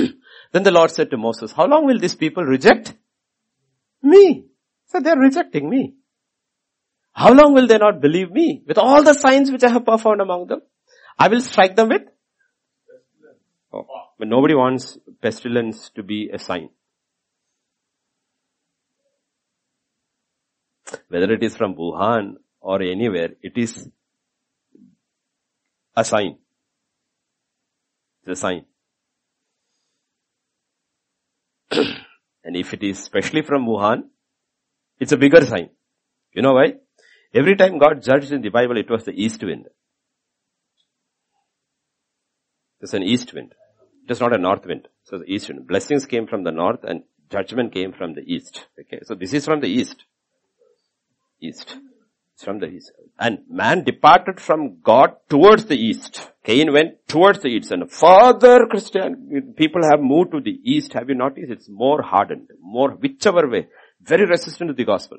then 0.53 0.63
the 0.63 0.71
Lord 0.71 0.91
said 0.91 1.11
to 1.11 1.17
Moses, 1.17 1.53
how 1.53 1.67
long 1.67 1.87
will 1.87 1.99
these 1.99 2.15
people 2.15 2.45
reject 2.45 2.95
me? 4.03 4.47
So 4.87 5.01
they're 5.01 5.19
rejecting 5.19 5.71
me. 5.71 5.95
How 7.13 7.33
long 7.33 7.55
will 7.55 7.67
they 7.67 7.79
not 7.79 8.01
believe 8.01 8.31
me? 8.31 8.63
With 8.67 8.79
all 8.79 9.03
the 9.03 9.15
signs 9.15 9.51
which 9.51 9.65
I 9.65 9.71
have 9.71 9.85
performed 9.85 10.21
among 10.21 10.47
them. 10.49 10.63
I 11.19 11.29
will 11.29 11.41
strike 11.41 11.77
them 11.77 11.89
with. 11.89 12.03
But 13.73 14.29
nobody 14.29 14.55
wants 14.55 14.99
pestilence 15.21 15.91
to 15.91 16.03
be 16.03 16.31
a 16.33 16.39
sign. 16.39 16.69
Whether 21.09 21.33
it 21.33 21.43
is 21.43 21.57
from 21.57 21.75
Wuhan 21.75 22.35
or 22.61 22.83
anywhere, 22.83 23.31
it 23.43 23.57
is 23.57 23.89
a 25.97 26.05
sign. 26.05 26.37
It's 28.25 28.39
a 28.39 28.41
sign. 28.41 28.65
and 31.71 32.57
if 32.57 32.75
it 32.75 32.83
is 32.83 33.01
especially 33.01 33.43
from 33.43 33.67
Wuhan, 33.67 34.05
it's 35.01 35.13
a 35.13 35.17
bigger 35.17 35.45
sign. 35.47 35.71
You 36.35 36.43
know 36.43 36.53
why? 36.53 36.75
Every 37.35 37.57
time 37.57 37.79
God 37.79 38.03
judged 38.03 38.33
in 38.33 38.43
the 38.43 38.51
Bible, 38.51 38.77
it 38.77 38.91
was 38.91 39.05
the 39.05 39.13
east 39.13 39.43
wind. 39.43 39.67
It's 42.81 42.93
an 42.95 43.03
east 43.03 43.33
wind. 43.33 43.55
Is 44.13 44.21
not 44.21 44.35
a 44.35 44.39
north 44.39 44.65
wind. 44.67 44.89
So 45.05 45.19
the 45.19 45.25
east 45.35 45.49
wind. 45.49 45.67
Blessings 45.67 46.07
came 46.07 46.27
from 46.27 46.45
the 46.45 46.53
north 46.53 46.85
and 46.85 47.03
judgment 47.31 47.73
came 47.73 47.93
from 47.93 48.15
the 48.15 48.25
east. 48.35 48.67
Okay. 48.81 49.01
So 49.05 49.15
this 49.15 49.33
is 49.33 49.45
from 49.45 49.61
the 49.61 49.69
east 49.69 50.05
east. 51.43 51.77
It's 52.35 52.45
from 52.45 52.61
the 52.61 52.67
east. 52.67 52.93
And 53.19 53.41
man 53.49 53.85
departed 53.85 54.41
from 54.41 54.81
God 54.83 55.11
towards 55.29 55.67
the 55.67 55.77
east. 55.77 56.31
Cain 56.45 56.73
went 56.73 57.07
towards 57.09 57.41
the 57.41 57.49
east 57.49 57.71
and 57.71 57.91
further 57.91 58.67
Christian 58.71 59.55
people 59.57 59.83
have 59.85 60.01
moved 60.01 60.33
to 60.33 60.41
the 60.41 60.59
east. 60.65 60.95
Have 60.95 61.09
you 61.09 61.15
noticed? 61.15 61.51
It's 61.51 61.69
more 61.69 62.03
hardened, 62.03 62.49
more 62.61 62.91
whichever 62.93 63.49
way, 63.49 63.69
very 64.01 64.25
resistant 64.25 64.69
to 64.69 64.75
the 64.75 64.85
gospel. 64.85 65.19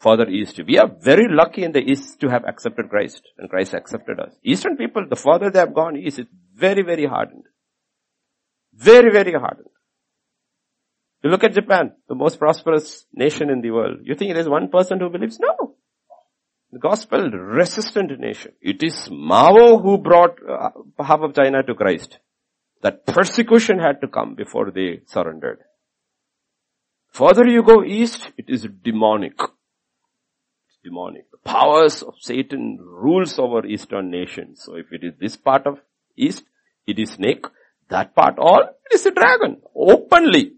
Further 0.00 0.28
east. 0.28 0.60
We 0.66 0.78
are 0.78 0.90
very 1.00 1.26
lucky 1.28 1.62
in 1.64 1.72
the 1.72 1.80
east 1.80 2.20
to 2.20 2.28
have 2.28 2.44
accepted 2.44 2.90
Christ 2.90 3.22
and 3.38 3.48
Christ 3.48 3.74
accepted 3.74 4.20
us. 4.20 4.32
Eastern 4.42 4.76
people, 4.76 5.06
the 5.08 5.16
further 5.16 5.50
they 5.50 5.58
have 5.58 5.74
gone 5.74 5.96
east, 5.96 6.18
it's 6.18 6.30
very, 6.54 6.82
very 6.82 7.06
hardened. 7.06 7.44
Very, 8.76 9.10
very 9.10 9.32
hardened. 9.32 9.68
You 11.22 11.30
look 11.30 11.44
at 11.44 11.54
Japan, 11.54 11.92
the 12.08 12.14
most 12.14 12.38
prosperous 12.38 13.06
nation 13.12 13.50
in 13.50 13.60
the 13.60 13.70
world. 13.70 14.00
You 14.02 14.14
think 14.14 14.34
there's 14.34 14.48
one 14.48 14.68
person 14.68 15.00
who 15.00 15.08
believes? 15.08 15.40
No. 15.40 15.74
The 16.72 16.78
gospel 16.78 17.30
resistant 17.30 18.18
nation. 18.20 18.52
It 18.60 18.82
is 18.82 19.08
Mao 19.10 19.78
who 19.78 19.98
brought 19.98 20.38
uh, 20.48 20.70
half 21.02 21.20
of 21.20 21.34
China 21.34 21.62
to 21.62 21.74
Christ. 21.74 22.18
That 22.82 23.06
persecution 23.06 23.78
had 23.78 24.00
to 24.02 24.08
come 24.08 24.34
before 24.34 24.70
they 24.70 25.00
surrendered. 25.06 25.60
Further 27.12 27.46
you 27.48 27.62
go 27.62 27.82
east, 27.82 28.30
it 28.36 28.46
is 28.48 28.68
demonic. 28.84 29.40
It's 29.40 30.78
demonic. 30.84 31.30
The 31.30 31.38
powers 31.38 32.02
of 32.02 32.14
Satan 32.20 32.78
rules 32.78 33.38
over 33.38 33.64
eastern 33.66 34.10
nations. 34.10 34.62
So 34.62 34.76
if 34.76 34.92
it 34.92 35.02
is 35.02 35.14
this 35.18 35.36
part 35.36 35.66
of 35.66 35.78
east, 36.16 36.44
it 36.86 36.98
is 36.98 37.12
snake. 37.12 37.46
That 37.88 38.14
part 38.14 38.38
all, 38.38 38.62
it 38.62 38.94
is 38.94 39.06
a 39.06 39.10
dragon. 39.10 39.62
Openly 39.74 40.56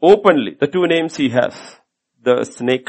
openly 0.00 0.56
the 0.60 0.66
two 0.66 0.86
names 0.86 1.16
he 1.16 1.28
has, 1.30 1.54
the 2.22 2.44
snake 2.44 2.88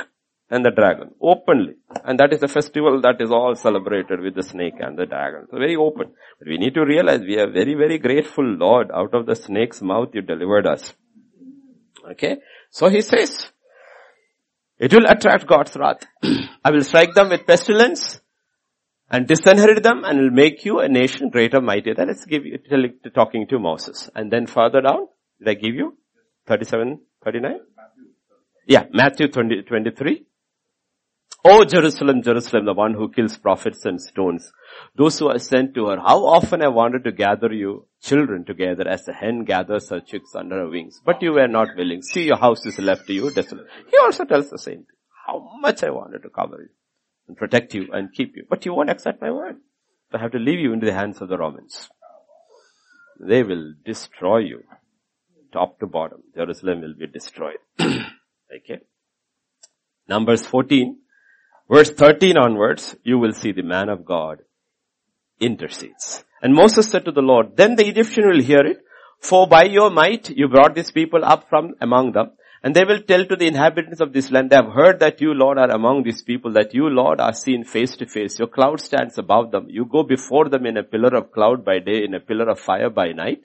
and 0.49 0.65
the 0.65 0.71
dragon, 0.71 1.11
openly. 1.21 1.75
And 2.03 2.19
that 2.19 2.33
is 2.33 2.41
a 2.41 2.47
festival 2.47 3.01
that 3.01 3.21
is 3.21 3.29
all 3.29 3.53
celebrated 3.55 4.19
with 4.19 4.35
the 4.35 4.43
snake 4.43 4.75
and 4.79 4.97
the 4.97 5.05
dragon. 5.05 5.47
So 5.51 5.57
very 5.57 5.75
open. 5.75 6.11
But 6.39 6.47
we 6.47 6.57
need 6.57 6.73
to 6.73 6.83
realize 6.83 7.21
we 7.21 7.37
are 7.37 7.51
very, 7.51 7.75
very 7.75 7.99
grateful, 7.99 8.43
Lord, 8.43 8.89
out 8.91 9.13
of 9.13 9.27
the 9.27 9.35
snake's 9.35 9.81
mouth 9.81 10.09
you 10.13 10.21
delivered 10.21 10.65
us. 10.65 10.93
Okay? 12.11 12.37
So 12.71 12.89
he 12.89 13.01
says, 13.01 13.51
it 14.79 14.91
will 14.91 15.05
attract 15.05 15.45
God's 15.45 15.75
wrath. 15.75 16.03
I 16.63 16.71
will 16.71 16.83
strike 16.83 17.13
them 17.13 17.29
with 17.29 17.45
pestilence 17.45 18.19
and 19.11 19.27
disinherit 19.27 19.83
them 19.83 20.03
and 20.03 20.19
will 20.19 20.31
make 20.31 20.65
you 20.65 20.79
a 20.79 20.87
nation 20.87 21.29
greater, 21.29 21.61
mightier. 21.61 21.95
Then 21.95 22.07
let's 22.07 22.25
give 22.25 22.45
you, 22.45 22.59
talking 23.13 23.47
to 23.47 23.59
Moses. 23.59 24.09
And 24.15 24.31
then 24.31 24.45
further 24.45 24.81
down, 24.81 25.07
did 25.39 25.49
I 25.49 25.53
give 25.55 25.75
you? 25.75 25.97
37, 26.47 26.99
39? 27.23 27.59
Yeah, 28.67 28.85
Matthew 28.91 29.27
20, 29.27 29.63
23. 29.63 30.25
Oh 31.45 31.63
Jerusalem, 31.63 32.21
Jerusalem, 32.21 32.65
the 32.65 32.73
one 32.73 32.93
who 32.93 33.09
kills 33.09 33.37
prophets 33.37 33.85
and 33.85 33.99
stones. 34.01 34.51
Those 34.95 35.17
who 35.19 35.29
are 35.29 35.39
sent 35.39 35.73
to 35.75 35.85
her. 35.87 35.97
How 35.97 36.25
often 36.25 36.61
I 36.61 36.67
wanted 36.67 37.05
to 37.05 37.13
gather 37.13 37.51
you 37.53 37.87
children 38.01 38.43
together 38.43 38.87
as 38.87 39.07
a 39.07 39.13
hen 39.13 39.45
gathers 39.45 39.89
her 39.89 40.01
chicks 40.01 40.35
under 40.35 40.57
her 40.57 40.69
wings. 40.69 41.01
But 41.03 41.21
you 41.21 41.31
were 41.31 41.47
not 41.47 41.69
willing. 41.77 42.01
See 42.01 42.25
your 42.25 42.37
house 42.37 42.65
is 42.65 42.77
left 42.77 43.07
to 43.07 43.13
you 43.13 43.31
desolate. 43.31 43.67
He 43.89 43.97
also 43.97 44.25
tells 44.25 44.49
the 44.49 44.57
same 44.57 44.79
thing. 44.79 44.97
How 45.25 45.49
much 45.61 45.81
I 45.83 45.91
wanted 45.91 46.23
to 46.23 46.29
cover 46.29 46.57
you 46.59 46.69
and 47.29 47.37
protect 47.37 47.73
you 47.73 47.87
and 47.93 48.13
keep 48.13 48.35
you. 48.35 48.43
But 48.49 48.65
you 48.65 48.73
won't 48.73 48.89
accept 48.89 49.21
my 49.21 49.31
word. 49.31 49.55
So 50.11 50.17
I 50.17 50.21
have 50.21 50.33
to 50.33 50.39
leave 50.39 50.59
you 50.59 50.73
into 50.73 50.85
the 50.85 50.93
hands 50.93 51.21
of 51.21 51.29
the 51.29 51.37
Romans. 51.37 51.89
They 53.21 53.43
will 53.43 53.75
destroy 53.85 54.39
you. 54.39 54.63
Top 55.53 55.79
to 55.79 55.87
bottom. 55.87 56.23
Jerusalem 56.35 56.81
will 56.81 56.95
be 56.99 57.07
destroyed. 57.07 57.59
okay. 57.79 58.79
Numbers 60.09 60.45
14 60.45 60.97
Verse 61.69 61.91
13 61.91 62.35
onwards, 62.35 62.95
you 63.03 63.19
will 63.19 63.31
see 63.31 63.51
the 63.51 63.61
man 63.61 63.89
of 63.89 64.03
God 64.03 64.39
intercedes. 65.39 66.23
And 66.41 66.55
Moses 66.55 66.89
said 66.89 67.05
to 67.05 67.11
the 67.11 67.21
Lord, 67.21 67.57
then 67.57 67.75
the 67.75 67.87
Egyptian 67.87 68.27
will 68.27 68.41
hear 68.41 68.65
it, 68.65 68.79
for 69.21 69.47
by 69.47 69.65
your 69.65 69.91
might 69.91 70.31
you 70.31 70.47
brought 70.47 70.73
these 70.73 70.89
people 70.89 71.23
up 71.23 71.47
from 71.47 71.75
among 71.79 72.13
them, 72.13 72.31
and 72.63 72.75
they 72.75 72.83
will 72.83 73.01
tell 73.01 73.25
to 73.25 73.35
the 73.35 73.47
inhabitants 73.47 74.01
of 74.01 74.11
this 74.11 74.31
land, 74.31 74.49
they 74.49 74.55
have 74.57 74.73
heard 74.73 74.99
that 74.99 75.21
you, 75.21 75.33
Lord, 75.33 75.57
are 75.57 75.71
among 75.71 76.03
these 76.03 76.21
people, 76.21 76.51
that 76.53 76.73
you, 76.73 76.89
Lord, 76.89 77.21
are 77.21 77.33
seen 77.33 77.63
face 77.63 77.95
to 77.97 78.05
face. 78.05 78.37
Your 78.37 78.49
cloud 78.49 78.81
stands 78.81 79.17
above 79.17 79.51
them. 79.51 79.67
You 79.69 79.85
go 79.85 80.03
before 80.03 80.49
them 80.49 80.65
in 80.65 80.77
a 80.77 80.83
pillar 80.83 81.15
of 81.15 81.31
cloud 81.31 81.63
by 81.63 81.79
day, 81.79 82.03
in 82.03 82.13
a 82.13 82.19
pillar 82.19 82.49
of 82.49 82.59
fire 82.59 82.89
by 82.89 83.13
night. 83.13 83.43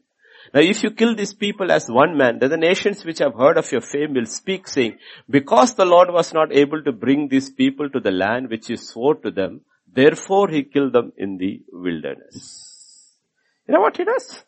Now 0.53 0.61
if 0.61 0.83
you 0.83 0.91
kill 0.91 1.15
these 1.15 1.33
people 1.33 1.73
as 1.73 1.89
one 1.89 2.17
man, 2.17 2.39
then 2.39 2.51
the 2.51 2.57
nations 2.57 3.05
which 3.05 3.21
have 3.21 3.35
heard 3.35 3.57
of 3.57 3.71
your 3.73 3.81
fame 3.81 4.15
will 4.15 4.27
speak 4.27 4.69
saying, 4.69 4.99
because 5.31 5.75
the 5.75 5.87
Lord 5.87 6.11
was 6.11 6.35
not 6.35 6.53
able 6.53 6.83
to 6.83 6.93
bring 6.93 7.29
these 7.29 7.51
people 7.51 7.89
to 7.91 8.01
the 8.01 8.11
land 8.11 8.51
which 8.51 8.67
he 8.67 8.77
swore 8.77 9.15
to 9.17 9.31
them, 9.31 9.63
therefore 9.93 10.49
he 10.49 10.65
killed 10.65 10.93
them 10.93 11.13
in 11.17 11.39
the 11.39 11.63
wilderness. 11.73 13.15
You 13.67 13.75
know 13.75 13.81
what 13.81 13.97
he 13.97 14.05
does? 14.05 14.45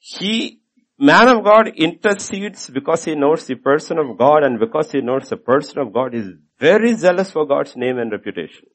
He, 0.00 0.60
man 0.98 1.28
of 1.28 1.44
God 1.44 1.68
intercedes 1.76 2.70
because 2.70 3.04
he 3.04 3.14
knows 3.14 3.46
the 3.46 3.54
person 3.54 3.98
of 3.98 4.18
God 4.18 4.42
and 4.42 4.58
because 4.58 4.92
he 4.92 5.00
knows 5.00 5.28
the 5.28 5.36
person 5.36 5.78
of 5.78 5.92
God 5.92 6.14
is 6.14 6.28
very 6.58 6.94
zealous 6.94 7.30
for 7.30 7.46
God's 7.46 7.76
name 7.76 7.98
and 7.98 8.10
reputation. 8.10 8.66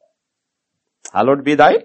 Hallowed 1.14 1.44
be 1.44 1.56
thy 1.56 1.84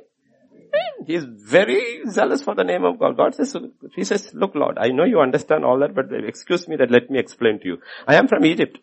He's 1.06 1.24
very 1.24 2.02
zealous 2.08 2.42
for 2.42 2.54
the 2.54 2.64
name 2.64 2.84
of 2.84 2.98
God. 2.98 3.16
God 3.16 3.34
says, 3.34 3.56
he 3.94 4.04
says, 4.04 4.30
look 4.34 4.54
Lord, 4.54 4.78
I 4.78 4.88
know 4.88 5.04
you 5.04 5.20
understand 5.20 5.64
all 5.64 5.78
that, 5.78 5.94
but 5.94 6.06
excuse 6.12 6.68
me 6.68 6.76
that 6.76 6.90
let 6.90 7.08
me 7.10 7.18
explain 7.18 7.60
to 7.60 7.66
you. 7.66 7.78
I 8.06 8.16
am 8.16 8.28
from 8.28 8.44
Egypt. 8.44 8.78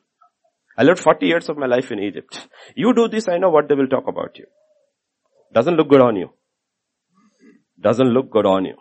I 0.77 0.84
lived 0.84 0.99
40 0.99 1.26
years 1.26 1.49
of 1.49 1.57
my 1.57 1.68
life 1.68 1.91
in 1.91 1.99
Egypt. 1.99 2.48
You 2.76 2.94
do 2.94 3.07
this, 3.07 3.27
I 3.27 3.38
know 3.38 3.49
what 3.49 3.69
they 3.69 3.76
will 3.76 3.88
talk 3.88 4.07
about 4.07 4.38
you. 4.38 4.45
Doesn't 5.53 5.76
look 5.76 5.90
good 5.90 6.02
on 6.02 6.15
you. 6.15 6.32
Doesn't 7.80 8.07
look 8.07 8.32
good 8.32 8.45
on 8.45 8.65
you. 8.65 8.76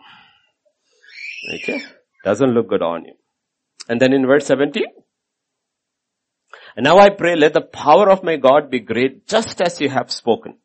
Okay? 1.55 1.81
Doesn't 2.25 2.53
look 2.53 2.67
good 2.67 2.81
on 2.81 3.05
you. 3.05 3.13
And 3.87 4.01
then 4.01 4.11
in 4.11 4.25
verse 4.25 4.47
17, 4.47 4.83
and 6.75 6.83
now 6.83 6.97
I 6.97 7.09
pray, 7.09 7.35
let 7.35 7.53
the 7.53 7.61
power 7.61 8.09
of 8.09 8.23
my 8.23 8.35
God 8.35 8.69
be 8.69 8.79
great, 8.79 9.27
just 9.27 9.61
as 9.61 9.79
you 9.79 9.89
have 9.89 10.11
spoken. 10.11 10.57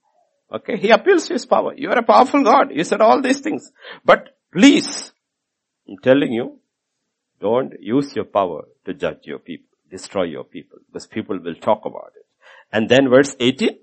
Okay, 0.52 0.76
he 0.76 0.90
appeals 0.90 1.28
to 1.28 1.34
his 1.34 1.46
power. 1.46 1.74
You 1.76 1.90
are 1.90 1.98
a 1.98 2.02
powerful 2.02 2.42
God. 2.42 2.72
You 2.72 2.82
said 2.82 3.00
all 3.00 3.22
these 3.22 3.40
things. 3.40 3.70
But 4.04 4.36
please, 4.52 5.12
I'm 5.88 5.98
telling 5.98 6.32
you, 6.32 6.58
don't 7.40 7.74
use 7.78 8.16
your 8.16 8.24
power 8.24 8.64
to 8.86 8.94
judge 8.94 9.20
your 9.24 9.38
people, 9.38 9.68
destroy 9.88 10.24
your 10.24 10.44
people, 10.44 10.78
because 10.86 11.06
people 11.06 11.38
will 11.38 11.54
talk 11.54 11.82
about 11.84 12.12
it. 12.16 12.26
And 12.72 12.88
then 12.88 13.08
verse 13.08 13.36
18, 13.38 13.78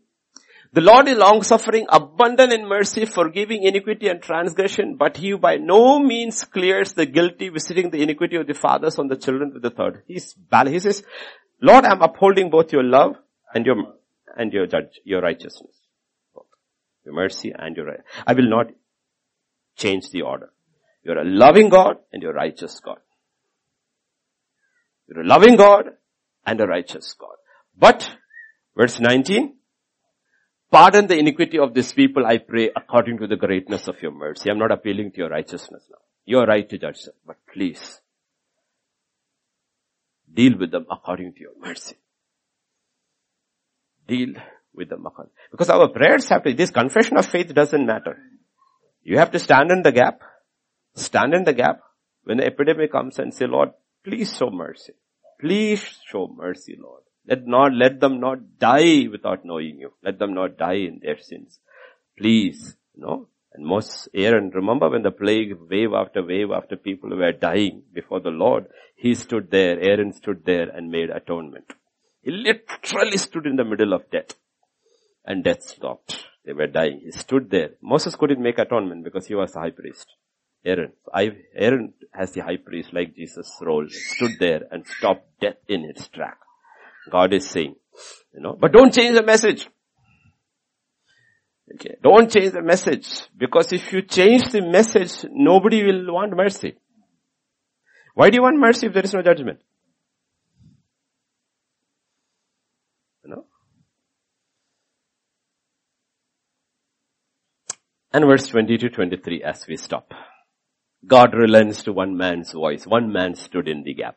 the 0.73 0.81
Lord 0.81 1.07
is 1.07 1.17
long 1.17 1.43
suffering, 1.43 1.85
abundant 1.89 2.53
in 2.53 2.67
mercy, 2.67 3.05
forgiving 3.05 3.63
iniquity 3.63 4.07
and 4.07 4.21
transgression, 4.21 4.95
but 4.97 5.17
he 5.17 5.33
by 5.33 5.55
no 5.57 5.99
means 5.99 6.43
clears 6.43 6.93
the 6.93 7.05
guilty, 7.05 7.49
visiting 7.49 7.89
the 7.89 8.01
iniquity 8.01 8.35
of 8.35 8.47
the 8.47 8.53
fathers 8.53 8.99
on 8.99 9.07
the 9.07 9.15
children 9.15 9.53
with 9.53 9.63
the 9.63 9.69
third. 9.69 10.03
He's 10.07 10.35
He 10.67 10.79
says, 10.79 11.03
Lord, 11.61 11.85
I'm 11.85 12.01
upholding 12.01 12.49
both 12.49 12.71
your 12.73 12.83
love 12.83 13.15
and 13.53 13.65
your, 13.65 13.77
and 14.37 14.51
your 14.53 14.67
judge, 14.67 14.99
your 15.03 15.21
righteousness 15.21 15.77
your 17.07 17.15
mercy 17.15 17.53
and 17.57 17.75
your 17.75 17.85
right. 17.85 18.01
I 18.27 18.33
will 18.33 18.49
not 18.49 18.67
change 19.77 20.11
the 20.11 20.21
order. 20.23 20.51
You're 21.03 21.19
a 21.19 21.23
loving 21.23 21.69
God 21.69 21.97
and 22.11 22.21
you're 22.21 22.33
a 22.33 22.35
righteous 22.35 22.79
God. 22.81 22.99
You're 25.07 25.21
a 25.21 25.27
loving 25.27 25.55
God 25.55 25.85
and 26.45 26.59
a 26.59 26.67
righteous 26.67 27.15
God. 27.17 27.37
But, 27.79 28.11
verse 28.75 28.99
19, 28.99 29.55
pardon 30.71 31.07
the 31.07 31.17
iniquity 31.17 31.59
of 31.59 31.73
this 31.73 31.93
people, 31.93 32.25
I 32.25 32.37
pray, 32.37 32.71
according 32.75 33.19
to 33.19 33.27
the 33.27 33.35
greatness 33.35 33.87
of 33.87 34.01
your 34.01 34.11
mercy. 34.11 34.49
I'm 34.49 34.59
not 34.59 34.71
appealing 34.71 35.11
to 35.11 35.17
your 35.17 35.29
righteousness 35.29 35.83
now. 35.89 35.97
You're 36.25 36.45
right 36.45 36.67
to 36.69 36.77
judge 36.77 37.03
them, 37.03 37.15
but 37.25 37.37
please, 37.53 38.01
deal 40.31 40.57
with 40.57 40.71
them 40.71 40.85
according 40.91 41.33
to 41.33 41.39
your 41.39 41.53
mercy. 41.59 41.95
Deal 44.07 44.33
with 44.73 44.89
them 44.89 45.03
Makan. 45.03 45.29
Because 45.51 45.69
our 45.69 45.87
prayers 45.89 46.29
have 46.29 46.43
to, 46.43 46.53
this 46.53 46.71
confession 46.71 47.17
of 47.17 47.25
faith 47.25 47.53
doesn't 47.53 47.85
matter. 47.85 48.17
You 49.03 49.17
have 49.17 49.31
to 49.31 49.39
stand 49.39 49.71
in 49.71 49.83
the 49.83 49.91
gap, 49.91 50.21
stand 50.95 51.33
in 51.33 51.43
the 51.43 51.53
gap 51.53 51.79
when 52.23 52.37
the 52.37 52.45
epidemic 52.45 52.91
comes 52.91 53.19
and 53.19 53.33
say, 53.33 53.47
Lord, 53.47 53.69
please 54.03 54.35
show 54.35 54.49
mercy. 54.49 54.93
Please 55.39 55.83
show 56.09 56.27
mercy, 56.27 56.77
Lord. 56.77 57.03
Let 57.27 57.45
not, 57.45 57.73
let 57.73 57.99
them 57.99 58.19
not 58.19 58.59
die 58.59 59.07
without 59.11 59.43
knowing 59.43 59.79
you. 59.79 59.93
Let 60.03 60.17
them 60.19 60.33
not 60.33 60.57
die 60.57 60.81
in 60.89 60.99
their 61.03 61.19
sins. 61.19 61.59
Please, 62.17 62.77
you 62.95 63.01
know. 63.01 63.27
And 63.53 63.65
most 63.65 64.07
Aaron, 64.13 64.51
remember 64.53 64.89
when 64.89 65.01
the 65.01 65.11
plague, 65.11 65.57
wave 65.69 65.93
after 65.93 66.23
wave 66.23 66.51
after 66.51 66.75
people 66.75 67.09
were 67.09 67.31
dying 67.31 67.83
before 67.93 68.19
the 68.19 68.29
Lord, 68.29 68.67
he 68.95 69.13
stood 69.15 69.51
there, 69.51 69.79
Aaron 69.79 70.13
stood 70.13 70.45
there 70.45 70.69
and 70.69 70.91
made 70.91 71.09
atonement. 71.09 71.73
He 72.21 72.31
literally 72.31 73.17
stood 73.17 73.45
in 73.45 73.55
the 73.55 73.63
middle 73.63 73.93
of 73.93 74.09
death 74.11 74.35
and 75.25 75.43
death 75.43 75.63
stopped. 75.63 76.25
They 76.45 76.53
were 76.53 76.67
dying. 76.67 77.01
He 77.03 77.11
stood 77.11 77.49
there. 77.49 77.71
Moses 77.81 78.15
couldn't 78.15 78.41
make 78.41 78.57
atonement 78.57 79.03
because 79.03 79.27
he 79.27 79.35
was 79.35 79.51
the 79.51 79.59
high 79.59 79.71
priest. 79.71 80.07
Aaron, 80.65 80.93
Aaron 81.55 81.93
has 82.13 82.31
the 82.31 82.41
high 82.41 82.57
priest 82.57 82.93
like 82.93 83.15
Jesus 83.15 83.49
role, 83.61 83.85
stood 83.89 84.31
there 84.39 84.61
and 84.71 84.85
stopped 84.87 85.27
death 85.39 85.57
in 85.67 85.85
its 85.85 86.07
track. 86.07 86.37
God 87.11 87.33
is 87.33 87.49
saying, 87.49 87.75
you 88.33 88.41
know, 88.41 88.57
but 88.59 88.71
don't 88.71 88.93
change 88.93 89.15
the 89.15 89.23
message. 89.23 89.67
Okay. 91.75 91.95
Don't 92.01 92.31
change 92.31 92.53
the 92.53 92.61
message 92.61 93.07
because 93.37 93.73
if 93.73 93.91
you 93.91 94.01
change 94.01 94.51
the 94.51 94.61
message, 94.61 95.25
nobody 95.29 95.83
will 95.83 96.13
want 96.13 96.35
mercy. 96.35 96.75
Why 98.13 98.29
do 98.29 98.35
you 98.35 98.41
want 98.41 98.57
mercy 98.57 98.87
if 98.87 98.93
there 98.93 99.03
is 99.03 99.13
no 99.13 99.21
judgment? 99.21 99.59
You 103.23 103.31
know? 103.31 103.45
And 108.13 108.25
verse 108.25 108.47
20 108.47 108.77
to 108.77 108.89
23 108.89 109.43
as 109.43 109.67
we 109.67 109.77
stop. 109.77 110.11
God 111.05 111.33
relents 111.33 111.83
to 111.83 111.93
one 111.93 112.17
man's 112.17 112.53
voice. 112.53 112.87
One 112.87 113.11
man 113.11 113.35
stood 113.35 113.67
in 113.67 113.83
the 113.83 113.93
gap. 113.93 114.15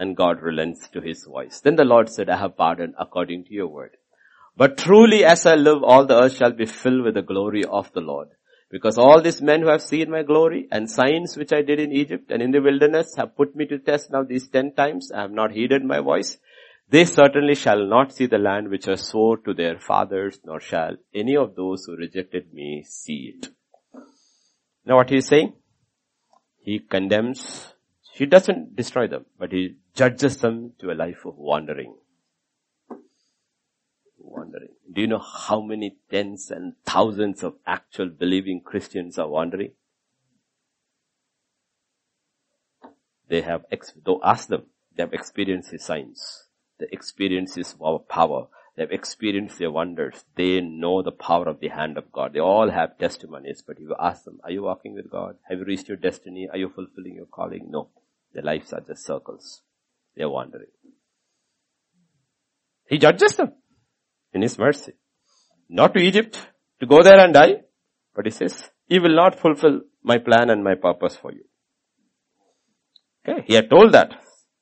And 0.00 0.16
God 0.16 0.40
relents 0.42 0.88
to 0.88 1.00
his 1.00 1.24
voice. 1.24 1.60
Then 1.60 1.76
the 1.76 1.84
Lord 1.84 2.08
said, 2.08 2.28
I 2.28 2.38
have 2.38 2.56
pardoned 2.56 2.94
according 2.98 3.44
to 3.44 3.52
your 3.52 3.68
word. 3.68 3.98
But 4.56 4.78
truly 4.78 5.24
as 5.24 5.46
I 5.46 5.54
live, 5.54 5.84
all 5.84 6.06
the 6.06 6.20
earth 6.20 6.36
shall 6.36 6.52
be 6.52 6.66
filled 6.66 7.04
with 7.04 7.14
the 7.14 7.22
glory 7.22 7.64
of 7.64 7.92
the 7.92 8.00
Lord. 8.00 8.30
Because 8.70 8.96
all 8.96 9.20
these 9.20 9.42
men 9.42 9.60
who 9.60 9.68
have 9.68 9.82
seen 9.82 10.10
my 10.10 10.22
glory 10.22 10.68
and 10.72 10.90
signs 10.90 11.36
which 11.36 11.52
I 11.52 11.62
did 11.62 11.80
in 11.80 11.92
Egypt 11.92 12.30
and 12.30 12.40
in 12.40 12.50
the 12.50 12.62
wilderness 12.62 13.14
have 13.16 13.36
put 13.36 13.54
me 13.54 13.66
to 13.66 13.78
test 13.78 14.10
now 14.10 14.22
these 14.22 14.48
ten 14.48 14.72
times. 14.74 15.12
I 15.12 15.22
have 15.22 15.32
not 15.32 15.52
heeded 15.52 15.84
my 15.84 16.00
voice. 16.00 16.38
They 16.88 17.04
certainly 17.04 17.54
shall 17.54 17.86
not 17.86 18.12
see 18.12 18.26
the 18.26 18.38
land 18.38 18.68
which 18.68 18.88
I 18.88 18.94
swore 18.94 19.36
to 19.38 19.54
their 19.54 19.78
fathers, 19.78 20.40
nor 20.44 20.60
shall 20.60 20.96
any 21.14 21.36
of 21.36 21.54
those 21.56 21.84
who 21.84 21.96
rejected 21.96 22.54
me 22.54 22.84
see 22.88 23.34
it. 23.36 23.48
Now 24.86 24.96
what 24.96 25.10
he 25.10 25.18
is 25.18 25.26
saying? 25.26 25.52
He 26.58 26.78
condemns, 26.78 27.72
he 28.20 28.26
doesn't 28.26 28.76
destroy 28.76 29.06
them, 29.08 29.24
but 29.38 29.50
he 29.50 29.76
judges 29.94 30.36
them 30.36 30.74
to 30.78 30.92
a 30.92 30.92
life 30.92 31.24
of 31.24 31.38
wandering. 31.38 31.94
Wandering. 34.18 34.74
Do 34.92 35.00
you 35.00 35.06
know 35.06 35.24
how 35.46 35.62
many 35.62 35.96
tens 36.10 36.50
and 36.50 36.74
thousands 36.84 37.42
of 37.42 37.54
actual 37.66 38.10
believing 38.10 38.60
Christians 38.60 39.18
are 39.18 39.26
wandering? 39.26 39.70
They 43.30 43.40
have, 43.40 43.64
though 44.04 44.20
ask 44.22 44.48
them, 44.48 44.64
they 44.94 45.02
have 45.02 45.14
experienced 45.14 45.70
his 45.70 45.86
signs. 45.86 46.48
They 46.78 46.88
experience 46.92 47.56
is 47.56 47.74
our 47.82 48.00
power. 48.00 48.48
They've 48.76 48.90
experienced 48.90 49.58
their 49.58 49.70
wonders. 49.70 50.26
They 50.34 50.60
know 50.60 51.00
the 51.00 51.10
power 51.10 51.48
of 51.48 51.60
the 51.60 51.68
hand 51.68 51.96
of 51.96 52.12
God. 52.12 52.34
They 52.34 52.40
all 52.40 52.68
have 52.68 52.98
testimonies, 52.98 53.62
but 53.66 53.78
if 53.78 53.84
you 53.84 53.96
ask 53.98 54.24
them, 54.24 54.40
are 54.44 54.50
you 54.50 54.64
walking 54.64 54.92
with 54.92 55.10
God? 55.10 55.36
Have 55.48 55.60
you 55.60 55.64
reached 55.64 55.88
your 55.88 55.96
destiny? 55.96 56.50
Are 56.52 56.58
you 56.58 56.68
fulfilling 56.68 57.14
your 57.14 57.24
calling? 57.24 57.70
No. 57.70 57.88
Their 58.32 58.42
lives 58.42 58.72
are 58.72 58.80
just 58.80 59.04
circles. 59.04 59.62
They're 60.16 60.28
wandering. 60.28 60.68
He 62.88 62.98
judges 62.98 63.36
them 63.36 63.52
in 64.32 64.42
His 64.42 64.58
mercy. 64.58 64.92
Not 65.68 65.94
to 65.94 66.00
Egypt, 66.00 66.40
to 66.80 66.86
go 66.86 67.02
there 67.02 67.20
and 67.20 67.32
die. 67.32 67.62
But 68.14 68.26
he 68.26 68.30
says, 68.30 68.68
he 68.86 68.98
will 68.98 69.14
not 69.14 69.38
fulfill 69.38 69.82
my 70.02 70.18
plan 70.18 70.50
and 70.50 70.64
my 70.64 70.74
purpose 70.74 71.16
for 71.16 71.32
you. 71.32 71.44
Okay, 73.26 73.44
he 73.46 73.54
had 73.54 73.70
told 73.70 73.92
that. 73.92 74.12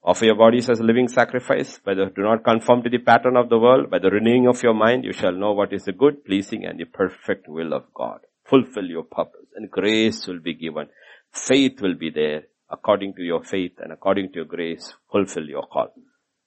Offer 0.02 0.26
your 0.26 0.36
bodies 0.36 0.70
as 0.70 0.80
a 0.80 0.84
living 0.84 1.08
sacrifice, 1.08 1.78
by 1.84 1.94
the, 1.94 2.06
do 2.14 2.22
not 2.22 2.44
conform 2.44 2.82
to 2.82 2.90
the 2.90 2.98
pattern 2.98 3.36
of 3.36 3.48
the 3.48 3.58
world, 3.58 3.90
by 3.90 3.98
the 3.98 4.10
renewing 4.10 4.46
of 4.46 4.62
your 4.62 4.74
mind, 4.74 5.04
you 5.04 5.12
shall 5.12 5.32
know 5.32 5.52
what 5.52 5.72
is 5.72 5.84
the 5.84 5.92
good, 5.92 6.24
pleasing 6.24 6.64
and 6.64 6.78
the 6.78 6.84
perfect 6.84 7.48
will 7.48 7.72
of 7.74 7.92
God. 7.94 8.20
Fulfill 8.44 8.84
your 8.84 9.02
purpose 9.02 9.46
and 9.56 9.70
grace 9.70 10.26
will 10.26 10.40
be 10.40 10.54
given. 10.54 10.88
Faith 11.32 11.80
will 11.82 11.94
be 11.94 12.10
there 12.10 12.44
according 12.70 13.14
to 13.14 13.22
your 13.22 13.42
faith 13.42 13.72
and 13.78 13.92
according 13.92 14.28
to 14.30 14.36
your 14.36 14.44
grace, 14.44 14.94
fulfill 15.10 15.44
your 15.44 15.66
call. 15.66 15.92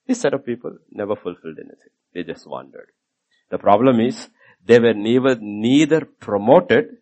This 0.07 0.21
set 0.21 0.33
of 0.33 0.45
people 0.45 0.77
never 0.91 1.15
fulfilled 1.15 1.57
anything. 1.59 1.91
They 2.13 2.23
just 2.23 2.47
wandered. 2.47 2.89
The 3.49 3.57
problem 3.57 3.99
is 3.99 4.29
they 4.65 4.79
were 4.79 4.93
neither, 4.93 5.35
neither 5.39 6.05
promoted 6.05 6.97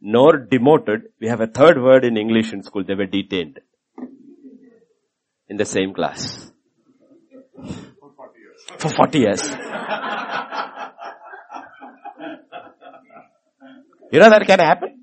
nor 0.00 0.38
demoted. 0.38 1.12
We 1.20 1.28
have 1.28 1.40
a 1.40 1.46
third 1.46 1.80
word 1.82 2.04
in 2.04 2.16
English 2.16 2.52
in 2.52 2.62
school. 2.62 2.84
They 2.84 2.94
were 2.94 3.06
detained 3.06 3.60
in 5.48 5.56
the 5.56 5.64
same 5.64 5.94
class. 5.94 6.50
For 8.78 8.88
40 8.88 9.18
years. 9.18 9.42
you 14.12 14.18
know 14.18 14.30
that 14.30 14.46
can 14.46 14.58
happen? 14.58 14.99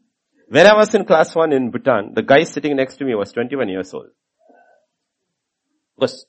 When 0.49 0.65
I 0.65 0.75
was 0.75 0.95
in 0.95 1.03
class 1.03 1.35
1 1.35 1.51
in 1.51 1.71
Bhutan, 1.71 2.13
the 2.13 2.23
guy 2.23 2.43
sitting 2.43 2.75
next 2.77 2.97
to 2.97 3.05
me 3.05 3.15
was 3.15 3.33
21 3.33 3.67
years 3.67 3.93
old. 3.93 4.07
Because 5.95 6.25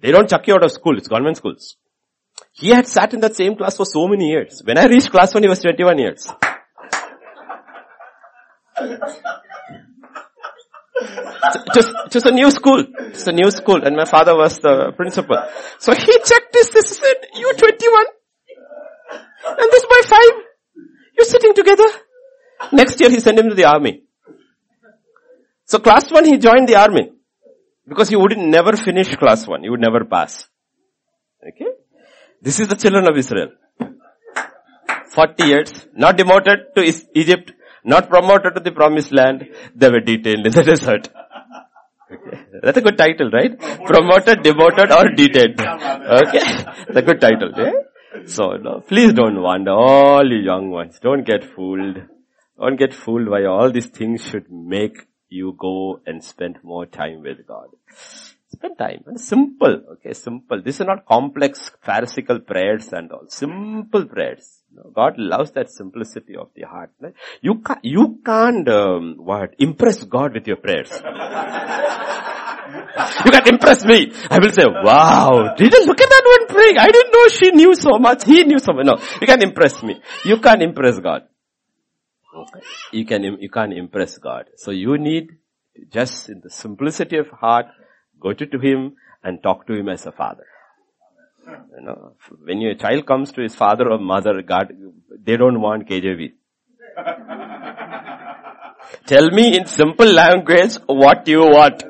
they 0.00 0.12
don't 0.12 0.28
chuck 0.28 0.46
you 0.46 0.54
out 0.54 0.62
of 0.62 0.70
school, 0.70 0.96
it's 0.96 1.08
government 1.08 1.36
schools. 1.36 1.76
He 2.52 2.68
had 2.68 2.86
sat 2.86 3.14
in 3.14 3.20
that 3.20 3.34
same 3.34 3.56
class 3.56 3.76
for 3.76 3.86
so 3.86 4.06
many 4.06 4.28
years. 4.28 4.62
When 4.64 4.78
I 4.78 4.86
reached 4.86 5.10
class 5.10 5.34
1, 5.34 5.42
he 5.42 5.48
was 5.48 5.60
21 5.60 5.98
years. 5.98 6.28
just, 11.74 11.92
just 12.10 12.26
a 12.26 12.32
new 12.32 12.50
school. 12.50 12.84
It's 12.98 13.26
a 13.26 13.32
new 13.32 13.50
school 13.50 13.82
and 13.82 13.96
my 13.96 14.04
father 14.04 14.36
was 14.36 14.58
the 14.58 14.92
principal. 14.96 15.36
So 15.78 15.92
he 15.94 16.12
checked 16.18 16.52
this, 16.52 16.70
this 16.70 16.90
said, 16.90 17.16
you're 17.34 17.54
21 17.54 18.06
and 19.46 19.70
this 19.72 19.84
boy 19.84 20.02
5. 20.04 20.20
You're 21.16 21.26
sitting 21.26 21.54
together. 21.54 21.88
Next 22.72 23.00
year 23.00 23.10
he 23.10 23.20
sent 23.20 23.38
him 23.38 23.48
to 23.48 23.54
the 23.54 23.64
army. 23.64 24.02
So 25.64 25.78
class 25.78 26.10
1 26.10 26.24
he 26.24 26.38
joined 26.38 26.68
the 26.68 26.76
army. 26.76 27.10
Because 27.88 28.08
he 28.08 28.16
would 28.16 28.36
never 28.36 28.76
finish 28.76 29.14
class 29.16 29.46
1. 29.46 29.62
He 29.62 29.70
would 29.70 29.80
never 29.80 30.04
pass. 30.04 30.48
Okay? 31.46 31.70
This 32.42 32.58
is 32.60 32.68
the 32.68 32.76
children 32.76 33.06
of 33.08 33.16
Israel. 33.16 33.50
40 35.10 35.44
years, 35.44 35.86
not 35.94 36.16
demoted 36.16 36.74
to 36.74 36.82
Egypt, 37.14 37.52
not 37.84 38.08
promoted 38.08 38.54
to 38.54 38.60
the 38.60 38.72
promised 38.72 39.12
land, 39.12 39.48
they 39.74 39.88
were 39.88 40.00
detained 40.00 40.46
in 40.46 40.52
the 40.52 40.62
desert. 40.70 41.08
That's 42.62 42.78
a 42.78 42.80
good 42.80 42.98
title, 42.98 43.30
right? 43.30 43.58
Promoted, 43.58 44.42
demoted 44.42 44.90
or 44.92 45.08
detained. 45.14 45.60
Okay? 45.60 46.40
That's 46.86 46.96
a 46.96 47.02
good 47.02 47.20
title, 47.20 47.50
yeah? 47.56 47.72
So, 48.26 48.52
no, 48.56 48.80
please 48.80 49.12
don't 49.12 49.40
wander, 49.40 49.72
all 49.72 50.26
you 50.28 50.38
young 50.38 50.70
ones. 50.70 50.98
Don't 51.00 51.24
get 51.24 51.44
fooled. 51.44 51.98
Don't 52.58 52.76
get 52.76 52.94
fooled 52.94 53.28
by 53.28 53.44
all 53.44 53.70
these 53.70 53.86
things 53.86 54.22
should 54.24 54.50
make 54.50 55.06
you 55.28 55.54
go 55.58 56.00
and 56.06 56.24
spend 56.24 56.58
more 56.62 56.86
time 56.86 57.22
with 57.22 57.46
God. 57.46 57.68
Spend 58.48 58.78
time. 58.78 59.04
Simple. 59.16 59.82
Okay, 59.92 60.14
simple. 60.14 60.62
These 60.62 60.80
are 60.80 60.86
not 60.86 61.04
complex 61.04 61.70
pharisaical 61.84 62.40
prayers 62.40 62.92
and 62.92 63.12
all. 63.12 63.26
Simple 63.28 64.06
prayers. 64.06 64.62
God 64.94 65.18
loves 65.18 65.50
that 65.52 65.70
simplicity 65.70 66.36
of 66.36 66.48
the 66.54 66.62
heart. 66.62 66.90
You 67.40 67.56
can't, 67.60 67.80
you 67.82 68.20
can't, 68.24 68.68
um, 68.68 69.16
what, 69.18 69.54
impress 69.58 70.04
God 70.04 70.34
with 70.34 70.46
your 70.46 70.56
prayers. 70.56 70.90
you 73.24 73.30
can 73.30 73.48
impress 73.48 73.84
me. 73.84 74.12
I 74.30 74.38
will 74.38 74.52
say, 74.52 74.64
wow, 74.66 75.54
did 75.56 75.72
you 75.72 75.84
look 75.86 76.00
at 76.00 76.08
that 76.08 76.22
one 76.24 76.46
praying? 76.48 76.78
I 76.78 76.88
didn't 76.90 77.12
know 77.12 77.28
she 77.28 77.50
knew 77.52 77.74
so 77.74 77.98
much. 77.98 78.24
He 78.24 78.44
knew 78.44 78.58
so 78.58 78.72
much. 78.72 78.86
No, 78.86 78.96
you 79.20 79.26
can 79.26 79.42
impress 79.42 79.82
me. 79.82 80.00
You 80.24 80.38
can't 80.38 80.62
impress 80.62 80.98
God. 81.00 81.22
You 82.92 83.04
can, 83.04 83.24
you 83.40 83.50
can't 83.50 83.72
impress 83.72 84.18
God. 84.18 84.46
So 84.56 84.70
you 84.70 84.98
need 84.98 85.30
just 85.90 86.28
in 86.28 86.40
the 86.42 86.50
simplicity 86.50 87.18
of 87.18 87.28
heart, 87.28 87.66
go 88.20 88.32
to, 88.32 88.46
to 88.46 88.58
Him 88.58 88.96
and 89.22 89.42
talk 89.42 89.66
to 89.66 89.74
Him 89.74 89.88
as 89.88 90.06
a 90.06 90.12
father. 90.12 90.44
You 91.46 91.84
know, 91.84 92.12
when 92.42 92.60
your 92.60 92.74
child 92.74 93.06
comes 93.06 93.30
to 93.32 93.42
his 93.42 93.54
father 93.54 93.90
or 93.90 93.98
mother, 93.98 94.42
God, 94.42 94.72
they 95.24 95.36
don't 95.36 95.60
want 95.60 95.88
KJV. 95.88 96.32
Tell 99.06 99.30
me 99.30 99.56
in 99.56 99.66
simple 99.66 100.12
language 100.12 100.78
what 100.86 101.28
you 101.28 101.40
want. 101.40 101.84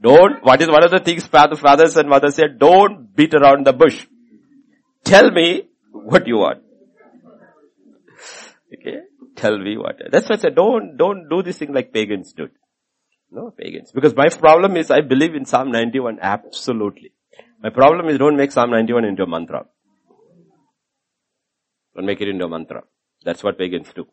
Don't, 0.00 0.42
what 0.42 0.62
is 0.62 0.68
one 0.68 0.82
of 0.82 0.90
the 0.90 1.00
things 1.00 1.26
fathers 1.26 1.96
and 1.96 2.08
mothers 2.08 2.36
said, 2.36 2.58
don't 2.58 3.14
beat 3.14 3.34
around 3.34 3.66
the 3.66 3.74
bush. 3.74 4.06
Tell 5.04 5.30
me 5.30 5.68
what 5.92 6.26
you 6.26 6.38
want. 6.38 6.62
Okay? 8.72 9.00
Tell 9.36 9.58
me 9.58 9.76
what. 9.76 9.96
That's 10.10 10.28
why 10.28 10.36
I 10.36 10.38
said, 10.38 10.54
don't, 10.54 10.96
don't 10.96 11.28
do 11.28 11.42
this 11.42 11.58
thing 11.58 11.72
like 11.72 11.92
pagans 11.92 12.32
do. 12.32 12.48
No, 13.30 13.52
pagans. 13.56 13.92
Because 13.92 14.14
my 14.16 14.28
problem 14.28 14.76
is 14.76 14.90
I 14.90 15.00
believe 15.00 15.34
in 15.34 15.44
Psalm 15.44 15.70
91 15.70 16.18
absolutely. 16.20 17.12
My 17.62 17.70
problem 17.70 18.08
is 18.08 18.18
don't 18.18 18.36
make 18.36 18.52
Psalm 18.52 18.70
91 18.70 19.04
into 19.04 19.22
a 19.22 19.26
mantra. 19.26 19.66
Don't 21.94 22.06
make 22.06 22.20
it 22.20 22.28
into 22.28 22.44
a 22.44 22.48
mantra. 22.48 22.82
That's 23.24 23.42
what 23.44 23.58
pagans 23.58 23.92
do. 23.94 24.06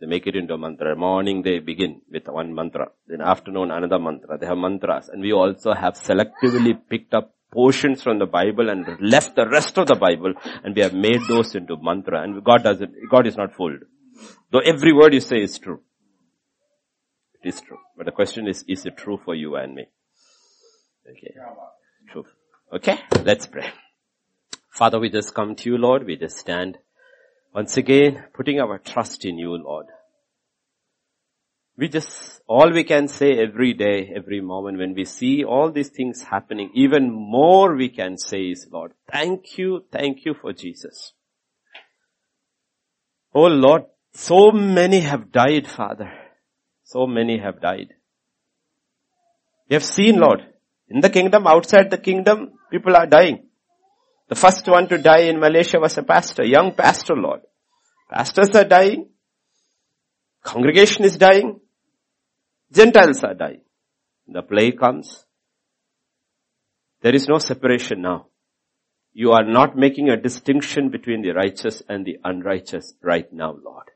They 0.00 0.06
make 0.06 0.26
it 0.26 0.36
into 0.36 0.54
a 0.54 0.58
mantra. 0.58 0.94
Morning 0.94 1.42
they 1.42 1.58
begin 1.60 2.02
with 2.10 2.28
one 2.28 2.54
mantra. 2.54 2.88
Then 3.06 3.20
afternoon 3.20 3.70
another 3.70 3.98
mantra. 3.98 4.38
They 4.38 4.46
have 4.46 4.58
mantras. 4.58 5.08
And 5.08 5.22
we 5.22 5.32
also 5.32 5.72
have 5.72 5.94
selectively 5.94 6.78
picked 6.88 7.14
up 7.14 7.33
portions 7.54 8.02
from 8.02 8.18
the 8.18 8.26
Bible 8.26 8.68
and 8.68 8.86
left 9.00 9.36
the 9.36 9.48
rest 9.48 9.78
of 9.78 9.86
the 9.86 9.94
Bible 9.94 10.34
and 10.62 10.76
we 10.76 10.82
have 10.82 10.92
made 10.92 11.22
those 11.28 11.54
into 11.54 11.76
mantra 11.80 12.22
and 12.22 12.44
God 12.44 12.62
doesn't, 12.62 12.92
God 13.10 13.26
is 13.26 13.36
not 13.36 13.54
fooled. 13.54 13.84
Though 14.50 14.60
every 14.72 14.92
word 14.92 15.14
you 15.14 15.20
say 15.20 15.42
is 15.42 15.58
true. 15.58 15.80
It 17.42 17.48
is 17.48 17.60
true. 17.60 17.78
But 17.96 18.06
the 18.06 18.12
question 18.12 18.48
is, 18.48 18.64
is 18.68 18.84
it 18.84 18.96
true 18.96 19.18
for 19.24 19.34
you 19.34 19.56
and 19.56 19.74
me? 19.74 19.86
Okay. 21.10 21.34
True. 22.10 22.24
Okay, 22.72 22.98
let's 23.22 23.46
pray. 23.46 23.70
Father, 24.70 24.98
we 24.98 25.08
just 25.08 25.34
come 25.34 25.54
to 25.54 25.70
you, 25.70 25.78
Lord. 25.78 26.04
We 26.04 26.16
just 26.16 26.38
stand 26.38 26.78
once 27.54 27.76
again 27.76 28.24
putting 28.34 28.58
our 28.58 28.78
trust 28.78 29.24
in 29.24 29.38
you, 29.38 29.54
Lord. 29.56 29.86
We 31.76 31.88
just, 31.88 32.40
all 32.46 32.72
we 32.72 32.84
can 32.84 33.08
say 33.08 33.32
every 33.38 33.72
day, 33.72 34.12
every 34.14 34.40
moment 34.40 34.78
when 34.78 34.94
we 34.94 35.04
see 35.04 35.44
all 35.44 35.72
these 35.72 35.88
things 35.88 36.22
happening, 36.22 36.70
even 36.74 37.10
more 37.10 37.74
we 37.74 37.88
can 37.88 38.16
say 38.16 38.42
is, 38.50 38.68
Lord, 38.70 38.92
thank 39.10 39.58
you, 39.58 39.84
thank 39.90 40.24
you 40.24 40.34
for 40.34 40.52
Jesus. 40.52 41.12
Oh 43.34 43.46
Lord, 43.46 43.86
so 44.12 44.52
many 44.52 45.00
have 45.00 45.32
died, 45.32 45.66
Father. 45.66 46.12
So 46.84 47.06
many 47.08 47.38
have 47.38 47.60
died. 47.60 47.94
We 49.68 49.74
have 49.74 49.84
seen, 49.84 50.18
Lord, 50.20 50.42
in 50.88 51.00
the 51.00 51.10
kingdom, 51.10 51.46
outside 51.48 51.90
the 51.90 51.98
kingdom, 51.98 52.52
people 52.70 52.94
are 52.94 53.06
dying. 53.06 53.48
The 54.28 54.36
first 54.36 54.68
one 54.68 54.86
to 54.88 54.98
die 54.98 55.22
in 55.22 55.40
Malaysia 55.40 55.80
was 55.80 55.98
a 55.98 56.04
pastor, 56.04 56.44
young 56.44 56.72
pastor, 56.74 57.16
Lord. 57.16 57.40
Pastors 58.10 58.50
are 58.54 58.64
dying. 58.64 59.08
Congregation 60.42 61.04
is 61.04 61.16
dying. 61.16 61.60
Gentiles 62.72 63.22
are 63.22 63.34
dying. 63.34 63.60
The 64.26 64.42
plague 64.42 64.78
comes. 64.78 65.24
There 67.02 67.14
is 67.14 67.28
no 67.28 67.38
separation 67.38 68.02
now. 68.02 68.26
You 69.12 69.32
are 69.32 69.44
not 69.44 69.76
making 69.76 70.08
a 70.08 70.16
distinction 70.16 70.90
between 70.90 71.22
the 71.22 71.30
righteous 71.30 71.82
and 71.88 72.04
the 72.04 72.18
unrighteous 72.24 72.94
right 73.02 73.30
now, 73.32 73.56
Lord. 73.62 73.90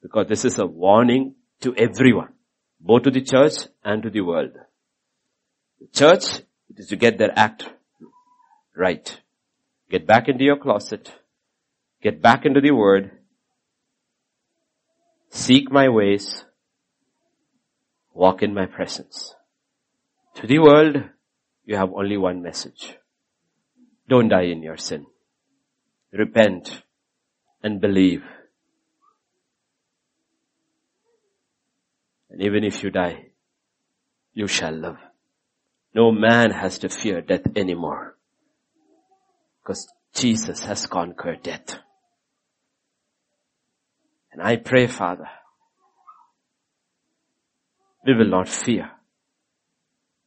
Because 0.00 0.28
this 0.28 0.44
is 0.44 0.58
a 0.58 0.66
warning 0.66 1.34
to 1.60 1.74
everyone, 1.76 2.32
both 2.80 3.02
to 3.02 3.10
the 3.10 3.20
church 3.20 3.66
and 3.84 4.02
to 4.02 4.10
the 4.10 4.22
world. 4.22 4.52
The 5.80 5.86
church 5.88 6.40
it 6.70 6.78
is 6.78 6.88
to 6.88 6.96
get 6.96 7.18
their 7.18 7.32
act 7.36 7.68
right. 8.74 9.20
Get 9.90 10.06
back 10.06 10.28
into 10.28 10.44
your 10.44 10.56
closet. 10.56 11.12
Get 12.02 12.20
back 12.20 12.44
into 12.44 12.60
the 12.60 12.72
word. 12.72 13.12
Seek 15.30 15.70
my 15.70 15.88
ways. 15.88 16.44
Walk 18.14 18.42
in 18.42 18.54
my 18.54 18.66
presence. 18.66 19.34
To 20.36 20.46
the 20.46 20.60
world, 20.60 21.02
you 21.64 21.76
have 21.76 21.92
only 21.92 22.16
one 22.16 22.42
message. 22.42 22.96
Don't 24.08 24.28
die 24.28 24.44
in 24.44 24.62
your 24.62 24.76
sin. 24.76 25.06
Repent 26.12 26.82
and 27.62 27.80
believe. 27.80 28.22
And 32.30 32.40
even 32.42 32.62
if 32.62 32.82
you 32.82 32.90
die, 32.90 33.26
you 34.32 34.46
shall 34.46 34.72
live. 34.72 34.98
No 35.94 36.12
man 36.12 36.50
has 36.50 36.78
to 36.78 36.88
fear 36.88 37.20
death 37.20 37.56
anymore. 37.56 38.16
Because 39.62 39.88
Jesus 40.12 40.64
has 40.64 40.86
conquered 40.86 41.42
death. 41.42 41.78
And 44.32 44.42
I 44.42 44.56
pray, 44.56 44.86
Father, 44.86 45.28
we 48.06 48.14
will 48.14 48.28
not 48.28 48.48
fear 48.48 48.90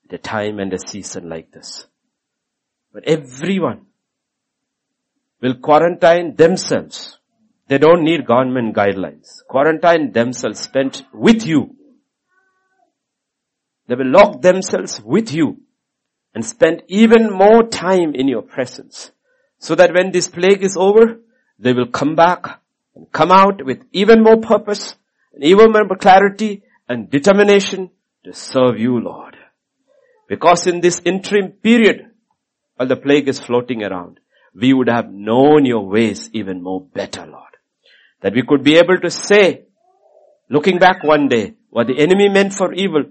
a 0.10 0.18
time 0.18 0.60
and 0.60 0.74
a 0.74 0.80
season 0.80 1.30
like 1.30 1.52
this. 1.52 1.86
But 2.94 3.04
everyone 3.06 3.86
will 5.41 5.56
quarantine 5.56 6.36
themselves. 6.36 7.20
They 7.68 7.78
don't 7.78 8.04
need 8.04 8.26
government 8.26 8.76
guidelines. 8.76 9.44
Quarantine 9.48 10.12
themselves 10.12 10.62
spent 10.62 11.04
with 11.14 11.45
you. 11.45 11.76
They 13.88 13.95
will 13.95 14.10
lock 14.10 14.41
themselves 14.41 15.02
with 15.02 15.34
you 15.34 15.62
and 16.34 16.45
spend 16.45 16.84
even 16.88 17.32
more 17.32 17.64
time 17.64 18.16
in 18.16 18.28
your 18.28 18.41
presence. 18.41 19.12
So 19.60 19.76
that 19.76 19.94
when 19.94 20.12
this 20.12 20.28
plague 20.28 20.64
is 20.64 20.78
over, 20.78 21.20
they 21.60 21.74
will 21.74 21.88
come 21.88 22.16
back 22.16 22.62
and 22.95 23.12
come 23.12 23.32
out 23.32 23.66
with 23.66 23.84
even 23.91 24.24
more 24.24 24.38
purpose 24.38 24.95
and 25.34 25.44
even 25.44 25.72
more 25.72 25.88
clarity 25.98 26.64
and 26.88 27.09
determination 27.09 27.91
to 28.23 28.34
serve 28.34 28.80
you, 28.80 28.99
Lord. 28.99 29.35
Because 30.27 30.68
in 30.68 30.81
this 30.81 31.01
interim 31.05 31.51
period, 31.51 32.11
while 32.76 32.88
the 32.88 32.95
plague 32.95 33.27
is 33.27 33.39
floating 33.39 33.84
around, 33.84 34.19
we 34.53 34.73
would 34.73 34.89
have 34.89 35.11
known 35.11 35.65
your 35.65 35.88
ways 35.88 36.30
even 36.34 36.61
more 36.61 36.81
better, 36.81 37.26
Lord. 37.26 37.43
That 38.22 38.34
we 38.34 38.43
could 38.43 38.64
be 38.64 38.77
able 38.77 38.97
to 38.99 39.09
say, 39.09 39.64
looking 40.49 40.80
back 40.80 41.03
one 41.03 41.27
day, 41.27 41.55
what 41.69 41.88
the 41.88 41.99
enemy 41.99 42.30
meant 42.30 42.53
for 42.53 42.73
evil, 42.73 43.03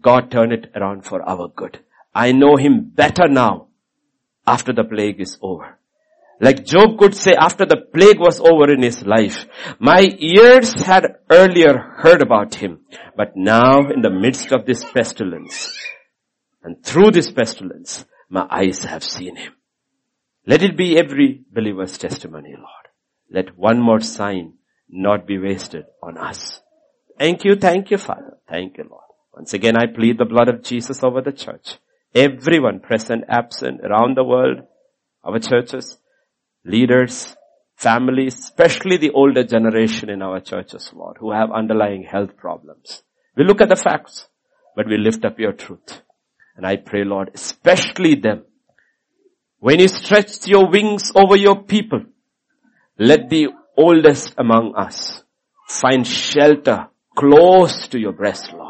God 0.00 0.30
turned 0.30 0.52
it 0.52 0.70
around 0.74 1.04
for 1.04 1.22
our 1.22 1.48
good. 1.48 1.80
I 2.14 2.32
know 2.32 2.56
him 2.56 2.90
better 2.94 3.26
now 3.28 3.68
after 4.46 4.72
the 4.72 4.84
plague 4.84 5.20
is 5.20 5.38
over. 5.40 5.78
Like 6.40 6.64
Job 6.64 6.98
could 6.98 7.14
say 7.14 7.32
after 7.32 7.64
the 7.64 7.76
plague 7.76 8.18
was 8.18 8.40
over 8.40 8.72
in 8.72 8.82
his 8.82 9.04
life, 9.04 9.46
my 9.78 10.00
ears 10.18 10.72
had 10.72 11.16
earlier 11.30 11.78
heard 11.98 12.22
about 12.22 12.56
him, 12.56 12.80
but 13.16 13.36
now 13.36 13.88
in 13.88 14.02
the 14.02 14.10
midst 14.10 14.52
of 14.52 14.66
this 14.66 14.84
pestilence, 14.84 15.70
and 16.62 16.84
through 16.84 17.12
this 17.12 17.30
pestilence, 17.30 18.04
my 18.28 18.46
eyes 18.50 18.82
have 18.84 19.04
seen 19.04 19.36
him. 19.36 19.52
Let 20.46 20.62
it 20.62 20.76
be 20.76 20.98
every 20.98 21.42
believer's 21.52 21.96
testimony, 21.98 22.54
Lord. 22.56 22.88
Let 23.30 23.56
one 23.56 23.80
more 23.80 24.00
sign 24.00 24.54
not 24.88 25.26
be 25.26 25.38
wasted 25.38 25.84
on 26.02 26.18
us. 26.18 26.60
Thank 27.18 27.44
you, 27.44 27.56
thank 27.56 27.90
you, 27.90 27.98
Father. 27.98 28.38
Thank 28.48 28.76
you, 28.78 28.84
Lord. 28.90 29.04
Once 29.32 29.54
again, 29.54 29.76
I 29.76 29.86
plead 29.86 30.18
the 30.18 30.24
blood 30.24 30.48
of 30.48 30.62
Jesus 30.62 31.02
over 31.02 31.20
the 31.20 31.32
church. 31.32 31.78
Everyone 32.14 32.80
present, 32.80 33.24
absent, 33.28 33.80
around 33.80 34.16
the 34.16 34.24
world, 34.24 34.58
our 35.24 35.38
churches, 35.38 35.98
leaders, 36.64 37.36
families, 37.76 38.38
especially 38.38 38.96
the 38.96 39.10
older 39.10 39.44
generation 39.44 40.08
in 40.08 40.22
our 40.22 40.40
churches, 40.40 40.90
Lord, 40.94 41.16
who 41.18 41.32
have 41.32 41.50
underlying 41.52 42.02
health 42.02 42.36
problems. 42.36 43.02
We 43.36 43.44
look 43.44 43.60
at 43.60 43.68
the 43.68 43.76
facts, 43.76 44.28
but 44.76 44.86
we 44.86 44.96
lift 44.96 45.24
up 45.24 45.38
your 45.38 45.52
truth. 45.52 46.02
And 46.56 46.66
I 46.66 46.76
pray, 46.76 47.04
Lord, 47.04 47.30
especially 47.34 48.14
them. 48.14 48.44
When 49.58 49.80
you 49.80 49.88
stretch 49.88 50.46
your 50.46 50.68
wings 50.68 51.10
over 51.14 51.36
your 51.36 51.62
people, 51.62 52.02
let 52.98 53.28
the 53.28 53.48
oldest 53.76 54.34
among 54.38 54.74
us 54.76 55.22
find 55.68 56.06
shelter 56.06 56.88
close 57.16 57.88
to 57.88 57.98
your 57.98 58.12
breast, 58.12 58.52
Lord. 58.52 58.63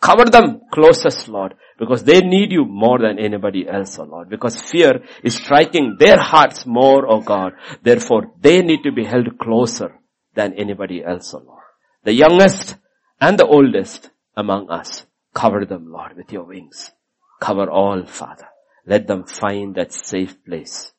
Cover 0.00 0.26
them 0.26 0.60
closest, 0.72 1.28
Lord, 1.28 1.54
because 1.78 2.04
they 2.04 2.20
need 2.20 2.52
you 2.52 2.64
more 2.64 2.98
than 2.98 3.18
anybody 3.18 3.68
else, 3.68 3.98
oh 3.98 4.04
Lord, 4.04 4.28
because 4.28 4.60
fear 4.60 5.02
is 5.24 5.34
striking 5.34 5.96
their 5.98 6.18
hearts 6.18 6.64
more, 6.66 7.10
oh 7.10 7.20
God. 7.20 7.52
Therefore, 7.82 8.32
they 8.40 8.62
need 8.62 8.84
to 8.84 8.92
be 8.92 9.04
held 9.04 9.38
closer 9.38 9.98
than 10.34 10.54
anybody 10.54 11.04
else, 11.04 11.34
oh 11.34 11.42
Lord. 11.44 11.62
The 12.04 12.12
youngest 12.12 12.76
and 13.20 13.38
the 13.38 13.46
oldest 13.46 14.10
among 14.36 14.70
us, 14.70 15.04
cover 15.34 15.64
them, 15.64 15.90
Lord, 15.90 16.16
with 16.16 16.32
your 16.32 16.44
wings. 16.44 16.92
Cover 17.40 17.68
all, 17.68 18.04
Father. 18.06 18.46
Let 18.86 19.06
them 19.08 19.24
find 19.24 19.74
that 19.74 19.92
safe 19.92 20.44
place. 20.44 20.92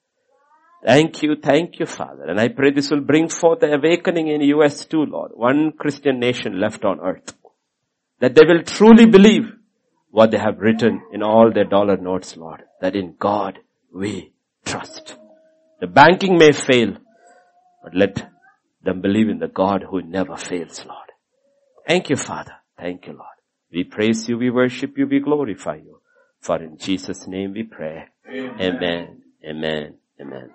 Thank 0.86 1.24
you, 1.24 1.36
thank 1.36 1.80
you, 1.80 1.86
Father. 1.86 2.26
And 2.26 2.40
I 2.40 2.50
pray 2.50 2.72
this 2.72 2.92
will 2.92 3.02
bring 3.02 3.28
forth 3.28 3.60
the 3.60 3.74
awakening 3.74 4.28
in 4.28 4.42
US 4.42 4.86
too, 4.86 5.04
Lord. 5.04 5.32
One 5.34 5.72
Christian 5.72 6.20
nation 6.20 6.60
left 6.60 6.86
on 6.86 7.00
earth. 7.00 7.34
That 8.20 8.36
they 8.36 8.46
will 8.46 8.64
truly 8.64 9.06
believe 9.06 9.44
what 10.12 10.32
they 10.32 10.38
have 10.38 10.60
written 10.60 11.02
in 11.14 11.24
all 11.24 11.52
their 11.54 11.64
dollar 11.66 11.98
notes, 11.98 12.36
Lord. 12.36 12.64
That 12.82 12.96
in 12.96 13.16
God 13.20 13.60
we 13.94 14.34
trust. 14.66 15.16
The 15.80 15.88
banking 15.88 16.38
may 16.38 16.52
fail, 16.52 16.98
but 17.84 17.96
let 17.96 18.30
them 18.84 19.02
believe 19.02 19.30
in 19.30 19.40
the 19.40 19.48
God 19.48 19.84
who 19.90 20.02
never 20.02 20.36
fails, 20.36 20.86
Lord. 20.86 21.10
Thank 21.88 22.10
you, 22.10 22.18
Father. 22.18 22.56
Thank 22.78 23.08
you, 23.08 23.14
Lord. 23.14 23.26
We 23.72 23.84
praise 23.84 24.28
you, 24.28 24.38
we 24.38 24.50
worship 24.50 24.98
you, 24.98 25.08
we 25.08 25.20
glorify 25.20 25.76
you. 25.76 26.02
For 26.42 26.62
in 26.62 26.78
Jesus' 26.78 27.28
name 27.28 27.54
we 27.54 27.64
pray. 27.64 28.06
Amen. 28.28 28.62
Amen. 28.62 29.22
Amen. 29.46 29.94
Amen. 30.20 30.50